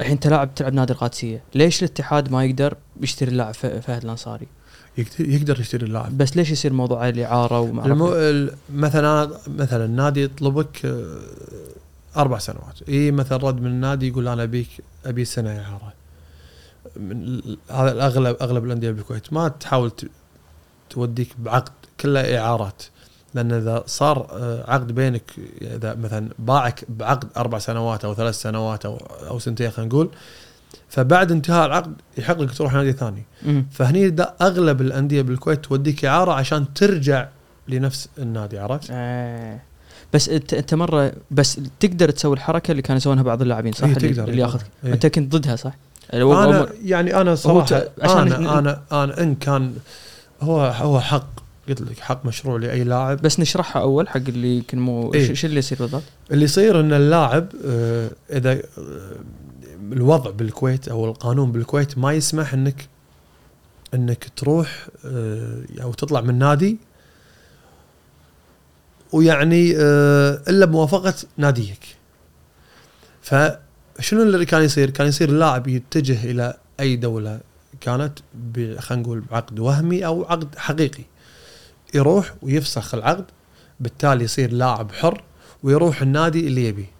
الحين 0.00 0.12
انت 0.12 0.26
لاعب 0.26 0.54
تلعب 0.54 0.74
نادي 0.74 0.92
القادسية. 0.92 1.42
ليش 1.54 1.82
الاتحاد 1.82 2.32
ما 2.32 2.44
يقدر 2.44 2.76
يشتري 3.00 3.30
اللاعب 3.30 3.54
فهد 3.54 4.04
الأنصاري؟ 4.04 4.46
يقدر 5.18 5.60
يشتري 5.60 5.86
اللاعب. 5.86 6.18
بس 6.18 6.36
ليش 6.36 6.50
يصير 6.50 6.72
موضوع 6.72 7.08
الإعارة 7.08 7.60
وما 7.60 7.86
المو... 7.86 8.14
مثلا 8.74 9.30
مثلا 9.46 9.84
النادي 9.84 10.22
يطلبك 10.22 10.86
آه، 10.86 11.18
أربع 12.16 12.38
سنوات. 12.38 12.88
إي 12.88 13.10
مثلا 13.10 13.38
رد 13.38 13.60
من 13.60 13.66
النادي 13.66 14.08
يقول 14.08 14.28
أنا 14.28 14.42
ابيك 14.42 14.68
أبي 15.06 15.24
سنه 15.24 15.50
إعارة. 15.60 15.92
هذا 17.70 17.92
الاغلب 17.92 18.36
أغلب 18.40 18.64
الأندية 18.64 18.90
بالكويت 18.90 19.32
ما 19.32 19.48
تحاول 19.48 19.90
ت- 19.90 20.10
توديك 20.90 21.28
بعقد 21.38 21.72
كله 22.00 22.38
إعارات. 22.38 22.82
لأن 23.34 23.52
إذا 23.52 23.82
صار 23.86 24.26
آه، 24.32 24.70
عقد 24.72 24.92
بينك 24.92 25.22
إذا 25.62 25.94
مثلا 25.94 26.28
باعك 26.38 26.84
بعقد 26.88 27.28
أربع 27.36 27.58
سنوات 27.58 28.04
أو 28.04 28.14
ثلاث 28.14 28.34
سنوات 28.42 28.86
أو 28.86 28.96
أو 29.28 29.38
سنتين 29.38 29.70
خلينا 29.70 29.88
نقول 29.92 30.08
فبعد 30.88 31.32
انتهاء 31.32 31.66
العقد 31.66 31.94
يحق 32.18 32.40
لك 32.40 32.54
تروح 32.54 32.72
نادي 32.72 32.92
ثاني. 32.92 33.24
فهني 33.70 34.16
أغلب 34.42 34.80
الأندية 34.80 35.22
بالكويت 35.22 35.64
توديك 35.64 36.04
إعارة 36.04 36.32
عشان 36.32 36.74
ترجع 36.74 37.28
لنفس 37.68 38.08
النادي 38.18 38.58
عرفت؟ 38.58 38.88
آه. 38.90 39.60
بس 40.14 40.28
انت 40.28 40.54
انت 40.54 40.74
مرة 40.74 41.12
بس 41.30 41.60
تقدر 41.80 42.10
تسوي 42.10 42.34
الحركة 42.34 42.70
اللي 42.70 42.82
كانوا 42.82 42.96
يسوونها 42.96 43.22
بعض 43.22 43.42
اللاعبين 43.42 43.72
صح؟ 43.72 43.84
إيه 43.84 43.96
اللي, 43.96 44.08
تقدر 44.08 44.28
اللي 44.28 44.42
ياخذ 44.42 44.60
إيه. 44.84 44.92
أنت 44.92 45.06
كنت 45.06 45.36
ضدها 45.36 45.56
صح؟ 45.56 45.72
أو- 46.10 46.14
أنا 46.14 46.68
يعني 46.84 47.20
أنا 47.20 47.34
صراحة 47.34 47.82
عشان 48.02 48.32
أنا 48.32 48.58
أنا 48.58 48.82
أنا 48.92 49.22
إن 49.22 49.34
كان 49.34 49.74
هو 50.40 50.60
هو 50.60 51.00
حق 51.00 51.26
قلت 51.68 51.80
لك 51.80 51.98
حق 51.98 52.26
مشروع 52.26 52.58
لأي 52.58 52.84
لاعب 52.84 53.22
بس 53.22 53.40
نشرحها 53.40 53.82
أول 53.82 54.08
حق 54.08 54.16
اللي 54.16 54.56
يمكن 54.56 54.78
مو 54.78 55.14
إيه. 55.14 55.30
إيش 55.30 55.44
اللي 55.44 55.58
يصير 55.58 55.78
بالضبط؟ 55.78 56.02
اللي 56.30 56.44
يصير 56.44 56.80
إن 56.80 56.92
اللاعب 56.92 57.46
آه، 57.66 58.10
إذا 58.30 58.52
آه، 58.52 58.60
الوضع 59.92 60.30
بالكويت 60.30 60.88
أو 60.88 61.04
القانون 61.04 61.52
بالكويت 61.52 61.98
ما 61.98 62.12
يسمح 62.12 62.54
انك 62.54 62.88
إنك 63.94 64.28
تروح 64.36 64.88
آه، 65.04 65.62
أو 65.82 65.92
تطلع 65.92 66.20
من 66.20 66.38
نادي 66.38 66.78
ويعني 69.12 69.74
آه، 69.76 70.42
إلا 70.48 70.66
بموافقة 70.66 71.14
ناديك. 71.36 71.96
فشنو 73.22 74.22
اللي 74.22 74.46
كان 74.46 74.62
يصير؟ 74.62 74.90
كان 74.90 75.06
يصير 75.06 75.28
اللاعب 75.28 75.68
يتجه 75.68 76.30
إلى 76.30 76.54
أي 76.80 76.96
دولة 76.96 77.40
كانت 77.80 78.18
خلينا 78.78 79.02
نقول 79.02 79.20
بعقد 79.20 79.58
وهمي 79.58 80.06
أو 80.06 80.24
عقد 80.24 80.58
حقيقي. 80.58 81.04
يروح 81.94 82.34
ويفسخ 82.42 82.94
العقد 82.94 83.24
بالتالي 83.80 84.24
يصير 84.24 84.52
لاعب 84.52 84.92
حر 84.92 85.22
ويروح 85.62 86.02
النادي 86.02 86.46
اللي 86.46 86.68
يبيه 86.68 86.90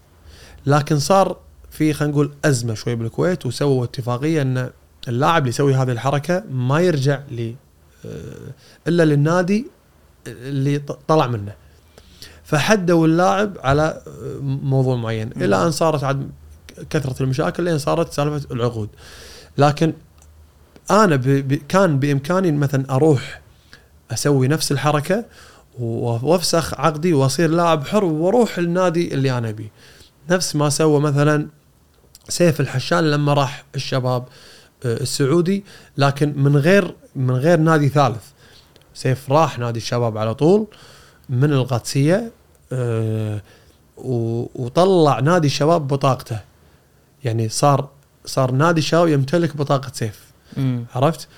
لكن 0.66 0.98
صار 0.98 1.36
في 1.76 1.92
خلينا 1.92 2.12
نقول 2.12 2.32
أزمة 2.44 2.74
شوي 2.74 2.94
بالكويت 2.94 3.46
وسووا 3.46 3.84
اتفاقية 3.84 4.42
إن 4.42 4.70
اللاعب 5.08 5.42
اللي 5.42 5.48
يسوي 5.48 5.74
هذه 5.74 5.92
الحركة 5.92 6.44
ما 6.50 6.80
يرجع 6.80 7.20
ل 7.30 7.52
آه، 8.06 8.52
إلا 8.88 9.02
للنادي 9.02 9.66
اللي 10.26 10.78
طلع 11.08 11.26
منه. 11.26 11.52
فحدوا 12.44 13.06
اللاعب 13.06 13.58
على 13.64 13.82
آه، 13.82 14.38
موضوع 14.42 14.96
معين. 14.96 15.30
إلى 15.36 15.62
أن 15.66 15.70
صارت 15.70 16.04
عاد 16.04 16.30
كثرة 16.90 17.22
المشاكل 17.22 17.62
لين 17.62 17.78
صارت 17.78 18.12
سالفة 18.12 18.54
العقود. 18.54 18.88
لكن 19.58 19.92
أنا 20.90 21.16
ب 21.16 21.22
ب 21.22 21.54
كان 21.54 21.98
بإمكاني 21.98 22.52
مثلا 22.52 22.84
أروح 22.90 23.40
أسوي 24.10 24.48
نفس 24.48 24.72
الحركة 24.72 25.24
وأفسخ 25.78 26.80
عقدي 26.80 27.12
وأصير 27.12 27.50
لاعب 27.50 27.86
حر 27.86 28.04
وأروح 28.04 28.58
النادي 28.58 29.14
اللي 29.14 29.38
أنا 29.38 29.48
أبيه. 29.48 29.70
نفس 30.30 30.56
ما 30.56 30.68
سوى 30.68 31.00
مثلا 31.00 31.48
سيف 32.28 32.60
الحشان 32.60 33.10
لما 33.10 33.34
راح 33.34 33.64
الشباب 33.74 34.24
آه، 34.84 34.96
السعودي 35.00 35.64
لكن 35.98 36.32
من 36.36 36.56
غير 36.56 36.94
من 37.16 37.34
غير 37.34 37.58
نادي 37.58 37.88
ثالث 37.88 38.24
سيف 38.94 39.32
راح 39.32 39.58
نادي 39.58 39.78
الشباب 39.78 40.18
على 40.18 40.34
طول 40.34 40.66
من 41.28 41.52
القادسية 41.52 42.30
آه، 42.72 43.40
وطلع 44.54 45.20
نادي 45.20 45.46
الشباب 45.46 45.88
بطاقته 45.88 46.40
يعني 47.24 47.48
صار 47.48 47.88
صار 48.24 48.50
نادي 48.50 48.78
الشباب 48.78 49.08
يمتلك 49.08 49.56
بطاقة 49.56 49.90
سيف 49.94 50.20
مم. 50.56 50.84
عرفت؟ 50.94 51.28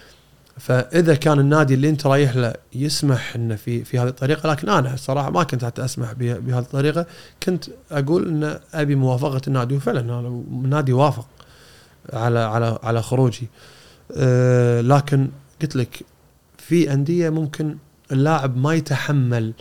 فإذا 0.59 1.15
كان 1.15 1.39
النادي 1.41 1.75
اللي 1.75 1.89
أنت 1.89 2.07
رايح 2.07 2.37
له 2.37 2.55
يسمح 2.75 3.35
إنه 3.35 3.57
في 3.57 3.85
في 3.85 3.99
هذه 3.99 4.09
الطريقة 4.09 4.51
لكن 4.51 4.69
أنا 4.69 4.95
الصراحه 4.95 5.31
ما 5.31 5.43
كنت 5.43 5.65
حتى 5.65 5.85
أسمح 5.85 6.13
بهذه 6.13 6.59
الطريقة. 6.59 7.07
كنت 7.43 7.65
أقول 7.91 8.29
إن 8.29 8.59
أبي 8.75 8.95
موافقة 8.95 9.41
النادي 9.49 9.77
وفعلا 9.77 10.01
النادي 10.51 10.93
وافق 10.93 11.27
على 12.13 12.39
على 12.39 12.79
على 12.83 13.03
خروجي. 13.03 13.49
أه 14.17 14.81
لكن 14.81 15.29
قلت 15.63 15.77
لك 15.77 16.03
في 16.59 16.93
أندية 16.93 17.31
ممكن 17.31 17.77
اللاعب 18.13 18.57
ما 18.57 18.75
يتحمل 18.75 19.53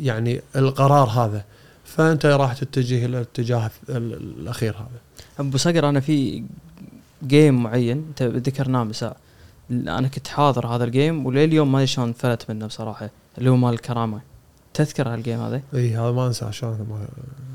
يعني 0.00 0.40
القرار 0.56 1.08
هذا. 1.08 1.44
فأنت 1.84 2.26
راح 2.26 2.52
تتجه 2.52 3.04
إلى 3.04 3.16
الاتجاه 3.16 3.70
ال- 3.88 4.14
الأخير 4.40 4.76
هذا. 4.76 5.00
أبو 5.38 5.56
صقر 5.56 5.88
أنا 5.88 6.00
في 6.00 6.44
game 7.22 7.62
معين 7.62 8.04
انت 8.08 8.22
ذكرناه 8.22 8.84
مساء 8.84 9.16
أنا 9.70 10.08
كنت 10.08 10.28
حاضر 10.28 10.66
هذا 10.66 10.84
ال 10.84 10.92
game 10.92 11.26
ولليوم 11.26 11.72
ما 11.72 11.78
أدري 11.78 11.86
شلون 11.86 12.12
فلت 12.12 12.50
منه 12.50 12.66
بصراحة 12.66 13.10
اللي 13.38 13.50
هو 13.50 13.56
مال 13.56 13.74
الكرامه 13.74 14.20
تذكر 14.74 15.08
هال 15.08 15.19
game 15.19 15.40
هذا؟ 15.40 15.60
إي 15.74 15.96
هذا 15.96 16.10
ما 16.10 16.26
انساه 16.26 16.50
شلون 16.50 16.86
ما- 16.90 17.06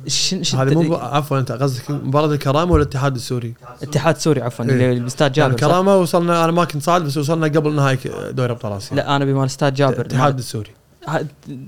شن 0.08 0.44
شن 0.44 0.58
هذه 0.58 0.74
مو 0.74 0.96
عفوا 0.96 1.40
أنت 1.40 1.52
قصدك 1.52 1.92
مباراة 1.92 2.34
الكرامة 2.34 2.72
ولا 2.72 2.84
الاتحاد 2.84 3.16
السوري؟ 3.16 3.54
اتحاد 3.82 4.18
سوري 4.18 4.42
عفوا 4.42 4.66
إيه. 4.66 4.72
اللي 4.72 4.84
يعني 4.84 5.34
جابر؟ 5.34 5.52
الكرامه 5.52 5.98
وصلنا 5.98 6.44
أنا 6.44 6.52
ما 6.52 6.66
كنت 6.66 6.84
صاعد 6.84 7.04
بس 7.04 7.18
وصلنا 7.18 7.48
قبل 7.48 7.76
نهائي 7.76 7.98
دوري 8.32 8.52
أبطال 8.52 8.72
آسيا 8.72 8.96
لا 8.96 9.16
أنا 9.16 9.26
بمال 9.26 9.46
استاد 9.46 9.74
جابر 9.74 9.94
الاتحاد 9.94 10.38
السوري 10.38 10.72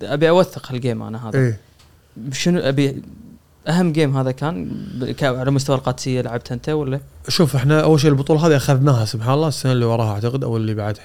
أبي 0.02 0.30
أوثق 0.30 0.72
هال 0.72 0.82
game 0.82 1.04
أنا 1.04 1.30
هذا 1.30 1.40
إيه 1.40 1.60
شنو 2.32 2.60
أبي 2.60 3.02
أهم 3.68 3.92
game 3.92 4.18
هذا 4.18 4.32
كان 4.32 4.72
على 5.22 5.52
مستوى 5.52 5.76
القادسية 5.76 6.22
لعبتها 6.22 6.56
أنت 6.56 6.70
ولا؟ 6.70 7.00
شوف 7.28 7.56
إحنا 7.56 7.82
أول 7.84 8.00
شيء 8.00 8.10
البطولة 8.10 8.48
هذه 8.48 8.56
أخذناها 8.56 9.06
سبحان 9.06 9.34
الله 9.34 9.48
السنة 9.48 9.72
اللي 9.72 9.86
وراها 9.86 10.12
أعتقد 10.12 10.44
أو 10.44 10.58
اللي 10.58 10.74
بعدها. 10.74 11.04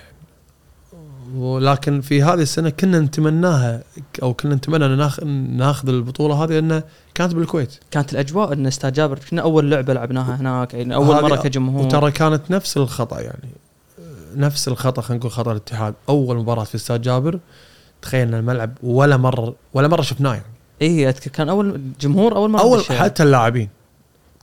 ولكن 1.37 2.01
في 2.01 2.23
هذه 2.23 2.41
السنة 2.43 2.71
كنا 2.71 3.01
نتمناها 3.01 3.83
أو 4.23 4.35
كنا 4.35 4.55
نتمنى 4.55 4.87
أن 4.87 4.97
ناخ- 4.97 5.23
ناخذ 5.57 5.89
البطولة 5.89 6.45
هذه 6.45 6.51
لأن 6.53 6.83
كانت 7.15 7.35
بالكويت. 7.35 7.75
كانت 7.91 8.13
الأجواء 8.13 8.53
إن 8.53 8.67
استاد 8.67 8.93
جابر 8.93 9.19
كنا 9.31 9.43
أول 9.43 9.71
لعبة 9.71 9.95
لعبناها 9.95 10.37
هناك 10.37 10.75
يعني 10.75 10.95
أول 10.95 11.23
مرة 11.23 11.37
كجمهور. 11.37 11.87
وترى 11.87 12.11
كانت 12.11 12.51
نفس 12.51 12.77
الخطأ 12.77 13.21
يعني 13.21 13.49
نفس 14.37 14.69
الخطأ 14.69 15.03
خلينا 15.03 15.19
نقول 15.21 15.33
خطأ 15.33 15.53
الاتحاد. 15.53 15.95
أول 16.09 16.37
مباراة 16.37 16.65
في 16.65 16.75
استاد 16.75 17.03
جابر 17.03 17.39
تخيل 18.03 18.29
ان 18.29 18.35
الملعب 18.35 18.71
ولا 18.83 19.17
مرة 19.17 19.55
ولا 19.75 19.89
مرة 19.89 20.03
شفناه 20.03 20.35
يعني. 20.35 20.45
اي 20.83 21.09
أذكر 21.09 21.31
كان 21.31 21.49
أول 21.49 21.81
جمهور 22.01 22.37
أول 22.37 22.51
مرة 22.51 22.61
أول 22.61 22.79
بالشارع. 22.79 23.01
حتى 23.01 23.23
اللاعبين. 23.23 23.69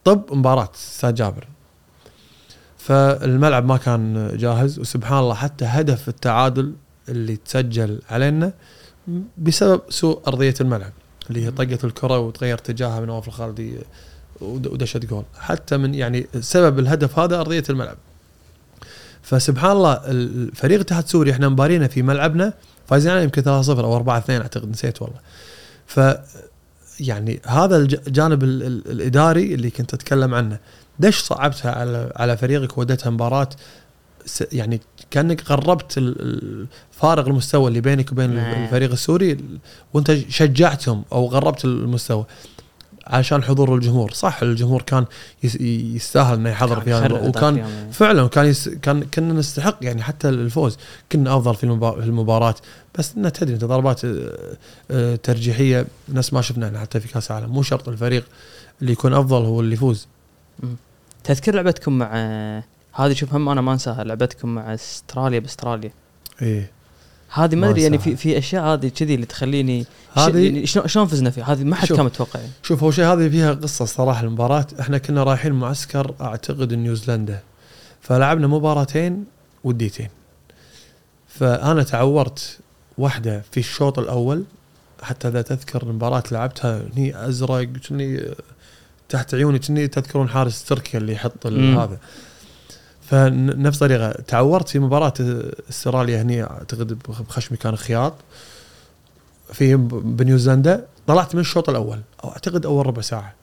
طب 0.03 0.21
مباراة 0.31 0.69
أستاذ 0.75 1.13
جابر. 1.13 1.47
فالملعب 2.77 3.65
ما 3.65 3.77
كان 3.77 4.31
جاهز 4.37 4.79
وسبحان 4.79 5.19
الله 5.19 5.33
حتى 5.33 5.65
هدف 5.65 6.09
التعادل 6.09 6.73
اللي 7.09 7.35
تسجل 7.35 7.99
علينا 8.09 8.53
بسبب 9.37 9.81
سوء 9.89 10.19
أرضية 10.27 10.53
الملعب 10.61 10.91
اللي 11.29 11.45
هي 11.45 11.51
طقت 11.51 11.85
الكرة 11.85 12.19
وتغير 12.19 12.55
اتجاهها 12.57 12.99
من 12.99 13.07
نواف 13.07 13.27
الخالدي 13.27 13.77
ود- 14.41 14.67
ودشت 14.67 15.05
جول. 15.05 15.23
حتى 15.39 15.77
من 15.77 15.93
يعني 15.95 16.27
سبب 16.39 16.79
الهدف 16.79 17.19
هذا 17.19 17.39
أرضية 17.39 17.63
الملعب. 17.69 17.97
فسبحان 19.21 19.71
الله 19.71 19.93
ال- 19.93 20.55
فريق 20.55 20.79
اتحاد 20.79 21.07
سوري 21.07 21.31
إحنا 21.31 21.49
مبارينا 21.49 21.87
في 21.87 22.01
ملعبنا 22.01 22.53
فايزين 22.87 23.11
عليه 23.11 23.23
يمكن 23.23 23.41
3-0 23.41 23.47
أو 23.69 23.95
4-2 23.95 24.29
أعتقد 24.41 24.69
نسيت 24.69 25.01
والله. 25.01 25.19
ف 25.87 25.99
يعني 26.99 27.39
هذا 27.45 27.77
الج- 27.77 28.07
الجانب 28.07 28.43
ال- 28.43 28.63
ال- 28.63 28.91
الإداري 28.91 29.53
اللي 29.53 29.69
كنت 29.69 29.93
أتكلم 29.93 30.33
عنه. 30.33 30.59
ليش 30.99 31.19
صعبتها 31.19 31.71
على 31.71 32.11
على 32.15 32.37
فريقك 32.37 32.77
ودتها 32.77 33.09
مباراة؟ 33.09 33.49
يعني 34.51 34.81
كأنك 35.11 35.41
قربت 35.41 35.99
فارق 36.91 37.27
المستوى 37.27 37.67
اللي 37.67 37.81
بينك 37.81 38.11
وبين 38.11 38.29
نعم. 38.35 38.63
الفريق 38.63 38.91
السوري 38.91 39.31
ال- 39.31 39.59
وأنت 39.93 40.11
شجعتهم 40.29 41.03
أو 41.11 41.27
قربت 41.27 41.65
المستوى. 41.65 42.25
عشان 43.07 43.43
حضور 43.43 43.75
الجمهور. 43.75 44.11
صح 44.11 44.41
الجمهور 44.41 44.81
كان 44.81 45.05
يس- 45.43 45.61
يستاهل 45.95 46.33
إنه 46.37 46.49
يحضر 46.49 46.81
في 46.81 46.93
هذا 46.93 47.13
وكان 47.27 47.57
يعني. 47.57 47.91
فعلا 47.93 48.27
كان 48.27 48.45
يس... 48.45 48.69
كان 48.69 49.03
كنا 49.03 49.33
نستحق 49.33 49.77
يعني 49.81 50.03
حتى 50.03 50.29
الفوز. 50.29 50.77
كنا 51.11 51.37
أفضل 51.37 51.55
في 51.55 51.63
المبا- 51.63 51.99
في 52.01 52.05
المباراة. 52.05 52.55
بس 52.99 53.15
انها 53.17 53.29
تدري 53.29 53.53
انت 53.53 53.65
ضربات 53.65 54.05
آه، 54.05 54.57
آه، 54.91 55.15
ترجيحية 55.15 55.85
نفس 56.09 56.33
ما 56.33 56.41
شفنا 56.41 56.79
حتى 56.79 56.99
في 56.99 57.07
كأس 57.07 57.31
العالم. 57.31 57.49
مو 57.49 57.61
شرط 57.61 57.89
الفريق 57.89 58.25
اللي 58.81 58.91
يكون 58.91 59.13
أفضل 59.13 59.45
هو 59.45 59.59
اللي 59.59 59.73
يفوز. 59.73 60.07
تذكر 61.23 61.55
لعبتكم 61.55 61.97
مع 61.97 62.11
هذه 62.93 63.13
شوف 63.13 63.33
هم 63.33 63.49
أنا 63.49 63.61
ما 63.61 63.73
أنساها 63.73 64.03
لعبتكم 64.03 64.55
مع 64.55 64.73
أستراليا 64.73 65.39
بأستراليا. 65.39 65.91
إيه. 66.41 66.71
هذه 67.35 67.55
ما 67.55 67.69
أدري 67.69 67.83
يعني. 67.83 67.97
في 67.97 68.15
في 68.15 68.37
أشياء 68.37 68.63
هذه 68.63 68.87
كذي 68.87 69.15
اللي 69.15 69.25
تخليني 69.25 69.85
هذه 70.13 70.45
يعني 70.45 70.65
شلون 70.65 70.87
شلون 70.87 71.07
فزنا 71.07 71.29
فيها 71.29 71.43
هذه 71.53 71.63
ما 71.63 71.75
حد. 71.75 71.87
كان 71.87 72.05
متوقع 72.05 72.39
يعني. 72.39 72.51
شوف 72.63 72.83
أول 72.83 72.93
شيء 72.93 73.05
هذه 73.05 73.29
فيها 73.29 73.53
قصة 73.53 73.85
صراحة 73.85 74.23
المباراة 74.23 74.67
إحنا 74.79 74.97
كنا 74.97 75.23
رايحين 75.23 75.51
معسكر 75.51 76.15
أعتقد 76.21 76.73
نيوزيلندا 76.73 77.39
فلعبنا 78.01 78.47
مباراتين 78.47 79.25
وديتين 79.63 80.09
فأنا 81.27 81.83
تعورت 81.83 82.57
واحدة 82.97 83.43
في 83.51 83.59
الشوط 83.59 83.99
الأول 83.99 84.43
حتى 85.01 85.27
إذا 85.27 85.41
تذكر 85.41 85.83
المباراة 85.83 86.23
لعبتها 86.31 86.81
هني 86.95 87.27
أزرق 87.27 87.63
كني 87.63 88.35
تحت 89.09 89.33
عيوني 89.33 89.59
كني 89.59 89.87
تذكرون 89.87 90.29
حارس 90.29 90.63
تركيا 90.63 90.99
اللي 90.99 91.13
يحط. 91.13 91.45
هذا 91.47 91.97
فنفس 93.09 93.75
الطريقة 93.83 94.11
تعورت 94.11 94.69
في 94.69 94.79
مباراة 94.79 95.13
استراليا 95.69 96.21
هني 96.21 96.43
أعتقد 96.43 96.97
بخشمي 97.09 97.57
كان 97.57 97.75
خياط. 97.75 98.13
في 99.53 99.75
بنيوزيلندا 99.75 100.85
طلعت 101.07 101.35
من 101.35 101.41
الشوط 101.41 101.69
الأول 101.69 102.01
أو 102.23 102.29
أعتقد 102.29 102.65
أول 102.65 102.87
ربع 102.87 103.01
ساعة. 103.01 103.33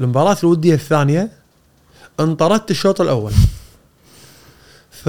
المباراة 0.00 0.36
الودية 0.42 0.74
الثانية 0.74 1.30
انطردت 2.20 2.70
الشوط 2.70 3.00
الأول. 3.00 3.32
ف 4.90 5.08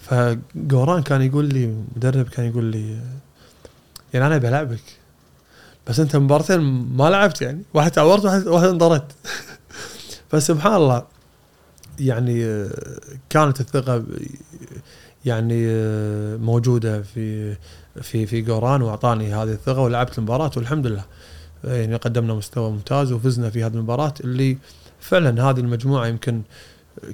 فجوران 0.00 1.02
كان 1.02 1.22
يقول 1.22 1.44
لي 1.44 1.74
مدرب 1.96 2.28
كان 2.28 2.46
يقول 2.46 2.64
لي 2.64 2.98
يعني 4.14 4.26
أنا 4.26 4.38
بلعبك 4.38 4.82
بس 5.86 6.00
أنت 6.00 6.16
مباراتين 6.16 6.60
ما 6.96 7.10
لعبت 7.10 7.42
يعني. 7.42 7.62
واحد 7.74 7.90
تعورت 7.90 8.24
واحد 8.24 8.46
واحد 8.46 8.68
انطردت 8.68 9.12
فسبحان 10.30 10.74
الله 10.74 11.06
يعني 12.00 12.44
آه، 12.44 12.70
كانت 13.30 13.60
الثقة 13.60 14.04
يعني 15.24 15.64
آه، 15.68 16.36
موجودة 16.36 17.02
في 17.02 17.56
في 18.02 18.26
في 18.26 18.40
جوران 18.40 18.82
وأعطاني 18.82 19.34
هذه 19.34 19.52
الثقة 19.52 19.80
ولعبت 19.80 20.18
المباراة 20.18 20.50
والحمد 20.56 20.86
لله. 20.86 21.04
يعني 21.64 21.96
قدمنا 21.96 22.34
مستوى 22.34 22.70
ممتاز 22.70 23.12
وفزنا 23.12 23.50
في 23.50 23.64
هذه 23.64 23.74
المباراة 23.74 24.14
اللي 24.20 24.58
فعلا 25.00 25.50
هذه 25.50 25.60
المجموعة 25.60 26.06
يمكن 26.06 26.42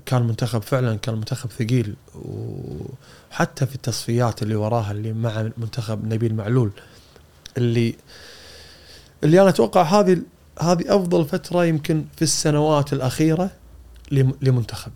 كان 0.06 0.22
منتخب 0.22 0.62
فعلا 0.62 0.96
كان 0.96 1.14
منتخب 1.14 1.50
ثقيل 1.50 1.94
وحتى 2.14 3.66
في 3.66 3.74
التصفيات 3.74 4.42
اللي 4.42 4.54
وراها 4.54 4.92
اللي 4.92 5.12
مع 5.12 5.50
منتخب 5.58 6.14
نبيل 6.14 6.34
معلول 6.34 6.70
اللي 7.56 7.94
اللي 9.24 9.40
أنا 9.40 9.48
أتوقع 9.48 9.82
هذه 9.82 10.22
هذه 10.60 10.96
أفضل 10.96 11.24
فترة 11.24 11.64
يمكن 11.64 12.04
في 12.16 12.22
السنوات 12.22 12.92
الأخيرة 12.92 13.50
لمنتخب. 14.12 14.92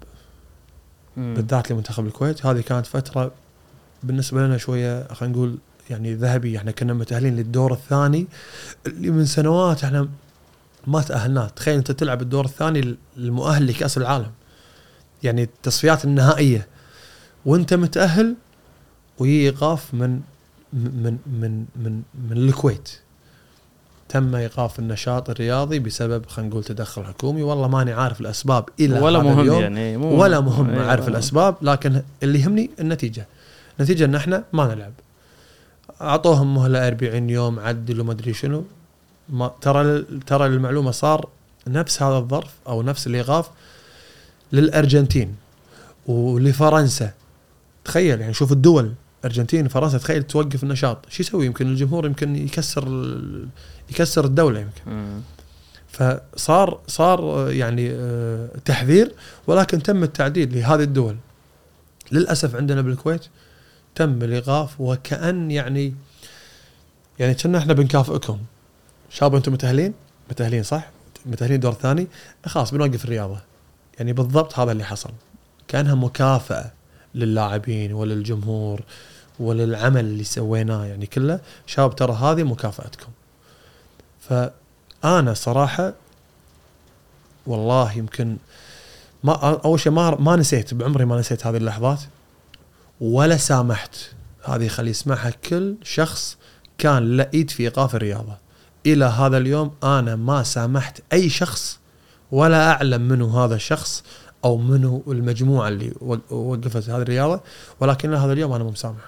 مم. 1.16 1.35
بالذات 1.35 1.70
لمنتخب 1.70 2.07
الكويت. 2.07 2.47
هذه 2.47 2.61
كانت 2.61 2.87
فترة 2.87 3.32
بالنسبة 4.03 4.47
لنا 4.47 4.59
شوية 4.59 5.12
خلينا 5.12 5.35
نقول 5.35 5.59
يعني 5.91 6.15
ذهبي 6.15 6.59
إحنا 6.59 6.70
كنا 6.70 6.93
متأهلين 6.93 7.37
للدور 7.37 7.73
الثاني 7.73 8.27
اللي 8.87 9.11
من 9.11 9.27
سنوات 9.27 9.85
إحنا 9.85 10.09
ما 10.87 11.01
تاهلنا 11.03 11.51
تخيل 11.57 11.74
انت 11.74 11.91
تلعب 11.91 12.23
الدور 12.23 12.45
الثاني 12.45 12.97
المؤهل 13.16 13.66
لكأس 13.66 13.99
العالم. 13.99 14.31
يعني 15.23 15.43
التصفيات 15.43 16.05
النهائية. 16.05 16.66
وانت 17.47 17.74
متأهل 17.74 18.37
ويجي 19.19 19.41
ايقاف 19.47 19.95
من 19.95 20.20
من 20.73 21.19
من 21.27 21.65
من 21.77 22.03
من 22.31 22.37
الكويت. 22.37 23.01
تم 24.11 24.35
إيقاف 24.35 24.78
النشاط 24.78 25.31
الرياضي 25.31 25.78
بسبب 25.78 26.27
خلينا 26.27 26.51
نقول 26.51 26.65
تدخل 26.65 27.05
حكومي. 27.05 27.43
والله 27.43 27.69
ماني 27.69 27.93
عارف 27.93 28.20
الأسباب 28.20 28.65
إلى 28.81 29.01
ولا 29.01 29.19
هذا 29.19 29.27
مهم 29.28 29.41
اليوم. 29.41 29.61
يعني 29.61 29.97
مو 29.97 30.23
ولا 30.23 30.41
مهم. 30.41 30.78
أعرف 30.78 31.01
ولا- 31.05 31.11
الأسباب 31.12 31.57
لكن 31.62 32.03
اللي 32.23 32.41
يهمني 32.41 32.70
النتيجة. 32.81 33.27
النتيجه 33.81 34.05
إن 34.05 34.15
إحنا 34.15 34.45
ما 34.53 34.74
نلعب. 34.74 34.93
أعطوهم 36.01 36.55
مهلة 36.55 36.87
40 36.89 37.31
يوم 37.31 37.59
عدلوا 37.59 38.05
ما 38.05 38.12
أدري 38.12 38.35
شنو. 38.35 38.65
ما 39.28 39.51
ترى 39.61 40.05
ترى 40.27 40.47
المعلومة 40.47 40.91
صار 40.91 41.28
نفس 41.66 42.03
هذا 42.03 42.16
الظرف 42.16 42.51
أو 42.69 42.82
نفس 42.82 43.07
الإيقاف 43.07 43.51
للأرجنتين 44.53 45.35
ولفرنسا. 46.07 47.11
تخيل 47.85 48.20
يعني 48.20 48.35
شوف 48.35 48.53
الدول 48.53 48.93
ارجنتين 49.24 49.68
فرنسا 49.68 49.98
تخيل 49.98 50.22
توقف 50.22 50.62
النشاط. 50.62 50.98
شو 51.09 51.22
يسوي؟ 51.22 51.47
يمكن 51.47 51.66
الجمهور 51.66 52.06
يمكن 52.06 52.36
يكسر 52.36 53.18
يكسر 53.90 54.24
الدولة 54.24 54.60
يمكن. 54.60 54.90
مم. 54.90 55.20
فصار 55.88 56.80
صار 56.86 57.51
يعني 57.51 57.90
آه، 57.92 58.48
تحذير 58.64 59.12
ولكن 59.47 59.82
تم 59.82 60.02
التعديل 60.02 60.55
لهذه 60.59 60.82
الدول. 60.82 61.16
للأسف 62.12 62.56
عندنا 62.56 62.80
بالكويت 62.80 63.26
تم 63.94 64.22
الإيقاف 64.22 64.80
وكأن 64.80 65.51
يعني 65.51 65.94
يعني 67.18 67.34
كنا 67.34 67.59
إحنا 67.59 67.72
بنكافئكم. 67.72 68.38
شباب 69.10 69.34
أنتم 69.34 69.52
متأهلين؟ 69.52 69.94
متأهلين 70.30 70.62
صح؟ 70.62 70.90
متأهلين 71.26 71.60
دور 71.60 71.72
ثاني؟ 71.72 72.06
خلاص 72.47 72.74
بنوقف 72.74 73.05
الرياضة. 73.05 73.40
يعني 73.98 74.12
بالضبط 74.12 74.59
هذا 74.59 74.72
اللي 74.72 74.84
حصل. 74.84 75.10
كأنها 75.68 75.94
مكافأة 75.94 76.72
للاعبين 77.14 77.92
وللجمهور. 77.92 78.80
وللعمل 79.41 80.01
اللي 80.01 80.25
سويناه 80.25 80.85
يعني 80.87 81.07
كله 81.07 81.41
شباب 81.67 81.97
ترى 81.97 82.12
هذه 82.12 82.43
مكافأتكم. 82.43 83.09
فأنا 84.21 85.35
صراحة 85.35 85.93
والله 87.47 87.93
يمكن 87.93 88.37
ما 89.25 89.33
أول 89.65 89.81
شيء 89.81 89.93
ما 89.93 90.11
ما 90.21 90.37
نسيت 90.37 90.75
بعمري 90.75 91.05
ما 91.05 91.19
نسيت 91.19 91.47
هذه 91.47 91.57
اللحظات 91.57 92.01
ولا 93.01 93.37
سامحت. 93.37 93.97
هذه 94.45 94.69
خلي 94.69 94.91
يسمعها 94.91 95.31
كل 95.31 95.75
شخص 95.83 96.37
كان 96.79 97.17
له 97.17 97.29
ايد 97.35 97.51
في 97.51 97.62
إيقاف 97.62 97.95
الرياضة. 97.95 98.37
إلى 98.87 99.05
هذا 99.05 99.37
اليوم 99.37 99.75
أنا 99.85 100.17
ما 100.17 100.43
سامحت 100.43 101.01
أي 101.12 101.29
شخص 101.29 101.79
ولا 102.33 102.71
أعلم 102.73 103.01
منو 103.09 103.27
هذا 103.29 103.55
الشخص 103.55 104.05
أو 104.45 104.57
منو 104.57 105.03
المجموعة 105.09 105.69
اللي 105.69 105.93
وق- 106.01 106.33
وقفت 106.33 106.91
هذه 106.91 107.03
الرياضة 107.03 107.41
ولكن 107.81 108.15
هذا 108.15 108.33
اليوم 108.33 108.53
أنا 108.53 108.65
مو 108.65 108.71
مسامح 108.71 109.01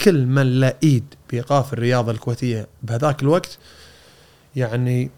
كل 0.00 0.26
من 0.26 0.60
له 0.60 0.74
إيد 0.82 1.04
بإيقاف 1.30 1.72
الرياضة 1.72 2.12
الكويتية 2.12 2.66
بهذاك 2.82 3.22
الوقت 3.22 3.58
يعني 4.56 5.10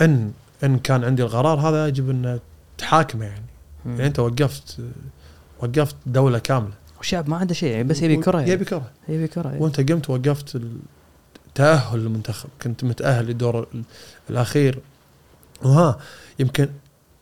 إن 0.00 0.32
إن 0.64 0.78
كان 0.78 1.04
عندي 1.04 1.22
القرار 1.22 1.60
هذا 1.60 1.86
يجب 1.88 2.10
أن 2.10 2.40
تحاكمه 2.78 3.24
يعني. 3.24 3.44
مم. 3.84 3.92
يعني 3.92 4.06
أنت 4.06 4.18
وقفت 4.18 4.80
وقفت 5.60 5.96
دولة 6.06 6.38
كاملة. 6.38 6.72
والشعب 6.98 7.28
ما 7.30 7.36
عنده 7.36 7.54
شيء 7.54 7.70
يعني 7.70 7.84
بس 7.84 8.02
يبي 8.02 8.16
كرة 8.16 8.38
يعني. 8.40 8.50
يبي 8.50 8.64
كرة. 8.64 8.90
يبي 9.08 9.26
كرة 9.28 9.48
يعني. 9.48 9.60
وأنت 9.62 9.90
قمت 9.92 10.10
وقفت 10.10 10.60
التاهل 11.48 11.98
للمنتخب 11.98 12.48
كنت 12.62 12.84
متأهل 12.84 13.26
للدور 13.26 13.66
ال- 13.74 13.82
الأخير. 14.30 14.78
وها 15.62 15.98
يمكن 16.38 16.68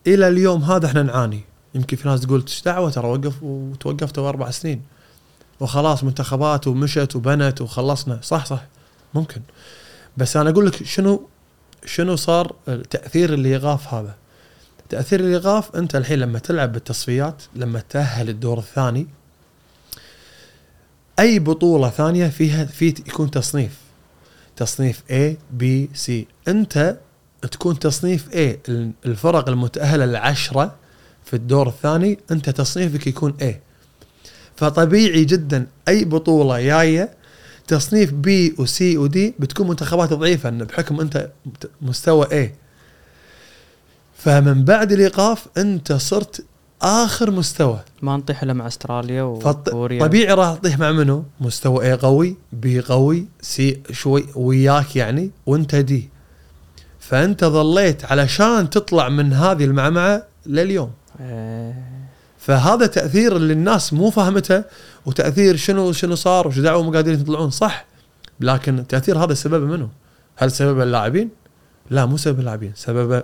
إلى 0.07 0.27
اليوم 0.27 0.63
هذا 0.63 0.85
إحنا 0.85 1.03
نعاني. 1.03 1.41
يمكن 1.75 1.97
في 1.97 2.07
ناس 2.07 2.21
تقول 2.21 2.41
إيش 2.41 2.61
دعوة؟ 2.61 2.89
ترى 2.89 3.07
وقف 3.07 3.43
وتوقفت 3.43 4.19
أربع 4.19 4.49
سنين. 4.51 4.81
وخلاص 5.61 6.03
منتخبات 6.03 6.67
ومشت 6.67 7.15
وبنت 7.15 7.61
وخلصنا. 7.61 8.19
صح 8.21 8.45
صح. 8.45 8.63
ممكن. 9.13 9.41
بس 10.17 10.37
أنا 10.37 10.49
أقول 10.49 10.65
لك 10.65 10.83
شنو 10.83 11.27
شنو 11.85 12.15
صار 12.15 12.55
تاثير 12.89 13.33
الايقاف 13.33 13.93
هذا؟ 13.93 14.15
تأثير 14.89 15.19
الايقاف 15.19 15.75
أنت 15.75 15.95
الحين 15.95 16.19
لما 16.19 16.39
تلعب 16.39 16.71
بالتصفيات 16.71 17.43
لما 17.55 17.83
تأهل 17.89 18.29
الدور 18.29 18.57
الثاني 18.59 19.07
أي 21.19 21.39
بطولة 21.39 21.89
ثانية 21.89 22.27
فيها 22.27 22.65
في 22.65 22.87
يكون 22.87 23.31
تصنيف. 23.31 23.77
تصنيف 24.55 25.03
A 25.09 25.35
B 25.61 25.63
C. 26.07 26.11
أنت 26.47 26.97
تكون 27.51 27.79
تصنيف 27.79 28.29
A 28.29 28.69
الفرق 29.05 29.49
المتأهلة 29.49 30.03
العشرة 30.03 30.75
في 31.25 31.33
الدور 31.33 31.67
الثاني 31.67 32.19
أنت 32.31 32.49
تصنيفك 32.49 33.07
يكون 33.07 33.33
A. 33.41 33.70
فطبيعي 34.61 35.25
جدا 35.25 35.67
أي 35.87 36.05
بطولة 36.05 36.61
جاية 36.61 37.09
تصنيف 37.67 38.13
بي 38.13 38.55
وسي 38.57 38.97
ودي 38.97 39.33
بتكون 39.39 39.67
منتخبات 39.67 40.13
ضعيفة 40.13 40.49
بحكم 40.49 40.99
أنت 40.99 41.29
مستوى 41.81 42.25
A. 42.25 42.49
فمن 44.17 44.65
بعد 44.65 44.91
الإيقاف 44.91 45.47
أنت 45.57 45.93
صرت 45.93 46.45
آخر 46.81 47.31
مستوى. 47.31 47.79
ما 48.01 48.17
نطيح 48.17 48.43
إلا 48.43 48.53
مع 48.53 48.67
أستراليا 48.67 49.23
وكوريا 49.23 50.05
طبيعي 50.05 50.33
راح 50.33 50.55
تطيح 50.55 50.79
مع 50.79 50.91
منو؟ 50.91 51.23
مستوى 51.39 51.97
A 51.97 51.99
قوي 52.01 52.35
بي 52.53 52.79
قوي 52.79 53.25
سي 53.41 53.81
شوي 53.91 54.25
وياك 54.35 54.95
يعني 54.95 55.31
وأنت 55.45 55.75
دي 55.75 56.09
فأنت 56.99 57.45
ظليت 57.45 58.05
علشان 58.05 58.69
تطلع 58.69 59.09
من 59.09 59.33
هذه 59.33 59.65
المعمعة 59.65 60.23
لليوم. 60.45 60.91
إيه. 61.19 61.90
فهذا 62.41 62.85
تأثير 62.85 63.35
اللي 63.35 63.53
الناس 63.53 63.93
مو 63.93 64.09
فاهمته 64.09 64.63
وتأثير 65.05 65.55
شنو 65.55 65.91
شنو 65.91 66.15
صار 66.15 66.47
وش 66.47 66.59
دعوا 66.59 66.83
مو 66.83 66.91
قادرين 66.91 67.19
يطلعون 67.19 67.49
صح. 67.49 67.85
لكن 68.39 68.79
التاثير 68.79 69.23
هذا 69.23 69.33
سببه 69.33 69.65
منو؟ 69.65 69.89
هل 70.35 70.51
سبب 70.51 70.81
اللاعبين؟ 70.81 71.29
لا 71.89 72.05
مو 72.05 72.17
سبب 72.17 72.39
اللاعبين 72.39 72.71
سببه 72.75 73.23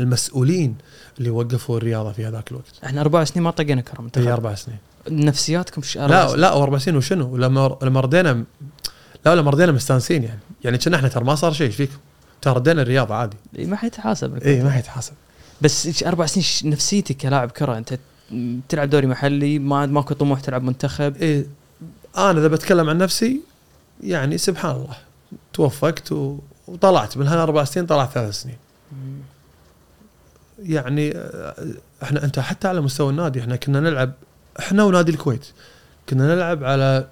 المسؤولين 0.00 0.76
اللي 1.18 1.30
وقفوا 1.30 1.76
الرياضة 1.76 2.12
في 2.12 2.26
هذاك 2.26 2.50
الوقت. 2.50 2.84
إحنا 2.84 3.00
أربع 3.00 3.24
سنين 3.24 3.44
ما 3.44 3.50
طقينا 3.50 3.80
كره 3.80 4.02
منتخب 4.02 4.24
هي 4.24 4.32
أربع 4.32 4.54
سنين. 4.54 4.78
نفسياتكم 5.10 5.82
ش... 5.82 5.96
لا 5.96 6.36
لا 6.36 6.52
واربع 6.52 6.78
سنين 6.78 6.96
وشنو؟ 6.96 7.36
لما 7.36 7.76
لما 7.82 8.00
ردينا 8.00 8.44
لا 9.26 9.34
لما 9.34 9.50
ردينا 9.50 9.72
مستانسين 9.72 10.22
يعني. 10.22 10.40
يعني 10.64 10.78
كنا 10.78 10.96
إحنا 10.96 11.08
ترى 11.08 11.24
ما 11.24 11.34
صار 11.34 11.52
شيء 11.52 11.66
إيش 11.66 11.76
فيكم؟ 11.76 11.98
ترى 12.42 12.54
ردينا 12.54 12.82
الرياضة 12.82 13.14
عادي. 13.14 13.36
إيه، 13.56 13.66
ما 13.66 13.76
حيتحاسب 13.76 14.36
إي 14.36 14.62
ما 14.62 14.70
حيتحاسب. 14.70 15.12
بس 15.60 16.02
أربع 16.02 16.26
سنين 16.26 16.72
نفسيتك 16.72 17.16
كلاعب 17.16 17.50
كرة 17.50 17.78
أنت 17.78 17.98
تلعب 18.68 18.90
دوري 18.90 19.06
محلي 19.06 19.58
ما 19.58 19.86
ماكو 19.86 20.14
طموح 20.14 20.40
تلعب 20.40 20.62
منتخب. 20.62 21.16
إيه. 21.16 21.46
أنا 22.16 22.38
إذا 22.40 22.48
بتكلم 22.48 22.90
عن 22.90 22.98
نفسي 22.98 23.40
يعني 24.04 24.38
سبحان 24.38 24.76
الله 24.76 24.96
توفقت 25.52 26.12
و... 26.12 26.38
وطلعت. 26.68 27.16
من 27.16 27.26
هالأربع 27.26 27.64
سنين 27.64 27.86
طلعت 27.86 28.10
ثلاث 28.10 28.34
سنين. 28.34 28.56
يعني 30.58 31.12
آه، 31.16 31.54
إحنا 32.02 32.24
أنت 32.24 32.38
حتى 32.38 32.68
على 32.68 32.80
مستوى 32.80 33.10
النادي 33.10 33.40
إحنا 33.40 33.56
كنا 33.56 33.80
نلعب 33.80 34.12
إحنا 34.58 34.84
ونادي 34.84 35.12
الكويت 35.12 35.46
كنا 36.08 36.34
نلعب 36.34 36.64
على 36.64 37.08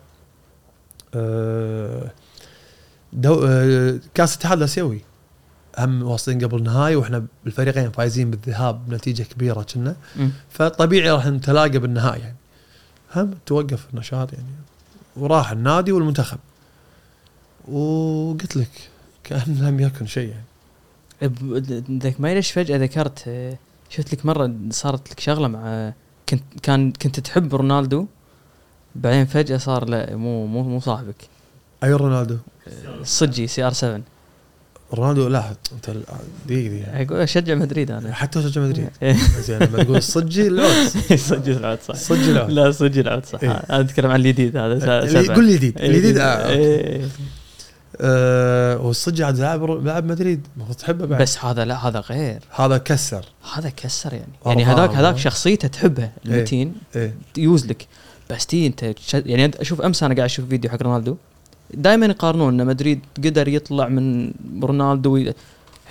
آه، 1.15 2.11
دو 3.13 3.45
آه، 3.47 3.99
كأس 4.15 4.33
الاتحاد 4.33 4.59
الآسيوي. 4.59 5.01
هم 5.85 6.03
واصلين 6.03 6.45
قبل 6.45 6.59
النهائي 6.59 6.97
وإحنا 6.97 7.27
بالفريقين 7.45 7.91
فايزين 7.91 8.31
بالذهاب 8.31 8.89
بنتيجه 8.89 9.23
كبيرة 9.23 9.63
كنا. 9.63 9.97
فطبيعي 10.51 11.11
راح 11.11 11.27
نتلاقى 11.27 11.79
بالنهائي 11.79 12.21
يعني. 12.21 12.37
هم 13.17 13.35
توقف 13.47 13.87
النشاط 13.93 14.33
يعني. 14.33 14.47
وراح 15.17 15.51
النادي 15.51 15.93
والمنتخب. 15.93 16.39
وقلت 17.69 18.57
لك 18.57 18.71
كأن 19.25 19.59
لم 19.61 19.81
يكن 19.81 20.07
شيء 20.07 20.29
يعني. 20.29 20.45
ذاك 21.91 22.21
ما 22.21 22.35
ليش 22.35 22.51
فجأة 22.51 22.77
ذكرت 22.77 23.31
شفت 23.91 24.15
لك 24.15 24.27
مرة 24.27 24.53
صارت 24.71 25.11
لك 25.11 25.21
شغلة 25.21 25.49
مع 25.49 25.93
كنت 26.29 26.43
كان 26.63 26.93
كنت 26.93 27.21
تحب 27.21 27.55
رونالدو؟ 27.55 28.07
بعدين 28.95 29.27
فجأة 29.27 29.57
صار 29.57 29.89
لا 29.89 30.17
مو 30.17 30.47
مو 30.47 30.63
مو 30.63 30.81
صاحبك. 30.81 31.29
أي 31.85 31.93
رونالدو؟ 31.93 32.37
الصجي 33.01 33.47
CR 33.47 33.73
7 33.73 34.01
رونالدو 34.95 35.29
لا 35.29 35.45
انت 35.73 35.91
دقيقة 35.91 36.19
دقيقة. 36.49 37.03
أقول 37.03 37.21
أشجع 37.21 37.55
مدريد 37.55 37.91
أنا. 37.91 38.13
حتى 38.15 38.39
أشجع 38.39 38.61
مدريد. 38.61 38.89
إيه. 39.03 39.17
زين 39.41 39.59
لما 39.59 39.83
تقول 39.83 39.97
الصجي 39.97 40.47
العود 40.47 40.87
صجي 41.31 41.53
العود 41.53 41.79
صح. 41.89 41.95
صجي 41.95 42.31
العود 42.31 42.51
لا 42.51 42.71
صجي 42.71 43.01
العود 43.01 43.27
صح. 43.27 43.39
إيه. 43.43 43.51
أنا 43.51 43.81
أتكلم 43.81 44.11
عن 44.11 44.21
الجديد 44.21 44.57
هذا. 44.57 45.01
قول 45.35 45.49
إيه، 45.49 45.75
الجديد 45.89 46.19
آه، 46.19 46.25
okay. 46.25 46.55
إيه. 46.55 47.09
آه 48.01 48.79
والصجي 48.79 49.25
عاد 49.25 49.39
لاعب 49.39 49.85
لاعب 49.87 50.05
مدريد. 50.05 50.47
المفروض 50.57 50.77
تحبه 50.77 51.07
بعد. 51.07 51.23
بس 51.23 51.45
هذا 51.45 51.65
لا 51.65 51.89
هذا 51.89 52.01
غير. 52.01 52.41
هذا 52.51 52.79
كسر. 52.79 53.25
هذا 53.55 53.69
كسر 53.69 54.13
يعني. 54.13 54.33
يعني 54.47 54.65
هذاك. 54.65 54.91
هذاك 54.91 55.19
شخصيته 55.19 55.69
تحبها 55.69 56.13
المتين. 56.27 56.75
إيه. 56.97 57.15
يوزلك 57.37 57.87
بس 58.31 58.47
تي 58.47 58.67
أنت 58.67 58.95
يعني 59.15 59.51
أشوف 59.61 59.81
أمس 59.81 60.03
أنا 60.03 60.15
قاعد 60.15 60.25
أشوف 60.25 60.49
فيديو 60.49 60.71
حق 60.71 60.83
رونالدو. 60.83 61.17
دائما 61.75 62.07
يقارنون 62.07 62.61
إن 62.61 62.67
مدريد 62.67 63.01
قدر 63.19 63.49
يطلع 63.49 63.89
من 63.89 64.33
رونالدو 64.63 65.13
وي- 65.13 65.35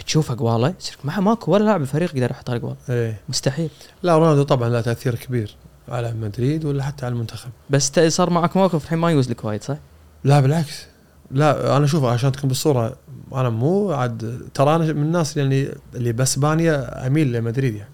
تشوف 0.05 0.31
أقواله 0.31 0.73
ما 1.03 1.19
ماكو 1.19 1.51
ولا 1.51 1.63
لاعب 1.63 1.81
الفريق 1.81 2.15
يقدر 2.15 2.31
يحط 2.31 2.49
اقوال 2.49 2.75
إيه. 2.89 3.19
مستحيل. 3.29 3.69
لا 4.03 4.17
رونالدو 4.17 4.43
طبعا 4.43 4.69
له 4.69 4.81
تأثير 4.81 5.15
كبير 5.15 5.55
على 5.89 6.13
مدريد 6.13 6.65
ولا 6.65 6.83
حتى 6.83 7.05
على 7.05 7.13
المنتخب. 7.13 7.49
بس 7.69 7.91
صار 8.07 8.29
معك 8.29 8.57
موقف 8.57 8.83
الحين 8.83 8.97
ما 8.99 9.11
يوزلك 9.11 9.45
وايد 9.45 9.63
صح؟ 9.63 9.77
لا 10.23 10.39
بالعكس. 10.39 10.85
لا 11.31 11.77
أنا 11.77 11.87
شوف 11.87 12.03
عشان 12.03 12.31
تكون 12.31 12.47
بالصورة 12.47 12.95
أنا 13.33 13.49
مو 13.49 13.91
عاد 13.91 14.47
ترى 14.53 14.75
أنا 14.75 14.93
من 14.93 15.01
الناس 15.01 15.37
اللي 15.37 15.75
اللي 15.95 16.11
باسبانيا 16.11 17.07
أميل 17.07 17.31
لمدريد 17.33 17.75
يعني. 17.75 17.89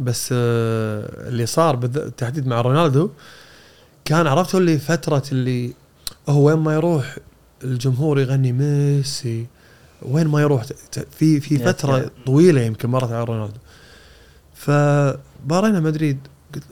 بس 0.00 0.28
آه، 0.32 1.28
اللي 1.28 1.46
صار 1.46 1.76
بالتحديد 1.76 2.46
مع 2.46 2.60
رونالدو 2.60 3.10
كان 4.04 4.26
عرفت 4.26 4.54
اللي 4.54 4.78
فترة 4.78 5.22
اللي 5.32 5.72
هو 6.28 6.46
وين 6.46 6.56
ما 6.58 6.74
يروح 6.74 7.16
الجمهور 7.64 8.20
يغني 8.20 8.52
ميسي 8.52 9.46
وين 10.02 10.28
ما 10.28 10.40
يروح 10.40 10.64
في 11.10 11.40
في 11.40 11.58
فترة. 11.58 12.10
طويلة 12.26 12.60
يمكن 12.60 12.88
مرت 12.90 13.12
على 13.12 13.24
رونالدو. 13.24 13.58
فبارينا 14.54 15.80
مدريد 15.80 16.18
قلت 16.54 16.64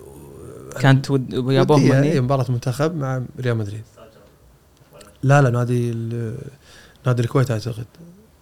كانت 0.80 1.10
ود- 1.10 1.32
يابوه 1.32 1.76
ودية، 1.76 1.98
هني 2.00 2.12
إيه، 2.12 2.20
مباراة 2.20 2.46
منتخب 2.48 2.94
مع 2.96 3.22
ريال 3.40 3.56
مدريد. 3.56 3.82
لا 5.22 5.42
لا 5.42 5.50
نادي 5.50 5.90
نادي 7.06 7.22
الكويت 7.22 7.50
أعتقد 7.50 7.86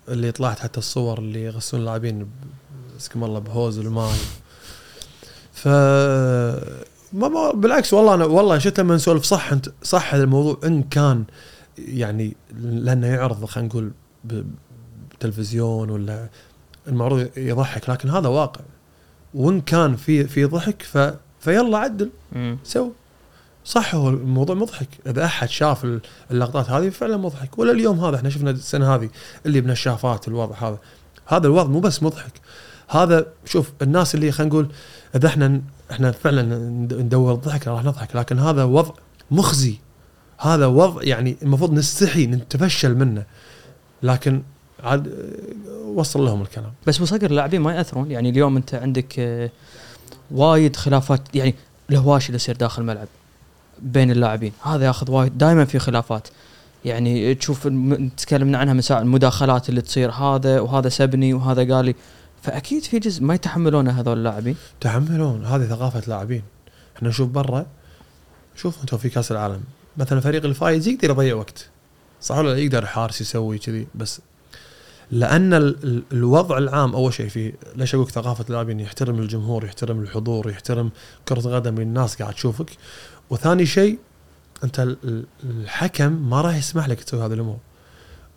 اللي 0.08 0.32
طلعت 0.32 0.58
حتى 0.58 0.78
الصور 0.78 1.18
اللي 1.18 1.44
يغسلون 1.44 1.80
اللاعبين 1.80 2.26
اسكم 3.00 3.24
الله 3.24 3.38
ب 3.38 3.47
hose 3.47 3.78
الماي. 3.78 4.16
ف 5.52 5.68
ما 7.12 7.28
ما 7.28 7.52
بالعكس 7.52 7.94
والله 7.94 8.14
أنا 8.14 8.24
والله 8.24 8.58
شفت 8.58 8.80
لما 8.80 8.94
نسولف. 8.94 9.24
صح 9.24 9.52
انت 9.52 9.68
صح 9.82 10.14
هذا 10.14 10.24
الموضوع. 10.24 10.58
إن 10.64 10.82
كان 10.82 11.24
يعني 11.78 12.36
لأنه 12.60 13.06
يعرض 13.06 13.44
خلينا 13.44 13.68
نقول 13.68 13.90
ب- 14.24 14.44
بتلفزيون 15.10 15.90
ولا 15.90 16.28
المعروض 16.88 17.28
يضحك 17.36 17.90
لكن 17.90 18.10
هذا 18.10 18.28
واقع. 18.28 18.60
وإن 19.34 19.60
كان 19.60 19.96
في 19.96 20.24
في 20.24 20.44
ضحك 20.44 20.82
ف 20.82 20.98
فيلا 21.40 21.78
عدل. 21.78 22.10
سو. 22.64 22.90
صح 23.64 23.94
هو 23.94 24.08
الموضوع 24.08 24.56
مضحك. 24.56 24.88
إذا 25.06 25.24
أحد 25.24 25.48
شاف 25.48 25.84
ال- 25.84 26.00
اللقطات 26.30 26.70
هذه 26.70 26.88
فعلا 26.88 27.16
مضحك. 27.16 27.58
ولا 27.58 27.72
اليوم 27.72 28.00
هذا 28.04 28.16
إحنا 28.16 28.30
شفنا 28.30 28.50
السنة 28.50 28.94
هذه 28.94 29.08
اللي 29.46 29.60
بنشافات 29.60 30.28
الوضع 30.28 30.56
هذا. 30.68 30.78
هذا 31.26 31.46
الوضع 31.46 31.68
مو 31.70 31.80
بس 31.80 32.02
مضحك. 32.02 32.32
هذا 32.88 33.26
شوف 33.44 33.72
الناس 33.82 34.14
اللي 34.14 34.32
خلينا 34.32 34.52
نقول 34.54 34.68
إذا 35.16 35.26
إحنا 35.28 35.60
إحنا 35.90 36.10
فعلا 36.12 36.42
ند- 36.68 36.94
ندور 36.94 37.32
الضحك 37.32 37.68
راح 37.68 37.84
نضحك 37.84 38.16
لكن 38.16 38.38
هذا 38.38 38.64
وضع 38.64 38.92
مخزي. 39.30 39.78
هذا 40.38 40.66
وضع 40.66 41.02
يعني 41.02 41.36
المفروض 41.42 41.72
نستحي 41.72 42.26
نتفشل 42.26 42.94
منه. 42.94 43.24
لكن 44.02 44.42
عاد 44.84 45.12
وصل 45.94 46.24
لهم 46.24 46.42
الكلام. 46.42 46.72
بس 46.86 46.98
بصقر 46.98 47.26
اللاعبين 47.30 47.60
ما 47.60 47.74
يأثرون؟ 47.74 48.10
يعني 48.10 48.30
اليوم 48.30 48.56
أنت 48.56 48.74
عندك 48.74 49.14
آه، 49.18 49.50
وايد 50.30 50.76
خلافات 50.76 51.20
يعني 51.34 51.54
الهواشي 51.90 52.26
اللي 52.26 52.36
يصير 52.36 52.56
داخل 52.56 52.82
الملعب 52.82 53.08
بين 53.82 54.10
اللاعبين 54.10 54.52
هذا 54.62 54.84
ياخذ 54.86 55.10
وايد 55.10 55.38
دائما 55.38 55.64
في 55.64 55.78
خلافات. 55.78 56.28
يعني 56.84 57.34
تشوف 57.34 57.68
تكلمنا 58.16 58.58
عنها 58.58 58.74
من 58.74 58.80
ساعة 58.80 59.00
المداخلات 59.00 59.68
اللي 59.68 59.80
تصير 59.80 60.10
هذا 60.10 60.60
وهذا 60.60 60.88
سبني 60.88 61.34
وهذا 61.34 61.74
قال 61.74 61.84
لي. 61.84 61.94
فأكيد 62.42 62.82
في 62.84 62.98
جزء 62.98 63.22
ما 63.22 63.34
يتحملونه 63.34 64.00
هذول 64.00 64.18
اللاعبين. 64.18 64.56
تحملون 64.80 65.44
هذه 65.44 65.64
ثقافة 65.64 66.02
لاعبين. 66.06 66.42
إحنا 66.96 67.08
نشوف 67.08 67.28
برا 67.28 67.66
شوف 68.56 68.80
أنتم 68.80 68.96
في 68.96 69.08
كأس 69.08 69.32
العالم. 69.32 69.60
مثلا 69.96 70.18
الفريق 70.18 70.44
الفايز 70.44 70.88
يقدر 70.88 71.10
يضيع 71.10 71.34
وقت. 71.34 71.68
صح 72.22 72.36
ولا 72.38 72.48
لا؟ 72.48 72.58
يقدر 72.58 72.86
حارس 72.86 73.20
يسوي 73.20 73.58
كذي 73.58 73.86
بس 73.94 74.20
لأن 75.10 75.54
ال- 75.54 75.84
ال- 75.84 76.02
الوضع 76.12 76.58
العام 76.58 76.94
أول 76.94 77.14
شيء 77.14 77.28
في 77.28 77.52
ليش 77.76 77.94
أقول 77.94 78.10
ثقافة 78.10 78.44
اللاعبين؟ 78.48 78.80
يحترم 78.80 79.18
الجمهور 79.18 79.64
يحترم 79.64 80.00
الحضور 80.00 80.50
يحترم 80.50 80.90
كرة 81.28 81.46
القدم 81.48 81.80
الناس 81.80 82.22
قاعد 82.22 82.34
تشوفك. 82.34 82.70
وثاني 83.30 83.66
شيء 83.66 83.98
أنت 84.64 84.80
ال- 84.80 84.96
ال- 85.04 85.24
الحكم 85.44 86.12
ما 86.12 86.40
راح 86.40 86.56
يسمح 86.56 86.88
لك 86.88 87.04
تسوي 87.04 87.26
هذه 87.26 87.32
الأمور. 87.32 87.58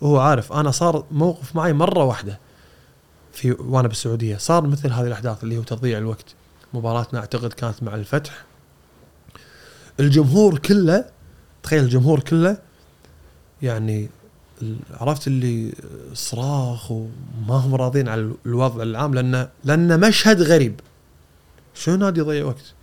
وهو 0.00 0.18
عارف 0.18 0.52
أنا 0.52 0.70
صار 0.70 1.04
موقف 1.10 1.56
معي 1.56 1.72
مرة 1.72 2.04
واحدة. 2.04 2.38
في 3.34 3.52
وأنا 3.52 3.88
بالسعودية. 3.88 4.36
صار 4.36 4.66
مثل 4.66 4.92
هذه 4.92 5.06
الأحداث 5.06 5.44
اللي 5.44 5.58
هو 5.58 5.62
تضييع 5.62 5.98
الوقت. 5.98 6.34
مباراتنا 6.74 7.20
أعتقد 7.20 7.52
كانت 7.52 7.82
مع 7.82 7.94
الفتح. 7.94 8.44
الجمهور 10.00 10.58
كله 10.58 11.04
تخيل 11.62 11.84
الجمهور 11.84 12.20
كله 12.20 12.58
يعني 13.62 14.08
عرفت 14.90 15.26
اللي 15.26 15.72
صراخ 16.14 16.90
وما 16.90 17.10
هم 17.54 17.74
راضين 17.74 18.08
على 18.08 18.32
الوضع 18.46 18.82
العام 18.82 19.14
لأن 19.14 19.48
لأن 19.64 20.00
مشهد 20.00 20.42
غريب. 20.42 20.80
شلون 21.74 21.98
نادي 21.98 22.20
يضيع 22.20 22.44
وقت؟ 22.44 22.74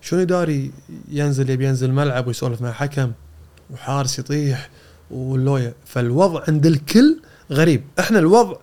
شلون 0.00 0.22
يداري 0.22 0.72
ينزل 1.08 1.50
يبي 1.50 1.66
ينزل 1.66 1.92
ملعب 1.92 2.26
ويسولف 2.26 2.62
مع 2.62 2.72
حكم 2.72 3.12
وحارس 3.70 4.18
يطيح 4.18 4.70
واللوية؟ 5.10 5.74
فالوضع 5.86 6.42
عند 6.48 6.66
الكل 6.66 7.20
غريب. 7.50 7.84
إحنا 8.00 8.18
الوضع 8.18 8.56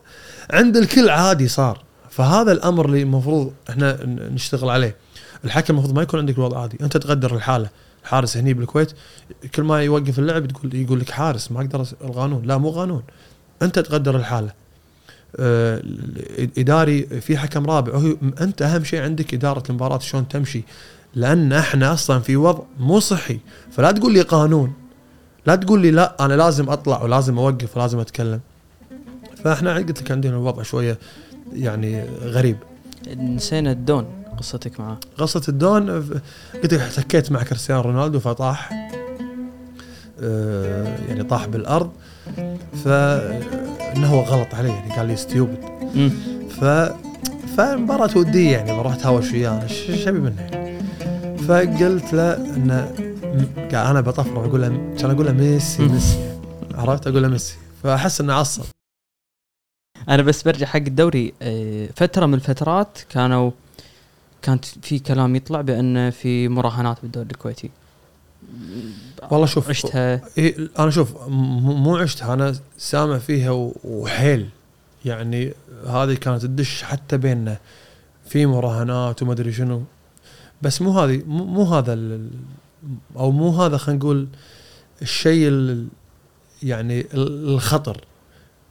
عند 0.51 0.77
الكل 0.77 1.09
عادي 1.09 1.47
صار. 1.47 1.83
فهذا 2.09 2.51
الأمر 2.51 2.85
اللي 2.85 3.01
المفروض 3.01 3.53
إحنا 3.69 3.97
نشتغل 4.05 4.69
عليه. 4.69 4.95
الحكم 5.45 5.73
المفروض 5.73 5.95
ما 5.95 6.01
يكون 6.01 6.19
عندك 6.19 6.37
الوضع 6.37 6.61
عادي. 6.61 6.77
أنت 6.81 6.97
تقدر 6.97 7.35
الحالة. 7.35 7.69
الحارس 8.03 8.37
هني 8.37 8.53
بالكويت 8.53 8.91
كل 9.55 9.63
ما 9.63 9.83
يوقف 9.83 10.19
اللعب 10.19 10.47
تقول 10.47 10.75
يقول 10.75 10.99
لك 10.99 11.09
حارس 11.11 11.51
ما 11.51 11.61
أقدر 11.61 11.85
القانون. 12.01 12.45
لا 12.45 12.57
مو 12.57 12.71
قانون. 12.71 13.03
أنت 13.61 13.79
تقدر 13.79 14.15
الحالة. 14.15 14.51
آه، 15.39 15.81
إداري 16.57 17.03
في 17.21 17.37
حكم 17.37 17.65
رابع. 17.65 17.93
هو 17.93 18.15
أنت 18.41 18.61
أهم 18.61 18.83
شيء 18.83 19.01
عندك 19.01 19.33
إدارة 19.33 19.63
المباراة 19.69 19.99
شلون 19.99 20.27
تمشي. 20.27 20.63
لأن 21.15 21.53
إحنا 21.53 21.93
أصلا 21.93 22.19
في 22.19 22.35
وضع 22.35 22.63
مو 22.79 22.99
صحي. 22.99 23.39
فلا 23.71 23.91
تقول 23.91 24.13
لي 24.13 24.21
قانون. 24.21 24.73
لا 25.45 25.55
تقول 25.55 25.81
لي 25.81 25.91
لا 25.91 26.25
أنا 26.25 26.33
لازم 26.33 26.69
أطلع 26.69 27.03
ولازم 27.03 27.39
أوقف 27.39 27.77
ولازم 27.77 27.99
أتكلم. 27.99 28.39
فاحنا 29.43 29.73
قلت 29.75 30.01
لك 30.01 30.11
عندنا 30.11 30.33
الوضع 30.33 30.63
شوية 30.63 30.97
يعني 31.53 32.03
غريب. 32.21 32.57
نسينا 33.17 33.71
الدون 33.71 34.05
قصتك 34.37 34.79
معاه. 34.79 34.97
قصة 35.17 35.41
الدون 35.49 35.89
قلت 36.63 36.73
لك 36.73 36.79
احتكيت 36.79 37.31
مع 37.31 37.43
كريستيانو 37.43 37.81
رونالدو 37.81 38.19
فطاح 38.19 38.89
آه، 40.21 40.97
يعني 41.09 41.23
طاح 41.23 41.45
بالأرض 41.47 41.91
فانه 42.85 44.07
هو 44.07 44.19
غلط 44.21 44.55
علي 44.55 44.69
يعني 44.69 44.91
قال 44.95 45.07
لي 45.07 45.15
ستيوبد. 45.15 45.57
ف 46.61 46.63
فمباراة 47.57 48.17
ودية 48.17 48.51
يعني 48.51 48.77
بروح 48.77 48.93
اتهاوش 48.93 49.31
وياه 49.31 49.51
أنا 49.51 49.67
ش- 49.67 49.89
إيش 49.89 50.07
ابي 50.07 50.19
منه 50.19 50.41
يعني. 50.41 50.79
فقلت 51.47 52.13
له 52.13 52.33
قاعد 53.71 53.87
أنا 53.89 54.01
بطفره 54.01 54.45
أقول 54.45 54.61
له 54.61 54.67
كان 54.99 55.11
أقول 55.11 55.25
له 55.25 55.31
ميسي 55.31 55.83
ميسي 55.85 56.17
عرفت؟ 56.75 57.07
أقول 57.07 57.21
له 57.23 57.27
ميسي. 57.27 57.55
فأحس 57.83 58.21
إنه 58.21 58.33
عصب. 58.33 58.63
أنا 60.09 60.21
بس 60.23 60.43
برجع 60.43 60.65
حق 60.65 60.75
الدوري 60.75 61.33
آه، 61.41 61.89
فترة 61.95 62.25
من 62.25 62.33
الفترات 62.33 62.97
كانوا 63.09 63.51
كانت 64.41 64.65
في 64.65 64.99
كلام 64.99 65.35
يطلع 65.35 65.61
بأن 65.61 66.09
في 66.09 66.47
مراهنات 66.47 66.97
بالدوري 67.03 67.27
الكويتي. 67.31 67.69
والله 69.31 69.45
شوف 69.45 69.69
عشتها. 69.69 70.21
إيه 70.37 70.69
أنا 70.79 70.89
شوف 70.91 71.27
مو 71.27 71.97
عشتها 71.97 72.33
أنا 72.33 72.55
سامع 72.77 73.17
فيها 73.17 73.51
وحيل. 73.83 74.49
يعني 75.05 75.53
هذه 75.87 76.13
كانت 76.13 76.41
تدش 76.41 76.83
حتى 76.83 77.17
بيننا. 77.17 77.57
في 78.29 78.45
مراهنات 78.45 79.21
وما 79.23 79.33
أدري 79.33 79.53
شنو. 79.53 79.83
بس 80.61 80.81
مو 80.81 80.99
هذه 80.99 81.23
مو 81.27 81.63
هذا 81.63 82.19
أو 83.17 83.31
مو 83.31 83.49
هذا 83.49 83.77
خلينا 83.77 83.99
نقول 84.03 84.27
الشيء 85.01 85.47
ال- 85.47 85.87
يعني 86.63 86.99
ال- 87.01 87.49
الخطر. 87.53 88.01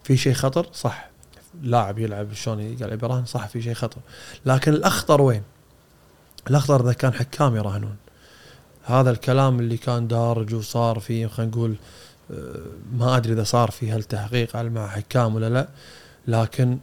في 0.04 0.16
شيء 0.16 0.32
خطر 0.32 0.66
صح. 0.72 1.08
لاعب 1.62 1.98
يلعب 1.98 2.32
شلون 2.32 2.76
قاعد 2.76 3.02
يراهن 3.02 3.24
صح 3.24 3.48
في 3.48 3.62
شيء 3.62 3.74
خطر. 3.74 3.98
لكن 4.46 4.72
الأخطر 4.72 5.22
وين؟ 5.22 5.42
الأخطر 6.50 6.80
إذا 6.84 6.92
كان 6.92 7.12
حكام 7.14 7.56
يراهنون. 7.56 7.96
هذا 8.84 9.10
الكلام 9.10 9.60
اللي 9.60 9.76
كان 9.76 10.08
دارج 10.08 10.54
وصار 10.54 10.98
فيه 10.98 11.26
خلينا 11.26 11.52
نقول 11.52 11.76
آه، 12.30 12.54
ما 12.92 13.16
أدري 13.16 13.32
إذا 13.32 13.44
صار 13.44 13.70
فيه 13.70 13.96
هالتحقيق 13.96 14.56
على 14.56 14.68
مع 14.70 14.88
حكام 14.88 15.34
ولا 15.34 15.48
لا. 15.48 15.68
لكن 16.26 16.78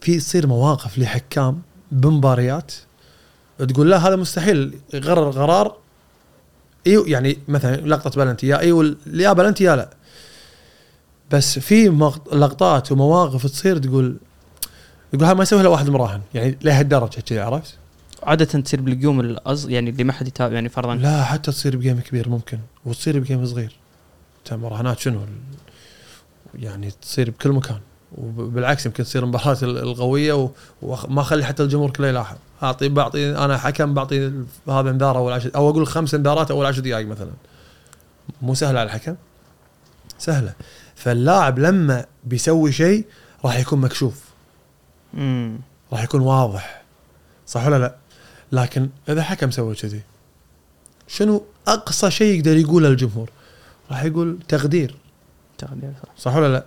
في 0.00 0.18
تصير 0.18 0.46
مواقف 0.46 0.98
لحكام 0.98 1.62
بمباريات 1.92 2.72
تقول 3.58 3.90
لا 3.90 4.08
هذا 4.08 4.16
مستحيل. 4.16 4.78
يقرر 4.94 5.30
قرار 5.30 5.76
يعني 6.86 7.38
مثلا 7.48 7.76
لقطة 7.76 8.24
بلنتي 8.24 8.46
يا 8.46 8.58
أيوه 8.58 8.96
يا 9.06 9.32
بلنتي 9.32 9.64
يا 9.64 9.76
لا. 9.76 9.90
بس 11.34 11.58
في 11.58 11.88
لقطات 12.32 12.92
ومواقف 12.92 13.46
تصير 13.46 13.78
تقول 13.78 14.16
يقول 15.12 15.24
هذا 15.26 15.34
ما 15.34 15.42
يسوي 15.42 15.60
إلا 15.60 15.68
واحد 15.68 15.90
مراهن 15.90 16.20
يعني 16.34 16.58
لهالدرجه 16.62 17.20
كذا 17.20 17.44
عرفت؟ 17.44 17.74
عادة 18.22 18.44
تصير 18.44 18.80
بالجيوم 18.80 19.20
الأص 19.20 19.64
يعني 19.66 19.90
اللي 19.90 20.04
ما 20.04 20.12
حد 20.12 20.28
يتابع 20.28 20.54
يعني 20.54 20.68
فرضا 20.68 20.94
لا 20.94 21.24
حتى 21.24 21.50
تصير 21.52 21.76
بجيم 21.76 22.00
كبير 22.00 22.28
ممكن 22.28 22.58
وتصير 22.84 23.18
بجيم 23.18 23.46
صغير. 23.46 23.76
مراهنات 24.52 24.98
شنو؟ 24.98 25.20
يعني 26.54 26.90
تصير 27.02 27.30
بكل 27.30 27.52
مكان 27.52 27.78
وبالعكس 28.18 28.86
يمكن 28.86 29.04
تصير 29.04 29.22
المباراة 29.22 29.56
ال- 29.62 29.78
القوية 29.78 30.50
وما 30.82 31.20
أخلي 31.20 31.44
حتى 31.44 31.62
الجمهور 31.62 31.90
كله 31.90 32.08
يلاحظ. 32.08 32.36
أعطي 32.62 32.88
بعطي 32.88 33.36
أنا 33.36 33.58
حكم 33.58 33.94
بعطي 33.94 34.32
هذا 34.68 34.90
انذار 34.90 35.16
أول 35.16 35.32
عشر 35.32 35.50
أو 35.56 35.70
أقول 35.70 35.86
خمس 35.86 36.14
انذارات 36.14 36.50
أول 36.50 36.66
عشر 36.66 36.80
دقائق 36.80 37.06
مثلا. 37.06 37.30
مو 38.42 38.54
سهله 38.54 38.80
على 38.80 38.86
الحكم؟ 38.86 39.14
سهلة. 40.18 40.52
فاللاعب 41.04 41.58
لما 41.58 42.06
بيسوي 42.24 42.72
شيء 42.72 43.04
راح 43.44 43.58
يكون 43.58 43.80
مكشوف 43.80 44.24
امم 45.14 45.58
راح 45.92 46.02
يكون 46.02 46.20
واضح 46.20 46.82
صح 47.46 47.66
ولا 47.66 47.78
لا؟ 47.78 47.94
لكن 48.52 48.88
إذا 49.08 49.22
حكم 49.22 49.50
سوى 49.50 49.74
كذي 49.74 50.02
شنو 51.08 51.44
أقصى 51.68 52.10
شيء 52.10 52.38
يقدر 52.38 52.56
يقوله 52.56 52.88
الجمهور؟ 52.88 53.30
راح 53.90 54.04
يقول 54.04 54.38
تقدير 54.48 54.96
تقدير 55.58 55.92
صح. 56.02 56.08
صح 56.18 56.36
ولا 56.36 56.52
لا؟ 56.52 56.64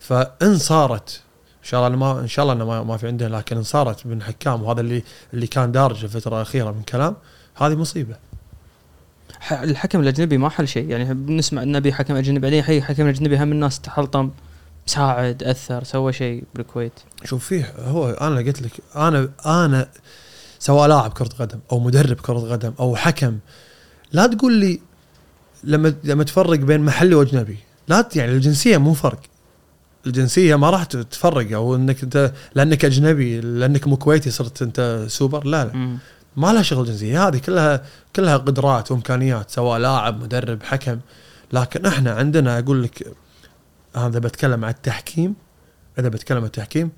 فإن 0.00 0.58
صارت 0.58 1.22
إن 1.62 1.68
شاء 1.68 1.86
الله 1.86 1.98
ما 1.98 2.20
إن 2.20 2.28
شاء 2.28 2.52
الله 2.52 2.64
ما, 2.64 2.82
ما 2.82 2.96
في 2.96 3.06
عندنا 3.06 3.36
لكن 3.36 3.56
إن 3.56 3.62
صارت 3.62 4.06
من 4.06 4.22
حكام 4.22 4.62
وهذا 4.62 4.80
اللي 4.80 5.02
اللي 5.34 5.46
كان 5.46 5.72
دارج 5.72 6.04
الفترة 6.04 6.36
الأخيرة 6.36 6.70
من 6.70 6.82
كلام 6.82 7.16
هذه 7.54 7.74
مصيبة 7.74 8.16
الحكم 9.52 10.00
الأجنبي 10.00 10.38
ما 10.38 10.48
حل 10.48 10.68
شيء. 10.68 10.90
يعني 10.90 11.14
بنسمع 11.14 11.64
نبي 11.64 11.92
حكم 11.92 12.16
أجنبي 12.16 12.40
بعدين 12.40 12.62
حي 12.62 12.82
حكم 12.82 13.06
أجنبي 13.06 13.38
هم 13.38 13.52
الناس 13.52 13.80
تحلطم 13.80 14.30
ساعد 14.86 15.42
أثر 15.42 15.84
سوى 15.84 16.12
شيء 16.12 16.44
بالكويت. 16.54 16.92
شوف 17.24 17.46
فيه 17.46 17.72
هو 17.78 18.10
أنا 18.10 18.36
قلت 18.36 18.62
لك 18.62 18.72
أنا 18.96 19.28
أنا 19.46 19.88
سواء 20.58 20.88
لاعب 20.88 21.12
كرة 21.12 21.28
قدم 21.38 21.58
أو 21.72 21.80
مدرب 21.80 22.16
كرة 22.16 22.38
قدم 22.38 22.72
أو 22.80 22.96
حكم 22.96 23.38
لا 24.12 24.26
تقول 24.26 24.52
لي 24.52 24.80
لما 25.64 25.94
لما 26.04 26.24
تفرق 26.24 26.58
بين 26.58 26.80
محلي 26.80 27.14
وأجنبي 27.14 27.58
لا 27.88 28.08
يعني 28.16 28.32
الجنسية 28.32 28.78
مو 28.78 28.94
فرق. 28.94 29.20
الجنسية 30.06 30.56
ما 30.56 30.70
راح 30.70 30.84
تفرق 30.84 31.52
أو 31.52 31.74
إنك 31.74 32.02
أنت 32.02 32.32
لأنك 32.54 32.84
أجنبي 32.84 33.40
لأنك 33.40 33.88
مو 33.88 33.96
كويتي 33.96 34.30
صرت 34.30 34.62
أنت 34.62 35.04
سوبر 35.08 35.46
لا 35.46 35.64
لا. 35.64 35.72
مم. 35.72 35.98
ما 36.36 36.52
لها 36.52 36.62
شغل 36.62 36.86
جنسية. 36.86 37.28
هذه 37.28 37.38
كلها 37.38 37.82
كلها 38.16 38.36
قدرات 38.36 38.90
وإمكانيات 38.90 39.50
سواء 39.50 39.78
لاعب 39.78 40.22
مدرب 40.22 40.62
حكم. 40.62 40.98
لكن 41.52 41.86
إحنا 41.86 42.12
عندنا 42.12 42.58
أقول 42.58 42.82
لك 42.82 43.12
هذا 43.96 44.18
بتكلم 44.18 44.64
عن 44.64 44.70
التحكيم 44.70 45.34
إذا 45.98 46.08
بتكلم 46.08 46.38
عن 46.38 46.44
التحكيم 46.44 46.90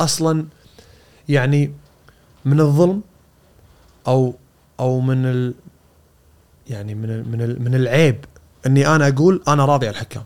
أصلا 0.00 0.46
يعني 1.28 1.72
من 2.44 2.60
الظلم 2.60 3.02
أو 4.06 4.34
أو 4.80 5.00
من 5.00 5.26
ال 5.26 5.54
يعني 6.70 6.94
من 6.94 7.10
ال 7.10 7.28
من 7.28 7.42
ال 7.42 7.62
من 7.62 7.74
العيب 7.74 8.24
إني 8.66 8.86
أنا 8.86 9.08
أقول 9.08 9.42
أنا 9.48 9.64
راضي 9.64 9.86
على 9.86 9.94
الحكام. 9.94 10.24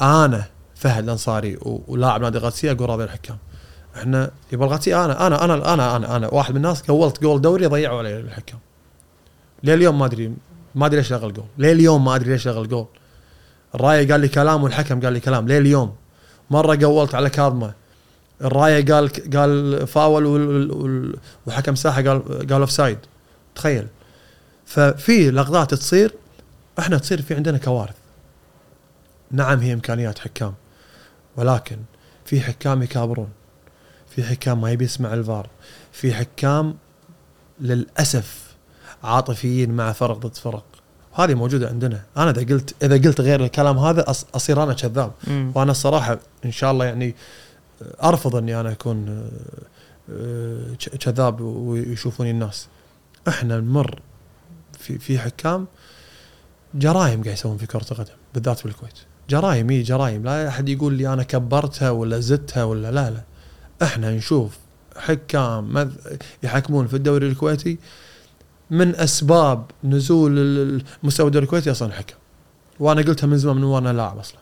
أنا 0.00 0.44
فهد 0.74 1.04
الأنصاري 1.04 1.58
ولاعب 1.62 2.20
نادي 2.20 2.38
القادسيه 2.38 2.72
أقول 2.72 2.90
راضي 2.90 3.02
على 3.02 3.12
الحكام. 3.12 3.38
إحنا 3.96 4.30
يبغى 4.52 4.94
أنا 4.94 5.26
أنا 5.26 5.44
أنا 5.44 5.74
أنا 5.74 5.96
أنا 5.96 6.16
أنا. 6.16 6.34
واحد 6.34 6.50
من 6.50 6.56
الناس 6.56 6.82
قولت 6.82 7.22
جول 7.22 7.40
دوري 7.40 7.66
ضيعوا 7.66 7.98
علي 7.98 8.20
الحكام 8.20 8.58
لليوم 9.64 9.98
ما 9.98 10.06
أدري 10.06 10.34
ما 10.74 10.86
أدري 10.86 10.96
ليش 10.96 11.12
لغى 11.12 11.26
الجول 11.26 11.46
لليوم 11.58 12.04
ما 12.04 12.14
أدري 12.16 12.30
ليش 12.30 12.48
لغى 12.48 12.60
الجول 12.60 12.86
الراية 13.74 14.12
قال 14.12 14.20
لي 14.20 14.28
كلام 14.28 14.64
والحكم 14.64 15.00
قال 15.00 15.12
لي 15.12 15.20
كلام. 15.20 15.48
لليوم. 15.48 15.94
مرة 16.50 16.78
قولت 16.82 17.14
على 17.14 17.30
كاظمة. 17.30 17.74
الراية 18.40 18.84
قال 18.84 19.10
قال 19.36 19.86
فاول 19.86 21.18
وحكم 21.46 21.74
ساحة 21.74 22.02
قال 22.02 22.46
قال 22.46 22.60
offside 22.60 22.98
تخيل. 23.54 23.86
ففي 24.66 25.30
لقطات 25.30 25.74
تصير 25.74 26.14
إحنا 26.78 26.98
تصير 26.98 27.22
في 27.22 27.34
عندنا 27.34 27.58
كوارث. 27.58 27.96
نعم 29.30 29.60
هي 29.60 29.72
إمكانيات 29.72 30.18
حكام. 30.18 30.54
ولكن 31.36 31.76
في 32.24 32.40
حكام 32.40 32.82
يكابرون. 32.82 33.28
في 34.16 34.24
حكام 34.24 34.60
ما 34.60 34.70
يبي 34.70 34.84
يسمع 34.84 35.14
الفار. 35.14 35.48
في 35.92 36.14
حكام 36.14 36.74
للأسف 37.60 38.54
عاطفيين 39.04 39.70
مع 39.70 39.92
فرق 39.92 40.18
ضد 40.18 40.34
فرق. 40.34 40.64
هذه 41.14 41.34
موجودة 41.34 41.68
عندنا. 41.68 42.02
أنا 42.16 42.30
إذا 42.30 42.54
قلت 42.54 42.74
إذا 42.82 42.94
قلت 42.94 43.20
غير 43.20 43.44
الكلام 43.44 43.78
هذا 43.78 44.04
أصير 44.34 44.62
أنا 44.62 44.72
كذاب. 44.72 45.12
وأنا 45.54 45.70
الصراحة 45.70 46.18
إن 46.44 46.52
شاء 46.52 46.70
الله 46.72 46.84
يعني 46.84 47.14
أرفض 48.02 48.36
أني 48.36 48.60
أنا 48.60 48.72
أكون 48.72 49.08
آه، 49.08 49.28
آه، 50.12 50.74
كذاب 51.00 51.40
ويشوفوني 51.40 52.30
الناس. 52.30 52.68
إحنا 53.28 53.60
نمر 53.60 54.00
في 54.78 54.98
في 54.98 55.18
حكام 55.18 55.66
جرايم 56.74 57.22
قاعد 57.22 57.34
يسوون 57.34 57.56
في 57.56 57.66
كرة 57.66 57.86
القدم 57.90 58.14
بالذات 58.34 58.64
بالكويت. 58.64 58.98
جرايم 59.30 59.70
اي 59.70 59.82
جرايم 59.82 60.24
لا 60.24 60.48
أحد 60.48 60.68
يقول 60.68 60.94
لي 60.94 61.12
أنا 61.12 61.22
كبرتها 61.22 61.90
ولا 61.90 62.20
زدتها 62.20 62.64
ولا 62.64 62.90
لا 62.90 63.10
لا. 63.10 63.35
إحنا 63.82 64.16
نشوف 64.16 64.58
حكام 64.96 65.90
يحكمون 66.42 66.86
في 66.86 66.96
الدوري 66.96 67.28
الكويتي 67.28 67.78
من 68.70 68.96
أسباب 68.96 69.70
نزول 69.84 70.82
مستوى 71.02 71.26
الدوري 71.26 71.44
الكويتي 71.44 71.70
أصلا 71.70 71.92
حكم 71.92 72.14
وأنا 72.80 73.02
قلتها 73.02 73.26
من 73.26 73.38
زمان 73.38 73.56
من 73.56 73.64
وأنا 73.64 73.92
لاعب 73.92 74.18
أصلا 74.18 74.38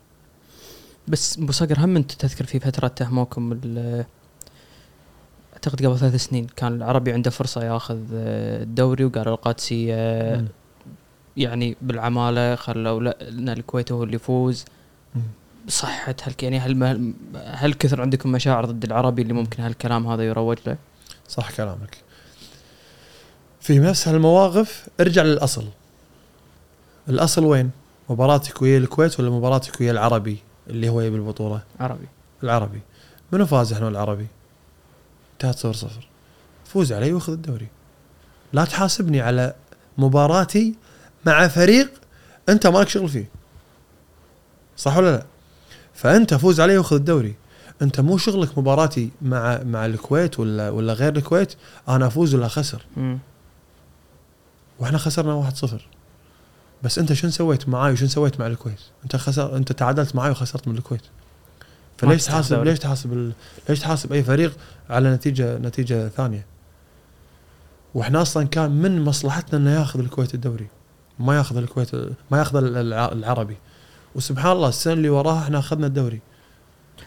بس 1.09 1.39
أبو 1.39 1.53
صقر 1.53 1.79
هم 1.79 1.97
أنت 1.97 2.13
تذكر 2.13 2.45
في 2.45 2.61
فتره 2.61 2.87
اتهموكم 2.87 3.51
بال 3.51 4.05
أعتقد 5.53 5.87
قبل 5.87 5.99
ثلاث 5.99 6.15
سنين 6.15 6.47
كان 6.57 6.73
العربي 6.73 7.13
عنده 7.13 7.31
فرصة 7.31 7.65
ياخذ 7.65 7.99
آه، 8.15 8.63
الدوري 8.63 9.05
وقال 9.05 9.29
القادسيه 9.29 9.95
مم. 10.37 10.47
يعني 11.37 11.77
بالعمالة 11.83 12.55
خلوا 12.55 13.13
لنا 13.31 13.53
الكويت 13.53 13.93
هو 13.93 14.03
اللي 14.03 14.17
يفوز. 14.17 14.65
صحة 15.69 16.17
هل 16.23 16.35
يعني 16.43 16.59
هل 16.59 17.15
هل 17.45 17.75
كثر 17.75 18.01
عندكم 18.01 18.33
مشاعر 18.33 18.65
ضد 18.65 18.85
العربي 18.85 19.23
اللي 19.23 19.33
ممكن 19.33 19.63
هالكلام 19.63 20.07
هذا 20.07 20.23
يروج 20.23 20.59
له؟ 20.67 20.77
صح 21.29 21.51
كلامك. 21.51 21.97
في 23.61 23.79
نفس 23.79 24.09
هالمواقف 24.09 24.89
ارجع 25.01 25.23
للأصل. 25.23 25.69
الأصل 27.09 27.45
وين؟ 27.45 27.71
مباراتك 28.11 28.63
ويا 28.63 28.79
الكويت 28.79 29.21
ولا 29.21 29.31
مباراتك 29.31 29.81
ويا 29.81 29.93
العربي 29.93 30.39
اللي 30.67 30.89
هو 30.89 31.01
يبي 31.01 31.17
البطولة؟ 31.17 31.63
عربي. 31.81 32.09
العربي. 32.43 32.81
منو 33.33 33.47
فاز 33.47 33.73
إحنا 33.73 33.89
العربي؟ 33.89 34.27
انتهت 35.33 35.59
صفر 35.59 35.73
صفر. 35.73 36.09
فوز 36.65 36.93
علي 36.93 37.13
واخذ 37.13 37.33
الدوري. 37.33 37.69
لا 38.53 38.65
تحاسبني 38.65 39.21
على 39.21 39.55
مباراتي 39.99 40.75
مع 41.27 41.49
فريق 41.49 41.93
انت 42.49 42.67
مالك 42.67 42.89
شغل 42.89 43.09
فيه. 43.09 43.29
صح 44.77 44.97
ولا 44.97 45.11
لا؟ 45.11 45.34
فأنت 45.95 46.35
فوز 46.35 46.61
علي 46.61 46.79
وأخذ 46.79 46.97
الدوري 46.97 47.35
أنت 47.83 48.01
مو 48.01 48.19
شغلك 48.19 48.59
مباراتي 48.59 49.11
مع 49.23 49.61
مع 49.63 49.87
الكويت 49.87 50.41
ولا 50.41 50.71
ولا 50.71 50.93
غير 50.93 51.17
الكويت 51.17 51.55
أنا 51.89 52.07
أفوز 52.07 52.35
ولا 52.35 52.49
خسر. 52.49 52.83
وإحنا 54.79 54.99
خسرنا 54.99 55.51
1-0 55.65 55.67
بس 56.83 56.99
أنت 56.99 57.13
شنو 57.13 57.31
سويت 57.31 57.69
معاي 57.69 57.93
وشنو 57.93 58.09
سويت 58.09 58.41
مع 58.41 58.47
الكويت؟ 58.47 58.81
أنت 59.05 59.17
خسر 59.17 59.57
أنت 59.57 59.73
تعادلت 59.73 60.17
معاي 60.17 60.31
وخسرت 60.31 60.69
من 60.69 60.77
الكويت. 60.77 61.01
فليش 61.99 62.25
تحاسب. 62.25 62.55
ليش 62.65 62.79
تحاسب 62.79 63.13
ال... 63.13 63.33
ليش 63.69 63.81
تحاسب 63.81 64.13
أي 64.13 64.23
فريق 64.23 64.53
على 64.91 65.15
نتيجة 65.15 65.59
نتيجة 65.59 66.09
ثانية؟ 66.09 66.47
وإحنا 67.95 68.23
أصلا 68.23 68.47
كان 68.47 68.71
من 68.71 69.05
مصلحتنا 69.05 69.59
إنه 69.59 69.71
ياخذ 69.81 70.01
الكويت 70.01 70.35
الدوري 70.35 70.67
ما 71.19 71.37
ياخذ 71.37 71.57
الكويت 71.57 71.95
ما 72.31 72.39
ياخذ 72.39 72.57
الع- 72.57 73.13
العربي 73.13 73.57
وسبحان 74.15 74.53
الله 74.53 74.69
السنة 74.69 74.93
اللي 74.93 75.09
وراها 75.09 75.43
إحنا 75.43 75.59
أخذنا 75.59 75.87
الدوري. 75.87 76.21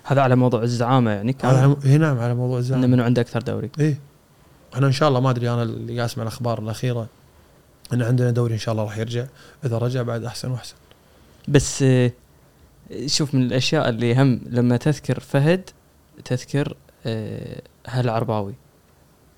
هذا 0.04 0.22
على 0.22 0.36
موضوع 0.36 0.64
الزعامة 0.64 1.12
يعني 1.12 1.34
كان 1.34 1.56
على 1.56 1.76
هنا 1.86 2.10
على 2.10 2.34
موضوع 2.34 2.58
الزعل 2.58 2.78
إنه 2.78 2.88
منو 2.88 3.04
عنده 3.04 3.22
أكثر 3.22 3.42
دوري. 3.42 3.70
إيه. 3.80 4.00
إحنا 4.74 4.88
إن 4.88 4.92
شاء 4.92 5.10
الله 5.10 5.20
ما 5.20 5.30
أدري 5.30 5.50
أنا 5.50 5.64
اللي 5.64 5.96
قاعد 5.96 6.10
أسمع 6.10 6.24
الأخبار 6.24 6.60
الأخيرة 6.60 7.08
إن 7.94 8.02
عندنا 8.02 8.32
دوري 8.32 8.54
إن 8.54 8.60
شاء 8.60 8.72
الله 8.72 8.84
راح 8.84 8.98
يرجع. 8.98 9.26
إذا 9.66 9.78
رجع 9.78 10.02
بعد 10.02 10.24
أحسن 10.24 10.52
وأحسن. 10.52 10.76
بس 11.48 11.84
آه، 11.84 12.12
شوف 13.06 13.36
من 13.36 13.42
الأشياء 13.42 13.90
اللي 13.90 14.22
هم 14.22 14.42
لما 14.46 14.78
تذكر 14.78 15.20
فهد 15.20 15.70
تذكر 16.26 16.76
آه، 17.06 17.62
هالعرباوي. 17.88 18.56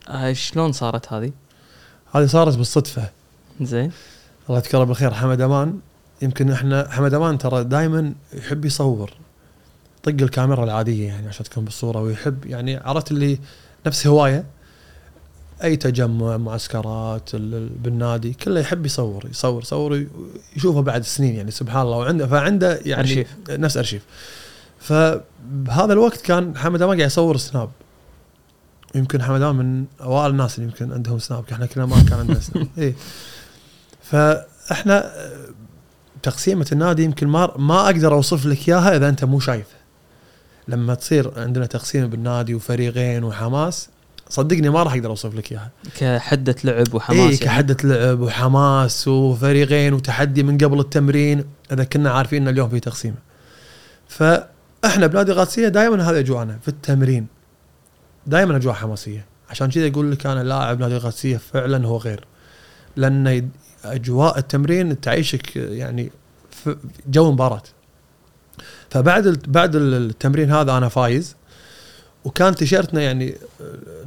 آه، 0.09 0.33
شلون 0.33 0.71
صارت 0.71 1.13
هذه؟ 1.13 1.31
هذه 2.15 2.25
صارت 2.25 2.57
بالصدفة. 2.57 3.09
زين. 3.61 3.91
الله 4.49 4.59
يذكره 4.59 4.83
بالخير 4.83 5.13
حمد 5.13 5.41
أمان. 5.41 5.79
يمكن 6.21 6.51
إحنا 6.51 6.87
حمد 6.91 7.13
أمان 7.13 7.37
ترى 7.37 7.63
دائما 7.63 8.13
يحب 8.33 8.65
يصور 8.65 9.13
طق 10.03 10.09
الكاميرا 10.21 10.63
العادية 10.63 11.07
يعني 11.07 11.27
عشان 11.27 11.45
تكون 11.45 11.65
بالصورة 11.65 12.01
ويحب 12.01 12.45
يعني 12.45 12.77
عرفت 12.77 13.11
اللي 13.11 13.39
نفس 13.87 14.07
هواية 14.07 14.45
أي 15.63 15.75
تجمع 15.75 16.37
معسكرات 16.37 17.35
ال- 17.35 17.53
ال- 17.55 17.69
بالنادي 17.69 18.33
كله 18.33 18.59
يحب 18.59 18.85
يصور 18.85 19.25
يصور 19.29 19.61
يصور 19.61 20.05
يشوفه 20.55 20.81
بعد 20.81 21.03
سنين 21.03 21.35
يعني 21.35 21.51
سبحان 21.51 21.81
الله 21.81 21.97
وعنده 21.97 22.27
فعنده 22.27 22.79
يعني 22.85 23.01
أرشيف. 23.01 23.27
نفس 23.49 23.77
أرشيف. 23.77 24.03
فبهذا 24.79 25.93
الوقت 25.93 26.21
كان 26.21 26.57
حمد 26.57 26.81
أمان 26.81 26.97
قاعد 26.97 27.07
يصور 27.11 27.37
سناب. 27.37 27.69
يمكن 28.95 29.21
حمد 29.23 29.41
أمان 29.41 29.55
من 29.65 29.85
أوائل 30.01 30.31
الناس 30.31 30.59
اللي 30.59 30.69
يمكن 30.69 30.93
عندهم 30.93 31.19
سناب 31.19 31.43
إحنا 31.51 31.65
كنا 31.65 31.85
ما 31.85 32.03
كان 32.09 32.19
عندنا 32.19 32.39
سناب. 32.39 32.67
إيه. 32.77 32.93
فإحنا 34.01 35.11
تقسيمه 36.23 36.67
النادي 36.71 37.03
يمكن 37.03 37.27
ما 37.27 37.51
ما 37.57 37.85
أقدر 37.85 38.13
أوصف 38.13 38.45
لك 38.45 38.69
إياها 38.69 38.95
إذا 38.95 39.09
أنت 39.09 39.23
مو 39.25 39.39
شايفه. 39.39 39.75
لما 40.67 40.93
تصير 40.95 41.31
عندنا 41.39 41.65
تقسيمه 41.65 42.05
بالنادي 42.07 42.55
وفريقين 42.55 43.23
وحماس 43.23 43.89
صدقني 44.29 44.69
ما 44.69 44.83
راح 44.83 44.93
أقدر 44.93 45.09
أوصف 45.09 45.35
لك 45.35 45.51
إياها. 45.51 45.69
كحدة 45.97 46.55
لعب 46.63 46.93
وحماس 46.93 47.19
اي 47.19 47.23
يعني. 47.25 47.37
كحدة 47.37 47.77
لعب 47.83 48.19
وحماس 48.19 49.07
وفريقين 49.07 49.93
وتحدي 49.93 50.43
من 50.43 50.57
قبل 50.57 50.79
التمرين 50.79 51.43
إذا 51.71 51.83
كنا 51.83 52.11
عارفين 52.11 52.41
إن 52.41 52.47
اليوم 52.47 52.69
في 52.69 52.79
تقسيمه 52.79 53.15
فإحنا 54.07 55.07
بنادي 55.07 55.31
القادسيه 55.31 55.67
دائما 55.67 56.09
هذه 56.11 56.19
أجواءنا 56.19 56.57
في 56.61 56.67
التمرين. 56.67 57.27
دائما 58.27 58.55
أجواء 58.55 58.75
حماسية. 58.75 59.25
عشان 59.49 59.69
كذا 59.69 59.87
أقول 59.87 60.11
لك 60.11 60.25
أنا 60.25 60.43
لاعب 60.43 60.79
نادي 60.79 60.97
القادسيه 60.97 61.37
فعلا 61.37 61.87
هو 61.87 61.97
غير. 61.97 62.23
لأن 62.95 63.27
يد- 63.27 63.49
أجواء 63.83 64.37
التمرين 64.37 65.01
تعيشك 65.01 65.55
يعني 65.55 66.11
في 66.51 66.77
جو 67.07 67.31
مباراة. 67.31 67.63
فبعد 68.89 69.27
بعد 69.47 69.75
التمرين 69.75 70.51
هذا 70.51 70.77
أنا 70.77 70.89
فايز. 70.89 71.35
وكان 72.25 72.55
تيشيرتنا 72.55 73.01
يعني 73.01 73.35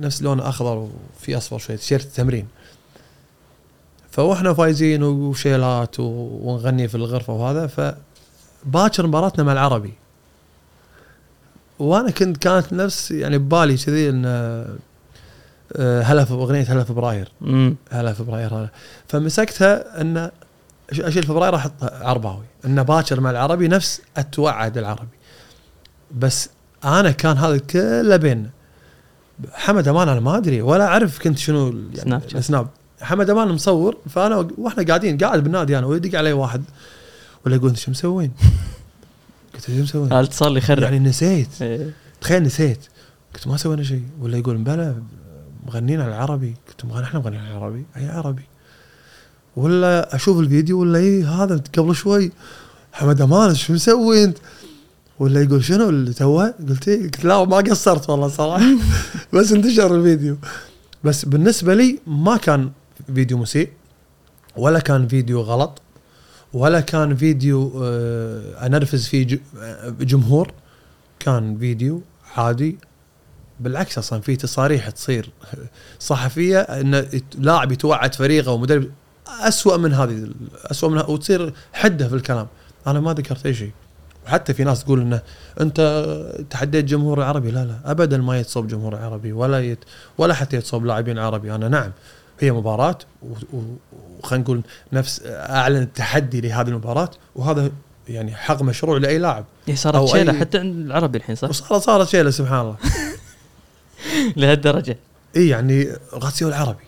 نفس 0.00 0.22
لونه 0.22 0.48
أخضر 0.48 0.88
وفي 1.18 1.36
أصفر 1.36 1.58
شوي 1.58 1.76
تيشيرت 1.76 2.04
التمرين 2.04 2.48
فواحنا 4.10 4.54
فايزين 4.54 5.02
وشيلات 5.02 6.00
ونغني 6.00 6.88
في 6.88 6.94
الغرفة 6.94 7.32
وهذا. 7.32 7.66
فباكر 7.66 9.06
مباراتنا 9.06 9.44
مع 9.44 9.52
العربي. 9.52 9.92
وأنا 11.78 12.10
كنت 12.10 12.36
كانت 12.36 12.72
نفس 12.72 13.10
يعني 13.10 13.38
ببالي 13.38 13.76
كذي 13.76 14.08
إن 14.08 14.22
آه، 14.26 14.76
هلا 15.78 16.24
في 16.24 16.32
أغنية 16.32 16.62
هلا 16.62 16.84
فبراير. 16.84 17.28
هلا 17.90 18.12
فبراير 18.12 18.54
هلا 18.54 18.68
فمسكتها 19.08 20.00
إن 20.00 20.30
أشيل 20.92 21.22
فبراير 21.22 21.56
أحط 21.56 21.72
عرباوي. 21.82 22.44
إن 22.66 22.82
باكر 22.82 23.20
مع 23.20 23.30
العربي 23.30 23.68
نفس 23.68 24.00
اتوعد 24.16 24.78
العربي. 24.78 25.16
بس 26.18 26.48
أنا 26.84 27.10
كان 27.10 27.36
هذا 27.36 27.58
كله 27.58 28.16
بيننا. 28.16 28.50
حمد 29.52 29.88
أمان 29.88 30.08
أنا 30.08 30.20
ما 30.20 30.36
أدري 30.36 30.62
ولا 30.62 30.86
أعرف 30.86 31.18
كنت 31.18 31.38
شنو 31.38 31.74
يعني 31.94 32.42
سناب 32.42 32.68
حمد 33.00 33.30
أمان 33.30 33.48
مصور 33.48 33.96
فأنا 34.08 34.48
وإحنا 34.58 34.82
قاعدين 34.82 35.18
قاعد 35.18 35.42
بالنادي 35.42 35.78
أنا 35.78 35.86
ويدق 35.86 36.18
علي 36.18 36.32
واحد. 36.32 36.62
ولا 37.46 37.56
يقول 37.56 37.78
شو 37.78 37.90
مسوين؟ 37.90 38.32
قلت 39.54 39.70
له 39.70 39.76
شو 39.76 39.82
مسوين؟ 39.82 40.12
الاتصال 40.12 40.48
اللي 40.48 40.58
يخرع 40.58 40.82
يعني 40.82 40.98
نسيت. 40.98 41.62
إيه. 41.62 41.90
تخيل 42.20 42.42
نسيت. 42.42 42.78
قلت 43.34 43.48
ما 43.48 43.56
سوينا 43.56 43.82
شيء. 43.82 44.02
ولا 44.20 44.38
يقول 44.38 44.56
بلا 44.56 44.94
مغنين 45.66 46.00
على 46.00 46.08
العربي؟ 46.08 46.54
قلت 46.68 46.84
مغني 46.84 47.04
إحنا 47.04 47.20
مغنين 47.20 47.40
على 47.40 47.50
العربي. 47.56 47.84
أي 47.96 48.08
عربي. 48.08 48.42
ولا 49.56 50.14
أشوف 50.14 50.38
الفيديو 50.40 50.80
ولا 50.80 50.98
اي 50.98 51.24
هذا 51.24 51.62
قبل 51.78 51.94
شوي. 51.94 52.32
حمد 52.92 53.20
أمان 53.20 53.54
شو 53.54 53.72
مسوي 53.72 54.24
أنت؟ 54.24 54.38
ولا 55.18 55.42
يقول 55.42 55.64
شنو 55.64 55.88
اللي 55.88 56.12
توه؟ 56.12 56.54
قلت 56.68 56.88
إيه 56.88 57.02
قلت 57.02 57.24
لا 57.24 57.44
ما 57.44 57.56
قصرت 57.56 58.10
والله 58.10 58.28
صراحة. 58.28 58.64
بس 59.34 59.52
انتشر 59.52 59.96
الفيديو. 59.96 60.36
بس 61.04 61.24
بالنسبة 61.24 61.74
لي 61.74 61.98
ما 62.06 62.36
كان 62.36 62.70
فيديو 63.14 63.38
مسيء 63.38 63.68
ولا 64.56 64.78
كان 64.78 65.08
فيديو 65.08 65.40
غلط 65.40 65.80
ولا 66.52 66.80
كان 66.80 67.16
فيديو 67.16 67.72
آه، 67.82 68.66
أنرفز 68.66 69.06
فيه 69.06 69.40
آه، 69.58 69.90
جمهور. 70.00 70.52
كان 71.18 71.58
فيديو 71.58 72.02
عادي. 72.36 72.76
بالعكس 73.62 73.98
أصلا 73.98 74.20
في 74.20 74.36
تصاريح 74.36 74.90
تصير 74.90 75.30
صحفية 75.98 76.60
إن 76.60 77.06
لاعب 77.38 77.72
يتوعد 77.72 78.14
فريقه 78.14 78.52
ومدرب 78.52 78.90
اسوء 79.40 79.78
من 79.78 79.92
هذه 79.94 80.28
اسوء 80.54 80.90
من 80.90 80.98
وتصير 81.08 81.52
حدة 81.72 82.08
في 82.08 82.14
الكلام. 82.14 82.46
أنا 82.86 83.00
ما 83.00 83.12
ذكرت 83.14 83.46
أي 83.46 83.54
شيء. 83.54 83.70
وحتى 84.26 84.54
في 84.54 84.64
ناس 84.64 84.84
تقول 84.84 85.00
إنه 85.00 85.20
أنت 85.60 85.80
تحديت 86.50 86.84
جمهور 86.84 87.18
العربي 87.18 87.50
لا 87.50 87.64
لا 87.64 87.90
ابدا 87.90 88.16
ما 88.18 88.38
يتصوب 88.40 88.66
جمهور 88.68 88.94
العربي 88.94 89.32
ولا 89.32 89.60
يت 89.60 89.78
ولا 90.18 90.34
حتى 90.34 90.56
يتصوب 90.56 90.86
لاعبين 90.86 91.18
عربي. 91.18 91.54
أنا 91.54 91.68
نعم 91.68 91.90
هي 92.40 92.50
و- 93.52 93.62
وخلينا 94.22 94.44
نقول 94.44 94.62
نفس 94.92 95.22
أعلن 95.26 95.76
التحدي 95.82 96.40
لهذه 96.40 96.68
المباراة 96.68 97.10
وهذا 97.36 97.70
يعني 98.08 98.34
حق 98.34 98.62
مشروع 98.62 98.98
لأي 98.98 99.18
لاعب. 99.18 99.44
هي 99.66 99.76
صارت 99.76 100.08
شيلة 100.08 100.32
أي- 100.32 100.36
حتى 100.36 100.58
عند 100.58 100.76
العربي 100.86 101.18
الحين 101.18 101.36
صح؟ 101.36 101.48
وصارت 101.48 101.82
صارت 101.82 102.08
شيلة 102.08 102.30
سبحان 102.30 102.60
الله. 102.60 102.76
لهالدرجة. 104.36 104.96
إي 105.36 105.48
يعني 105.48 105.88
قادسية 106.14 106.48
والعربي. 106.48 106.84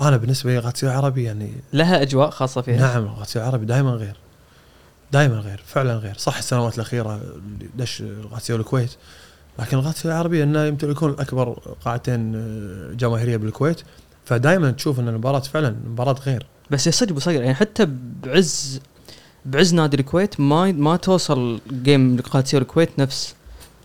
أنا 0.00 0.16
بالنسبة 0.16 0.50
لي 0.50 0.58
قادسية 0.58 0.90
والعربي 0.90 1.24
يعني 1.24 1.52
لها 1.72 2.02
أجواء 2.02 2.30
خاصة 2.30 2.62
فيها. 2.62 2.76
نعم 2.76 3.06
قادسية 3.06 3.42
والعربي 3.42 3.66
دائما 3.66 3.90
غير. 3.90 4.16
دائما 5.12 5.34
غير 5.34 5.62
فعلا 5.66 5.94
غير. 5.94 6.14
صح 6.18 6.38
السنوات 6.38 6.74
الأخيرة 6.74 7.16
اللي 7.16 7.68
دش 7.76 8.02
قادسية 8.32 8.56
والكويت 8.56 8.90
لكن 9.58 9.76
قادسية 9.76 10.10
والعربي 10.10 10.42
إنه 10.42 10.64
يمتلكون 10.64 11.10
أكبر 11.10 11.74
قاعدتين 11.84 12.32
آه، 12.34 12.94
جماهيرية 12.94 13.36
بالكويت. 13.36 13.82
فدائما 14.24 14.70
تشوف 14.70 15.00
إن 15.00 15.08
المباراة 15.08 15.40
فعلا 15.40 15.76
مباراة 15.86 16.16
غير. 16.26 16.46
بس 16.70 16.86
يا 16.86 16.92
صدق 16.92 17.10
أبو 17.10 17.20
صقر 17.20 17.42
يعني 17.42 17.54
حتى 17.54 17.88
بعز 18.22 18.80
بعز 19.46 19.74
نادي 19.74 19.96
الكويت 19.96 20.40
ما 20.40 20.72
ما 20.72 20.96
توصل 20.96 21.60
جيم 21.70 22.20
قادسية 22.20 22.58
الكويت 22.58 22.98
نفس 22.98 23.34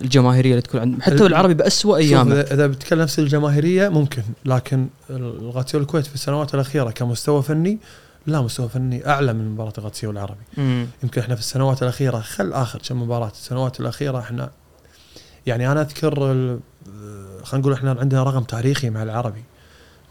الجماهيرية 0.02 0.52
اللي 0.52 0.62
تكون 0.62 0.82
عند 0.82 1.02
حتى 1.02 1.14
ال- 1.16 1.26
العربي 1.26 1.54
باسوء 1.54 1.98
أيامه. 1.98 2.36
اذا 2.42 2.68
بتتكلم 2.68 3.02
نفس 3.02 3.20
الجماهيرية 3.20 3.90
ممكن. 3.90 4.24
لكن 4.46 4.88
الغاتسيو 5.10 5.80
الكويت 5.80 6.06
في 6.06 6.16
السنوات 6.16 6.56
الأخيرة 6.56 6.90
كمستوى 6.92 7.44
فني 7.44 7.78
لا 8.28 8.42
مستوى 8.42 8.70
فني 8.70 9.08
أعلى 9.10 9.34
من 9.34 9.50
مباراة 9.50 9.74
غاتسيو 9.80 10.12
العربي. 10.12 10.44
مم. 10.58 10.88
يمكن 11.04 11.22
إحنا 11.22 11.36
في 11.36 11.42
السنوات 11.42 11.84
الأخيرة 11.84 12.20
خل 12.20 12.54
آخر 12.54 12.80
كم 12.90 13.02
مباراة 13.02 13.32
السنوات 13.32 13.80
الأخيرة 13.80 14.20
إحنا 14.20 14.52
يعني 15.46 15.72
أنا 15.72 15.82
أذكر 15.82 16.16
خلينا 16.16 16.60
نقول 17.54 17.74
إحنا 17.74 17.98
عندنا 18.00 18.24
رقم 18.24 18.44
تاريخي 18.44 18.90
مع 18.90 19.04
العربي. 19.04 19.44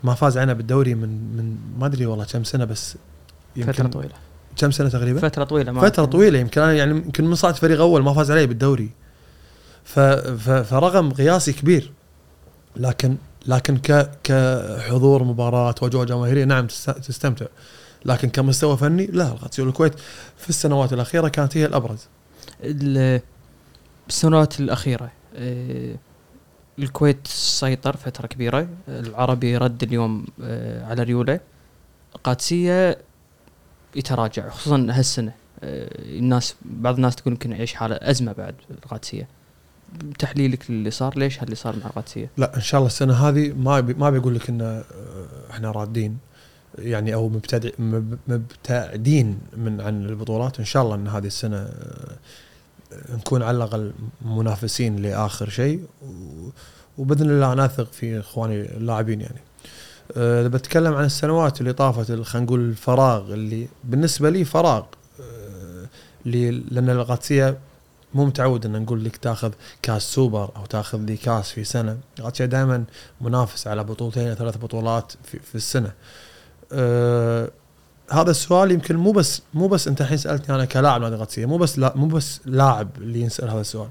ما 0.05 0.15
فاز 0.15 0.37
علينا 0.39 0.53
بالدوري 0.53 0.95
من 0.95 1.09
من 1.37 1.57
ما 1.79 1.87
أدري 1.87 2.07
والله 2.07 2.25
كم 2.25 2.45
سنة 2.45 2.65
بس 2.65 2.97
يمكن 3.57 3.73
فترة 3.73 3.87
طويلة. 3.89 4.15
كم 4.57 4.71
سنة 4.71 4.89
تقريبا؟ 4.89 5.21
فترة 5.21 5.45
طويلة 5.45 5.73
ما 5.73 5.81
فترة 5.81 6.05
طويلة 6.05 6.39
يمكن. 6.39 6.61
أنا 6.61 6.73
يعني 6.73 6.91
يمكن 6.91 7.25
من 7.25 7.35
صعد 7.35 7.57
فريق 7.57 7.81
أول 7.81 8.03
ما 8.03 8.15
فاز 8.15 8.31
علي 8.31 8.47
بالدوري. 8.47 8.91
فرقم 9.85 11.13
قياسي 11.13 11.53
كبير 11.53 11.93
لكن 12.77 13.17
لكن 13.47 13.79
كحضور 14.25 15.25
مباراة 15.25 15.75
واجواء 15.83 16.05
جماهيرية 16.07 16.45
نعم 16.45 16.67
تست- 16.67 16.91
تستمتع 16.91 17.47
لكن 18.05 18.29
كمستوى 18.29 18.77
فني 18.77 19.07
لا 19.07 19.29
الغاتسيو 19.33 19.65
الكويت 19.69 19.95
في 20.37 20.49
السنوات 20.49 20.93
الأخيرة 20.93 21.29
كانت 21.29 21.57
هي 21.57 21.67
الأبرز. 21.67 22.07
ال- 22.63 23.21
بالسنوات 24.07 24.61
الأخيرة 24.61 25.11
آه، 25.37 25.97
الكويت 26.79 27.27
سيطر 27.27 27.97
فترة 27.97 28.27
كبيرة 28.27 28.69
العربي 28.89 29.57
رد 29.57 29.83
اليوم 29.83 30.27
آه، 30.43 30.85
على 30.87 31.03
ريولة. 31.03 31.41
قادسية 32.25 32.99
يتراجع 33.97 34.49
خصوصا 34.51 34.87
هالسنة 34.91 35.33
آه، 35.65 35.89
الناس 36.19 36.55
بعض 36.65 36.95
الناس 36.95 37.17
تقول 37.17 37.33
يمكن 37.33 37.53
يعيش 37.53 37.75
حالة 37.75 37.95
أزمة 38.03 38.33
بعد 38.33 38.55
القادسيه 38.71 39.29
تحليلك 40.19 40.71
اللي 40.71 40.91
صار؟ 40.91 41.19
ليش 41.19 41.41
هاللي 41.43 41.55
صار 41.55 41.77
مع 41.77 41.87
القادسيه؟ 41.87 42.31
لا 42.37 42.57
إن 42.57 42.61
شاء 42.61 42.79
الله 42.79 42.87
السنة 42.89 43.15
هذه 43.29 43.53
ما 43.53 43.81
بي 43.81 43.95
ما 43.95 44.11
بيقول 44.11 44.35
لك 44.35 44.49
إن 44.49 44.61
آه، 44.63 44.85
إحنا 45.51 45.71
رادين. 45.71 46.19
يعني 46.79 47.15
أو 47.15 47.29
مبتدع 47.29 47.71
مب- 47.79 48.19
مبتعدين 48.29 49.39
من 49.57 49.81
عن 49.81 50.05
البطولات. 50.07 50.59
إن 50.59 50.65
شاء 50.65 50.83
الله 50.83 50.95
إن 50.95 51.09
هذه 51.09 51.27
السنة 51.27 51.57
آه، 51.57 52.17
نكون 53.17 53.43
على 53.43 53.57
الأقل 53.57 53.93
منافسين 54.25 54.97
لآخر 54.97 55.49
شيء. 55.49 55.81
وبإذن 56.99 57.31
الله 57.31 57.53
أنا 57.53 57.65
اثق 57.65 57.93
في 57.93 58.21
إخواني 58.21 58.61
اللاعبين 58.61 59.21
يعني. 59.21 59.41
إذا 60.17 60.49
بتكلم 60.49 60.95
عن 60.95 61.05
السنوات 61.05 61.61
اللي 61.61 61.73
طافت 61.73 62.13
خلينا 62.23 62.47
نقول 62.47 62.61
الفراغ 62.61 63.35
اللي 63.35 63.69
بالنسبة 63.85 64.31
لي 64.31 64.45
فراغ 64.45 64.83
اللي 66.27 66.51
لأن 66.51 66.91
القادسية 66.91 67.59
مو 68.15 68.25
متعود 68.25 68.67
إن 68.67 68.83
نقول 68.83 69.05
لك 69.05 69.17
تاخذ 69.17 69.53
كاس 69.83 70.03
سوبر 70.03 70.51
أو 70.57 70.67
تاخذ 70.67 70.99
لي 70.99 71.17
كاس 71.17 71.51
في 71.51 71.65
سنة. 71.65 71.99
القادسيه 72.19 72.45
دائما 72.45 72.85
منافس 73.21 73.67
على 73.67 73.85
بطولتين 73.85 74.29
أو 74.29 74.35
ثلاث 74.35 74.57
بطولات 74.57 75.13
في, 75.25 75.39
في 75.39 75.55
السنة. 75.55 75.93
آه 76.73 77.51
هذا 78.11 78.31
السؤال 78.31 78.71
يمكن 78.71 78.97
مو 78.97 79.13
بس 79.13 79.43
مو 79.55 79.69
بس 79.69 79.89
أنت 79.89 80.01
الحين 80.01 80.17
سألتني 80.17 80.57
أنا 80.57 80.65
كلاعب 80.65 81.01
نادي 81.01 81.15
القادسيه 81.15 81.47
مو 81.47 81.57
بس 81.57 81.79
لا 81.79 81.93
مو 81.97 82.07
بس 82.07 82.41
لاعب 82.47 82.89
اللي 82.99 83.21
ينسأل 83.21 83.51
هذا 83.51 83.61
السؤال. 83.61 83.89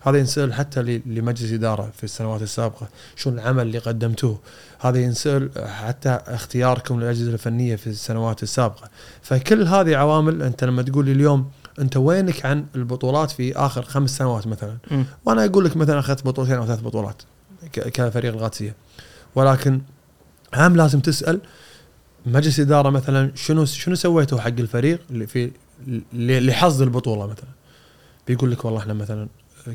هذا 0.00 0.18
ينسأل 0.18 0.54
حتى 0.54 0.82
لمجلس 1.06 1.52
إدارة 1.52 1.92
في 1.96 2.04
السنوات 2.04 2.42
السابقة 2.42 2.88
شو 3.16 3.30
العمل 3.30 3.62
اللي 3.62 3.78
قدمتوه؟ 3.78 4.38
هذا 4.80 4.98
ينسأل 4.98 5.50
حتى 5.66 6.08
اختياركم 6.26 7.00
للأجهزة 7.00 7.32
الفنية 7.32 7.76
في 7.76 7.86
السنوات 7.86 8.42
السابقة. 8.42 8.88
فكل 9.22 9.62
هذه 9.62 9.96
عوامل 9.96 10.42
أنت 10.42 10.64
لما 10.64 10.82
تقول 10.82 11.04
لي 11.04 11.12
اليوم 11.12 11.50
انت 11.80 11.96
وينك 11.96 12.46
عن 12.46 12.66
البطولات 12.74 13.30
في 13.30 13.56
آخر 13.56 13.82
خمس 13.82 14.16
سنوات 14.16 14.46
مثلا؟ 14.46 14.76
مم. 14.90 15.04
وأنا 15.24 15.44
أقول 15.44 15.64
لك 15.64 15.76
مثلا 15.76 15.98
أخذت 15.98 16.26
بطولتين 16.26 16.54
أو 16.56 16.66
ثلاث 16.66 16.80
بطولات 16.80 17.22
كفريق 17.72 18.34
القادسيه 18.34 18.74
ولكن 19.34 19.80
هم 20.54 20.76
لازم 20.76 21.00
تسأل 21.00 21.40
مجلس 22.26 22.60
إدارة 22.60 22.90
مثلا 22.90 23.30
شنو 23.34 23.64
شنو 23.64 23.94
سويتوا 23.94 24.40
حق 24.40 24.46
الفريق 24.46 25.00
اللي 25.10 25.26
في 25.26 25.50
اللي 26.12 26.38
اللي 26.38 26.52
حظ 26.52 26.82
البطولة 26.82 27.26
مثلا؟ 27.26 27.48
بيقول 28.26 28.50
لك 28.50 28.64
والله 28.64 28.80
إحنا 28.80 28.94
مثلا 28.94 29.28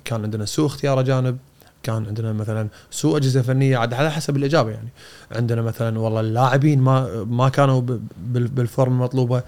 كان 0.06 0.24
عندنا 0.24 0.46
سوء 0.46 0.66
اختيار 0.66 1.00
اجانب 1.00 1.38
كان 1.84 2.06
عندنا 2.06 2.34
مثلا 2.34 2.68
سوء 2.92 3.18
أجهزة 3.18 3.42
فنية 3.42 3.78
عاد 3.78 3.94
على 3.94 4.12
حسب 4.12 4.38
الإجابة 4.38 4.72
يعني. 4.72 4.90
عندنا 5.32 5.62
مثلا 5.62 6.00
والله 6.00 6.20
اللاعبين 6.20 6.82
ما 6.82 7.24
ما 7.24 7.50
كانوا 7.50 7.82
بالفورم 8.28 8.92
المطلوبة 8.92 9.44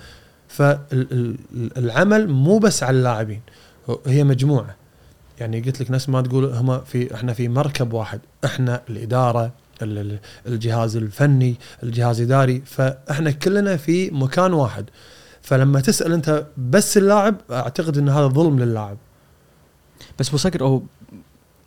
فالعمل 0.51 2.27
مو 2.29 2.57
بس 2.59 2.83
على 2.83 2.97
اللاعبين 2.97 3.41
هي 4.05 4.23
مجموعة. 4.23 4.75
يعني 5.39 5.61
قلت 5.61 5.81
لك 5.81 5.91
نفس 5.91 6.09
ما 6.09 6.21
تقول 6.21 6.45
هم 6.45 6.81
في 6.81 7.15
إحنا 7.15 7.33
في 7.33 7.47
مركب 7.47 7.93
واحد 7.93 8.19
إحنا 8.45 8.81
الإدارة 8.89 9.51
ال- 9.81 9.97
ال- 9.97 10.19
الجهاز 10.47 10.95
الفني 10.97 11.55
الجهاز 11.83 12.21
الاداري 12.21 12.61
فإحنا 12.65 13.31
كلنا 13.31 13.77
في 13.77 14.11
مكان 14.11 14.53
واحد. 14.53 14.85
فلما 15.41 15.81
تسأل 15.81 16.13
أنت 16.13 16.45
بس 16.57 16.97
اللاعب 16.97 17.35
أعتقد 17.51 17.97
إن 17.97 18.09
هذا 18.09 18.27
ظلم 18.27 18.59
للاعب. 18.59 18.97
بس 20.19 20.27
أبو 20.29 20.37
صقر 20.37 20.61
أو 20.61 20.83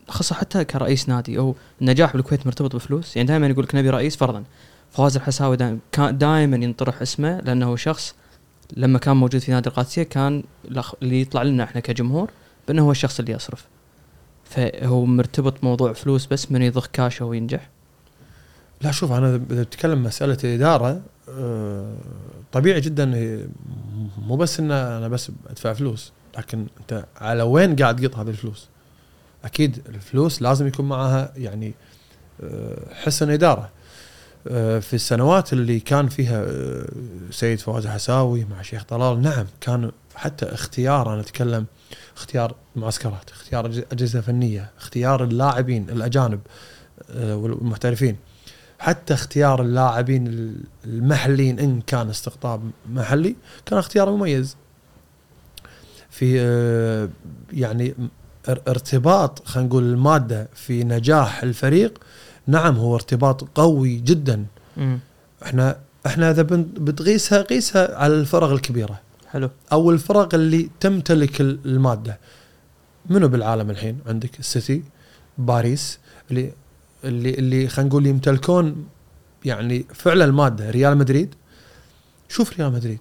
خاصة 0.09 0.35
حتى 0.35 0.65
كرئيس 0.65 1.09
نادي 1.09 1.39
أو 1.39 1.55
النجاح 1.81 2.13
بالكويت 2.13 2.47
مرتبط 2.47 2.77
بفلوس. 2.77 3.17
يعني 3.17 3.29
دائما 3.29 3.47
يقول 3.47 3.65
لك 3.65 3.75
نبي 3.75 3.91
رئيس 3.91 4.17
فرضا. 4.17 4.45
فواز 4.91 5.17
الحساوي 5.17 5.57
دائما 5.57 5.79
دائما 6.11 6.57
ينطرح 6.57 7.03
اسمه 7.03 7.41
لأنه 7.41 7.77
شخص 7.77 8.15
لما 8.77 8.99
كان 8.99 9.17
موجود 9.17 9.41
في 9.41 9.53
نادي 9.53 9.69
القادسية 9.69 10.03
كان 10.03 10.43
اللي 11.03 11.21
يطلع 11.21 11.43
لنا 11.43 11.65
إحنا 11.65 11.81
كجمهور 11.81 12.31
بأنه 12.69 12.83
هو 12.83 12.91
الشخص 12.91 13.19
اللي 13.19 13.33
يصرف. 13.33 13.67
فهو 14.45 15.05
مرتبط 15.05 15.65
موضوع 15.65 15.93
فلوس 15.93 16.27
بس 16.27 16.53
من 16.53 16.63
يضخ 16.63 16.87
كاشه 16.87 17.25
وينجح. 17.25 17.69
لا 18.81 18.91
شوف 18.91 19.13
أنا 19.13 19.41
إذا 19.51 19.63
بتكلم 19.63 20.03
مسألة 20.03 20.39
الاداره 20.45 21.01
آه، 21.29 21.97
طبيعي 22.53 22.81
جدا 22.81 23.05
مو 24.19 24.37
بس 24.37 24.61
إن 24.61 24.71
أنا 24.71 25.09
بس 25.09 25.33
ادفع 25.51 25.73
فلوس 25.73 26.13
لكن 26.39 26.67
أنت 26.81 27.05
على 27.17 27.43
وين 27.43 27.77
قاعد 27.77 28.01
تقط 28.01 28.17
هذه 28.17 28.29
الفلوس؟ 28.29 28.69
أكيد 29.45 29.83
الفلوس 29.89 30.43
لازم 30.43 30.67
يكون 30.67 30.89
معها 30.89 31.33
يعني 31.37 31.75
آه، 32.43 32.95
حسن 32.95 33.31
إدارة. 33.31 33.71
في 34.81 34.95
السنوات 34.95 35.53
اللي 35.53 35.81
كان 35.81 36.09
فيها 36.09 36.43
آه، 36.45 36.87
سيد 37.31 37.59
فواز 37.61 37.87
حساوي 37.87 38.45
مع 38.51 38.63
شيخ 38.63 38.85
طلال 38.85 39.23
نعم 39.23 39.47
كان 39.61 39.93
حتى 40.15 40.47
اختيار 40.47 41.13
أنا 41.13 41.21
أتكلم 41.21 41.67
اختيار 42.17 42.55
معسكرات 42.77 43.31
اختيار 43.31 43.67
أجهزة 43.93 44.21
فنية 44.21 44.71
اختيار 44.79 45.25
اللاعبين 45.25 45.91
الأجانب 45.91 46.41
آه، 47.11 47.37
والمحترفين 47.37 48.17
حتى 48.79 49.15
اختيار 49.15 49.63
اللاعبين 49.63 50.55
المحليين 50.85 51.59
إن 51.59 51.81
كان 51.81 52.11
استقطاب 52.11 52.71
محلي 52.93 53.37
كان 53.67 53.79
اختيار 53.79 54.11
مميز. 54.11 54.57
في 56.11 56.41
آه، 56.41 57.09
يعني 57.53 57.95
ار- 58.49 58.63
ارتباط 58.69 59.47
خلينا 59.49 59.69
نقول 59.69 59.83
المادة 59.83 60.49
في 60.55 60.85
نجاح 60.85 61.43
الفريق 61.43 61.99
نعم 62.47 62.77
هو 62.77 62.95
ارتباط 62.95 63.45
قوي 63.55 63.97
جدا. 63.97 64.47
إحنا 65.43 65.79
إحنا 66.07 66.31
إذا 66.31 66.43
بتقيسها 66.79 67.43
قيسها 67.43 67.97
على 67.99 68.15
الفرق 68.15 68.49
الكبيرة. 68.51 69.01
حلو. 69.31 69.51
أو 69.73 69.91
الفرق 69.91 70.35
اللي 70.35 70.71
تمتلك 70.81 71.41
ال- 71.41 71.59
المادة. 71.67 72.19
منو 73.11 73.29
بالعالم 73.29 73.71
الحين 73.71 73.99
عندك؟ 74.07 74.39
السيتي 74.39 74.83
باريس 75.39 75.99
اللي 76.31 76.53
اللي 77.05 77.31
اللي 77.31 77.69
خلينا 77.69 77.89
نقول 77.89 78.07
يمتلكون 78.07 78.87
يعني 79.45 79.87
فعلا 79.95 80.25
المادة 80.25 80.71
ريال 80.71 80.99
مدريد. 80.99 81.35
شوف 82.29 82.59
ريال 82.61 82.73
مدريد. 82.73 82.99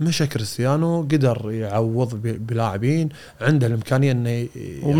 مشى 0.00 0.26
كريستيانو 0.26 1.02
قدر 1.02 1.50
يعوض 1.50 2.14
بلاعبين 2.22 3.08
عنده 3.40 3.66
الإمكانية 3.66 4.12
إنه 4.12 4.30
يعني 4.30 4.48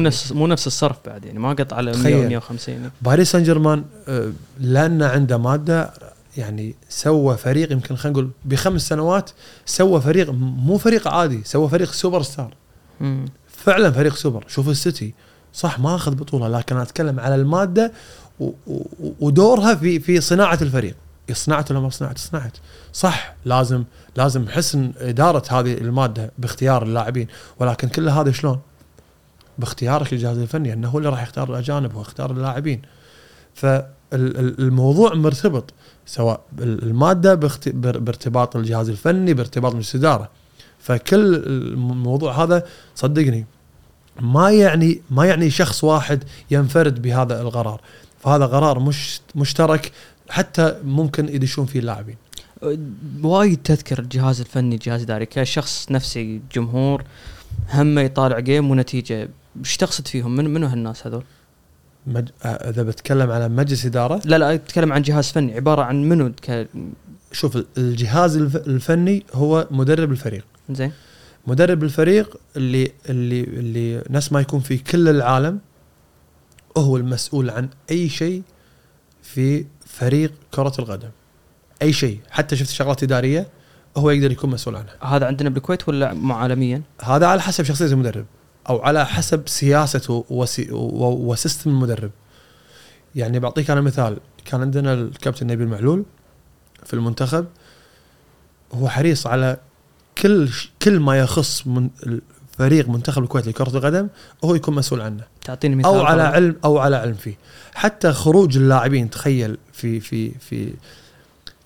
نفس 0.03 0.33
مو 0.33 0.47
نفس 0.47 0.67
الصرف 0.67 0.97
بعد 1.07 1.25
يعني 1.25 1.39
ما 1.39 1.53
قط 1.53 1.73
على 1.73 1.91
100 1.91 2.01
تخيل. 2.01 2.29
150 2.29 2.91
باريس 3.03 3.31
سان 3.31 3.43
جيرمان 3.43 3.85
آه، 4.09 4.33
لأن 4.61 5.03
عنده 5.03 5.39
مادة 5.39 5.91
يعني 6.37 6.75
سوى 6.89 7.37
فريق 7.37 7.73
يمكن 7.73 7.97
خلينا 7.97 8.19
نقول 8.19 8.31
بخمس 8.45 8.89
سنوات 8.89 9.31
سوى 9.67 10.01
فريق 10.01 10.31
مو 10.31 10.79
فريق 10.79 11.09
عادي 11.09 11.41
سوى 11.45 11.69
فريق 11.69 11.93
سوبر 11.93 12.23
ستار. 12.23 12.55
مم. 13.01 13.25
فعلا 13.49 13.91
فريق 13.91 14.15
سوبر. 14.17 14.45
شوف 14.49 14.69
السيتي. 14.69 15.15
صح 15.53 15.79
ما 15.79 15.95
أخذ 15.95 16.15
بطولة 16.15 16.49
لكن 16.49 16.77
أتكلم 16.77 17.21
على 17.21 17.35
المادة 17.35 17.93
ودورها 19.21 19.75
في 19.75 20.01
في 20.01 20.21
صناعة 20.21 20.59
الفريق. 20.63 20.95
صناعته 21.33 21.75
ولا 21.75 21.83
ما 21.83 21.91
صناعته 21.91 22.21
صناعته 22.21 22.61
صح 22.99 23.35
لازم 23.45 23.85
لازم 24.17 24.49
حسن 24.49 24.93
إدارة 24.99 25.43
هذه 25.51 25.75
المادة 25.75 26.31
باختيار 26.39 26.83
اللاعبين. 26.83 27.29
ولكن 27.59 27.89
كل 27.89 28.09
هذا 28.09 28.33
شلون؟ 28.33 28.61
باختيارك 29.59 30.13
للجهاز 30.13 30.39
الفني 30.39 30.73
أنه 30.73 30.89
هو 30.89 30.99
اللي 30.99 31.09
راح 31.09 31.23
يختار 31.23 31.51
الأجانب 31.51 31.95
ويختار 31.95 32.31
اللاعبين. 32.31 32.83
فالموضوع 33.55 35.15
مرتبط 35.15 35.65
سواء 36.07 36.41
ال- 36.59 36.83
الماده 36.83 37.35
بارتباط 37.67 38.57
الجهاز 38.57 38.89
الفني 38.89 39.35
بارتباط 39.35 39.75
مجلس 39.75 39.95
الاداره 39.95 40.29
فكل 40.79 41.35
الموضوع 41.47 42.43
هذا 42.43 42.67
صدقني 42.95 43.47
ما 44.21 44.51
يعني 44.51 45.03
ما 45.11 45.27
يعني 45.27 45.51
شخص 45.51 45.85
واحد 45.85 46.25
ينفرد 46.51 47.03
بهذا 47.03 47.41
القرار. 47.43 47.81
فهذا 48.21 48.47
قرار 48.47 48.79
مش 48.79 49.21
مشترك 49.35 49.93
حتى 50.31 50.77
ممكن 50.85 51.29
يدشون 51.29 51.67
فيه 51.67 51.79
اللاعبين. 51.81 52.17
وايد 53.23 53.59
تذكر 53.65 53.99
الجهاز 53.99 54.41
الفني 54.41 54.75
الجهاز 54.75 55.01
الاداري 55.01 55.27
كشخص 55.27 55.91
نفسي 55.91 56.41
جمهور 56.53 57.05
همه 57.73 58.01
يطالع 58.01 58.39
جيم 58.39 58.71
ونتيجة. 58.71 59.29
إيش 59.59 59.77
تقصد 59.77 60.09
فيهم؟ 60.09 60.37
من 60.37 60.55
منو 60.55 60.67
هالناس 60.67 61.07
هذول؟ 61.07 61.25
مج... 62.07 62.29
آه، 62.45 62.71
إذا 62.71 62.83
بتكلم 62.83 63.31
على 63.31 63.49
مجلس 63.49 63.87
إدارة؟ 63.87 64.23
لا 64.25 64.39
لا 64.39 64.55
أتكلم 64.55 64.93
عن 64.93 65.03
جهاز 65.03 65.31
فني. 65.31 65.55
عبارة 65.55 65.83
عن 65.83 66.03
منو 66.09 66.33
ك... 66.43 66.69
شوف 67.33 67.59
الجهاز 67.79 68.37
الف- 68.37 68.57
الفني 68.57 69.25
هو 69.35 69.69
مدرب 69.71 70.13
الفريق. 70.13 70.45
زين. 70.71 70.93
مدرب 71.47 71.83
الفريق 71.83 72.37
اللي 72.57 72.93
اللي 73.09 73.41
اللي 73.41 74.05
نفس 74.11 74.33
ما 74.33 74.41
يكون 74.41 74.61
في 74.61 74.79
كل 74.79 75.09
العالم 75.09 75.61
هو 76.77 76.97
المسؤول 76.97 77.51
عن 77.51 77.69
أي 77.91 78.09
شيء 78.09 78.43
في 79.23 79.65
فريق 79.87 80.33
كرة 80.55 80.73
القدم. 80.79 81.09
أي 81.83 81.93
شيء 81.93 82.21
حتى 82.31 82.57
شفت 82.57 82.71
شغلات 82.71 83.03
إدارية 83.03 83.47
هو 83.97 84.11
يقدر 84.11 84.33
يكون 84.33 84.51
مسؤول 84.51 84.77
عنها 84.77 85.17
هذا 85.17 85.27
عندنا 85.27 85.49
بالكويت 85.49 85.89
ولا 85.89 86.35
عالميا؟ 86.35 86.83
هذا 87.03 87.27
على 87.27 87.43
حسب 87.43 87.65
شخصية 87.65 87.87
المدرب 87.87 88.27
أو 88.69 88.83
على 88.83 89.07
حسب 89.07 89.49
سياسته 89.49 90.25
وسي 90.31 90.69
و 90.73 90.87
system 90.87 91.71
المدرب 91.71 92.11
يعني 93.15 93.39
بعطيك 93.39 93.71
أنا 93.71 93.81
مثال 93.81 94.19
كان 94.45 94.61
عندنا 94.61 94.95
الكابتن 94.95 95.47
نبيل 95.47 95.69
معلول 95.69 96.05
في 96.85 96.95
المنتخب 96.95 97.47
هو 98.73 98.89
حريص 98.89 99.27
على 99.27 99.57
كل 100.19 100.51
كل 100.83 101.01
ما 101.01 101.19
يخص 101.19 101.67
من 101.67 101.91
فريق 102.59 102.89
منتخب 102.89 103.23
الكويت 103.23 103.47
لكرة 103.47 103.77
القدم 103.77 104.09
هو 104.45 104.55
يكون 104.55 104.75
مسؤول 104.75 105.01
عنه 105.01 105.25
تعطيني 105.45 105.77
مثال 105.77 105.91
أو 105.91 106.01
على. 106.01 106.23
علم 106.23 106.57
أو 106.65 106.79
على 106.79 106.97
علم 106.97 107.15
فيه 107.15 107.35
حتى 107.75 108.13
خروج 108.13 108.57
اللاعبين 108.57 109.11
تخيل 109.11 109.59
في 109.73 110.01
في 110.01 110.31
في 110.31 110.75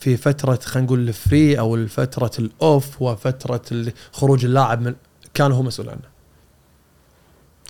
في 0.03 0.17
فترة 0.17 0.59
خلينا 0.65 0.87
نقول 0.87 1.09
ال 1.09 1.19
free 1.19 1.59
أو 1.59 1.87
فتره 1.87 2.31
ال 2.39 2.55
off 2.55 3.03
وفترة 3.03 3.93
خروج 4.13 4.45
اللاعب 4.45 4.81
من 4.83 4.95
كان 5.35 5.53
هو 5.53 5.63
مسؤول 5.63 5.89
عنه. 5.89 6.09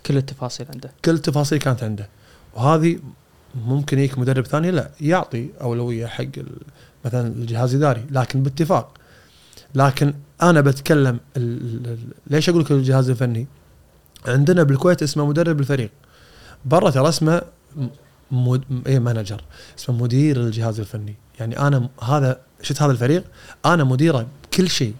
كل 0.06 0.16
التفاصيل 0.16 0.66
عنده. 0.74 0.92
كل 1.04 1.14
التفاصيل 1.14 1.58
كانت 1.58 1.82
عنده. 1.82 2.08
وهذه 2.54 2.98
ممكن 3.54 3.98
يجيك 3.98 4.18
مدرب 4.18 4.46
ثاني 4.46 4.70
لا 4.70 4.90
يعطي 5.00 5.50
أولوية 5.60 6.06
حق 6.06 6.24
مثلا 7.04 7.26
الجهاز 7.26 7.74
الاداري 7.74 8.06
لكن 8.10 8.42
باتفاق. 8.42 8.94
لكن 9.74 10.14
أنا 10.42 10.60
بتكلم 10.60 11.20
ليش 12.26 12.48
أقول 12.48 12.62
لك 12.62 12.70
الجهاز 12.70 13.10
الفني؟ 13.10 13.46
عندنا 14.26 14.62
بالكويت 14.62 15.02
اسمه 15.02 15.26
مدرب 15.26 15.60
الفريق. 15.60 15.90
برا 16.64 16.90
ترى 16.90 17.08
اسمه 17.08 17.42
مد... 18.30 18.64
إيه 18.86 18.98
مانجر. 18.98 19.44
اسمه 19.78 19.96
مدير 19.96 20.36
الجهاز 20.40 20.80
الفني. 20.80 21.16
يعني 21.40 21.58
أنا 21.58 21.88
هذا 22.02 22.40
شفت 22.62 22.82
هذا 22.82 22.92
الفريق؟ 22.92 23.24
أنا 23.66 23.84
مديره 23.84 24.26
بكل 24.44 24.70
شيء 24.70 24.94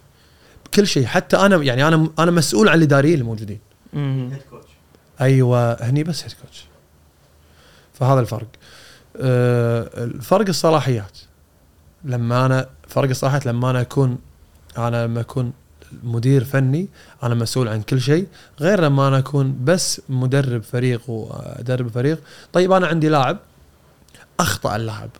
بكل 0.67 0.87
شيء. 0.87 1.07
حتى 1.07 1.37
أنا 1.37 1.57
يعني 1.57 1.89
أنا 1.89 2.09
أنا 2.19 2.31
مسؤول 2.31 2.69
عن 2.69 2.79
الاداريين 2.79 3.19
الموجودين. 3.19 3.59
مم. 3.93 4.31
هيد 4.33 4.43
كوتش 4.51 4.69
أيوه 5.21 5.73
هني 5.73 6.05
بس 6.05 6.23
هيد 6.23 6.33
كوتش 6.33 6.65
فهذا 7.95 8.21
الفرق. 8.21 8.47
أه 9.17 10.05
الفرق 10.05 10.49
الصلاحيات. 10.49 11.19
لما 12.05 12.47
أنا 12.47 12.69
فرق 12.89 13.09
الصلاحيات 13.09 13.47
لما 13.47 13.71
أنا 13.71 13.81
اكون 13.81 14.19
أنا 14.79 15.07
لما 15.07 15.21
أكون 15.21 15.53
مدير 16.03 16.45
فني 16.45 16.89
أنا 17.23 17.35
مسؤول 17.35 17.69
عن 17.69 17.83
كل 17.83 18.01
شيء. 18.01 18.27
غير 18.61 18.81
لما 18.81 19.09
أنا 19.09 19.19
أكون 19.19 19.65
بس 19.65 20.01
مدرب 20.09 20.63
فريق 20.63 21.11
وادرب 21.11 21.89
فريق. 21.89 22.19
طيب 22.53 22.73
أنا 22.73 22.87
عندي 22.87 23.09
لاعب 23.09 23.39
أخطأ 24.41 24.77
اللاعب. 24.77 25.11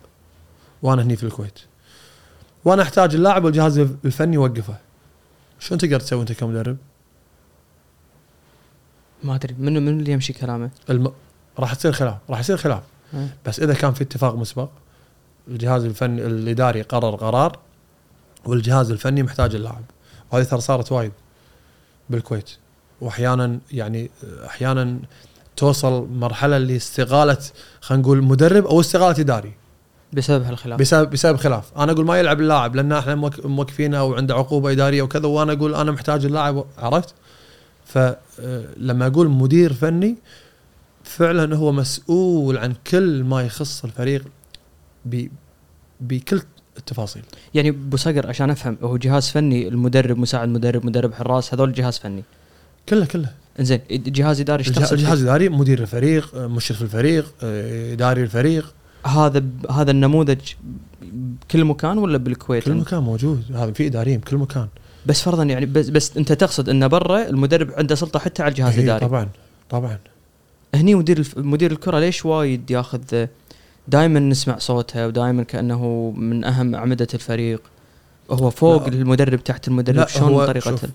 وأنا 0.83 1.01
هني 1.01 1.15
في 1.15 1.23
الكويت. 1.23 1.59
وأنا 2.65 2.81
احتاج 2.81 3.15
اللاعب 3.15 3.43
والجهاز 3.43 3.77
الفني 3.77 4.35
يوقفه. 4.35 4.77
شو 5.59 5.75
تقدر 5.75 5.99
تسوي 5.99 6.21
انت 6.21 6.31
كمدرب؟ 6.31 6.77
ما 9.23 9.35
أدري. 9.35 9.55
منو 9.59 9.79
منو 9.79 9.99
اللي 9.99 10.11
يمشي 10.11 10.33
كلامه؟ 10.33 10.69
الم... 10.89 11.11
راح 11.59 11.73
تصير 11.73 11.91
خلاف. 11.91 12.17
راح 12.29 12.39
يصير 12.39 12.57
خلاف. 12.57 12.83
آه. 13.13 13.27
بس 13.45 13.59
إذا 13.59 13.73
كان 13.73 13.93
في 13.93 14.03
اتفاق 14.03 14.35
مسبق 14.35 14.69
الجهاز 15.47 15.85
الفني 15.85 16.25
الإداري 16.25 16.81
قرر 16.81 17.15
قرار 17.15 17.59
والجهاز 18.45 18.91
الفني 18.91 19.23
محتاج 19.23 19.55
اللاعب. 19.55 19.83
وهذه 20.31 20.43
ترى 20.43 20.61
صارت 20.61 20.91
وايد 20.91 21.11
بالكويت. 22.09 22.49
واحيانا 23.01 23.59
يعني 23.71 24.09
أحيانا 24.45 24.99
توصل 25.57 26.07
مرحلة 26.07 26.57
لاستقاله 26.57 27.37
خلينا 27.81 28.03
نقول 28.03 28.23
مدرب 28.23 28.65
أو 28.65 28.79
استقاله 28.79 29.19
إداري. 29.19 29.53
بسبب 30.13 30.43
هالخلاف. 30.43 30.79
بسبب 30.79 31.09
بسبب 31.09 31.35
خلاف. 31.37 31.71
أنا 31.77 31.91
أقول 31.91 32.05
ما 32.05 32.19
يلعب 32.19 32.39
اللاعب 32.41 32.75
لأن 32.75 32.91
إحنا 32.91 33.15
موقفينه 33.45 33.97
أو 33.97 34.13
عنده 34.13 34.35
عقوبة 34.35 34.71
إدارية 34.71 35.01
وكذا 35.01 35.27
وأنا 35.27 35.53
أقول 35.53 35.75
أنا 35.75 35.91
محتاج 35.91 36.25
اللاعب 36.25 36.65
عرفت؟ 36.77 37.13
فلما 37.85 39.07
أقول 39.07 39.29
مدير 39.29 39.73
فني 39.73 40.15
فعلا 41.03 41.55
هو 41.55 41.71
مسؤول 41.71 42.57
عن 42.57 42.73
كل 42.87 43.23
ما 43.23 43.41
يخص 43.41 43.83
الفريق 43.83 44.23
ب- 45.05 45.27
بكل 46.01 46.41
التفاصيل. 46.77 47.21
يعني 47.53 47.69
أبو 47.69 47.97
صقر 47.97 48.27
عشان 48.27 48.49
أفهم 48.49 48.77
هو 48.83 48.97
جهاز 48.97 49.29
فني 49.29 49.67
المدرب 49.67 50.17
مساعد 50.17 50.49
مدرب 50.49 50.85
مدرب 50.85 51.13
حراس 51.13 51.53
هذول 51.53 51.73
جهاز 51.73 51.97
فني؟ 51.97 52.23
كله 52.89 53.05
كله. 53.05 53.29
زين 53.59 53.79
جهاز 53.89 54.39
إداري 54.41 54.59
إيش 54.67 54.69
فيه؟ 54.79 54.93
الاداري 55.13 55.49
مدير 55.49 55.81
الفريق 55.81 56.35
مشرف 56.35 56.81
الفريق 56.81 57.33
آه، 57.43 57.93
إداري 57.93 58.21
الفريق. 58.23 58.73
هذا 59.05 59.43
هذا 59.71 59.91
النموذج 59.91 60.39
بكل 61.01 61.65
مكان 61.65 61.97
ولا 61.97 62.17
بالكويت؟ 62.17 62.63
كل 62.63 62.73
مكان 62.73 63.03
موجود 63.03 63.43
هذا 63.55 63.71
في 63.71 63.87
إداريين 63.87 64.19
بكل 64.19 64.37
مكان 64.37 64.67
بس 65.05 65.21
فرضا 65.21 65.43
يعني 65.43 65.65
بس, 65.65 65.89
بس 65.89 66.17
أنت 66.17 66.31
تقصد 66.31 66.69
انه 66.69 66.87
برا 66.87 67.27
المدرب 67.27 67.71
عنده 67.71 67.95
سلطة 67.95 68.19
حتى 68.19 68.43
على 68.43 68.49
الجهاز 68.51 68.73
إيه، 68.73 68.79
الإداري 68.79 69.05
طبعا 69.05 69.29
طبعا 69.69 69.97
هني 70.75 70.95
مدير. 70.95 71.27
مدير 71.37 71.71
الكرة 71.71 71.99
ليش 71.99 72.25
وايد 72.25 72.71
ياخذ 72.71 73.25
دائما 73.87 74.19
نسمع 74.19 74.57
صوته 74.57 75.07
ودائما 75.07 75.43
كأنه 75.43 76.13
من 76.17 76.43
أهم 76.43 76.75
أعمدة 76.75 77.07
الفريق 77.13 77.61
هو 78.31 78.49
فوق 78.49 78.89
لا. 78.89 78.93
المدرب 78.95 79.43
تحت 79.43 79.67
المدرب 79.67 80.07
شلون 80.07 80.45
طريقته 80.45 80.87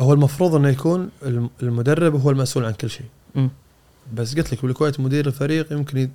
آه، 0.00 0.02
هو 0.02 0.12
المفروض 0.12 0.54
إنه 0.54 0.68
يكون 0.68 1.08
الم- 1.22 1.50
المدرب 1.62 2.20
هو 2.20 2.30
المسؤول 2.30 2.64
عن 2.64 2.72
كل 2.72 2.90
شيء. 2.90 3.06
بس 4.14 4.36
قلت 4.36 4.52
لك 4.52 4.62
بالكويت 4.66 5.00
مدير 5.00 5.26
الفريق 5.26 5.72
يمكن 5.72 6.08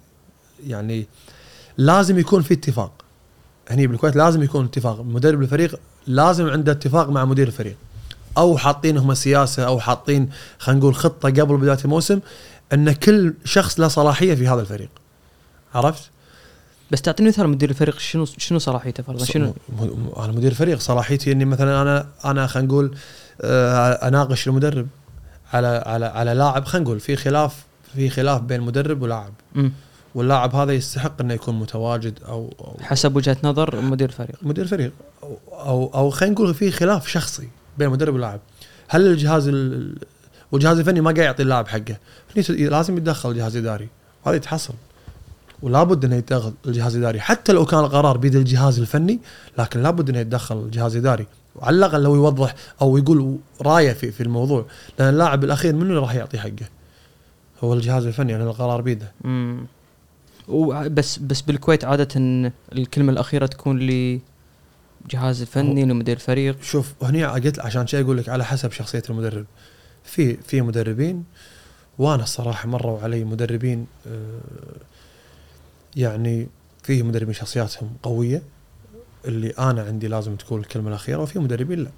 يعني 0.67 1.07
لازم 1.77 2.19
يكون 2.19 2.41
في 2.41 2.53
اتفاق. 2.53 2.91
هني 3.69 3.87
بالكويت 3.87 4.15
لازم 4.15 4.43
يكون 4.43 4.65
اتفاق. 4.65 5.01
مدرب 5.01 5.41
الفريق 5.41 5.79
لازم 6.07 6.49
عنده 6.49 6.71
اتفاق 6.71 7.09
مع 7.09 7.25
مدير 7.25 7.47
الفريق. 7.47 7.77
أو 8.37 8.57
حاطين 8.57 8.97
هم 8.97 9.13
سياسة 9.13 9.63
أو 9.63 9.79
حاطين 9.79 10.29
خلينا 10.59 10.79
نقول 10.79 10.95
خطة 10.95 11.29
قبل 11.29 11.57
بداية 11.57 11.77
الموسم 11.85 12.19
إن 12.73 12.91
كل 12.91 13.33
شخص 13.45 13.79
له 13.79 13.87
صلاحية 13.87 14.35
في 14.35 14.47
هذا 14.47 14.61
الفريق. 14.61 14.89
عرفت؟ 15.75 16.09
بس 16.91 17.01
تعطيني 17.01 17.29
مثال 17.29 17.47
مدير 17.47 17.69
الفريق 17.69 17.99
شنو 17.99 18.25
شنو 18.25 18.59
صلاحيته 18.59 19.03
فرضا؟ 19.03 19.25
شنو؟ 19.25 19.53
أنا 20.17 20.31
مدير 20.31 20.53
فريق 20.53 20.79
صلاحيتي 20.79 21.31
إني 21.31 21.45
مثلا 21.45 21.81
أنا 21.81 22.07
أنا 22.25 22.47
خلينا 22.47 22.67
نقول 22.67 22.95
آه، 23.41 24.07
أناقش 24.07 24.47
المدرب 24.47 24.87
على 25.53 25.83
على 25.85 26.05
على 26.05 26.33
لاعب 26.33 26.65
خلينا 26.65 26.85
نقول 26.85 26.99
في 26.99 27.15
خلاف 27.15 27.65
في 27.93 28.09
خلاف 28.09 28.41
بين 28.41 28.61
مدرب 28.61 29.01
ولاعب. 29.01 29.33
واللاعب 30.15 30.55
هذا 30.55 30.73
يستحق 30.73 31.21
إنه 31.21 31.33
يكون 31.33 31.59
متواجد 31.59 32.19
أو, 32.27 32.53
أو 32.59 32.77
حسب 32.81 33.15
وجهة 33.15 33.37
نظر 33.43 33.81
مدير 33.81 34.09
الفريق 34.09 34.35
مدير 34.41 34.67
فريق. 34.67 34.91
أو 35.23 35.37
أو, 35.51 35.91
أو 35.95 36.09
خلينا 36.09 36.35
نقول 36.35 36.53
في 36.53 36.71
خلاف 36.71 37.07
شخصي 37.07 37.47
بين 37.77 37.87
المدرب 37.87 38.13
واللاعب 38.13 38.39
هل 38.87 39.07
الجهاز 39.07 39.47
ال- 39.47 39.97
والجهاز 40.51 40.79
الفني 40.79 41.01
ما 41.01 41.11
قاعد 41.11 41.17
يعطي 41.25 41.43
اللاعب 41.43 41.67
حقه؟ 41.67 41.97
لازم 42.49 42.97
يتدخل 42.97 43.31
الجهاز 43.31 43.55
الإداري. 43.55 43.87
وهذا 44.25 44.37
يتحصل. 44.37 44.73
ولا 45.61 45.83
بد 45.83 46.05
إنه 46.05 46.15
يتدخل 46.15 46.53
الجهاز 46.65 46.95
الإداري. 46.95 47.19
حتى 47.19 47.51
لو 47.53 47.65
كان 47.65 47.79
القرار 47.79 48.17
بيد 48.17 48.35
الجهاز 48.35 48.79
الفني 48.79 49.19
لكن 49.57 49.81
لابد 49.83 50.09
إنه 50.09 50.19
يتدخل 50.19 50.57
الجهاز 50.57 50.95
الإداري. 50.95 51.25
وعلى 51.55 51.75
الأقل 51.77 52.03
لو 52.03 52.15
يوضح 52.15 52.55
أو 52.81 52.97
يقول 52.97 53.37
رايه 53.61 53.93
في 53.93 54.11
في 54.11 54.23
الموضوع. 54.23 54.65
لأن 54.99 55.09
اللاعب 55.09 55.43
الأخير 55.43 55.75
منو 55.75 55.89
اللي 55.89 55.99
راح 55.99 56.15
يعطي 56.15 56.39
حقه؟ 56.39 56.69
هو 57.63 57.73
الجهاز 57.73 58.05
الفني 58.05 58.33
لأن 58.37 58.47
القرار 58.47 58.81
بيده. 58.81 59.11
وبس 60.51 61.17
بس 61.19 61.41
بالكويت 61.41 61.85
عادة 61.85 62.07
الكلمة 62.73 63.11
الأخيرة 63.11 63.45
تكون 63.45 63.79
لجهاز 63.79 65.41
الفني 65.41 65.85
لمدير 65.85 66.15
الفريق 66.15 66.61
شوف 66.61 66.93
هني 67.03 67.25
قلت 67.25 67.59
عشان 67.59 67.87
شيء 67.87 68.03
أقول 68.03 68.17
لك 68.17 68.29
على 68.29 68.45
حسب 68.45 68.71
شخصية 68.71 69.03
المدرب. 69.09 69.45
في 70.03 70.33
في 70.37 70.61
مدربين 70.61 71.23
وأنا 71.97 72.23
الصراحة 72.23 72.67
مروا 72.69 72.99
علي 73.01 73.23
مدربين 73.23 73.87
آه، 74.07 74.39
يعني 75.95 76.47
في 76.83 77.03
مدربين 77.03 77.33
شخصياتهم 77.33 77.89
قوية 78.03 78.41
اللي 79.25 79.49
أنا 79.49 79.81
عندي 79.83 80.07
لازم 80.07 80.35
تكون 80.35 80.59
الكلمة 80.59 80.89
الأخيرة 80.89 81.17
وفي 81.21 81.39
مدربين 81.39 81.79
لا. 81.83 81.89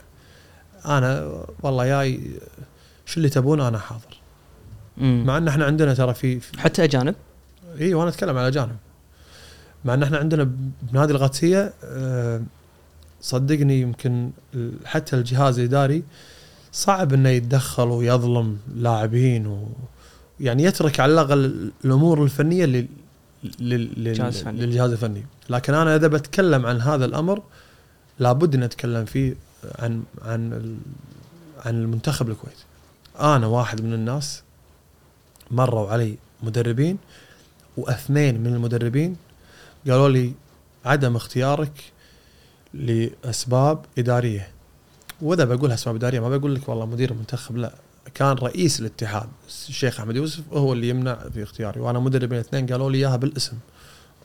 أنا 0.97 1.43
والله 1.63 1.85
جاي 1.87 2.19
شو 3.05 3.17
اللي 3.17 3.29
تبون 3.29 3.61
أنا 3.61 3.77
حاضر. 3.77 4.17
مم. 4.97 5.23
مع 5.27 5.37
إن 5.37 5.47
إحنا 5.47 5.65
عندنا 5.65 5.93
ترى 5.93 6.13
في 6.13 6.39
في- 6.39 6.61
حتى 6.61 6.83
أجانب؟ 6.83 7.15
اي 7.79 7.93
وأنا 7.93 8.09
أتكلم 8.09 8.37
على 8.37 8.51
جانب. 8.51 8.75
مع 9.85 9.93
إن 9.93 10.03
إحنا 10.03 10.17
عندنا 10.17 10.51
بنادي 10.81 11.13
القادسيه 11.13 11.73
آه، 11.83 12.41
صدقني 13.21 13.81
يمكن 13.81 14.31
حتى 14.85 15.15
الجهاز 15.15 15.59
الإداري 15.59 16.03
صعب 16.71 17.13
إنه 17.13 17.29
يتدخل 17.29 17.87
ويظلم 17.87 18.57
لاعبين 18.75 19.47
و 19.47 19.67
يعني 20.39 20.63
يترك 20.63 20.99
على 20.99 21.13
الأقل 21.13 21.71
الأمور 21.85 22.23
الفنية 22.23 22.65
لل 22.65 22.87
لل- 23.59 24.03
لل- 24.03 24.13
جهاز 24.13 24.41
فني. 24.43 24.61
للجهاز 24.65 24.91
الفني. 24.91 25.25
لكن 25.49 25.73
أنا 25.73 25.95
إذا 25.95 26.07
بتكلم 26.07 26.65
عن 26.65 26.81
هذا 26.81 27.05
الأمر 27.05 27.41
لابد 28.19 28.55
إن 28.55 28.63
أتكلم 28.63 29.05
فيه 29.05 29.35
عن 29.79 30.03
عن 30.21 30.53
ال- 30.53 30.77
عن 31.65 31.75
المنتخب 31.81 32.29
الكويتي 32.29 32.63
أنا 33.19 33.47
واحد 33.47 33.81
من 33.81 33.93
الناس 33.93 34.43
مروا 35.51 35.89
علي 35.89 36.17
مدربين 36.43 36.97
واثنين 37.77 38.39
من 38.43 38.53
المدربين 38.53 39.15
قالوا 39.89 40.09
لي 40.09 40.33
عدم 40.85 41.15
اختيارك 41.15 41.71
لأسباب 42.73 43.85
إدارية. 43.97 44.47
وإذا 45.21 45.45
بقولها 45.45 45.73
أسباب 45.75 45.95
إدارية 45.95 46.19
ما 46.19 46.37
بقول 46.37 46.55
لك 46.55 46.69
والله 46.69 46.85
مدير 46.85 47.11
المنتخب 47.11 47.57
لا. 47.57 47.73
كان 48.13 48.35
رئيس 48.35 48.79
الاتحاد 48.79 49.29
الشيخ 49.47 49.99
أحمد 49.99 50.15
يوسف 50.15 50.41
هو 50.53 50.73
اللي 50.73 50.89
يمنع 50.89 51.15
في 51.33 51.43
اختياري 51.43 51.79
وأنا 51.79 51.99
مدربين 51.99 52.39
الاثنين 52.39 52.65
قالوا 52.65 52.91
لي 52.91 52.97
إياها 52.97 53.15
بالاسم. 53.15 53.57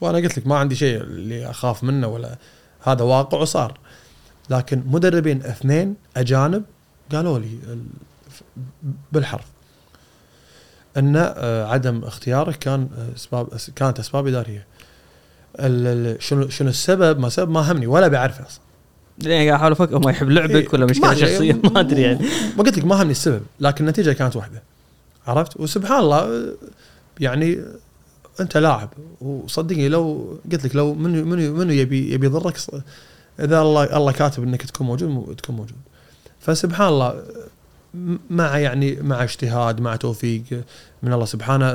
وأنا 0.01 0.19
قلت 0.19 0.39
لك 0.39 0.47
ما 0.47 0.57
عندي 0.59 0.75
شيء 0.75 1.01
اللي 1.01 1.51
أخاف 1.51 1.85
منه 1.85 2.07
ولا 2.09 2.37
هذا 2.83 3.03
واقع 3.03 3.39
وصار. 3.39 3.79
لكن 4.51 4.83
مدربين 4.87 5.43
اثنين 5.43 5.95
أجانب 6.17 6.63
قالوا 7.13 7.39
لي 7.39 7.59
ال- 7.67 7.87
بالحرف. 9.13 9.45
أن 10.99 11.17
آه، 11.17 11.67
عدم 11.67 12.05
اختيارك 12.05 12.57
كان 12.59 12.89
آه، 12.99 13.17
أسباب 13.17 13.49
كانت 13.77 13.99
أسباب 13.99 14.27
إدارية. 14.27 14.67
شنو 16.19 16.49
شنو 16.49 16.69
السبب؟ 16.69 17.19
ما 17.19 17.29
سبب 17.29 17.51
ما 17.51 17.73
همني 17.73 17.87
ولا 17.87 18.09
بعرفه 18.09 18.47
أصلا. 18.47 18.61
يعني 19.23 19.49
قاعد 19.49 19.59
أحاول 19.59 19.73
أفكر 19.73 19.99
ما 19.99 20.11
يحب 20.11 20.31
لعبك 20.31 20.55
إيه، 20.55 20.69
ولا 20.73 20.87
مشكلة. 20.87 21.15
شخصية؟ 21.15 21.53
ما 21.75 21.81
أدري 21.81 22.03
يعني. 22.03 22.27
ما 22.57 22.63
قلت 22.65 22.79
لك 22.79 22.85
ما 22.85 23.03
همني 23.03 23.11
السبب 23.11 23.43
لكن 23.61 23.85
النتيجة 23.85 24.13
كانت 24.13 24.37
واحدة. 24.37 24.63
عرفت؟ 25.27 25.61
وسبحان 25.61 25.99
الله 26.01 26.19
آه، 26.19 26.53
يعني 27.21 27.59
أنت 28.41 28.57
لاعب 28.57 28.91
وصدقني 29.21 29.89
لو 29.89 30.37
قلت 30.53 30.65
لك 30.67 30.77
لو 30.77 30.95
منو 30.95 31.25
منو 31.25 31.55
منو 31.55 31.73
يبي 31.73 32.13
يبي 32.13 32.27
يضرك 32.27 32.57
إذا 33.41 33.61
الله 33.61 33.97
الله 33.97 34.13
كاتب 34.13 34.43
إنك 34.43 34.63
تكون 34.63 34.87
موجود 34.87 35.09
مو- 35.09 35.33
تكون 35.33 35.57
موجود. 35.57 35.77
فسبحان 36.41 36.89
الله 36.89 37.23
مع 38.31 38.59
يعني 38.59 38.97
مع 39.03 39.23
اجتهاد 39.23 39.81
مع 39.81 39.97
توفيق 39.97 40.43
من 41.03 41.13
الله 41.13 41.25
سبحانه 41.25 41.67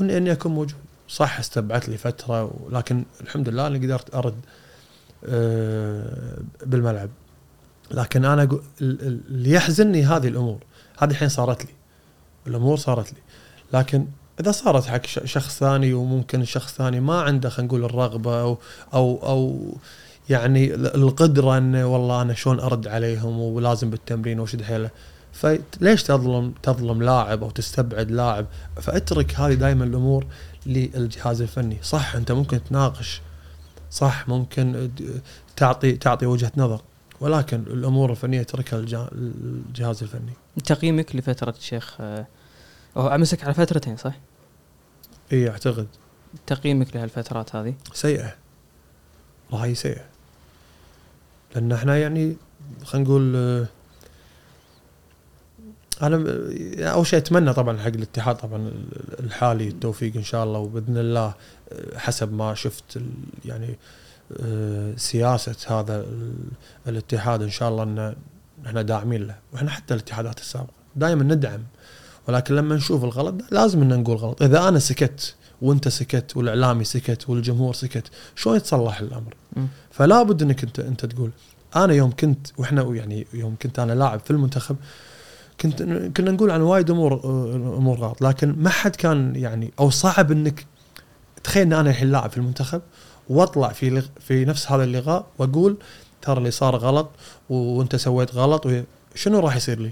واني 0.00 0.16
اني 0.16 0.32
اكون 0.32 0.52
موجود. 0.52 0.78
صح 1.08 1.38
استبعدت 1.38 1.88
لي 1.88 1.96
فترة 1.96 2.50
ولكن 2.64 3.04
الحمد 3.20 3.48
لله 3.48 3.66
اني 3.66 3.78
قدرت 3.86 4.14
أرد 4.14 4.34
آه، 5.28 6.38
بالملعب. 6.66 7.10
لكن 7.90 8.24
أنا 8.24 8.42
ال- 8.42 8.60
اللي 8.80 9.50
يحزنني 9.50 10.04
هذه 10.04 10.28
الأمور. 10.28 10.58
هذه 10.98 11.10
الحين 11.10 11.28
صارت 11.28 11.64
لي. 11.64 11.70
الأمور 12.46 12.76
صارت 12.76 13.12
لي. 13.12 13.18
لكن 13.72 14.06
إذا 14.40 14.52
صارت 14.52 14.84
حق 14.84 15.06
شخص 15.06 15.58
ثاني 15.58 15.94
وممكن 15.94 16.40
الشخص 16.40 16.70
الثاني 16.70 17.00
ما 17.00 17.20
عنده 17.22 17.48
خلينا 17.48 17.68
نقول 17.68 17.84
الرغبة 17.84 18.40
أو 18.40 18.58
أو 18.94 19.18
أو 19.22 19.72
يعني 20.28 20.74
ال- 20.74 20.94
القدرة 20.94 21.58
إنه 21.58 21.86
والله 21.86 22.22
أنا 22.22 22.34
شلون 22.34 22.60
أرد 22.60 22.88
عليهم 22.88 23.40
ولازم 23.40 23.90
بالتمرين 23.90 24.40
وشد 24.40 24.62
حيله 24.62 24.90
فليش 25.32 26.02
تظلم 26.02 26.54
تظلم 26.62 27.02
لاعب 27.02 27.42
أو 27.42 27.50
تستبعد 27.50 28.10
لاعب؟ 28.10 28.46
فأترك 28.76 29.34
هذه 29.34 29.54
دائما 29.54 29.84
الأمور 29.84 30.26
للجهاز 30.66 31.42
الفني. 31.42 31.78
صح 31.82 32.14
أنت 32.14 32.32
ممكن 32.32 32.64
تناقش. 32.64 33.22
صح 33.90 34.28
ممكن 34.28 34.90
تعطي 35.56 35.92
تعطي 35.92 36.26
وجهة 36.26 36.52
نظر. 36.56 36.80
ولكن 37.20 37.62
الأمور 37.66 38.10
الفنية 38.10 38.40
اتركها 38.40 38.80
للجهاز 39.12 40.02
الفني. 40.02 40.32
تقييمك 40.64 41.16
لفترة 41.16 41.54
الشيخ 41.58 41.96
آه، 42.00 42.26
هو 42.96 43.08
أمسك 43.08 43.44
على 43.44 43.54
فترتين 43.54 43.96
صح؟ 43.96 44.14
إي 45.32 45.50
أعتقد. 45.50 45.86
تقييمك 46.46 46.96
لهالفترات 46.96 47.56
هذه؟ 47.56 47.74
سيئة. 47.92 48.34
راي 49.52 49.74
سيئة. 49.74 50.04
لأن 51.54 51.72
إحنا 51.72 51.98
يعني 51.98 52.36
خلينا 52.84 53.08
نقول 53.08 53.36
آه، 53.36 53.66
أنا 56.02 56.16
أول 56.92 57.06
شيء 57.06 57.18
أتمنى 57.18 57.52
طبعا 57.52 57.78
حق 57.78 57.86
الاتحاد 57.86 58.36
طبعا 58.36 58.72
الحالي 59.20 59.68
التوفيق 59.68 60.16
إن 60.16 60.22
شاء 60.22 60.44
الله 60.44 60.58
وبإذن 60.58 60.98
الله 60.98 61.34
آه، 61.72 61.98
حسب 61.98 62.32
ما 62.32 62.54
شفت 62.54 62.98
يعني 63.44 63.78
آه، 64.40 64.92
سياسة 64.96 65.80
هذا 65.80 66.00
ال- 66.00 66.34
الاتحاد 66.88 67.42
إن 67.42 67.50
شاء 67.50 67.68
الله 67.68 67.82
إن 67.82 68.14
إحنا 68.66 68.82
داعمين 68.82 69.26
له 69.26 69.34
وإحنا 69.52 69.70
حتى 69.70 69.94
الاتحادات 69.94 70.38
السابقة 70.40 70.72
دائما 70.96 71.24
ندعم 71.34 71.60
ولكن 72.28 72.54
لما 72.54 72.74
نشوف 72.76 73.04
الغلط 73.04 73.34
لازم 73.50 73.82
إن 73.82 74.00
نقول 74.00 74.16
غلط 74.16 74.42
إذا 74.42 74.68
أنا 74.68 74.78
سكت 74.78 75.34
وأنت 75.62 75.88
سكت 75.88 76.36
والإعلامي 76.36 76.84
سكت 76.84 77.28
والجمهور 77.30 77.74
سكت 77.74 78.04
شلون 78.36 78.56
يتصلح 78.56 79.00
الأمر. 79.00 79.34
فلا 79.90 80.22
بد 80.22 80.42
إنك 80.42 80.62
أنت 80.64 80.80
أنت 80.80 81.06
تقول 81.06 81.30
أنا 81.76 81.92
يوم 81.94 82.10
كنت 82.10 82.46
وإحنا 82.58 82.82
يعني 82.94 83.26
يوم 83.34 83.56
كنت 83.62 83.78
أنا 83.78 83.92
لاعب 83.92 84.20
في 84.20 84.30
المنتخب 84.30 84.76
كنت 85.60 85.82
كنا 86.16 86.30
نقول 86.30 86.50
عن 86.50 86.60
وايد 86.60 86.90
أمور 86.90 87.20
أمور 87.76 87.98
غلط 87.98 88.22
لكن 88.22 88.54
ما 88.58 88.70
حد 88.70 88.96
كان 88.96 89.36
يعني 89.36 89.72
أو 89.80 89.90
صعب 89.90 90.32
إنك 90.32 90.66
تخيل 91.44 91.62
إن 91.62 91.72
أنا 91.72 91.90
الحين 91.90 92.10
لاعب 92.12 92.30
في 92.30 92.36
المنتخب 92.36 92.82
وأطلع 93.28 93.68
في 93.68 93.90
لغ- 93.90 94.06
في 94.20 94.44
نفس 94.44 94.72
هذا 94.72 94.84
اللقاء 94.84 95.26
وأقول 95.38 95.76
ترى 96.22 96.38
اللي 96.38 96.50
صار 96.50 96.76
غلط 96.76 97.10
وأنت 97.50 97.96
سويت 97.96 98.34
غلط 98.34 98.66
وهي- 98.66 98.84
شنو 99.14 99.38
راح 99.38 99.56
يصير 99.56 99.80
لي؟ 99.80 99.90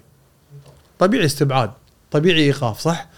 طبيعي 0.99 1.25
استبعاد 1.25 1.71
طبيعي 2.11 2.41
إيقاف 2.45 2.79
صح؟ 2.81 3.09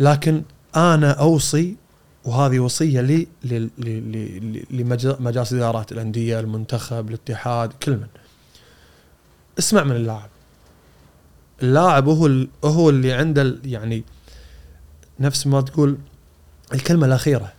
لكن 0.00 0.42
أنا 0.76 1.10
أوصي 1.12 1.76
وهذه 2.24 2.58
وصية 2.58 3.00
لي 3.00 3.28
لمجالس 4.70 5.52
إدارات 5.52 5.92
الأندية 5.92 6.40
المنتخب 6.40 7.08
الاتحاد 7.08 7.72
كل 7.82 7.92
من 7.92 8.06
اسمع 9.58 9.84
من 9.84 9.96
اللاعب 9.96 10.29
اللاعب 11.62 12.08
هو 12.08 12.46
هو 12.64 12.90
اللي 12.90 13.12
عنده 13.12 13.56
يعني 13.64 14.04
نفس 15.20 15.46
ما 15.46 15.60
تقول 15.60 15.98
الكلمة 16.74 17.06
الأخيرة. 17.06 17.52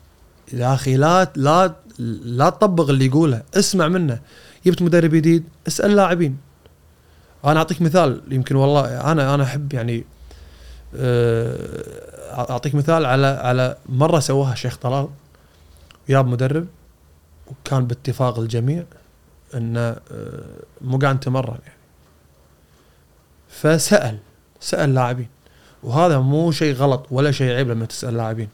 يا 0.53 0.73
أخي 0.73 0.98
لا 0.98 1.32
لا 1.36 1.76
لا 2.23 2.49
تطبق 2.49 2.90
اللي 2.90 3.06
يقوله 3.06 3.44
اسمع 3.56 3.88
منه. 3.88 4.19
جبت 4.65 4.82
مدرب 4.82 5.15
جديد 5.15 5.44
اسأل 5.68 5.95
لاعبين. 5.95 6.38
أنا 7.45 7.60
أعطيك 7.60 7.82
مثال 7.82 8.22
يمكن 8.32 8.56
والله 8.56 9.11
أنا 9.11 9.36
أنا 9.36 9.44
أحب 9.44 9.73
يعني 9.73 10.06
آه، 10.95 12.52
أعطيك 12.52 12.76
مثال 12.76 13.06
على 13.06 13.28
على 13.28 13.78
مرة 13.90 14.19
سواها 14.19 14.56
شيخ 14.56 14.78
طلال. 14.78 15.07
وياب 16.10 16.28
مدرب 16.28 16.68
وكان 17.48 17.88
باتفاق 17.88 18.40
الجميع 18.40 18.84
إنه 19.53 19.80
آه، 19.80 19.98
مو 20.82 20.98
قاعد 20.98 21.15
نتمرن 21.15 21.57
يعني. 21.65 21.81
فسأل 23.52 24.18
سأل 24.60 24.94
لاعبين. 24.94 25.28
وهذا 25.84 26.19
مو 26.19 26.52
شيء 26.52 26.76
غلط 26.76 27.07
ولا 27.11 27.32
شيء 27.32 27.52
عيب 27.52 27.69
لما 27.69 27.86
تسأل 27.86 28.18
لاعبين. 28.18 28.48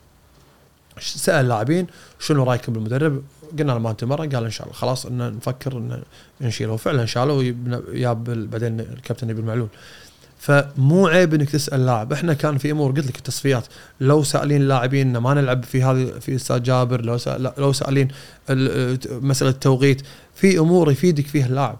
سأل 0.99 1.47
لاعبين 1.47 1.87
شنو 2.19 2.43
رأيكم 2.43 2.73
بالمدرب؟ 2.73 3.23
قلنا 3.59 3.71
له 3.71 3.79
ما 3.79 3.91
نتمرن 3.91 4.29
قال 4.29 4.43
إن 4.43 4.51
شاء 4.51 4.67
الله. 4.67 4.77
خلاص 4.77 5.05
إن 5.05 5.35
نفكر 5.37 5.77
إن 5.77 6.01
نشيله. 6.41 6.73
وفعلا 6.73 7.05
شالوه 7.05 7.41
ال- 7.41 8.47
بعدين 8.47 8.79
الكابتن 8.79 9.27
نبيل 9.27 9.45
معلول 9.45 9.67
فمو 10.39 11.07
عيب 11.07 11.33
إنك 11.33 11.49
تسأل 11.49 11.85
لاعب. 11.85 12.13
إحنا 12.13 12.33
كان 12.33 12.57
في 12.57 12.71
أمور 12.71 12.91
قلت 12.91 13.07
لك 13.07 13.17
التصفيات. 13.17 13.65
لو 14.01 14.23
سألين 14.23 14.61
اللاعبين 14.61 15.17
ما 15.17 15.33
نلعب 15.33 15.63
في 15.63 15.83
هذه 15.83 16.05
في 16.19 16.35
أستاذ 16.35 16.63
جابر 16.63 17.01
لو 17.01 17.17
سأل 17.17 17.51
لو 17.57 17.73
سألين 17.73 18.07
ال- 18.49 19.25
مسألة 19.25 19.51
التوقيت. 19.51 20.01
في 20.35 20.59
أمور 20.59 20.91
يفيدك 20.91 21.27
فيها 21.27 21.45
اللاعب. 21.45 21.79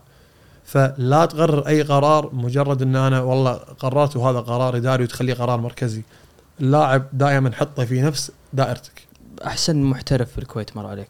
فلا 0.67 1.25
تقرر 1.25 1.67
أي 1.67 1.81
قرار 1.81 2.35
مجرد 2.35 2.81
إن 2.81 2.95
أنا 2.95 3.21
والله 3.21 3.53
قررت 3.53 4.15
وهذا 4.17 4.39
قرار 4.39 4.77
إداري 4.77 5.03
وتخليه 5.03 5.33
قرار 5.33 5.61
مركزي. 5.61 6.01
اللاعب 6.59 7.05
دائما 7.13 7.51
حطه 7.51 7.85
في 7.85 8.01
نفس 8.01 8.31
دائرتك. 8.53 9.07
أحسن 9.45 9.81
محترف 9.81 10.31
في 10.31 10.37
الكويت 10.37 10.77
مر 10.77 10.87
عليك. 10.87 11.09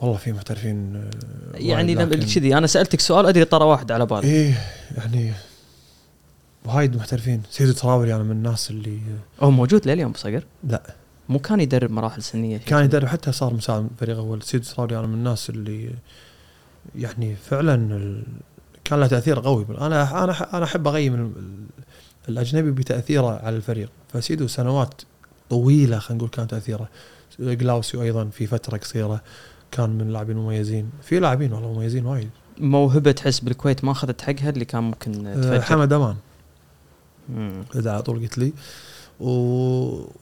والله 0.00 0.16
في 0.16 0.32
محترفين 0.32 0.96
آه، 0.96 1.10
يعني 1.54 1.94
كذي 2.16 2.58
أنا 2.58 2.66
سألتك 2.66 3.00
سؤال 3.00 3.26
أدري 3.26 3.44
طرى 3.44 3.64
واحد 3.64 3.92
على 3.92 4.06
بالي. 4.06 4.22
إيه 4.22 4.54
يعني 4.96 5.32
وايد 6.64 6.96
محترفين. 6.96 7.42
سيد 7.50 7.74
تراوري 7.74 8.14
أنا 8.14 8.22
من 8.22 8.30
الناس 8.30 8.70
اللي 8.70 8.98
هو 9.40 9.50
موجود 9.50 9.88
لليوم 9.88 10.12
بصقر؟ 10.12 10.44
لا. 10.64 10.94
مو 11.28 11.38
كان 11.38 11.60
يدرب 11.60 11.90
مراحل 11.90 12.22
سنية 12.22 12.58
كان. 12.58 12.84
يدرب 12.84 13.08
حتى 13.08 13.32
صار 13.32 13.54
مساعد 13.54 13.88
فريق 14.00 14.16
أول. 14.16 14.42
سيد 14.42 14.62
تراوري 14.62 14.98
أنا 14.98 15.06
من 15.06 15.14
الناس 15.14 15.50
اللي 15.50 15.90
يعني 16.96 17.36
فعلا. 17.36 17.76
كان 18.84 19.00
له 19.00 19.06
تأثير 19.06 19.40
قوي. 19.40 19.66
أنا 19.80 20.24
أنا 20.24 20.56
أنا 20.56 20.64
أحب 20.64 20.88
اقيم 20.88 21.14
ال- 21.14 21.20
ال- 21.20 21.66
الأجنبي 22.28 22.70
بتأثيره 22.70 23.38
على 23.38 23.56
الفريق. 23.56 23.90
فسيدو 24.12 24.46
سنوات 24.46 25.02
طويلة 25.50 25.98
خلينا 25.98 26.18
نقول 26.18 26.28
كان 26.30 26.46
تأثيره. 26.48 26.88
جلاوسيو 27.38 28.02
أيضا 28.02 28.24
في 28.24 28.46
فترة 28.46 28.76
قصيرة 28.76 29.20
كان 29.70 29.90
من 29.90 30.00
اللاعبين 30.00 30.36
المميزين. 30.36 30.90
في 31.02 31.18
لاعبين 31.20 31.52
والله 31.52 31.72
مميزين 31.72 32.06
وايد. 32.06 32.30
موهبة 32.60 33.12
تحس 33.12 33.40
بالكويت 33.40 33.84
ما 33.84 33.92
أخذت 33.92 34.20
حقها 34.20 34.50
اللي 34.50 34.64
كان 34.64 34.82
ممكن 34.82 35.26
أه، 35.26 35.34
تفجر. 35.34 35.60
حمد 35.62 35.92
أمان. 35.92 36.16
إذا 37.76 37.92
على 37.92 38.02
طول 38.02 38.20
قلت 38.20 38.38
لي. 38.38 38.52
و... 39.20 39.30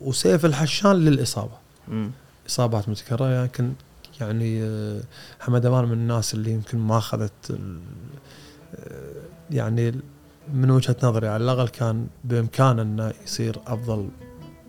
وسيف 0.01 0.45
الحشان 0.47 0.93
للإصابة. 0.93 1.53
مم. 1.89 2.11
إصابات 2.49 2.89
متكررة 2.89 3.43
لكن 3.45 3.65
يعني 3.65 3.75
آه، 4.21 5.01
حمد 5.41 5.67
أمان 5.67 5.85
من 5.85 5.93
الناس 5.93 6.35
اللي 6.35 6.51
يمكن 6.51 6.79
ما 6.79 6.99
أخذت 6.99 7.51
آه، 7.51 9.13
يعني 9.51 9.93
من 10.55 10.71
وجهة 10.71 10.97
نظري 11.03 11.29
على 11.29 11.45
الأقل 11.45 11.69
كان 11.69 12.07
بامكانه 12.25 12.83
انه 12.83 13.13
يصير 13.25 13.59
أفضل 13.67 14.09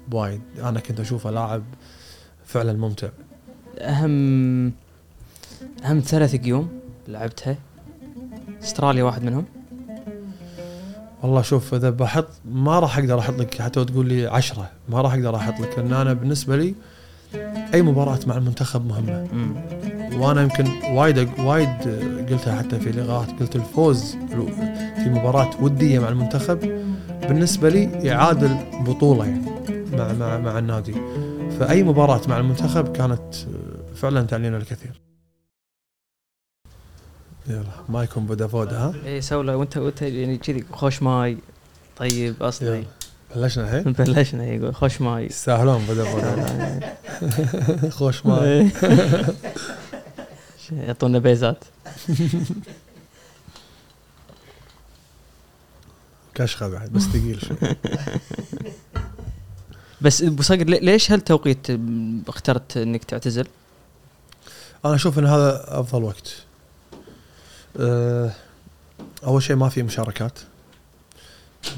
بوايد 0.07 0.41
أنا 0.63 0.79
كنت 0.79 0.99
أشوفه 0.99 1.31
لاعب 1.31 1.63
فعلا 2.45 2.73
ممتع. 2.73 3.09
أهم 3.79 4.73
أهم 5.85 5.99
ثلاث 5.99 6.35
قيوم 6.35 6.79
لعبتها؟ 7.07 7.57
أستراليا 8.63 9.03
واحد 9.03 9.23
منهم. 9.23 9.45
والله 11.23 11.41
شوف 11.41 11.73
إذا 11.73 11.89
بحط 11.89 12.27
ما 12.45 12.79
راح 12.79 12.97
أقدر 12.97 13.19
أحط 13.19 13.33
لك 13.33 13.61
حتى 13.61 13.85
تقول 13.85 14.07
لي 14.07 14.27
عشرة 14.27 14.69
ما 14.89 15.01
راح 15.01 15.13
أقدر 15.13 15.35
أحط 15.35 15.59
لك 15.59 15.79
لأن 15.79 15.93
أنا 15.93 16.13
بالنسبة 16.13 16.55
لي 16.57 16.75
أي 17.73 17.81
مباراة 17.81 18.19
مع 18.27 18.37
المنتخب 18.37 18.85
مهمة. 18.85 19.27
مم. 19.33 19.55
وأنا 20.21 20.41
يمكن 20.41 20.67
وايد 20.91 21.39
وايد 21.39 21.69
قلتها 22.29 22.57
حتى 22.57 22.79
في 22.79 22.91
لقاءات 22.91 23.39
قلت 23.39 23.55
الفوز 23.55 24.17
في 25.03 25.09
مباراة 25.09 25.49
ودية 25.61 25.99
مع 25.99 26.09
المنتخب 26.09 26.59
بالنسبة 27.21 27.69
لي 27.69 27.83
يعادل 27.83 28.57
بطوله 28.85 29.25
يعني 29.25 29.45
مع 29.91 30.13
مع 30.13 30.37
مع 30.37 30.59
النادي. 30.59 30.95
فأي 31.59 31.83
مباراة 31.83 32.21
مع 32.27 32.39
المنتخب 32.39 32.91
كانت 32.91 33.35
فعلا 33.95 34.21
تعني 34.21 34.47
لنا 34.47 34.57
الكثير. 34.57 35.01
يلا 37.47 37.63
ما 37.89 38.03
يكون 38.03 38.27
فودافون 38.27 38.67
ها؟ 38.67 38.93
اي 39.05 39.21
سوله 39.21 39.57
وانت 39.57 39.77
وأنت 39.77 40.01
يعني 40.01 40.37
كذي 40.37 40.63
خوش 40.71 41.03
ماي. 41.03 41.37
طيب 41.97 42.43
أصلي. 42.43 42.67
يلا. 42.77 42.83
بلشنا 43.35 43.77
الحين 43.77 43.93
بلشنا 44.13 44.45
يقول 44.45 44.75
خوش 44.75 45.01
ماي. 45.01 45.25
يستاهلون 45.25 45.79
فودافون 45.85 46.81
خوش 47.99 48.25
ماي. 48.25 48.69
يعطونا 50.71 51.19
بيزات. 51.19 51.63
كشخه 56.35 56.67
بعد 56.67 56.89
بس 56.93 57.01
ثقيل 57.01 57.41
شوي. 57.41 57.57
بس 60.01 60.21
أبو 60.21 60.41
صقر 60.43 60.63
لي- 60.63 60.79
ليش 60.79 61.11
هالتوقيت 61.11 61.67
اخترت 62.27 62.77
إنك 62.77 63.03
تعتزل؟ 63.03 63.47
أنا 64.85 64.95
أشوف 64.95 65.19
إن 65.19 65.25
هذا 65.25 65.65
أفضل 65.79 66.03
وقت. 66.03 66.33
أه، 67.79 68.31
أول 69.23 69.43
شيء 69.43 69.55
ما 69.55 69.69
في 69.69 69.83
مشاركات. 69.83 70.39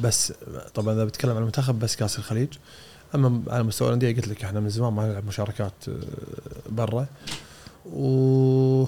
بس 0.03 0.34
طبعا 0.74 0.94
إذا 0.94 1.06
بتكلم 1.06 1.32
عن 1.32 1.38
المنتخب 1.38 1.80
بس 1.80 1.95
كأس 1.95 2.18
الخليج 2.20 2.48
أما 3.16 3.41
على 3.48 3.64
مستوى 3.64 3.88
الأندية 3.88 4.16
قلت 4.16 4.28
لك 4.28 4.44
إحنا 4.44 4.60
من 4.60 4.70
زمان 4.70 4.94
ما 4.94 5.07
نلعب 5.07 5.28
مشاركات 5.28 5.74
أه، 5.90 5.94
برا. 6.70 7.06
و 7.94 8.86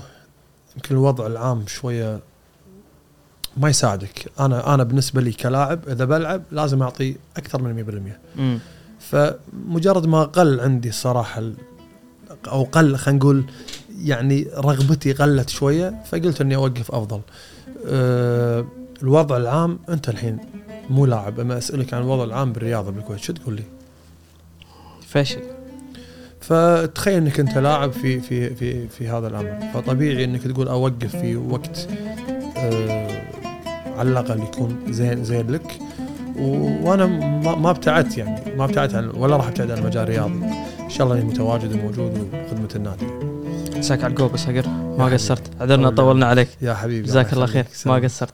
يمكن 0.75 0.95
الوضع 0.95 1.27
العام 1.27 1.67
شوية 1.67 2.19
ما 3.57 3.69
يساعدك. 3.69 4.31
أنا 4.39 4.73
أنا 4.73 4.83
بالنسبة 4.83 5.21
لي 5.21 5.31
كلاعب 5.33 5.79
إذا 5.89 6.05
بلعب 6.05 6.43
لازم 6.51 6.81
أعطي 6.81 7.15
أكثر 7.37 7.61
من 7.61 8.11
100% 8.35 8.39
امم 8.39 8.59
فمجرد 8.99 10.05
ما 10.05 10.23
قل 10.23 10.59
عندي 10.59 10.89
الصراحه 10.89 11.39
ال- 11.39 11.55
أو 12.47 12.63
قل 12.63 12.95
خلينا 12.97 13.19
نقول 13.19 13.45
يعني 14.03 14.47
رغبتي 14.55 15.13
قلت 15.13 15.49
شوية 15.49 16.03
فقلت 16.11 16.41
إني 16.41 16.55
أوقف 16.55 16.91
أفضل. 16.91 17.21
أه 17.87 18.65
الوضع 19.03 19.37
العام 19.37 19.79
أنت 19.89 20.09
الحين 20.09 20.37
مو 20.89 21.05
لاعب 21.05 21.39
أما 21.39 21.57
أسألك 21.57 21.93
عن 21.93 22.01
الوضع 22.01 22.23
العام 22.23 22.53
بالرياضة 22.53 22.91
بالكويت 22.91 23.19
شو 23.19 23.33
تقول 23.33 23.55
لي؟ 23.55 23.63
فشل 25.07 25.41
فتخيل 26.41 27.13
إنك 27.17 27.39
أنت 27.39 27.57
لاعب 27.57 27.91
في 27.91 28.19
في 28.19 28.55
في 28.55 28.87
في 28.87 29.07
هذا 29.07 29.27
الأمر 29.27 29.59
فطبيعي 29.73 30.23
إنك 30.23 30.43
تقول 30.43 30.67
أوقف 30.67 31.15
في 31.15 31.35
وقت 31.35 31.87
أه 32.57 33.27
على 33.97 34.09
الأقل 34.09 34.39
يكون 34.39 34.77
زين 34.89 35.23
زين 35.23 35.51
لك. 35.51 35.79
وأنا 36.39 37.05
ما 37.05 37.55
ما 37.55 37.69
ابتعدت 37.69 38.17
يعني 38.17 38.55
ما 38.55 38.65
ابتعدت 38.65 38.95
عن 38.95 39.09
ولا 39.09 39.37
راح 39.37 39.47
أبتعد 39.47 39.71
عن 39.71 39.77
المجال 39.77 40.03
الرياضي 40.03 40.33
إن 40.79 40.89
شاء 40.89 41.07
الله 41.07 41.19
إني 41.19 41.25
متواجد 41.25 41.73
وموجود 41.73 42.27
وخدمة 42.33 42.69
النادي. 42.75 43.05
مساك 43.77 44.03
على 44.03 44.11
القوه 44.11 44.35
صقر 44.35 44.67
ما. 44.67 45.05
قصرت. 45.05 45.61
عذرنا 45.61 45.89
طولنا 45.89 46.25
عليك. 46.25 46.49
يا 46.61 46.73
حبيبي 46.73 47.07
جزاك 47.07 47.33
الله 47.33 47.45
خير. 47.45 47.65
ما 47.85 47.95
قصرت. 47.95 48.33